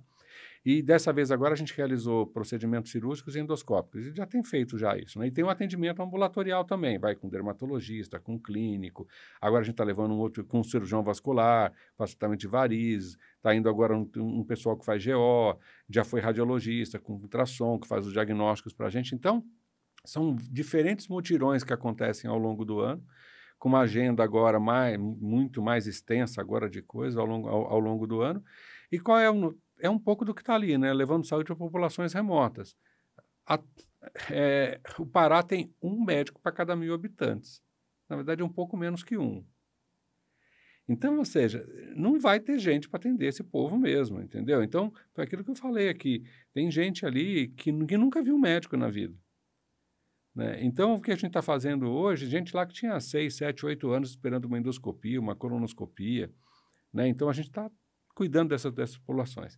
E 0.66 0.82
dessa 0.82 1.12
vez 1.12 1.30
agora 1.30 1.54
a 1.54 1.58
gente 1.58 1.76
realizou 1.76 2.26
procedimentos 2.26 2.92
cirúrgicos 2.92 3.36
e 3.36 3.40
endoscópicos. 3.40 4.08
E 4.08 4.16
já 4.16 4.26
tem 4.26 4.42
feito 4.44 4.78
já 4.78 4.98
isso. 4.98 5.20
Né? 5.20 5.28
E 5.28 5.32
tem 5.32 5.44
um 5.44 5.50
atendimento 5.50 6.02
ambulatorial 6.02 6.64
também, 6.64 6.98
vai 6.98 7.16
com 7.16 7.28
dermatologista, 7.28 8.20
com 8.20 8.40
clínico. 8.40 9.08
Agora 9.42 9.62
a 9.62 9.64
gente 9.64 9.74
está 9.74 9.84
levando 9.84 10.14
um 10.14 10.20
outro 10.20 10.44
com 10.46 10.60
um 10.60 10.64
cirurgião 10.64 11.04
vascular, 11.04 11.74
faz 11.98 12.12
tratamento 12.12 12.40
de 12.40 12.48
varizes. 12.48 13.18
Está 13.44 13.54
indo 13.54 13.68
agora 13.68 13.94
um, 13.94 14.10
um, 14.16 14.42
pessoal 14.46 14.78
que 14.78 14.86
faz 14.86 15.06
GO, 15.06 15.60
já 15.90 16.06
foi 16.06 16.22
radiologista, 16.22 16.98
com 16.98 17.16
ultrassom, 17.16 17.78
que 17.78 17.86
faz 17.86 18.08
os 18.08 18.14
diagnósticos 18.14 18.74
para 18.74 18.88
a 18.88 18.90
gente. 18.90 19.14
Então, 19.14 19.44
são 20.06 20.34
diferentes 20.50 21.10
mutirões 21.10 21.62
que 21.62 21.74
acontecem 21.74 22.30
ao 22.30 22.38
longo 22.38 22.64
do 22.64 22.80
ano 22.80 23.06
com 23.60 23.68
uma 23.68 23.82
agenda 23.82 24.24
agora 24.24 24.62
mais, 24.62 24.98
muito 24.98 25.62
mais 25.62 25.88
extensa 25.88 26.40
agora 26.40 26.70
de 26.70 26.82
coisas 26.82 27.18
ao 27.18 27.26
longo, 27.26 27.50
ao, 27.50 27.66
ao 27.66 27.80
longo 27.80 28.08
do 28.08 28.22
ano. 28.22 28.42
E 28.90 28.98
qual 28.98 29.20
é 29.20 29.30
o, 29.30 29.58
é 29.80 29.90
um 29.90 30.00
pouco 30.00 30.24
do 30.24 30.34
que 30.34 30.42
está 30.42 30.56
ali, 30.56 30.78
né? 30.78 30.94
levando 30.94 31.26
saúde 31.26 31.52
a 31.52 31.56
populações 31.56 32.14
remotas. 32.14 32.78
A, 33.46 33.60
é, 34.32 34.80
o 34.98 35.06
Pará 35.06 35.44
tem 35.44 35.74
um 35.82 36.02
médico 36.02 36.40
para 36.42 36.54
cada 36.54 36.78
mil 36.78 36.94
habitantes. 36.94 37.62
Na 38.08 38.16
verdade, 38.16 38.42
é 38.42 38.46
um 38.46 38.50
pouco 38.50 38.78
menos 38.78 39.04
que 39.04 39.18
um. 39.18 39.46
Então, 40.88 41.18
ou 41.18 41.26
seja, 41.26 41.66
não 41.96 42.20
vai 42.20 42.40
ter 42.40 42.60
gente 42.60 42.90
para 42.90 42.98
atender 42.98 43.28
esse 43.28 43.44
povo 43.44 43.78
mesmo, 43.78 44.22
entendeu? 44.22 44.62
Então, 44.62 44.92
foi 45.14 45.24
aquilo 45.24 45.44
que 45.44 45.52
eu 45.52 45.56
falei 45.56 45.88
aqui. 45.88 46.24
Tem 46.54 46.70
gente 46.70 47.06
ali 47.06 47.48
que, 47.50 47.72
que 47.86 47.98
nunca 47.98 48.22
viu 48.22 48.36
um 48.36 48.40
médico 48.40 48.76
na 48.76 48.90
vida. 48.90 49.16
Né? 50.36 50.64
Então, 50.64 50.96
o 50.96 51.02
que 51.02 51.12
a 51.12 51.16
gente 51.16 51.28
está 51.28 51.42
fazendo 51.42 51.90
hoje, 51.90 52.28
gente 52.28 52.56
lá 52.56 52.66
que 52.66 52.74
tinha 52.74 53.00
6, 53.00 53.34
7, 53.36 53.66
8 53.66 53.92
anos 53.92 54.10
esperando 54.10 54.46
uma 54.46 54.58
endoscopia, 54.58 55.20
uma 55.20 55.36
colonoscopia. 55.36 56.30
Né? 56.92 57.08
Então, 57.08 57.30
a 57.30 57.34
gente 57.34 57.48
está 57.48 57.72
cuidando 58.14 58.50
dessas, 58.50 58.74
dessas 58.74 58.98
populações. 58.98 59.58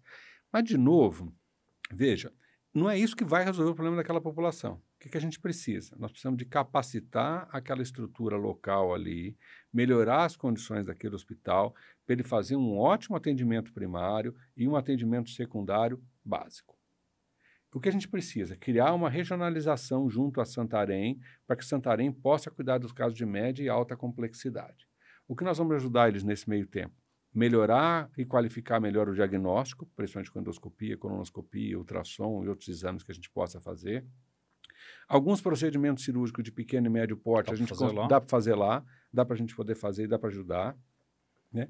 Mas, 0.52 0.64
de 0.64 0.78
novo, 0.78 1.34
veja, 1.92 2.32
não 2.74 2.90
é 2.90 3.00
isso 3.00 3.16
que 3.16 3.26
vai 3.26 3.44
resolver 3.44 3.72
o 3.72 3.76
problema 3.76 3.98
daquela 3.98 4.22
população. 4.22 4.82
O 4.96 5.00
que, 5.06 5.10
que 5.10 5.18
a 5.18 5.22
gente 5.22 5.40
precisa? 5.40 5.96
Nós 5.98 6.12
precisamos 6.12 6.38
de 6.38 6.46
capacitar 6.46 7.48
aquela 7.52 7.82
estrutura 7.82 8.38
local 8.38 8.94
ali, 8.94 9.38
melhorar 9.72 10.26
as 10.26 10.36
condições 10.36 10.86
daquele 10.86 11.16
hospital, 11.16 11.76
para 12.06 12.14
ele 12.14 12.24
fazer 12.24 12.56
um 12.56 12.78
ótimo 12.78 13.16
atendimento 13.16 13.72
primário 13.74 14.36
e 14.56 14.68
um 14.68 14.76
atendimento 14.76 15.30
secundário 15.30 16.02
básico. 16.24 16.76
O 17.74 17.80
que 17.80 17.90
a 17.90 17.92
gente 17.92 18.08
precisa? 18.08 18.56
Criar 18.56 18.94
uma 18.94 19.10
regionalização 19.10 20.10
junto 20.10 20.40
a 20.40 20.46
Santarém, 20.46 21.20
para 21.46 21.58
que 21.58 21.66
Santarém 21.66 22.10
possa 22.10 22.50
cuidar 22.50 22.78
dos 22.78 22.94
casos 22.94 23.18
de 23.18 23.26
média 23.26 23.62
e 23.62 23.68
alta 23.68 23.98
complexidade. 23.98 24.88
O 25.28 25.36
que 25.36 25.44
nós 25.44 25.58
vamos 25.58 25.76
ajudar 25.76 26.08
eles 26.08 26.24
nesse 26.24 26.50
meio 26.50 26.66
tempo? 26.66 26.96
melhorar 27.36 28.10
e 28.18 28.24
qualificar 28.24 28.80
melhor 28.80 29.10
o 29.10 29.14
diagnóstico, 29.14 29.86
principalmente 29.94 30.32
com 30.32 30.40
endoscopia, 30.40 30.98
colonoscopia, 30.98 31.78
ultrassom 31.78 32.46
e 32.46 32.48
outros 32.48 32.70
exames 32.70 33.04
que 33.04 33.12
a 33.12 33.14
gente 33.14 33.30
possa 33.30 33.60
fazer. 33.60 34.06
Alguns 35.08 35.42
procedimentos 35.42 36.04
cirúrgicos 36.04 36.44
de 36.44 36.52
pequeno 36.52 36.88
e 36.88 36.90
médio 36.90 37.16
porte, 37.16 37.48
dá 37.48 37.54
a 37.54 37.56
gente 37.56 37.74
dá 38.08 38.20
para 38.20 38.30
fazer 38.30 38.56
lá, 38.56 38.84
dá 39.14 39.24
para 39.24 39.36
a 39.36 39.38
gente 39.38 39.56
poder 39.56 39.76
fazer 39.76 40.06
e 40.06 40.08
dá 40.08 40.18
para 40.18 40.30
ajudar. 40.30 40.76
Né? 41.52 41.68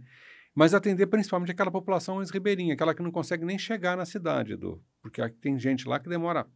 Mas 0.53 0.73
atender 0.73 1.07
principalmente 1.07 1.51
aquela 1.51 1.71
população 1.71 2.17
ribeirinha, 2.23 2.73
aquela 2.73 2.95
que 2.95 3.01
não 3.01 3.11
consegue 3.11 3.43
nem 3.43 3.57
chegar 3.57 3.97
na 3.97 4.05
cidade, 4.05 4.53
Edu. 4.53 4.81
Porque 5.01 5.27
tem 5.41 5.59
gente 5.59 5.87
lá 5.87 5.99
que 5.99 6.07
demora 6.07 6.47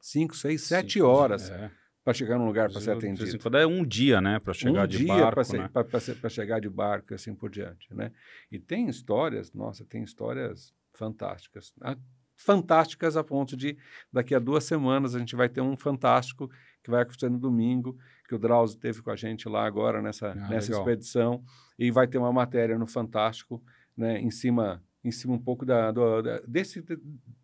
5, 0.00 0.34
6, 0.34 0.62
7 0.62 1.02
horas. 1.02 1.50
É 1.50 1.70
para 2.06 2.14
chegar 2.14 2.38
num 2.38 2.46
lugar 2.46 2.70
para 2.70 2.80
ser 2.80 2.92
atendido. 2.92 3.36
Quando 3.40 3.58
é 3.58 3.66
um 3.66 3.84
dia, 3.84 4.20
né, 4.20 4.38
para 4.38 4.54
chegar 4.54 4.84
um 4.84 4.86
de 4.86 5.04
barco, 5.04 5.56
né? 5.56 5.68
para 5.68 6.30
chegar 6.30 6.60
de 6.60 6.70
barco 6.70 7.12
e 7.12 7.14
assim 7.16 7.34
por 7.34 7.50
diante, 7.50 7.92
né? 7.92 8.12
E 8.48 8.60
tem 8.60 8.88
histórias, 8.88 9.52
nossa, 9.52 9.84
tem 9.84 10.04
histórias 10.04 10.72
fantásticas, 10.94 11.74
né? 11.76 11.96
Fantásticas 12.36 13.16
a 13.16 13.24
ponto 13.24 13.56
de 13.56 13.76
daqui 14.12 14.34
a 14.34 14.38
duas 14.38 14.64
semanas 14.64 15.14
a 15.14 15.18
gente 15.18 15.34
vai 15.34 15.48
ter 15.48 15.60
um 15.60 15.76
fantástico 15.76 16.50
que 16.82 16.90
vai 16.90 17.02
acontecer 17.02 17.28
no 17.28 17.38
domingo, 17.38 17.98
que 18.28 18.34
o 18.34 18.38
Drauzio 18.38 18.78
teve 18.78 19.02
com 19.02 19.10
a 19.10 19.16
gente 19.16 19.48
lá 19.48 19.66
agora 19.66 20.00
nessa, 20.00 20.30
ah, 20.30 20.34
nessa 20.34 20.72
expedição 20.72 21.42
e 21.78 21.90
vai 21.90 22.06
ter 22.06 22.18
uma 22.18 22.32
matéria 22.32 22.78
no 22.78 22.86
Fantástico, 22.86 23.62
né, 23.96 24.20
em 24.20 24.30
cima 24.30 24.82
em 25.02 25.10
cima 25.10 25.34
um 25.34 25.38
pouco 25.38 25.64
da, 25.64 25.92
do, 25.92 26.22
da 26.22 26.40
desse 26.46 26.84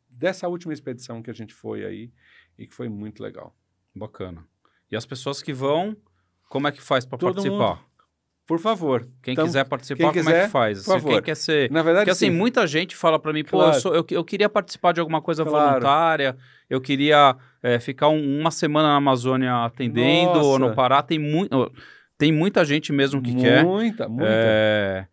dessa 0.08 0.48
última 0.48 0.72
expedição 0.72 1.22
que 1.22 1.30
a 1.30 1.34
gente 1.34 1.54
foi 1.54 1.84
aí 1.84 2.12
e 2.58 2.66
que 2.66 2.74
foi 2.74 2.88
muito 2.88 3.22
legal. 3.22 3.56
Bacana. 3.94 4.46
E 4.90 4.96
as 4.96 5.06
pessoas 5.06 5.42
que 5.42 5.52
vão, 5.52 5.96
como 6.48 6.68
é 6.68 6.72
que 6.72 6.82
faz 6.82 7.04
para 7.04 7.18
participar? 7.18 7.76
Mundo. 7.76 7.91
Por 8.46 8.58
favor. 8.58 9.06
Quem 9.22 9.32
então, 9.32 9.44
quiser 9.44 9.64
participar, 9.64 10.12
quem 10.12 10.22
como 10.22 10.34
é 10.34 10.44
que 10.44 10.50
faz? 10.50 10.84
Por 10.84 10.94
favor. 10.94 11.12
Quem 11.12 11.22
quer 11.22 11.36
ser. 11.36 11.70
Na 11.70 11.82
verdade, 11.82 12.04
Porque 12.04 12.10
assim, 12.10 12.30
sim. 12.30 12.36
muita 12.36 12.66
gente 12.66 12.96
fala 12.96 13.18
para 13.18 13.32
mim, 13.32 13.44
pô, 13.44 13.62
eu, 13.62 13.74
sou, 13.74 13.94
eu, 13.94 14.04
eu, 14.10 14.24
queria 14.24 14.48
participar 14.48 14.92
de 14.92 15.00
alguma 15.00 15.22
coisa 15.22 15.44
claro. 15.44 15.68
voluntária, 15.68 16.36
eu 16.68 16.80
queria 16.80 17.36
é, 17.62 17.78
ficar 17.78 18.08
um, 18.08 18.40
uma 18.40 18.50
semana 18.50 18.88
na 18.88 18.96
Amazônia 18.96 19.64
atendendo, 19.64 20.34
Nossa. 20.34 20.46
ou 20.46 20.58
no 20.58 20.74
Pará. 20.74 21.02
Tem, 21.02 21.18
mu 21.18 21.48
tem 22.18 22.32
muita 22.32 22.64
gente 22.64 22.92
mesmo 22.92 23.22
que 23.22 23.32
muita, 23.32 23.48
quer. 23.48 23.64
Muita, 23.64 24.08
muita. 24.08 24.26
É, 24.28 25.06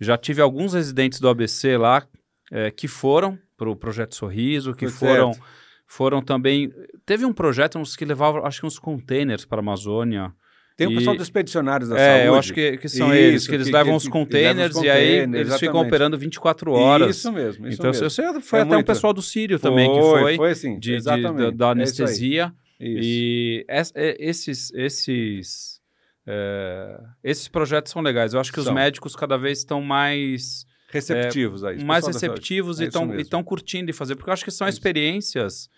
já 0.00 0.16
tive 0.16 0.40
alguns 0.40 0.74
residentes 0.74 1.20
do 1.20 1.28
ABC 1.28 1.76
lá 1.76 2.06
é, 2.50 2.70
que 2.70 2.86
foram 2.86 3.38
para 3.56 3.68
o 3.68 3.76
Projeto 3.76 4.14
Sorriso, 4.14 4.74
que 4.74 4.88
Foi 4.88 5.08
foram. 5.08 5.32
Certo 5.32 5.46
foram 5.86 6.20
também. 6.20 6.72
Teve 7.06 7.24
um 7.24 7.32
projeto 7.32 7.78
uns 7.78 7.96
que 7.96 8.04
levavam, 8.04 8.44
acho 8.44 8.60
que 8.60 8.66
uns 8.66 8.78
containers 8.78 9.44
para 9.44 9.58
a 9.58 9.62
Amazônia. 9.62 10.32
Tem 10.76 10.86
o 10.86 10.90
e... 10.90 10.94
pessoal 10.96 11.16
dos 11.16 11.24
expedicionários 11.24 11.88
da 11.88 11.98
é, 11.98 12.12
saúde. 12.12 12.26
eu 12.26 12.34
acho 12.34 12.52
que, 12.52 12.76
que 12.76 12.88
são 12.88 13.06
Isso, 13.08 13.16
eles, 13.16 13.46
que 13.46 13.54
eles 13.54 13.66
que, 13.68 13.72
levam 13.72 13.92
que, 13.92 13.96
os 13.96 14.08
containers 14.08 14.76
e 14.76 14.90
aí 14.90 15.08
eles 15.08 15.32
exatamente. 15.32 15.58
ficam 15.58 15.80
operando 15.80 16.18
24 16.18 16.70
horas. 16.72 17.16
Isso 17.16 17.32
mesmo. 17.32 17.66
Isso 17.66 17.80
então, 17.80 17.90
mesmo. 17.90 18.10
Você 18.10 18.40
foi 18.42 18.58
é 18.58 18.62
até 18.62 18.74
muito. 18.74 18.82
um 18.82 18.84
pessoal 18.84 19.14
do 19.14 19.22
Sírio 19.22 19.58
foi, 19.58 19.70
também 19.70 19.90
que 19.90 20.00
foi. 20.00 20.36
Foi 20.36 20.54
sim, 20.54 20.78
de, 20.78 20.94
exatamente. 20.94 21.36
De, 21.36 21.44
da, 21.44 21.50
da, 21.50 21.70
anestesia. 21.70 22.52
É 22.78 22.88
isso. 22.88 23.00
E 23.02 23.66
es, 23.70 23.92
esses, 23.96 24.74
esses, 24.74 25.80
é, 26.26 27.00
esses 27.24 27.48
projetos 27.48 27.90
são 27.90 28.02
legais. 28.02 28.34
Eu 28.34 28.40
acho 28.40 28.52
que 28.52 28.60
são. 28.60 28.70
os 28.70 28.74
médicos 28.74 29.16
cada 29.16 29.38
vez 29.38 29.58
estão 29.58 29.80
mais 29.80 30.66
receptivos 30.90 31.64
é, 31.64 31.68
a 31.68 31.72
isso. 31.72 31.86
Mais 31.86 32.06
receptivos 32.06 32.80
e 32.80 32.84
estão 32.84 33.42
curtindo 33.42 33.86
de 33.86 33.94
fazer, 33.94 34.14
porque 34.14 34.28
eu 34.28 34.34
acho 34.34 34.44
que 34.44 34.50
são 34.50 34.66
é 34.66 34.70
experiências 34.70 35.70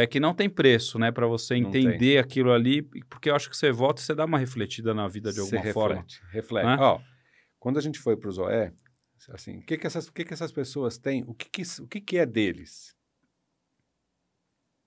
é 0.00 0.06
que 0.06 0.18
não 0.18 0.34
tem 0.34 0.48
preço, 0.48 0.98
né, 0.98 1.12
para 1.12 1.26
você 1.26 1.54
entender 1.54 2.18
aquilo 2.18 2.52
ali, 2.52 2.82
porque 3.08 3.30
eu 3.30 3.34
acho 3.34 3.48
que 3.48 3.56
você 3.56 3.70
volta 3.70 4.00
e 4.00 4.04
você 4.04 4.14
dá 4.14 4.24
uma 4.24 4.38
refletida 4.38 4.92
na 4.94 5.06
vida 5.06 5.32
de 5.32 5.40
alguma 5.40 5.62
você 5.62 5.72
forma. 5.72 6.02
Reflete, 6.02 6.22
reflete. 6.30 6.80
Ó, 6.80 7.00
Quando 7.58 7.78
a 7.78 7.82
gente 7.82 7.98
foi 7.98 8.16
para 8.16 8.28
o 8.28 8.32
Zoé, 8.32 8.72
assim, 9.30 9.58
o 9.58 9.62
que 9.62 9.78
que 9.78 9.86
essas, 9.86 10.08
o 10.08 10.12
que 10.12 10.24
que 10.24 10.34
essas 10.34 10.52
pessoas 10.52 10.98
têm? 10.98 11.24
O 11.26 11.34
que 11.34 11.48
que, 11.48 11.62
o 11.80 11.86
que 11.86 12.00
que 12.00 12.18
é 12.18 12.26
deles? 12.26 12.96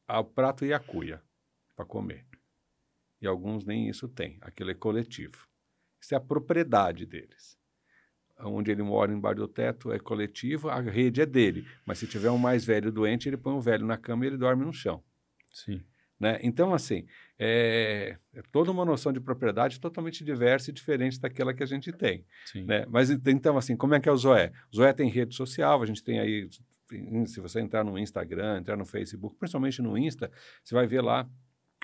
Ah, 0.07 0.19
o 0.19 0.25
prato 0.25 0.65
e 0.65 0.73
a 0.73 0.79
cuia 0.79 1.21
para 1.75 1.85
comer. 1.85 2.25
E 3.21 3.27
alguns 3.27 3.65
nem 3.65 3.89
isso 3.89 4.07
têm. 4.07 4.37
Aquilo 4.41 4.71
é 4.71 4.75
coletivo. 4.75 5.47
Isso 6.01 6.13
é 6.13 6.17
a 6.17 6.21
propriedade 6.21 7.05
deles. 7.05 7.57
Onde 8.39 8.71
ele 8.71 8.83
mora 8.83 9.11
embaixo 9.11 9.38
do 9.38 9.47
teto 9.47 9.91
é 9.91 9.99
coletivo, 9.99 10.69
a 10.69 10.79
rede 10.79 11.21
é 11.21 11.25
dele. 11.25 11.65
Mas 11.85 11.97
se 11.97 12.07
tiver 12.07 12.29
um 12.29 12.38
mais 12.38 12.63
velho 12.63 12.91
doente, 12.91 13.27
ele 13.27 13.38
põe 13.38 13.53
o 13.53 13.61
velho 13.61 13.85
na 13.85 13.97
cama 13.97 14.25
e 14.25 14.27
ele 14.27 14.38
dorme 14.38 14.63
no 14.63 14.71
chão. 14.71 15.03
Sim. 15.51 15.81
Né? 16.19 16.39
Então, 16.41 16.73
assim, 16.73 17.05
é, 17.38 18.17
é, 18.33 18.41
toda 18.51 18.71
uma 18.71 18.83
noção 18.83 19.13
de 19.13 19.19
propriedade 19.19 19.79
totalmente 19.79 20.23
diversa 20.23 20.71
e 20.71 20.73
diferente 20.73 21.19
daquela 21.19 21.53
que 21.53 21.61
a 21.61 21.65
gente 21.65 21.91
tem. 21.91 22.25
Sim. 22.45 22.63
Né? 22.65 22.85
Mas, 22.89 23.09
então, 23.09 23.57
assim, 23.57 23.75
como 23.75 23.93
é 23.93 23.99
que 23.99 24.09
é 24.09 24.11
o 24.11 24.17
Zoé? 24.17 24.51
O 24.71 24.75
Zoé 24.75 24.93
tem 24.93 25.09
rede 25.09 25.35
social, 25.35 25.81
a 25.81 25.85
gente 25.85 26.03
tem 26.03 26.19
aí, 26.19 26.47
se 27.25 27.39
você 27.39 27.59
entrar 27.59 27.83
no 27.83 27.97
Instagram, 27.97 28.59
entrar 28.59 28.75
no 28.75 28.85
Facebook, 28.85 29.35
principalmente 29.38 29.81
no 29.81 29.97
Insta, 29.97 30.31
você 30.63 30.73
vai 30.73 30.88
ver 30.88 31.01
lá 31.01 31.29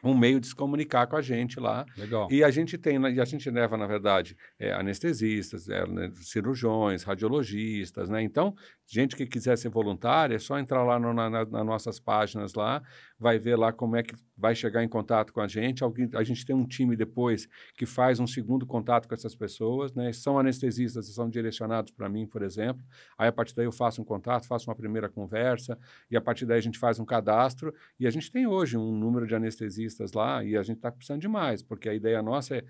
um 0.04 0.18
meio 0.18 0.39
de 0.39 0.47
se 0.47 0.56
comunicar 0.56 1.08
com 1.08 1.16
a 1.16 1.22
gente 1.22 1.60
lá. 1.60 1.86
Legal. 1.97 2.28
E 2.30 2.43
a 2.43 2.51
gente 2.51 2.78
tem, 2.78 2.99
e 3.14 3.22
a 3.22 3.26
gente 3.26 3.49
leva, 3.49 3.78
na 3.78 3.88
verdade, 3.88 4.36
é, 4.60 4.74
anestesistas, 4.74 5.70
é, 5.70 5.88
né, 5.88 6.12
cirurgiões, 6.16 7.04
radiologistas, 7.04 8.10
né? 8.10 8.22
Então, 8.22 8.54
gente 8.86 9.16
que 9.16 9.26
quiser 9.26 9.58
ser 9.58 9.70
voluntária, 9.70 10.36
é 10.36 10.40
só 10.40 10.60
entrar 10.60 10.84
lá 10.84 11.00
no, 11.00 11.14
na, 11.14 11.30
na, 11.30 11.46
nas 11.46 11.66
nossas 11.66 12.00
páginas 12.00 12.54
lá, 12.54 12.82
vai 13.18 13.40
ver 13.40 13.56
lá 13.56 13.72
como 13.72 13.96
é 13.96 14.04
que 14.04 14.14
vai 14.38 14.56
chegar 14.56 14.84
em 14.84 14.88
contato 14.88 15.32
com 15.32 15.40
a 15.40 15.48
gente. 15.48 15.84
Alguém, 15.84 16.10
a 16.14 16.24
gente 16.24 16.46
tem 16.46 16.56
um 16.56 16.66
time 16.66 16.96
depois 16.96 17.48
que 17.76 17.86
faz 17.86 18.20
um 18.20 18.28
segundo 18.28 18.66
contato 18.66 19.08
com 19.08 19.14
essas 19.14 19.36
pessoas, 19.36 19.94
né? 19.94 20.12
São 20.12 20.38
anestesistas 20.38 21.08
são 21.14 21.30
direcionados 21.30 21.92
para 21.92 22.10
mim, 22.10 22.26
por 22.26 22.42
exemplo. 22.42 22.84
Aí, 23.18 23.28
a 23.28 23.32
partir 23.32 23.56
daí, 23.56 23.66
eu 23.66 23.72
faço 23.72 24.02
um 24.02 24.06
contato, 24.06 24.48
faço 24.48 24.70
uma 24.70 24.76
primeira 24.76 25.08
conversa, 25.10 25.78
e 26.10 26.18
a 26.18 26.22
partir 26.22 26.46
daí 26.46 26.58
a 26.58 26.62
gente 26.62 26.80
faz 26.80 27.00
um 27.00 27.06
cadastro. 27.06 27.74
E 28.00 28.08
a 28.08 28.10
gente 28.10 28.32
tem 28.32 28.46
hoje 28.48 28.78
um 28.78 28.92
número 28.92 29.26
de 29.28 29.36
anestesistas 29.36 30.14
lá, 30.14 30.44
e 30.44 30.58
a 30.58 30.64
gente 30.64 30.78
está 30.78 30.92
precisando 30.92 31.22
de 31.22 31.28
mais, 31.28 31.62
porque 31.62 31.88
a 31.88 31.94
ideia 31.94 32.22
nossa 32.22 32.58
é 32.58 32.64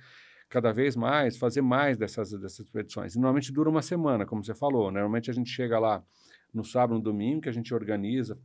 cada 0.54 0.72
vez 0.72 0.96
mais, 0.96 1.36
fazer 1.36 1.64
mais 1.64 1.98
dessas, 1.98 2.30
dessas 2.30 2.60
expedições. 2.60 3.16
E 3.16 3.18
normalmente 3.18 3.52
dura 3.52 3.68
uma 3.68 3.82
semana, 3.82 4.24
como 4.24 4.46
você 4.46 4.54
falou. 4.54 4.92
Né? 4.92 5.00
Normalmente 5.00 5.32
a 5.32 5.34
gente 5.34 5.50
chega 5.50 5.80
lá 5.80 6.04
no 6.54 6.64
sábado, 6.64 6.94
no 6.94 7.02
domingo, 7.02 7.42
que 7.42 7.50
a 7.50 7.52
gente 7.52 7.74
organiza, 7.74 8.38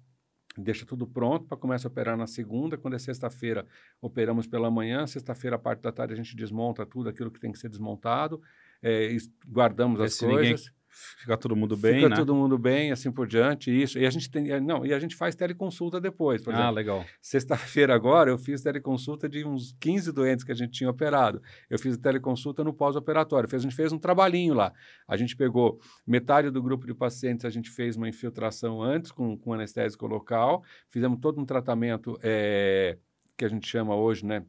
deixa 0.56 0.86
tudo 0.86 1.06
pronto 1.06 1.44
para 1.44 1.58
começar 1.58 1.86
a 1.86 1.90
operar 1.90 2.16
na 2.16 2.26
segunda. 2.26 2.78
Quando 2.78 2.94
é 2.94 2.98
sexta-feira, 2.98 3.66
operamos 4.00 4.46
pela 4.46 4.70
manhã. 4.70 5.06
Sexta-feira, 5.06 5.56
a 5.56 5.58
parte 5.58 5.82
da 5.82 5.92
tarde, 5.92 6.14
a 6.14 6.16
gente 6.16 6.34
desmonta 6.34 6.86
tudo 6.86 7.10
aquilo 7.10 7.30
que 7.30 7.38
tem 7.38 7.52
que 7.52 7.58
ser 7.58 7.68
desmontado. 7.68 8.40
É, 8.82 9.14
guardamos 9.46 10.00
as 10.00 10.18
coisas. 10.18 10.72
Ninguém 10.88 11.18
Fica 11.18 11.36
todo 11.36 11.56
mundo 11.56 11.76
bem, 11.76 11.94
Fica 11.96 12.08
né? 12.08 12.16
todo 12.16 12.34
mundo 12.34 12.58
bem, 12.58 12.92
assim 12.92 13.10
por 13.10 13.26
diante, 13.26 13.70
isso. 13.70 13.98
E 13.98 14.06
a 14.06 14.10
gente 14.10 14.30
tem, 14.30 14.60
não, 14.60 14.84
e 14.84 14.92
a 14.92 14.98
gente 14.98 15.14
faz 15.14 15.34
teleconsulta 15.34 16.00
depois, 16.00 16.42
por 16.42 16.54
ah, 16.54 16.58
exemplo. 16.58 16.74
legal. 16.74 17.04
Sexta-feira 17.20 17.94
agora 17.94 18.30
eu 18.30 18.38
fiz 18.38 18.62
teleconsulta 18.62 19.28
de 19.28 19.44
uns 19.44 19.74
15 19.80 20.12
doentes 20.12 20.44
que 20.44 20.52
a 20.52 20.54
gente 20.54 20.72
tinha 20.72 20.90
operado. 20.90 21.42
Eu 21.68 21.78
fiz 21.78 21.96
teleconsulta 21.96 22.64
no 22.64 22.72
pós-operatório. 22.72 23.48
A 23.52 23.58
gente 23.58 23.74
fez 23.74 23.92
um 23.92 23.98
trabalhinho 23.98 24.54
lá. 24.54 24.72
A 25.06 25.16
gente 25.16 25.36
pegou 25.36 25.78
metade 26.06 26.50
do 26.50 26.62
grupo 26.62 26.86
de 26.86 26.94
pacientes, 26.94 27.44
a 27.44 27.50
gente 27.50 27.70
fez 27.70 27.96
uma 27.96 28.08
infiltração 28.08 28.82
antes 28.82 29.10
com, 29.10 29.36
com 29.36 29.52
anestésico 29.52 30.06
local, 30.06 30.62
fizemos 30.88 31.18
todo 31.20 31.40
um 31.40 31.44
tratamento 31.44 32.18
é, 32.22 32.96
que 33.36 33.44
a 33.44 33.48
gente 33.48 33.68
chama 33.68 33.94
hoje, 33.94 34.24
né? 34.24 34.44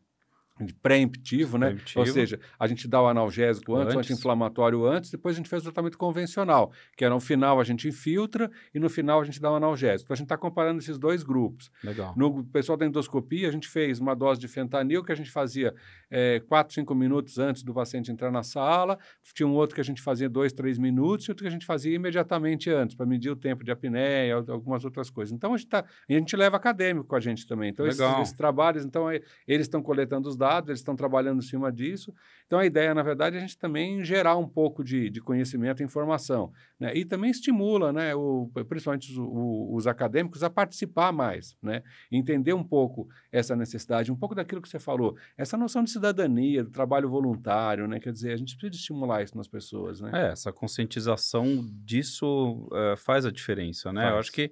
De 0.60 0.74
pré-emptivo, 0.74 1.58
né? 1.58 1.78
Ou 1.96 2.06
seja, 2.06 2.40
a 2.60 2.68
gente 2.68 2.88
dá 2.88 3.02
o 3.02 3.08
analgésico 3.08 3.76
antes, 3.76 3.96
antes. 3.96 3.96
o 3.96 4.14
anti-inflamatório 4.14 4.86
antes, 4.86 5.10
depois 5.10 5.36
a 5.36 5.38
gente 5.38 5.50
faz 5.50 5.62
o 5.62 5.66
tratamento 5.66 5.98
convencional, 5.98 6.72
que 6.98 7.06
é 7.06 7.10
no 7.10 7.20
final 7.20 7.60
a 7.60 7.64
gente 7.64 7.88
infiltra 7.88 8.52
e 8.74 8.80
no 8.80 8.90
final 8.90 9.22
a 9.22 9.24
gente 9.24 9.42
dá 9.42 9.52
o 9.52 9.56
analgésico. 9.56 10.08
Então 10.08 10.14
a 10.14 10.18
gente 10.18 10.26
está 10.26 10.38
comparando 10.38 10.80
esses 10.80 10.98
dois 10.98 11.24
grupos. 11.24 11.72
Legal. 11.84 12.14
No 12.18 12.44
pessoal 12.46 12.78
da 12.78 12.86
endoscopia, 12.86 13.48
a 13.48 13.52
gente 13.52 13.68
fez 13.68 14.00
uma 14.00 14.16
dose 14.16 14.40
de 14.40 14.48
fentanil 14.48 15.04
que 15.04 15.12
a 15.12 15.16
gente 15.16 15.32
fazia 15.32 15.74
é, 16.12 16.42
4, 16.42 16.74
5 16.74 16.96
minutos 16.96 17.38
antes 17.38 17.64
do 17.64 17.74
paciente 17.74 18.12
entrar 18.12 18.32
na 18.32 18.44
sala, 18.44 18.98
tinha 19.34 19.48
um 19.48 19.54
outro 19.54 19.76
que 19.76 19.82
a 19.82 19.84
gente 19.84 20.02
fazia 20.02 20.30
2, 20.30 20.52
3 20.54 20.78
minutos 20.78 21.28
e 21.28 21.32
outro 21.32 21.44
que 21.44 21.48
a 21.48 21.52
gente 21.52 21.66
fazia 21.66 21.96
imediatamente 21.96 22.70
antes, 22.70 22.96
para 22.96 23.06
medir 23.06 23.30
o 23.30 23.36
tempo 23.36 23.64
de 23.64 23.72
apneia, 23.72 24.36
algumas 24.36 24.84
outras 24.84 25.10
coisas. 25.10 25.34
Então 25.34 25.54
a 25.54 25.58
gente, 25.58 25.70
tá, 25.70 25.86
a 26.10 26.14
gente 26.14 26.36
leva 26.36 26.58
acadêmico 26.58 27.08
com 27.08 27.16
a 27.16 27.20
gente 27.20 27.48
também. 27.48 27.70
Então 27.70 27.88
esses, 27.88 28.02
esses, 28.02 28.34
trabalhos, 28.34 28.84
então 28.84 29.10
é, 29.10 29.22
eles 29.48 29.66
estão 29.66 29.82
coletando 29.82 30.28
os 30.28 30.36
dados 30.36 30.49
eles 30.58 30.80
estão 30.80 30.96
trabalhando 30.96 31.40
em 31.40 31.46
cima 31.46 31.72
disso. 31.72 32.14
Então, 32.46 32.58
a 32.58 32.66
ideia, 32.66 32.96
na 32.96 33.04
verdade, 33.04 33.36
é 33.36 33.40
a 33.40 33.42
gente 33.42 33.58
também 33.58 34.04
gerar 34.04 34.36
um 34.36 34.48
pouco 34.48 34.84
de, 34.84 35.10
de 35.10 35.22
conhecimento 35.22 35.82
e 35.82 35.86
informação. 35.86 36.52
Né? 36.80 36.96
E 36.96 37.06
também 37.06 37.30
estimula, 37.30 37.94
né, 37.94 38.16
o, 38.16 38.50
principalmente 38.68 39.12
os, 39.12 39.18
o, 39.18 39.76
os, 39.76 39.86
acadêmicos, 39.86 40.44
a 40.44 40.50
participar 40.50 41.12
mais, 41.12 41.56
né? 41.62 41.84
entender 42.12 42.54
um 42.54 42.64
pouco 42.64 43.08
essa 43.32 43.56
necessidade, 43.56 44.12
um 44.12 44.16
pouco 44.16 44.34
daquilo 44.34 44.62
que 44.62 44.70
você 44.70 44.80
falou, 44.80 45.16
essa 45.38 45.56
noção 45.58 45.84
de 45.84 45.92
cidadania, 45.92 46.64
do 46.64 46.72
trabalho 46.72 47.08
voluntário, 47.08 47.88
né? 47.88 48.00
quer 48.00 48.12
dizer, 48.12 48.34
a 48.34 48.38
gente 48.38 48.58
precisa 48.58 48.80
estimular 48.80 49.22
isso 49.22 49.38
nas 49.38 49.48
pessoas. 49.48 50.02
Né? 50.02 50.12
É, 50.14 50.32
essa 50.32 50.52
conscientização 50.52 51.70
disso 51.84 52.68
uh, 52.72 52.98
faz 52.98 53.26
a 53.26 53.32
diferença. 53.32 53.94
Né? 53.94 54.10
Eu 54.10 54.18
acho 54.18 54.32
que 54.32 54.52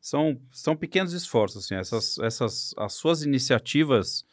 são, 0.00 0.40
são 0.52 0.76
pequenos 0.76 1.12
esforços, 1.12 1.64
assim, 1.64 1.74
essas, 1.74 2.18
essas, 2.18 2.74
as 2.76 2.94
suas 2.94 3.22
iniciativas 3.22 4.24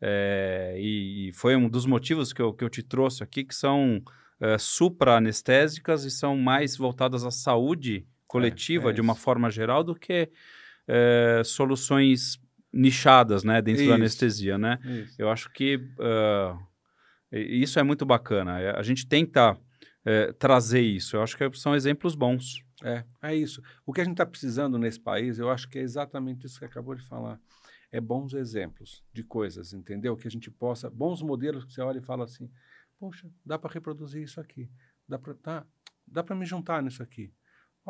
é, 0.00 0.74
e, 0.78 1.28
e, 1.28 1.32
foi 1.32 1.54
um 1.54 1.68
dos 1.68 1.84
motivos 1.84 2.32
que 2.32 2.40
eu, 2.40 2.54
que 2.54 2.64
eu 2.64 2.70
te 2.70 2.82
trouxe 2.82 3.22
aqui, 3.22 3.44
que 3.44 3.54
são 3.54 4.02
é, 4.40 4.56
supra-anestésicas 4.56 6.04
e 6.04 6.10
são 6.10 6.36
mais 6.36 6.76
voltadas 6.76 7.24
à 7.24 7.30
saúde 7.30 8.06
coletiva, 8.26 8.88
é, 8.88 8.90
é 8.90 8.94
de 8.94 9.00
uma 9.00 9.14
forma 9.14 9.50
geral, 9.50 9.84
do 9.84 9.94
que 9.94 10.30
é, 10.88 11.42
soluções 11.44 12.40
nichadas 12.72 13.44
né, 13.44 13.60
dentro 13.60 13.82
isso, 13.82 13.90
da 13.90 13.96
anestesia. 13.96 14.56
Né? 14.56 14.78
Isso. 14.84 15.16
Eu 15.18 15.28
acho 15.28 15.52
que 15.52 15.76
uh, 15.76 16.58
isso 17.32 17.78
é 17.78 17.82
muito 17.82 18.06
bacana. 18.06 18.74
A 18.76 18.82
gente 18.82 19.06
tenta 19.06 19.58
trazer 20.38 20.80
isso. 20.80 21.16
Eu 21.16 21.22
acho 21.22 21.36
que 21.36 21.58
são 21.58 21.74
exemplos 21.74 22.14
bons. 22.14 22.64
É, 22.82 23.04
é 23.22 23.34
isso. 23.34 23.60
O 23.84 23.92
que 23.92 24.00
a 24.00 24.04
gente 24.04 24.14
está 24.14 24.24
precisando 24.24 24.78
nesse 24.78 24.98
país, 24.98 25.38
eu 25.38 25.50
acho 25.50 25.68
que 25.68 25.78
é 25.78 25.82
exatamente 25.82 26.46
isso 26.46 26.54
que 26.54 26.60
você 26.60 26.64
acabou 26.64 26.94
de 26.94 27.06
falar 27.06 27.38
é 27.92 28.00
bons 28.00 28.34
exemplos 28.34 29.04
de 29.12 29.24
coisas, 29.24 29.72
entendeu? 29.72 30.16
Que 30.16 30.28
a 30.28 30.30
gente 30.30 30.50
possa, 30.50 30.88
bons 30.88 31.22
modelos 31.22 31.64
que 31.64 31.72
você 31.72 31.80
olha 31.80 31.98
e 31.98 32.02
fala 32.02 32.24
assim, 32.24 32.50
poxa, 32.98 33.30
dá 33.44 33.58
para 33.58 33.72
reproduzir 33.72 34.22
isso 34.22 34.40
aqui, 34.40 34.70
dá 35.08 35.18
para 35.18 35.34
tá, 35.34 35.66
dá 36.06 36.22
para 36.22 36.36
me 36.36 36.46
juntar 36.46 36.82
nisso 36.82 37.02
aqui. 37.02 37.32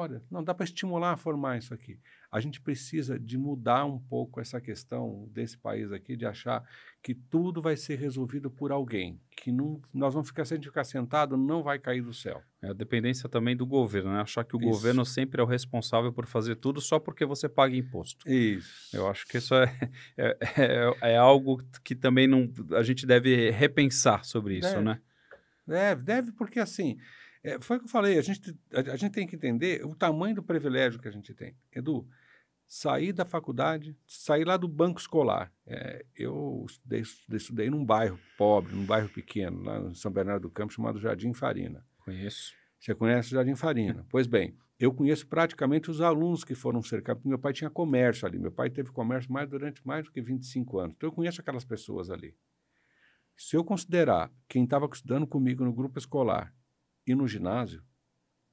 Olha, 0.00 0.22
não 0.30 0.42
dá 0.42 0.54
para 0.54 0.64
estimular 0.64 1.12
a 1.12 1.16
formar 1.18 1.58
isso 1.58 1.74
aqui. 1.74 1.98
A 2.32 2.40
gente 2.40 2.58
precisa 2.58 3.18
de 3.18 3.36
mudar 3.36 3.84
um 3.84 3.98
pouco 3.98 4.40
essa 4.40 4.58
questão 4.58 5.28
desse 5.30 5.58
país 5.58 5.92
aqui, 5.92 6.16
de 6.16 6.24
achar 6.24 6.66
que 7.02 7.14
tudo 7.14 7.60
vai 7.60 7.76
ser 7.76 7.98
resolvido 7.98 8.50
por 8.50 8.72
alguém, 8.72 9.20
que 9.36 9.52
não, 9.52 9.78
nós 9.92 10.14
vamos 10.14 10.30
ficar, 10.30 10.46
se 10.46 10.54
a 10.54 10.56
gente 10.56 10.68
ficar 10.68 10.84
sentado, 10.84 11.36
não 11.36 11.62
vai 11.62 11.78
cair 11.78 12.00
do 12.00 12.14
céu. 12.14 12.42
É 12.62 12.68
a 12.68 12.72
dependência 12.72 13.28
também 13.28 13.54
do 13.54 13.66
governo, 13.66 14.10
né? 14.10 14.22
Achar 14.22 14.42
que 14.42 14.56
o 14.56 14.60
isso. 14.60 14.70
governo 14.70 15.04
sempre 15.04 15.38
é 15.38 15.44
o 15.44 15.46
responsável 15.46 16.10
por 16.10 16.26
fazer 16.26 16.56
tudo 16.56 16.80
só 16.80 16.98
porque 16.98 17.26
você 17.26 17.46
paga 17.46 17.76
imposto. 17.76 18.26
Isso. 18.26 18.96
Eu 18.96 19.06
acho 19.06 19.26
que 19.26 19.36
isso 19.36 19.54
é, 19.54 19.78
é, 20.16 20.38
é, 20.56 21.10
é 21.12 21.16
algo 21.18 21.62
que 21.84 21.94
também 21.94 22.26
não, 22.26 22.50
a 22.72 22.82
gente 22.82 23.04
deve 23.04 23.50
repensar 23.50 24.24
sobre 24.24 24.56
isso, 24.56 24.70
deve. 24.70 24.82
né? 24.82 24.98
Deve, 25.66 26.02
deve, 26.02 26.32
porque 26.32 26.58
assim, 26.58 26.98
é, 27.42 27.60
foi 27.60 27.76
o 27.76 27.80
que 27.80 27.86
eu 27.86 27.90
falei, 27.90 28.18
a 28.18 28.22
gente, 28.22 28.54
a, 28.72 28.92
a, 28.92 28.96
gente 28.96 29.12
tem 29.12 29.26
que 29.26 29.36
entender 29.36 29.84
o 29.84 29.94
tamanho 29.94 30.34
do 30.34 30.42
privilégio 30.42 31.00
que 31.00 31.08
a 31.08 31.12
gente 31.12 31.32
tem. 31.34 31.56
Edu, 31.74 32.06
sair 32.66 33.12
da 33.12 33.24
faculdade, 33.24 33.96
sair 34.06 34.44
lá 34.44 34.56
do 34.56 34.68
banco 34.68 35.00
escolar. 35.00 35.52
É, 35.66 36.04
eu 36.14 36.66
estudei, 36.68 37.02
estudei 37.32 37.70
num 37.70 37.84
bairro 37.84 38.18
pobre, 38.36 38.74
num 38.74 38.84
bairro 38.84 39.08
pequeno, 39.08 39.62
lá 39.62 39.80
em 39.80 39.94
São 39.94 40.12
Bernardo 40.12 40.42
do 40.42 40.50
Campo, 40.50 40.72
chamado 40.72 41.00
Jardim 41.00 41.32
Farina. 41.32 41.84
Conheço. 42.04 42.52
Você 42.78 42.94
conhece 42.94 43.28
o 43.28 43.32
Jardim 43.32 43.54
Farina? 43.54 44.06
pois 44.08 44.26
bem, 44.26 44.56
eu 44.78 44.92
conheço 44.92 45.26
praticamente 45.26 45.90
os 45.90 46.00
alunos 46.00 46.44
que 46.44 46.54
foram 46.54 46.82
cercados, 46.82 47.20
porque 47.20 47.28
meu 47.28 47.38
pai 47.38 47.52
tinha 47.52 47.68
comércio 47.68 48.26
ali. 48.26 48.38
Meu 48.38 48.52
pai 48.52 48.70
teve 48.70 48.90
comércio 48.90 49.32
mais 49.32 49.48
durante 49.48 49.86
mais 49.86 50.04
do 50.04 50.12
que 50.12 50.20
25 50.20 50.78
anos. 50.78 50.94
Então 50.96 51.08
eu 51.08 51.12
conheço 51.12 51.40
aquelas 51.40 51.64
pessoas 51.64 52.10
ali. 52.10 52.34
Se 53.36 53.56
eu 53.56 53.64
considerar 53.64 54.30
quem 54.46 54.64
estava 54.64 54.86
estudando 54.92 55.26
comigo 55.26 55.64
no 55.64 55.72
grupo 55.72 55.98
escolar 55.98 56.54
e 57.06 57.14
no 57.14 57.26
ginásio, 57.26 57.82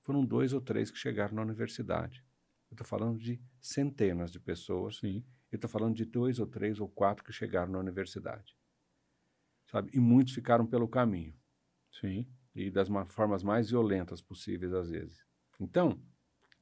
foram 0.01 0.25
dois 0.25 0.53
ou 0.53 0.61
três 0.61 0.89
que 0.89 0.97
chegaram 0.97 1.35
na 1.35 1.41
universidade. 1.41 2.25
Eu 2.69 2.75
estou 2.75 2.87
falando 2.87 3.19
de 3.19 3.41
centenas 3.61 4.31
de 4.31 4.39
pessoas. 4.39 4.97
Sim. 4.97 5.23
Eu 5.51 5.57
estou 5.57 5.69
falando 5.69 5.95
de 5.95 6.05
dois 6.05 6.39
ou 6.39 6.47
três 6.47 6.79
ou 6.79 6.87
quatro 6.87 7.23
que 7.23 7.31
chegaram 7.31 7.71
na 7.71 7.79
universidade. 7.79 8.55
Sabe? 9.69 9.91
E 9.93 9.99
muitos 9.99 10.33
ficaram 10.33 10.65
pelo 10.65 10.87
caminho. 10.87 11.35
Sim. 11.91 12.27
E 12.55 12.69
das 12.71 12.87
formas 13.09 13.43
mais 13.43 13.69
violentas 13.69 14.21
possíveis, 14.21 14.73
às 14.73 14.89
vezes. 14.89 15.25
Então, 15.59 16.01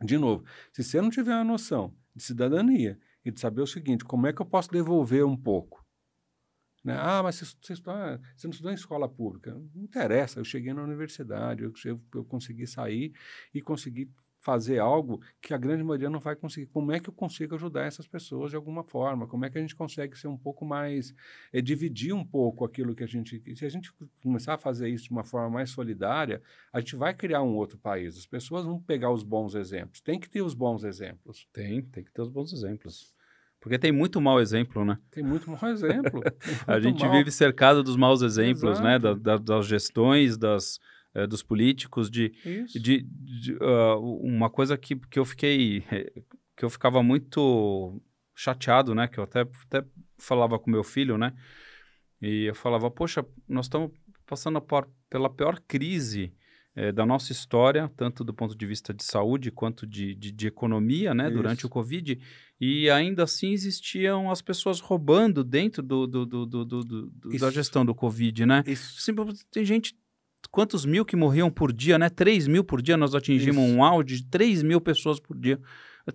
de 0.03 0.17
novo, 0.17 0.45
se 0.71 0.83
você 0.83 1.01
não 1.01 1.09
tiver 1.09 1.33
uma 1.33 1.43
noção 1.43 1.95
de 2.15 2.23
cidadania 2.23 2.99
e 3.23 3.31
de 3.31 3.39
saber 3.39 3.61
o 3.61 3.67
seguinte, 3.67 4.03
como 4.03 4.27
é 4.27 4.33
que 4.33 4.41
eu 4.41 4.45
posso 4.45 4.71
devolver 4.71 5.25
um 5.25 5.37
pouco? 5.37 5.84
Né? 6.85 6.95
Ah, 6.95 7.23
mas 7.23 7.37
você, 7.37 7.45
você, 7.59 7.73
está, 7.73 8.19
você 8.37 8.45
não 8.45 8.51
estudou 8.51 8.71
em 8.71 8.75
escola 8.75 9.09
pública. 9.09 9.59
Não 9.73 9.83
interessa, 9.83 10.39
eu 10.39 10.45
cheguei 10.45 10.71
na 10.71 10.83
universidade, 10.83 11.63
eu, 11.63 11.73
eu, 11.83 11.99
eu 12.13 12.23
consegui 12.23 12.67
sair 12.67 13.11
e 13.51 13.59
consegui 13.59 14.07
fazer 14.39 14.77
algo 14.77 15.19
que 15.41 15.55
a 15.55 15.57
grande 15.57 15.83
maioria 15.83 16.07
não 16.07 16.19
vai 16.19 16.35
conseguir. 16.35 16.67
Como 16.67 16.91
é 16.91 16.99
que 16.99 17.09
eu 17.09 17.13
consigo 17.13 17.55
ajudar 17.55 17.85
essas 17.85 18.07
pessoas 18.07 18.51
de 18.51 18.55
alguma 18.55 18.83
forma? 18.83 19.25
Como 19.25 19.43
é 19.43 19.49
que 19.49 19.57
a 19.57 19.61
gente 19.61 19.75
consegue 19.75 20.15
ser 20.15 20.27
um 20.27 20.37
pouco 20.37 20.63
mais, 20.63 21.15
é, 21.51 21.59
dividir 21.59 22.13
um 22.13 22.23
pouco 22.23 22.63
aquilo 22.63 22.93
que 22.93 23.03
a 23.03 23.07
gente. 23.07 23.41
Se 23.55 23.65
a 23.65 23.69
gente 23.69 23.91
começar 24.21 24.53
a 24.53 24.57
fazer 24.59 24.87
isso 24.87 25.05
de 25.05 25.11
uma 25.11 25.23
forma 25.23 25.49
mais 25.49 25.71
solidária, 25.71 26.43
a 26.71 26.79
gente 26.79 26.95
vai 26.95 27.15
criar 27.15 27.41
um 27.41 27.55
outro 27.55 27.79
país. 27.79 28.15
As 28.15 28.27
pessoas 28.27 28.63
vão 28.63 28.79
pegar 28.79 29.09
os 29.09 29.23
bons 29.23 29.55
exemplos. 29.55 29.99
Tem 30.01 30.19
que 30.19 30.29
ter 30.29 30.43
os 30.43 30.53
bons 30.53 30.83
exemplos. 30.83 31.47
Tem, 31.51 31.81
tem 31.81 32.03
que 32.03 32.11
ter 32.11 32.21
os 32.21 32.29
bons 32.29 32.53
exemplos. 32.53 33.14
Porque 33.65 33.79
tem 33.79 33.91
muito 33.91 34.21
mau 34.21 34.39
exemplo, 34.39 34.85
né? 34.85 34.95
Tem 35.09 35.23
muito 35.23 35.49
mau 35.49 35.71
exemplo. 35.71 36.21
Muito 36.21 36.63
a 36.67 36.79
gente 36.79 37.01
mal. 37.01 37.11
vive 37.13 37.31
cercado 37.31 37.81
dos 37.81 37.95
maus 37.95 38.21
exemplos, 38.21 38.79
Exato. 38.79 38.83
né? 38.83 38.99
Da, 38.99 39.13
da, 39.15 39.37
das 39.37 39.65
gestões, 39.65 40.37
das, 40.37 40.79
é, 41.15 41.25
dos 41.25 41.41
políticos, 41.41 42.07
de, 42.07 42.29
de, 42.75 43.01
de 43.01 43.53
uh, 43.55 43.97
uma 44.21 44.51
coisa 44.51 44.77
que, 44.77 44.95
que 44.95 45.17
eu 45.17 45.25
fiquei, 45.25 45.83
que 46.55 46.63
eu 46.63 46.69
ficava 46.69 47.01
muito 47.01 47.99
chateado, 48.35 48.93
né? 48.93 49.07
Que 49.07 49.17
eu 49.17 49.23
até, 49.23 49.41
até 49.41 49.83
falava 50.19 50.59
com 50.59 50.69
meu 50.69 50.83
filho, 50.83 51.17
né? 51.17 51.33
E 52.21 52.43
eu 52.43 52.53
falava, 52.53 52.91
poxa, 52.91 53.25
nós 53.49 53.65
estamos 53.65 53.91
passando 54.27 54.61
por, 54.61 54.87
pela 55.09 55.27
pior 55.27 55.59
crise 55.67 56.31
é, 56.75 56.91
da 56.91 57.05
nossa 57.05 57.31
história, 57.31 57.89
tanto 57.95 58.23
do 58.23 58.33
ponto 58.33 58.55
de 58.55 58.65
vista 58.65 58.93
de 58.93 59.03
saúde 59.03 59.49
quanto 59.49 59.87
de, 59.87 60.13
de, 60.13 60.31
de 60.31 60.47
economia, 60.47 61.13
né, 61.13 61.27
Isso. 61.27 61.33
durante 61.33 61.65
o 61.65 61.69
Covid, 61.69 62.19
e 62.59 62.89
ainda 62.89 63.23
assim 63.23 63.51
existiam 63.51 64.29
as 64.29 64.41
pessoas 64.41 64.79
roubando 64.79 65.43
dentro 65.43 65.81
do, 65.81 66.05
do, 66.05 66.25
do, 66.25 66.45
do, 66.45 66.83
do 66.83 67.39
da 67.39 67.49
gestão 67.49 67.85
do 67.85 67.95
Covid, 67.95 68.45
né? 68.45 68.63
Isso. 68.67 69.13
tem 69.51 69.63
gente 69.63 69.95
quantos 70.51 70.85
mil 70.85 71.05
que 71.05 71.15
morriam 71.15 71.49
por 71.49 71.73
dia, 71.73 71.97
né? 71.97 72.09
3 72.09 72.47
mil 72.47 72.63
por 72.63 72.81
dia, 72.81 72.97
nós 72.97 73.15
atingimos 73.15 73.63
Isso. 73.63 73.75
um 73.75 73.83
áudio 73.83 74.17
de 74.17 74.25
3 74.25 74.63
mil 74.63 74.79
pessoas 74.79 75.19
por 75.19 75.37
dia. 75.37 75.59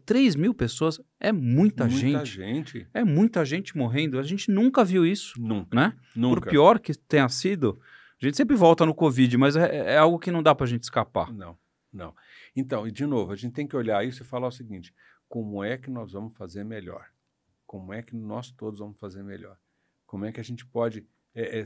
3 0.05 0.37
mil 0.37 0.55
pessoas 0.55 1.01
é 1.19 1.33
muita, 1.33 1.85
muita 1.85 1.89
gente. 1.89 2.13
Muita 2.13 2.25
gente. 2.25 2.87
É 2.95 3.05
muita 3.05 3.45
gente 3.45 3.77
morrendo. 3.77 4.19
A 4.19 4.23
gente 4.23 4.51
nunca 4.51 4.85
viu 4.85 5.05
isso. 5.05 5.35
Nunca. 5.41 5.75
Né? 5.75 5.93
Nunca. 6.15 6.41
Por 6.41 6.49
pior 6.49 6.79
que 6.79 6.95
tenha 6.95 7.29
sido, 7.29 7.81
a 8.21 8.27
gente 8.27 8.37
sempre 8.37 8.57
volta 8.57 8.85
no 8.85 8.95
Covid, 8.95 9.37
mas 9.37 9.57
é, 9.57 9.95
é 9.95 9.97
algo 9.99 10.19
que 10.19 10.31
não 10.31 10.43
dá 10.43 10.55
para 10.55 10.65
a 10.65 10.69
gente 10.69 10.83
escapar. 10.83 11.33
Não, 11.33 11.59
não. 11.93 12.15
Então, 12.55 12.87
e 12.87 12.91
de 12.91 13.07
novo, 13.07 13.33
a 13.33 13.37
gente 13.37 13.53
tem 13.53 13.67
que 13.67 13.77
olhar 13.77 14.05
isso 14.07 14.23
e 14.23 14.27
falar 14.27 14.49
o 14.49 14.53
seguinte: 14.53 14.95
como 15.29 15.65
é 15.65 15.79
que 15.79 15.91
nós 15.91 16.13
vamos 16.13 16.35
fazer 16.35 16.65
melhor? 16.65 17.11
Como 17.67 17.93
é 17.93 18.03
que 18.03 18.17
nós 18.17 18.51
todos 18.51 18.81
vamos 18.81 18.99
fazer 18.99 19.23
melhor? 19.23 19.57
Como 20.07 20.25
é 20.25 20.33
que 20.33 20.41
a 20.41 20.45
gente 20.45 20.67
pode 20.67 21.07
é, 21.35 21.61
é, 21.61 21.65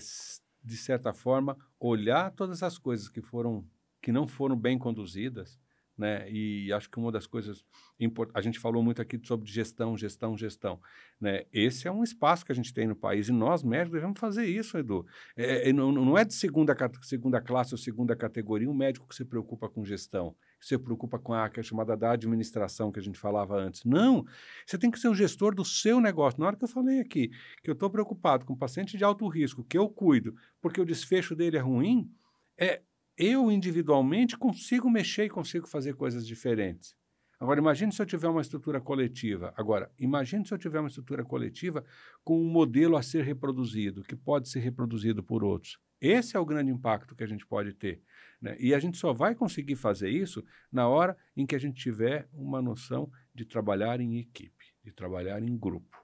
de 0.64 0.76
certa 0.76 1.12
forma, 1.12 1.56
olhar 1.78 2.30
todas 2.30 2.62
as 2.62 2.78
coisas 2.78 3.08
que 3.08 3.20
foram 3.20 3.68
que 4.00 4.12
não 4.12 4.26
foram 4.26 4.56
bem 4.56 4.78
conduzidas, 4.78 5.58
né? 5.96 6.30
E 6.30 6.72
acho 6.72 6.90
que 6.90 6.98
uma 6.98 7.12
das 7.12 7.26
coisas 7.26 7.64
importantes, 7.98 8.38
a 8.38 8.42
gente 8.42 8.58
falou 8.58 8.82
muito 8.82 9.00
aqui 9.00 9.20
sobre 9.24 9.50
gestão, 9.50 9.96
gestão, 9.96 10.36
gestão, 10.36 10.80
né? 11.20 11.44
Esse 11.52 11.86
é 11.86 11.92
um 11.92 12.02
espaço 12.02 12.44
que 12.44 12.52
a 12.52 12.54
gente 12.54 12.72
tem 12.72 12.86
no 12.86 12.96
país 12.96 13.28
e 13.28 13.32
nós 13.32 13.62
médicos 13.62 13.94
devemos 13.94 14.18
fazer 14.18 14.46
isso, 14.46 14.76
Edu. 14.76 15.06
É, 15.36 15.70
é 15.70 15.72
não, 15.72 15.92
não 15.92 16.18
é 16.18 16.24
de 16.24 16.34
segunda, 16.34 16.76
segunda 17.02 17.40
classe 17.40 17.74
ou 17.74 17.78
segunda 17.78 18.16
categoria 18.16 18.70
um 18.70 18.74
médico 18.74 19.08
que 19.08 19.14
se 19.14 19.24
preocupa 19.24 19.68
com 19.68 19.84
gestão 19.84 20.34
se 20.66 20.78
preocupa 20.78 21.18
com 21.18 21.34
a, 21.34 21.48
que 21.48 21.60
é 21.60 21.62
chamada 21.62 21.96
da 21.96 22.12
administração 22.12 22.90
que 22.90 22.98
a 22.98 23.02
gente 23.02 23.18
falava 23.18 23.54
antes. 23.54 23.84
Não, 23.84 24.24
você 24.66 24.78
tem 24.78 24.90
que 24.90 24.98
ser 24.98 25.08
o 25.08 25.14
gestor 25.14 25.54
do 25.54 25.64
seu 25.64 26.00
negócio. 26.00 26.40
Na 26.40 26.46
hora 26.46 26.56
que 26.56 26.64
eu 26.64 26.68
falei 26.68 27.00
aqui 27.00 27.30
que 27.62 27.68
eu 27.68 27.74
estou 27.74 27.90
preocupado 27.90 28.44
com 28.46 28.56
paciente 28.56 28.96
de 28.96 29.04
alto 29.04 29.28
risco, 29.28 29.64
que 29.64 29.76
eu 29.76 29.88
cuido, 29.88 30.34
porque 30.60 30.80
o 30.80 30.84
desfecho 30.84 31.36
dele 31.36 31.58
é 31.58 31.60
ruim, 31.60 32.10
é 32.58 32.80
eu 33.16 33.50
individualmente 33.50 34.36
consigo 34.36 34.90
mexer 34.90 35.26
e 35.26 35.30
consigo 35.30 35.66
fazer 35.66 35.94
coisas 35.94 36.26
diferentes. 36.26 36.94
Agora, 37.38 37.60
imagine 37.60 37.92
se 37.92 38.00
eu 38.00 38.06
tiver 38.06 38.28
uma 38.28 38.40
estrutura 38.40 38.80
coletiva. 38.80 39.52
Agora, 39.56 39.90
imagine 39.98 40.46
se 40.46 40.54
eu 40.54 40.58
tiver 40.58 40.80
uma 40.80 40.88
estrutura 40.88 41.24
coletiva 41.24 41.84
com 42.22 42.40
um 42.40 42.48
modelo 42.48 42.96
a 42.96 43.02
ser 43.02 43.24
reproduzido, 43.24 44.02
que 44.02 44.16
pode 44.16 44.48
ser 44.48 44.60
reproduzido 44.60 45.22
por 45.22 45.44
outros. 45.44 45.78
Esse 46.00 46.36
é 46.36 46.40
o 46.40 46.44
grande 46.44 46.70
impacto 46.70 47.14
que 47.14 47.24
a 47.24 47.26
gente 47.26 47.46
pode 47.46 47.72
ter. 47.74 48.02
Né? 48.40 48.56
E 48.58 48.74
a 48.74 48.78
gente 48.78 48.96
só 48.98 49.12
vai 49.12 49.34
conseguir 49.34 49.76
fazer 49.76 50.10
isso 50.10 50.44
na 50.70 50.88
hora 50.88 51.16
em 51.36 51.46
que 51.46 51.54
a 51.54 51.58
gente 51.58 51.80
tiver 51.80 52.28
uma 52.32 52.60
noção 52.62 53.10
de 53.34 53.44
trabalhar 53.44 54.00
em 54.00 54.18
equipe, 54.18 54.64
de 54.82 54.92
trabalhar 54.92 55.42
em 55.42 55.56
grupo. 55.56 55.96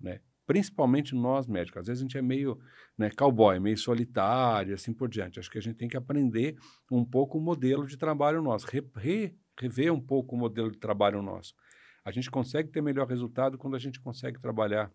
Né? 0.00 0.20
Principalmente 0.48 1.14
nós 1.14 1.46
médicos. 1.46 1.82
Às 1.82 1.86
vezes 1.88 2.00
a 2.00 2.04
gente 2.04 2.16
é 2.16 2.22
meio 2.22 2.58
né, 2.96 3.10
cowboy, 3.10 3.60
meio 3.60 3.76
solitário, 3.76 4.72
assim 4.72 4.94
por 4.94 5.06
diante. 5.06 5.38
Acho 5.38 5.50
que 5.50 5.58
a 5.58 5.60
gente 5.60 5.76
tem 5.76 5.88
que 5.88 5.96
aprender 5.96 6.56
um 6.90 7.04
pouco 7.04 7.36
o 7.36 7.40
modelo 7.40 7.86
de 7.86 7.98
trabalho 7.98 8.40
nosso, 8.40 8.66
re, 8.66 8.82
re, 8.96 9.36
rever 9.60 9.92
um 9.92 10.00
pouco 10.00 10.34
o 10.34 10.38
modelo 10.38 10.70
de 10.70 10.78
trabalho 10.78 11.20
nosso. 11.20 11.54
A 12.02 12.10
gente 12.10 12.30
consegue 12.30 12.70
ter 12.70 12.80
melhor 12.80 13.06
resultado 13.06 13.58
quando 13.58 13.76
a 13.76 13.78
gente 13.78 14.00
consegue 14.00 14.40
trabalhar 14.40 14.90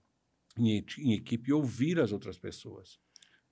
em, 0.58 0.84
em 0.98 1.14
equipe 1.14 1.52
e 1.52 1.54
ouvir 1.54 2.00
as 2.00 2.12
outras 2.12 2.40
pessoas. 2.40 2.98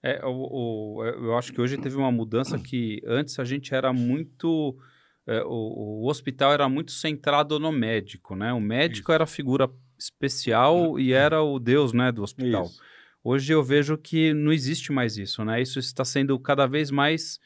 É, 0.02 0.26
o, 0.26 0.98
o, 0.98 1.06
eu 1.06 1.38
acho 1.38 1.54
que 1.54 1.62
hoje 1.62 1.78
teve 1.78 1.98
uma 1.98 2.12
mudança 2.12 2.58
que 2.58 3.00
antes 3.06 3.38
a 3.38 3.44
gente 3.44 3.76
era 3.76 3.94
muito. 3.94 4.76
É, 5.28 5.44
o, 5.44 6.02
o, 6.02 6.10
hospital 6.10 6.52
era 6.52 6.68
muito 6.68 6.92
centrado 6.92 7.60
no 7.60 7.72
médico, 7.72 8.36
né? 8.36 8.52
O 8.52 8.60
médico 8.60 9.12
isso. 9.12 9.12
era 9.12 9.24
a 9.26 9.28
figura 9.28 9.70
especial 10.02 11.00
e 11.00 11.14
era 11.14 11.42
o 11.42 11.60
deus 11.60 11.94
né, 11.94 12.12
do 12.12 12.24
hospital. 12.24 12.66
Isso. 12.66 12.82
Hoje 13.24 13.54
eu 13.54 13.64
vejo 13.64 13.98
que 13.98 14.34
não 14.34 14.52
existe 14.52 14.92
mais 14.92 15.18
isso, 15.18 15.46
né? 15.46 15.62
Isso 15.62 15.78
está 15.78 16.04
sendo 16.04 16.38
cada 16.40 16.66
vez 16.66 16.90
mais 16.90 17.40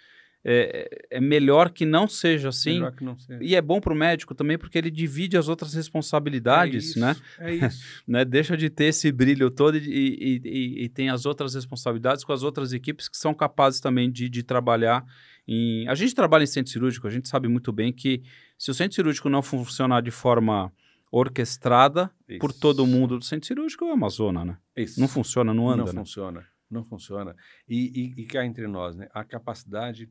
é, 0.48 0.88
é 1.10 1.20
melhor 1.20 1.72
que 1.72 1.86
não 1.86 2.08
seja 2.08 2.50
assim. 2.50 2.80
Não 3.02 3.18
seja. 3.18 3.44
E 3.44 3.56
é 3.56 3.62
bom 3.62 3.82
para 3.82 3.92
o 3.92 3.96
médico 3.96 4.36
também, 4.36 4.60
porque 4.60 4.78
ele 4.78 4.92
divide 4.92 5.36
as 5.36 5.50
outras 5.50 5.74
responsabilidades, 5.74 6.76
é 6.76 6.78
isso, 6.78 7.00
né? 7.00 7.16
É 7.40 7.54
isso. 7.56 7.84
né? 8.08 8.24
Deixa 8.24 8.56
de 8.56 8.70
ter 8.70 8.86
esse 8.86 9.12
brilho 9.12 9.50
todo 9.50 9.76
e, 9.76 9.82
e, 9.82 10.42
e, 10.46 10.84
e, 10.84 10.90
tem 10.90 11.10
as 11.10 11.26
outras 11.26 11.56
responsabilidades 11.56 12.24
com 12.24 12.32
as 12.32 12.44
outras 12.44 12.74
equipes 12.74 13.10
que 13.10 13.18
são 13.18 13.34
capazes 13.34 13.80
também 13.80 14.10
de, 14.12 14.30
de 14.30 14.44
trabalhar 14.44 15.04
em. 15.48 15.88
A 15.88 15.96
gente 15.96 16.14
trabalha 16.14 16.44
em 16.44 16.48
centro 16.48 16.72
cirúrgico, 16.72 17.08
a 17.08 17.12
gente 17.12 17.28
sabe 17.28 17.48
muito 17.48 17.74
bem 17.74 17.92
que 17.92 18.22
se 18.56 18.70
o 18.70 18.74
centro 18.74 18.94
cirúrgico 18.94 19.28
não 19.28 19.42
funcionar 19.42 20.02
de 20.02 20.12
forma 20.12 20.72
orquestrada 21.20 22.12
isso. 22.28 22.40
por 22.40 22.52
todo 22.52 22.86
mundo 22.86 23.18
do 23.18 23.24
centro 23.24 23.48
cirúrgico, 23.48 23.86
é 23.86 23.94
uma 23.94 24.10
zona, 24.10 24.44
né? 24.44 24.58
Isso. 24.76 25.00
Não 25.00 25.08
funciona, 25.08 25.54
não 25.54 25.70
anda. 25.70 25.86
Não 25.86 25.94
né? 25.94 26.00
funciona 26.00 26.46
não 26.70 26.84
funciona. 26.84 27.36
E, 27.68 28.14
e, 28.18 28.22
e 28.22 28.26
cá 28.26 28.46
entre 28.46 28.68
nós, 28.68 28.96
né, 28.96 29.08
a 29.14 29.24
capacidade 29.24 30.10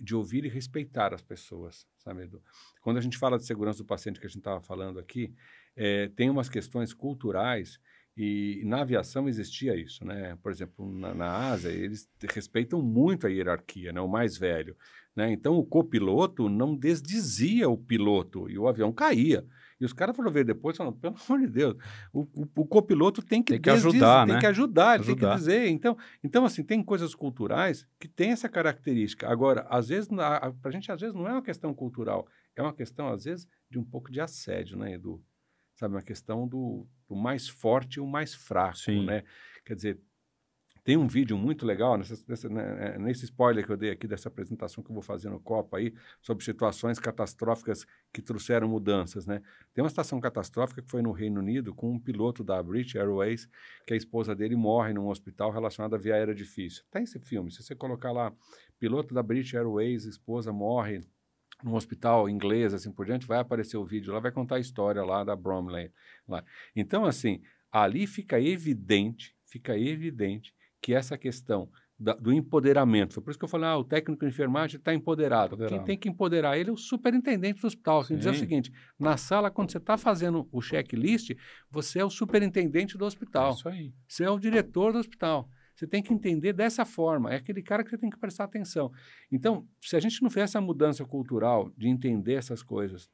de 0.00 0.14
ouvir 0.14 0.44
e 0.44 0.48
respeitar 0.48 1.12
as 1.12 1.22
pessoas, 1.22 1.86
sabe, 1.98 2.22
Edu? 2.22 2.40
Quando 2.80 2.98
a 2.98 3.00
gente 3.00 3.18
fala 3.18 3.36
de 3.36 3.44
segurança 3.44 3.78
do 3.78 3.84
paciente 3.84 4.20
que 4.20 4.26
a 4.26 4.28
gente 4.28 4.38
estava 4.38 4.60
falando 4.60 4.98
aqui, 4.98 5.34
é, 5.76 6.08
tem 6.08 6.30
umas 6.30 6.48
questões 6.48 6.94
culturais 6.94 7.80
e 8.16 8.62
na 8.64 8.80
aviação 8.80 9.28
existia 9.28 9.76
isso, 9.76 10.04
né? 10.04 10.36
Por 10.42 10.52
exemplo, 10.52 10.90
na, 10.92 11.14
na 11.14 11.50
Ásia, 11.50 11.70
eles 11.70 12.08
respeitam 12.32 12.80
muito 12.80 13.26
a 13.26 13.30
hierarquia, 13.30 13.92
né? 13.92 14.00
O 14.00 14.08
mais 14.08 14.36
velho, 14.36 14.76
né? 15.14 15.32
Então, 15.32 15.56
o 15.56 15.66
copiloto 15.66 16.48
não 16.48 16.76
desdizia 16.76 17.68
o 17.68 17.76
piloto 17.76 18.48
e 18.48 18.58
o 18.58 18.68
avião 18.68 18.92
caía. 18.92 19.44
E 19.80 19.84
os 19.84 19.92
caras 19.92 20.16
foram 20.16 20.30
ver 20.30 20.44
depois, 20.44 20.76
falando, 20.76 20.96
pelo 20.96 21.14
amor 21.28 21.40
de 21.40 21.46
Deus, 21.46 21.76
o, 22.12 22.22
o, 22.22 22.48
o 22.56 22.66
copiloto 22.66 23.22
tem 23.22 23.42
que, 23.42 23.52
tem 23.52 23.60
que 23.60 23.70
ajudar, 23.70 24.26
tem 24.26 24.34
né? 24.34 24.40
que 24.40 24.46
ajudar, 24.46 25.00
ajudar. 25.00 25.04
tem 25.04 25.30
que 25.30 25.36
dizer. 25.36 25.68
Então, 25.68 25.96
então, 26.22 26.44
assim, 26.44 26.64
tem 26.64 26.82
coisas 26.82 27.14
culturais 27.14 27.86
que 27.98 28.08
têm 28.08 28.30
essa 28.30 28.48
característica. 28.48 29.28
Agora, 29.28 29.66
às 29.70 29.88
vezes, 29.88 30.08
para 30.08 30.52
a 30.64 30.70
gente, 30.70 30.90
às 30.90 31.00
vezes, 31.00 31.14
não 31.14 31.28
é 31.28 31.32
uma 31.32 31.42
questão 31.42 31.72
cultural, 31.72 32.26
é 32.56 32.62
uma 32.62 32.74
questão, 32.74 33.08
às 33.08 33.24
vezes, 33.24 33.46
de 33.70 33.78
um 33.78 33.84
pouco 33.84 34.10
de 34.10 34.20
assédio, 34.20 34.76
né, 34.76 34.94
Edu? 34.94 35.22
Sabe, 35.76 35.94
uma 35.94 36.02
questão 36.02 36.48
do, 36.48 36.88
do 37.08 37.14
mais 37.14 37.48
forte 37.48 37.98
e 37.98 38.00
o 38.00 38.06
mais 38.06 38.34
fraco, 38.34 38.78
Sim. 38.78 39.06
né? 39.06 39.22
Quer 39.64 39.74
dizer, 39.76 40.00
tem 40.84 40.96
um 40.96 41.06
vídeo 41.06 41.36
muito 41.36 41.66
legal, 41.66 41.96
nessa, 41.96 42.16
nessa, 42.26 42.48
né, 42.48 42.94
é, 42.94 42.98
nesse 42.98 43.24
spoiler 43.24 43.64
que 43.64 43.72
eu 43.72 43.76
dei 43.76 43.90
aqui 43.90 44.06
dessa 44.06 44.28
apresentação 44.28 44.82
que 44.82 44.90
eu 44.90 44.94
vou 44.94 45.02
fazer 45.02 45.28
no 45.30 45.40
Copa 45.40 45.78
aí, 45.78 45.94
sobre 46.20 46.44
situações 46.44 46.98
catastróficas 46.98 47.86
que 48.12 48.22
trouxeram 48.22 48.68
mudanças, 48.68 49.26
né? 49.26 49.42
Tem 49.74 49.82
uma 49.82 49.90
situação 49.90 50.20
catastrófica 50.20 50.82
que 50.82 50.90
foi 50.90 51.02
no 51.02 51.12
Reino 51.12 51.40
Unido 51.40 51.74
com 51.74 51.92
um 51.92 51.98
piloto 51.98 52.42
da 52.42 52.62
British 52.62 52.96
Airways, 52.96 53.48
que 53.86 53.94
a 53.94 53.96
esposa 53.96 54.34
dele 54.34 54.56
morre 54.56 54.92
num 54.92 55.08
hospital 55.08 55.50
relacionado 55.50 55.94
à 55.94 55.98
via 55.98 56.14
aérea 56.14 56.34
difícil. 56.34 56.84
Tem 56.90 57.04
esse 57.04 57.18
filme, 57.18 57.50
se 57.50 57.62
você 57.62 57.74
colocar 57.74 58.12
lá, 58.12 58.32
piloto 58.78 59.14
da 59.14 59.22
British 59.22 59.54
Airways, 59.54 60.04
esposa 60.04 60.52
morre 60.52 61.02
num 61.62 61.74
hospital 61.74 62.28
inglês, 62.28 62.72
assim 62.72 62.92
por 62.92 63.04
diante, 63.04 63.26
vai 63.26 63.38
aparecer 63.38 63.76
o 63.76 63.84
vídeo 63.84 64.12
lá, 64.12 64.20
vai 64.20 64.30
contar 64.30 64.56
a 64.56 64.60
história 64.60 65.02
lá 65.02 65.24
da 65.24 65.34
Bromley. 65.34 65.90
Lá. 66.26 66.44
Então, 66.74 67.04
assim, 67.04 67.42
ali 67.70 68.06
fica 68.06 68.40
evidente, 68.40 69.36
fica 69.44 69.76
evidente 69.76 70.54
que 70.80 70.94
essa 70.94 71.18
questão 71.18 71.68
da, 71.98 72.14
do 72.14 72.32
empoderamento, 72.32 73.14
foi 73.14 73.22
por 73.22 73.30
isso 73.30 73.38
que 73.38 73.44
eu 73.44 73.48
falei, 73.48 73.68
ah, 73.68 73.76
o 73.76 73.84
técnico 73.84 74.24
de 74.24 74.30
enfermagem 74.30 74.78
está 74.78 74.94
empoderado. 74.94 75.54
empoderado. 75.54 75.76
Quem 75.76 75.84
tem 75.84 75.98
que 75.98 76.08
empoderar 76.08 76.56
ele 76.56 76.70
é 76.70 76.72
o 76.72 76.76
superintendente 76.76 77.60
do 77.60 77.66
hospital. 77.66 78.04
Quer 78.04 78.16
dizer 78.16 78.30
o 78.30 78.34
seguinte, 78.34 78.72
na 78.98 79.16
sala, 79.16 79.50
quando 79.50 79.72
você 79.72 79.78
está 79.78 79.96
fazendo 79.98 80.48
o 80.52 80.60
checklist, 80.62 81.34
você 81.70 81.98
é 81.98 82.04
o 82.04 82.10
superintendente 82.10 82.96
do 82.96 83.04
hospital. 83.04 83.50
É 83.50 83.54
isso 83.54 83.68
aí. 83.68 83.94
Você 84.06 84.24
é 84.24 84.30
o 84.30 84.38
diretor 84.38 84.92
do 84.92 84.98
hospital. 84.98 85.48
Você 85.74 85.86
tem 85.86 86.02
que 86.02 86.12
entender 86.12 86.52
dessa 86.52 86.84
forma. 86.84 87.32
É 87.32 87.36
aquele 87.36 87.62
cara 87.62 87.84
que 87.84 87.90
você 87.90 87.98
tem 87.98 88.10
que 88.10 88.18
prestar 88.18 88.44
atenção. 88.44 88.92
Então, 89.30 89.66
se 89.80 89.96
a 89.96 90.00
gente 90.00 90.22
não 90.22 90.30
fizer 90.30 90.42
essa 90.42 90.60
mudança 90.60 91.04
cultural 91.04 91.72
de 91.76 91.88
entender 91.88 92.34
essas 92.34 92.62
coisas 92.62 93.08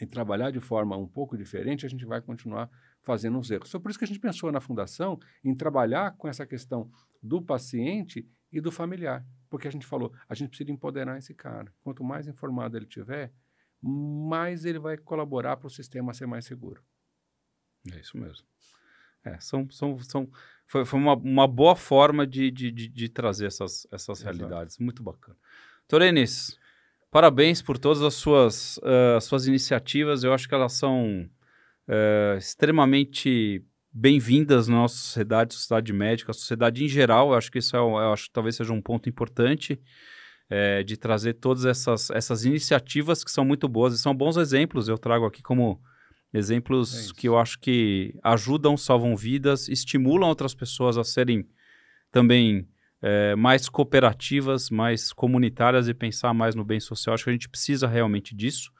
e 0.00 0.06
trabalhar 0.06 0.50
de 0.50 0.60
forma 0.60 0.96
um 0.96 1.06
pouco 1.06 1.36
diferente, 1.36 1.86
a 1.86 1.88
gente 1.88 2.04
vai 2.04 2.20
continuar 2.20 2.68
fazendo 3.02 3.38
os 3.38 3.50
erros. 3.50 3.70
Foi 3.70 3.80
por 3.80 3.90
isso 3.90 3.98
que 3.98 4.04
a 4.04 4.08
gente 4.08 4.20
pensou 4.20 4.52
na 4.52 4.60
fundação 4.60 5.18
em 5.42 5.54
trabalhar 5.54 6.16
com 6.16 6.28
essa 6.28 6.46
questão 6.46 6.90
do 7.22 7.40
paciente 7.40 8.28
e 8.52 8.60
do 8.60 8.70
familiar. 8.70 9.24
Porque 9.48 9.66
a 9.66 9.70
gente 9.70 9.86
falou, 9.86 10.12
a 10.28 10.34
gente 10.34 10.48
precisa 10.48 10.70
empoderar 10.70 11.18
esse 11.18 11.34
cara. 11.34 11.72
Quanto 11.82 12.04
mais 12.04 12.28
informado 12.28 12.76
ele 12.76 12.86
tiver, 12.86 13.32
mais 13.82 14.64
ele 14.64 14.78
vai 14.78 14.96
colaborar 14.96 15.56
para 15.56 15.66
o 15.66 15.70
sistema 15.70 16.14
ser 16.14 16.26
mais 16.26 16.44
seguro. 16.44 16.82
É 17.92 17.98
isso 17.98 18.16
mesmo. 18.18 18.46
É, 19.24 19.38
são, 19.40 19.68
são, 19.70 19.98
são, 19.98 20.30
foi, 20.66 20.84
foi 20.84 20.98
uma, 20.98 21.14
uma 21.14 21.48
boa 21.48 21.76
forma 21.76 22.26
de, 22.26 22.50
de, 22.50 22.70
de, 22.70 22.88
de 22.88 23.08
trazer 23.08 23.46
essas, 23.46 23.86
essas 23.90 24.22
realidades. 24.22 24.78
Muito 24.78 25.02
bacana. 25.02 25.36
Torenis, 25.88 26.58
parabéns 27.10 27.60
por 27.60 27.76
todas 27.76 28.02
as 28.02 28.14
suas, 28.14 28.78
uh, 28.78 29.20
suas 29.20 29.46
iniciativas. 29.46 30.22
Eu 30.22 30.32
acho 30.32 30.48
que 30.48 30.54
elas 30.54 30.72
são 30.74 31.28
uh, 31.90 32.38
extremamente 32.38 33.64
bem-vindas 33.92 34.68
na 34.68 34.76
nossa 34.76 34.94
sociedade, 34.94 35.54
sociedade 35.54 35.92
médica, 35.92 36.30
a 36.30 36.34
sociedade 36.34 36.84
em 36.84 36.88
geral. 36.88 37.30
Eu 37.30 37.34
acho 37.34 37.50
que 37.50 37.58
isso 37.58 37.76
é, 37.76 37.80
eu 37.80 38.12
acho 38.12 38.26
que 38.26 38.32
talvez 38.32 38.56
seja 38.56 38.72
um 38.72 38.80
ponto 38.80 39.08
importante 39.08 39.80
é, 40.48 40.82
de 40.82 40.96
trazer 40.96 41.34
todas 41.34 41.64
essas, 41.64 42.08
essas 42.10 42.44
iniciativas 42.44 43.24
que 43.24 43.30
são 43.30 43.44
muito 43.44 43.68
boas 43.68 43.94
e 43.94 43.98
são 43.98 44.14
bons 44.14 44.36
exemplos. 44.36 44.88
Eu 44.88 44.96
trago 44.96 45.26
aqui 45.26 45.42
como 45.42 45.80
exemplos 46.32 47.10
é 47.10 47.14
que 47.14 47.28
eu 47.28 47.36
acho 47.36 47.58
que 47.58 48.14
ajudam, 48.22 48.76
salvam 48.76 49.16
vidas, 49.16 49.68
estimulam 49.68 50.28
outras 50.28 50.54
pessoas 50.54 50.96
a 50.96 51.02
serem 51.02 51.48
também 52.12 52.68
é, 53.02 53.34
mais 53.34 53.68
cooperativas, 53.68 54.70
mais 54.70 55.12
comunitárias 55.12 55.88
e 55.88 55.94
pensar 55.94 56.32
mais 56.32 56.54
no 56.54 56.64
bem 56.64 56.78
social. 56.78 57.14
Acho 57.14 57.24
que 57.24 57.30
a 57.30 57.32
gente 57.32 57.48
precisa 57.48 57.88
realmente 57.88 58.34
disso. 58.34 58.70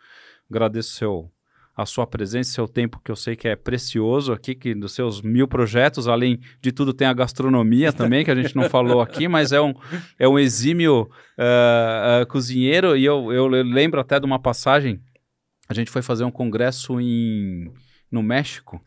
Agradeço 0.49 0.95
seu 0.95 1.33
a 1.81 1.87
sua 1.87 2.07
presença, 2.07 2.53
seu 2.53 2.69
tempo, 2.69 3.01
que 3.03 3.11
eu 3.11 3.17
sei 3.17 3.35
que 3.35 3.49
é 3.49 3.57
precioso 3.57 4.33
aqui, 4.33 4.55
que 4.55 4.75
dos 4.75 4.93
seus 4.93 5.23
mil 5.23 5.49
projetos, 5.49 6.09
além 6.09 6.39
de 6.61 6.71
tudo, 6.71 6.93
tem 6.93 7.07
a 7.07 7.13
gastronomia 7.13 7.93
também, 7.95 8.25
que 8.25 8.31
a 8.31 8.35
gente 8.35 8.55
não 8.55 8.69
falou 8.69 9.01
aqui, 9.01 9.27
mas 9.27 9.53
é 9.53 9.61
um, 9.61 9.75
é 10.19 10.29
um 10.29 10.39
exímio 10.39 11.03
uh, 11.39 12.23
uh, 12.23 12.27
cozinheiro, 12.27 12.97
e 12.97 13.05
eu, 13.05 13.33
eu 13.33 13.47
lembro 13.47 13.99
até 14.01 14.21
de 14.21 14.27
uma 14.27 14.39
passagem, 14.39 15.01
a 15.69 15.75
gente 15.75 15.91
foi 15.91 16.03
fazer 16.03 16.25
um 16.25 16.31
congresso 16.31 17.01
em, 17.01 17.73
no 18.11 18.23
México. 18.23 18.83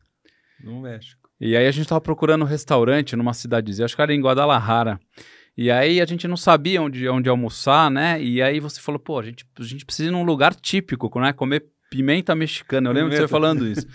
No 0.63 0.81
México. 0.81 1.29
E 1.39 1.57
aí 1.57 1.65
a 1.65 1.71
gente 1.71 1.83
estava 1.83 2.01
procurando 2.01 2.43
um 2.43 2.47
restaurante 2.47 3.15
numa 3.15 3.33
cidadezinha, 3.33 3.85
acho 3.85 3.95
que 3.95 4.01
era 4.01 4.13
em 4.13 4.21
Guadalajara. 4.21 4.99
E 5.57 5.69
aí 5.69 6.01
a 6.01 6.05
gente 6.05 6.27
não 6.27 6.37
sabia 6.37 6.81
onde, 6.81 7.07
onde 7.07 7.29
almoçar, 7.29 7.89
né? 7.91 8.21
E 8.21 8.41
aí 8.41 8.59
você 8.59 8.79
falou, 8.79 8.97
pô, 8.97 9.19
a 9.19 9.23
gente, 9.23 9.45
a 9.59 9.63
gente 9.63 9.85
precisa 9.85 10.09
ir 10.09 10.11
num 10.11 10.23
lugar 10.23 10.55
típico, 10.55 11.09
né? 11.19 11.31
Comer 11.31 11.65
pimenta 11.93 12.33
mexicana. 12.33 12.89
Eu 12.89 12.93
lembro 12.93 13.09
pimenta. 13.09 13.25
de 13.25 13.27
você 13.27 13.31
falando 13.31 13.67
isso. 13.67 13.85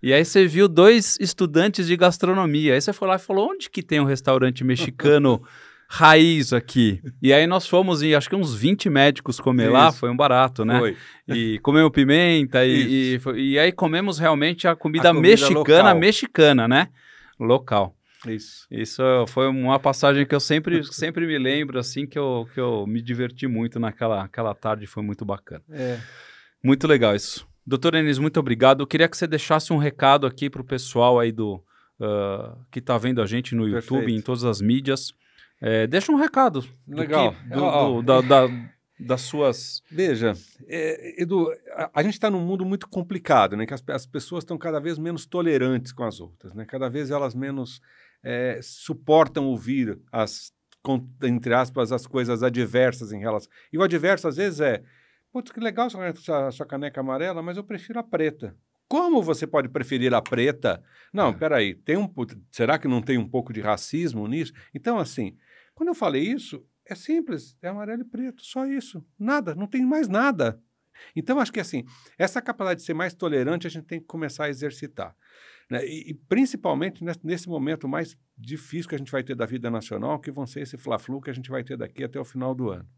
E 0.00 0.12
aí 0.12 0.24
você 0.24 0.46
viu 0.46 0.68
dois 0.68 1.18
estudantes 1.20 1.88
de 1.88 1.96
gastronomia. 1.96 2.74
Aí 2.74 2.80
você 2.80 2.92
foi 2.92 3.08
lá 3.08 3.16
e 3.16 3.18
falou: 3.18 3.50
onde 3.50 3.68
que 3.68 3.82
tem 3.82 4.00
um 4.00 4.04
restaurante 4.04 4.62
mexicano 4.62 5.42
raiz 5.88 6.52
aqui? 6.52 7.02
E 7.20 7.32
aí 7.32 7.48
nós 7.48 7.66
fomos 7.66 8.00
em 8.00 8.14
acho 8.14 8.28
que 8.28 8.36
uns 8.36 8.54
20 8.54 8.88
médicos 8.88 9.40
comer 9.40 9.64
isso. 9.64 9.72
lá, 9.72 9.90
foi 9.90 10.08
um 10.08 10.16
barato, 10.16 10.64
né? 10.64 10.78
Foi. 10.78 10.96
E 11.26 11.58
comemos 11.58 11.90
pimenta 11.90 12.64
e, 12.64 13.16
e, 13.16 13.20
e, 13.36 13.58
aí 13.58 13.72
comemos 13.72 14.18
realmente 14.18 14.68
a 14.68 14.76
comida, 14.76 15.10
a 15.10 15.14
comida 15.14 15.28
mexicana, 15.28 15.88
local. 15.88 15.98
mexicana, 15.98 16.68
né? 16.68 16.88
Local. 17.40 17.94
Isso. 18.26 18.66
Isso 18.70 19.02
foi 19.28 19.48
uma 19.48 19.78
passagem 19.78 20.26
que 20.26 20.34
eu 20.34 20.40
sempre, 20.40 20.82
sempre 20.84 21.26
me 21.26 21.38
lembro, 21.38 21.78
assim, 21.78 22.04
que 22.04 22.18
eu, 22.18 22.48
que 22.52 22.60
eu 22.60 22.84
me 22.86 23.00
diverti 23.00 23.46
muito 23.46 23.78
naquela 23.78 24.22
aquela 24.22 24.54
tarde, 24.54 24.86
foi 24.86 25.02
muito 25.02 25.24
bacana. 25.24 25.62
É. 25.70 25.98
Muito 26.62 26.86
legal 26.86 27.14
isso. 27.14 27.47
Doutor 27.68 27.96
Enes, 27.96 28.18
muito 28.18 28.40
obrigado. 28.40 28.82
Eu 28.82 28.86
queria 28.86 29.06
que 29.06 29.14
você 29.14 29.26
deixasse 29.26 29.74
um 29.74 29.76
recado 29.76 30.26
aqui 30.26 30.48
para 30.48 30.62
o 30.62 30.64
pessoal 30.64 31.20
aí 31.20 31.30
do 31.30 31.62
uh, 32.00 32.58
que 32.70 32.78
está 32.78 32.96
vendo 32.96 33.20
a 33.20 33.26
gente 33.26 33.54
no 33.54 33.64
Perfeito. 33.64 33.94
YouTube, 33.94 34.16
em 34.16 34.22
todas 34.22 34.42
as 34.42 34.62
mídias. 34.62 35.12
É, 35.60 35.86
deixa 35.86 36.10
um 36.10 36.16
recado. 36.16 36.64
Legal. 36.86 37.32
Do 37.32 37.36
que, 37.36 37.48
do, 37.50 37.62
oh, 37.62 37.98
oh. 37.98 38.02
Da, 38.02 38.22
da, 38.22 38.48
das 38.98 39.20
suas. 39.20 39.82
Veja, 39.90 40.32
é, 40.66 41.20
Edu, 41.20 41.46
a, 41.74 41.90
a 41.92 42.02
gente 42.02 42.14
está 42.14 42.30
num 42.30 42.40
mundo 42.40 42.64
muito 42.64 42.88
complicado, 42.88 43.54
né? 43.54 43.66
Que 43.66 43.74
as, 43.74 43.84
as 43.88 44.06
pessoas 44.06 44.44
estão 44.44 44.56
cada 44.56 44.80
vez 44.80 44.98
menos 44.98 45.26
tolerantes 45.26 45.92
com 45.92 46.04
as 46.04 46.20
outras, 46.20 46.54
né? 46.54 46.64
Cada 46.64 46.88
vez 46.88 47.10
elas 47.10 47.34
menos 47.34 47.82
é, 48.24 48.60
suportam 48.62 49.44
ouvir 49.44 49.98
as, 50.10 50.54
entre 51.22 51.52
aspas, 51.52 51.92
as 51.92 52.06
coisas 52.06 52.42
adversas 52.42 53.12
em 53.12 53.20
relação. 53.20 53.50
E 53.70 53.76
o 53.76 53.82
adverso 53.82 54.26
às 54.26 54.38
vezes 54.38 54.60
é 54.60 54.82
Putz, 55.32 55.50
que 55.50 55.60
legal 55.60 55.88
sua, 55.90 56.50
sua 56.50 56.66
caneca 56.66 57.00
amarela, 57.00 57.42
mas 57.42 57.56
eu 57.56 57.64
prefiro 57.64 57.98
a 57.98 58.02
preta. 58.02 58.56
Como 58.88 59.22
você 59.22 59.46
pode 59.46 59.68
preferir 59.68 60.14
a 60.14 60.22
preta? 60.22 60.82
Não, 61.12 61.28
é. 61.28 61.32
peraí, 61.34 61.74
tem 61.74 61.98
um, 61.98 62.10
será 62.50 62.78
que 62.78 62.88
não 62.88 63.02
tem 63.02 63.18
um 63.18 63.28
pouco 63.28 63.52
de 63.52 63.60
racismo 63.60 64.26
nisso? 64.26 64.52
Então, 64.74 64.98
assim, 64.98 65.36
quando 65.74 65.90
eu 65.90 65.94
falei 65.94 66.22
isso, 66.22 66.64
é 66.86 66.94
simples, 66.94 67.56
é 67.60 67.68
amarelo 67.68 68.00
e 68.00 68.04
preto, 68.04 68.42
só 68.42 68.64
isso. 68.66 69.04
Nada, 69.18 69.54
não 69.54 69.66
tem 69.66 69.84
mais 69.84 70.08
nada. 70.08 70.60
Então, 71.14 71.38
acho 71.38 71.52
que 71.52 71.60
assim, 71.60 71.84
essa 72.16 72.40
capacidade 72.40 72.80
de 72.80 72.86
ser 72.86 72.94
mais 72.94 73.14
tolerante 73.14 73.66
a 73.66 73.70
gente 73.70 73.84
tem 73.84 74.00
que 74.00 74.06
começar 74.06 74.46
a 74.46 74.48
exercitar. 74.48 75.14
Né? 75.70 75.86
E, 75.86 76.10
e, 76.10 76.14
principalmente 76.14 77.04
nesse 77.22 77.48
momento 77.48 77.86
mais 77.86 78.16
difícil 78.36 78.88
que 78.88 78.94
a 78.94 78.98
gente 78.98 79.12
vai 79.12 79.22
ter 79.22 79.34
da 79.34 79.44
vida 79.44 79.70
nacional, 79.70 80.18
que 80.18 80.30
vão 80.30 80.46
ser 80.46 80.62
esse 80.62 80.78
fla-flu 80.78 81.20
que 81.20 81.30
a 81.30 81.34
gente 81.34 81.50
vai 81.50 81.62
ter 81.62 81.76
daqui 81.76 82.02
até 82.02 82.18
o 82.18 82.24
final 82.24 82.54
do 82.54 82.70
ano. 82.70 82.88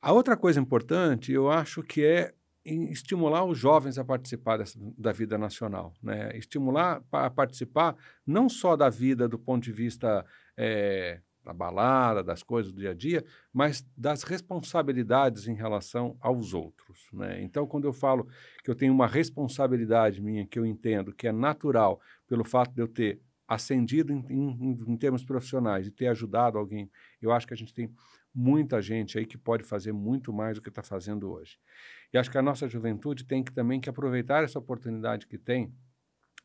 A 0.00 0.12
outra 0.12 0.36
coisa 0.36 0.60
importante, 0.60 1.32
eu 1.32 1.50
acho 1.50 1.82
que 1.82 2.04
é 2.04 2.34
estimular 2.64 3.44
os 3.44 3.58
jovens 3.58 3.98
a 3.98 4.04
participar 4.04 4.58
dessa, 4.58 4.78
da 4.98 5.12
vida 5.12 5.38
nacional, 5.38 5.94
né? 6.02 6.36
estimular 6.36 7.02
a 7.12 7.30
participar 7.30 7.96
não 8.26 8.48
só 8.48 8.76
da 8.76 8.90
vida 8.90 9.28
do 9.28 9.38
ponto 9.38 9.62
de 9.62 9.72
vista 9.72 10.24
é, 10.56 11.20
da 11.44 11.52
balada, 11.52 12.24
das 12.24 12.42
coisas 12.42 12.72
do 12.72 12.80
dia 12.80 12.90
a 12.90 12.94
dia, 12.94 13.24
mas 13.52 13.86
das 13.96 14.24
responsabilidades 14.24 15.46
em 15.46 15.54
relação 15.54 16.16
aos 16.20 16.52
outros. 16.52 17.06
Né? 17.12 17.40
Então, 17.42 17.68
quando 17.68 17.84
eu 17.84 17.92
falo 17.92 18.26
que 18.64 18.70
eu 18.70 18.74
tenho 18.74 18.92
uma 18.92 19.06
responsabilidade 19.06 20.20
minha, 20.20 20.44
que 20.44 20.58
eu 20.58 20.66
entendo 20.66 21.12
que 21.12 21.28
é 21.28 21.32
natural 21.32 22.00
pelo 22.26 22.44
fato 22.44 22.74
de 22.74 22.82
eu 22.82 22.88
ter 22.88 23.20
ascendido 23.46 24.12
em, 24.12 24.24
em, 24.28 24.72
em 24.88 24.96
termos 24.96 25.24
profissionais 25.24 25.86
e 25.86 25.90
ter 25.92 26.08
ajudado 26.08 26.58
alguém, 26.58 26.90
eu 27.22 27.30
acho 27.30 27.46
que 27.46 27.54
a 27.54 27.56
gente 27.56 27.72
tem 27.72 27.88
muita 28.36 28.82
gente 28.82 29.18
aí 29.18 29.24
que 29.24 29.38
pode 29.38 29.64
fazer 29.64 29.92
muito 29.92 30.30
mais 30.30 30.56
do 30.56 30.62
que 30.62 30.68
está 30.68 30.82
fazendo 30.82 31.30
hoje. 31.32 31.58
E 32.12 32.18
acho 32.18 32.30
que 32.30 32.36
a 32.36 32.42
nossa 32.42 32.68
juventude 32.68 33.24
tem 33.24 33.42
que 33.42 33.50
também 33.50 33.80
que 33.80 33.88
aproveitar 33.88 34.44
essa 34.44 34.58
oportunidade 34.58 35.26
que 35.26 35.38
tem 35.38 35.74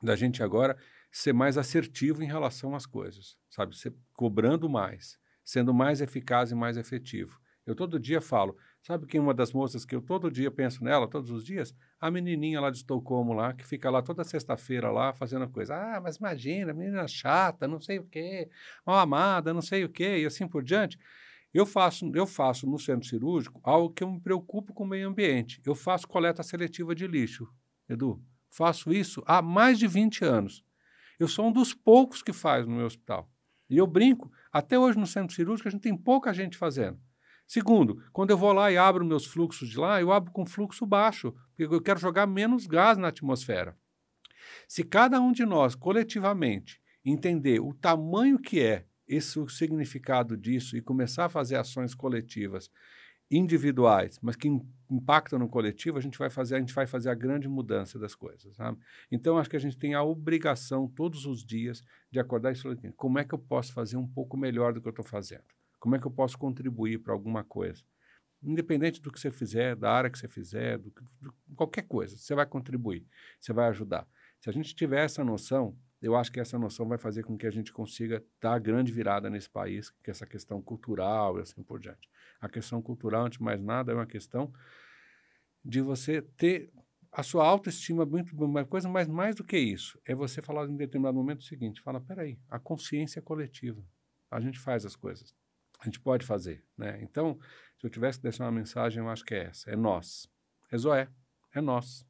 da 0.01 0.15
gente 0.15 0.41
agora 0.41 0.77
ser 1.11 1.33
mais 1.33 1.57
assertivo 1.57 2.23
em 2.23 2.27
relação 2.27 2.73
às 2.73 2.85
coisas, 2.85 3.37
sabe? 3.49 3.77
Ser, 3.77 3.93
cobrando 4.13 4.69
mais, 4.69 5.19
sendo 5.43 5.73
mais 5.73 5.99
eficaz 5.99 6.51
e 6.51 6.55
mais 6.55 6.77
efetivo. 6.77 7.41
Eu 7.65 7.75
todo 7.75 7.99
dia 7.99 8.21
falo, 8.21 8.57
sabe 8.81 9.05
quem 9.05 9.19
é 9.19 9.21
uma 9.21 9.33
das 9.33 9.51
moças 9.51 9.85
que 9.85 9.93
eu 9.93 10.01
todo 10.01 10.31
dia 10.31 10.49
penso 10.49 10.83
nela, 10.83 11.07
todos 11.07 11.29
os 11.29 11.43
dias? 11.43 11.75
A 11.99 12.09
menininha 12.09 12.59
lá 12.59 12.71
de 12.71 12.77
Estocolmo 12.77 13.33
lá, 13.33 13.53
que 13.53 13.65
fica 13.65 13.89
lá 13.89 14.01
toda 14.01 14.23
sexta-feira 14.23 14.89
lá 14.89 15.13
fazendo 15.13 15.47
coisa. 15.49 15.75
Ah, 15.75 16.01
mas 16.01 16.15
imagina, 16.15 16.73
menina 16.73 17.07
chata, 17.07 17.67
não 17.67 17.79
sei 17.79 17.99
o 17.99 18.05
quê, 18.05 18.49
mal 18.85 18.97
amada, 18.97 19.53
não 19.53 19.61
sei 19.61 19.83
o 19.83 19.89
quê, 19.89 20.19
e 20.19 20.25
assim 20.25 20.47
por 20.47 20.63
diante. 20.63 20.97
Eu 21.53 21.65
faço, 21.65 22.09
eu 22.15 22.25
faço 22.25 22.65
no 22.65 22.79
centro 22.79 23.07
cirúrgico 23.07 23.59
algo 23.63 23.93
que 23.93 24.03
eu 24.03 24.11
me 24.11 24.21
preocupo 24.21 24.73
com 24.73 24.83
o 24.83 24.87
meio 24.87 25.09
ambiente. 25.09 25.61
Eu 25.65 25.75
faço 25.75 26.07
coleta 26.07 26.41
seletiva 26.43 26.95
de 26.95 27.05
lixo, 27.07 27.47
Edu. 27.89 28.23
Faço 28.49 28.93
isso 28.93 29.21
há 29.25 29.41
mais 29.41 29.77
de 29.77 29.87
20 29.87 30.23
anos. 30.23 30.63
Eu 31.19 31.27
sou 31.27 31.47
um 31.47 31.51
dos 31.51 31.73
poucos 31.73 32.21
que 32.21 32.33
faz 32.33 32.65
no 32.65 32.75
meu 32.75 32.85
hospital. 32.85 33.29
E 33.69 33.77
eu 33.77 33.87
brinco, 33.87 34.31
até 34.51 34.77
hoje 34.77 34.97
no 34.97 35.07
centro 35.07 35.35
cirúrgico 35.35 35.67
a 35.67 35.71
gente 35.71 35.81
tem 35.81 35.95
pouca 35.95 36.33
gente 36.33 36.57
fazendo. 36.57 36.99
Segundo, 37.47 38.01
quando 38.13 38.29
eu 38.29 38.37
vou 38.37 38.53
lá 38.53 38.71
e 38.71 38.77
abro 38.77 39.05
meus 39.05 39.25
fluxos 39.25 39.69
de 39.69 39.77
lá, 39.77 39.99
eu 39.99 40.11
abro 40.11 40.31
com 40.31 40.45
fluxo 40.45 40.85
baixo, 40.85 41.33
porque 41.55 41.75
eu 41.75 41.81
quero 41.81 41.99
jogar 41.99 42.25
menos 42.25 42.65
gás 42.65 42.97
na 42.97 43.09
atmosfera. 43.09 43.77
Se 44.67 44.83
cada 44.83 45.19
um 45.19 45.31
de 45.31 45.45
nós, 45.45 45.75
coletivamente, 45.75 46.81
entender 47.03 47.59
o 47.59 47.73
tamanho 47.73 48.39
que 48.39 48.61
é 48.61 48.85
esse 49.11 49.39
o 49.39 49.49
significado 49.49 50.37
disso 50.37 50.77
e 50.77 50.81
começar 50.81 51.25
a 51.25 51.29
fazer 51.29 51.57
ações 51.57 51.93
coletivas 51.93 52.71
individuais, 53.29 54.19
mas 54.21 54.35
que 54.35 54.49
impactam 54.89 55.39
no 55.39 55.47
coletivo, 55.47 55.97
a 55.97 56.01
gente 56.01 56.17
vai 56.17 56.29
fazer, 56.29 56.55
a 56.55 56.59
gente 56.59 56.73
vai 56.73 56.85
fazer 56.85 57.09
a 57.09 57.15
grande 57.15 57.47
mudança 57.47 57.97
das 57.97 58.13
coisas, 58.13 58.55
sabe? 58.55 58.77
Então 59.09 59.37
acho 59.37 59.49
que 59.49 59.55
a 59.55 59.59
gente 59.59 59.77
tem 59.77 59.93
a 59.93 60.03
obrigação 60.03 60.87
todos 60.87 61.25
os 61.25 61.45
dias 61.45 61.81
de 62.11 62.19
acordar 62.19 62.51
e 62.51 62.55
falar, 62.55 62.75
como 62.97 63.19
é 63.19 63.23
que 63.23 63.33
eu 63.33 63.39
posso 63.39 63.71
fazer 63.71 63.95
um 63.95 64.07
pouco 64.07 64.35
melhor 64.35 64.73
do 64.73 64.81
que 64.81 64.87
eu 64.87 64.91
estou 64.91 65.05
fazendo? 65.05 65.45
Como 65.79 65.95
é 65.95 65.99
que 65.99 66.05
eu 66.05 66.11
posso 66.11 66.37
contribuir 66.37 66.99
para 66.99 67.13
alguma 67.13 67.43
coisa? 67.43 67.83
Independente 68.43 69.01
do 69.01 69.11
que 69.11 69.19
você 69.19 69.31
fizer, 69.31 69.75
da 69.75 69.91
área 69.91 70.09
que 70.09 70.19
você 70.19 70.27
fizer, 70.27 70.77
do, 70.77 70.93
do, 71.21 71.33
qualquer 71.55 71.83
coisa, 71.83 72.17
você 72.17 72.35
vai 72.35 72.45
contribuir, 72.45 73.05
você 73.39 73.53
vai 73.53 73.69
ajudar. 73.69 74.05
Se 74.41 74.49
a 74.49 74.53
gente 74.53 74.75
tiver 74.75 75.05
essa 75.05 75.23
noção, 75.23 75.77
eu 76.01 76.15
acho 76.15 76.31
que 76.31 76.39
essa 76.39 76.57
noção 76.57 76.87
vai 76.87 76.97
fazer 76.97 77.23
com 77.23 77.37
que 77.37 77.45
a 77.45 77.51
gente 77.51 77.71
consiga 77.71 78.23
dar 78.41 78.59
grande 78.59 78.91
virada 78.91 79.29
nesse 79.29 79.49
país, 79.49 79.91
que 80.03 80.09
essa 80.09 80.25
questão 80.25 80.61
cultural 80.61 81.37
e 81.37 81.41
assim 81.41 81.61
por 81.61 81.79
diante. 81.79 82.09
A 82.39 82.49
questão 82.49 82.81
cultural, 82.81 83.25
antes 83.25 83.37
de 83.37 83.43
mais 83.43 83.61
nada, 83.61 83.91
é 83.91 83.95
uma 83.95 84.07
questão 84.07 84.51
de 85.63 85.79
você 85.79 86.21
ter 86.21 86.71
a 87.11 87.21
sua 87.21 87.45
autoestima 87.45 88.05
muito 88.05 88.35
uma 88.43 88.65
coisa, 88.65 88.87
mas 88.87 89.07
mais 89.07 89.35
do 89.35 89.43
que 89.43 89.57
isso, 89.57 89.99
é 90.05 90.15
você 90.15 90.41
falar 90.41 90.67
em 90.67 90.77
determinado 90.77 91.15
momento 91.15 91.41
o 91.41 91.43
seguinte, 91.43 91.81
fala, 91.81 91.99
peraí, 91.99 92.39
a 92.49 92.57
consciência 92.57 93.19
é 93.19 93.21
coletiva, 93.21 93.83
a 94.29 94.39
gente 94.39 94.57
faz 94.57 94.85
as 94.85 94.95
coisas, 94.95 95.35
a 95.79 95.85
gente 95.85 95.99
pode 95.99 96.25
fazer, 96.25 96.63
né? 96.77 96.99
Então, 97.03 97.37
se 97.77 97.85
eu 97.85 97.89
tivesse 97.89 98.19
que 98.19 98.23
deixar 98.23 98.45
uma 98.45 98.51
mensagem, 98.51 99.03
eu 99.03 99.09
acho 99.09 99.25
que 99.25 99.35
é 99.35 99.45
essa, 99.45 99.69
é 99.69 99.75
nós, 99.75 100.27
é 100.71 100.77
Zoé, 100.77 101.09
é 101.53 101.59
nós. 101.59 102.09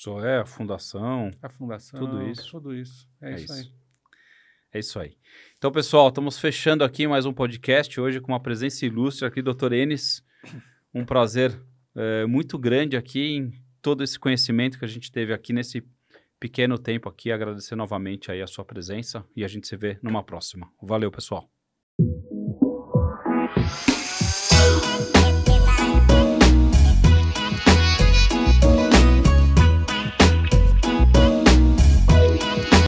Zoé, 0.00 0.38
a 0.38 0.44
fundação. 0.44 1.30
A 1.42 1.48
fundação. 1.48 1.98
Tudo 1.98 2.22
isso. 2.22 2.50
Tudo 2.50 2.74
isso. 2.74 3.08
É, 3.20 3.30
é 3.30 3.34
isso, 3.34 3.44
isso 3.44 3.52
aí. 3.52 3.72
É 4.72 4.78
isso 4.78 5.00
aí. 5.00 5.16
Então, 5.56 5.72
pessoal, 5.72 6.08
estamos 6.08 6.38
fechando 6.38 6.84
aqui 6.84 7.06
mais 7.06 7.24
um 7.24 7.32
podcast 7.32 7.98
hoje 7.98 8.20
com 8.20 8.32
uma 8.32 8.40
presença 8.40 8.84
ilustre 8.84 9.26
aqui, 9.26 9.40
doutor 9.40 9.72
Enes. 9.72 10.22
Um 10.92 11.04
prazer 11.04 11.58
é, 11.94 12.26
muito 12.26 12.58
grande 12.58 12.96
aqui 12.96 13.36
em 13.36 13.52
todo 13.80 14.04
esse 14.04 14.18
conhecimento 14.18 14.78
que 14.78 14.84
a 14.84 14.88
gente 14.88 15.10
teve 15.10 15.32
aqui 15.32 15.52
nesse 15.52 15.82
pequeno 16.38 16.78
tempo 16.78 17.08
aqui. 17.08 17.32
Agradecer 17.32 17.74
novamente 17.74 18.30
aí 18.30 18.42
a 18.42 18.46
sua 18.46 18.64
presença 18.64 19.24
e 19.34 19.44
a 19.44 19.48
gente 19.48 19.66
se 19.66 19.76
vê 19.76 19.98
numa 20.02 20.22
próxima. 20.22 20.70
Valeu, 20.82 21.10
pessoal. 21.10 21.55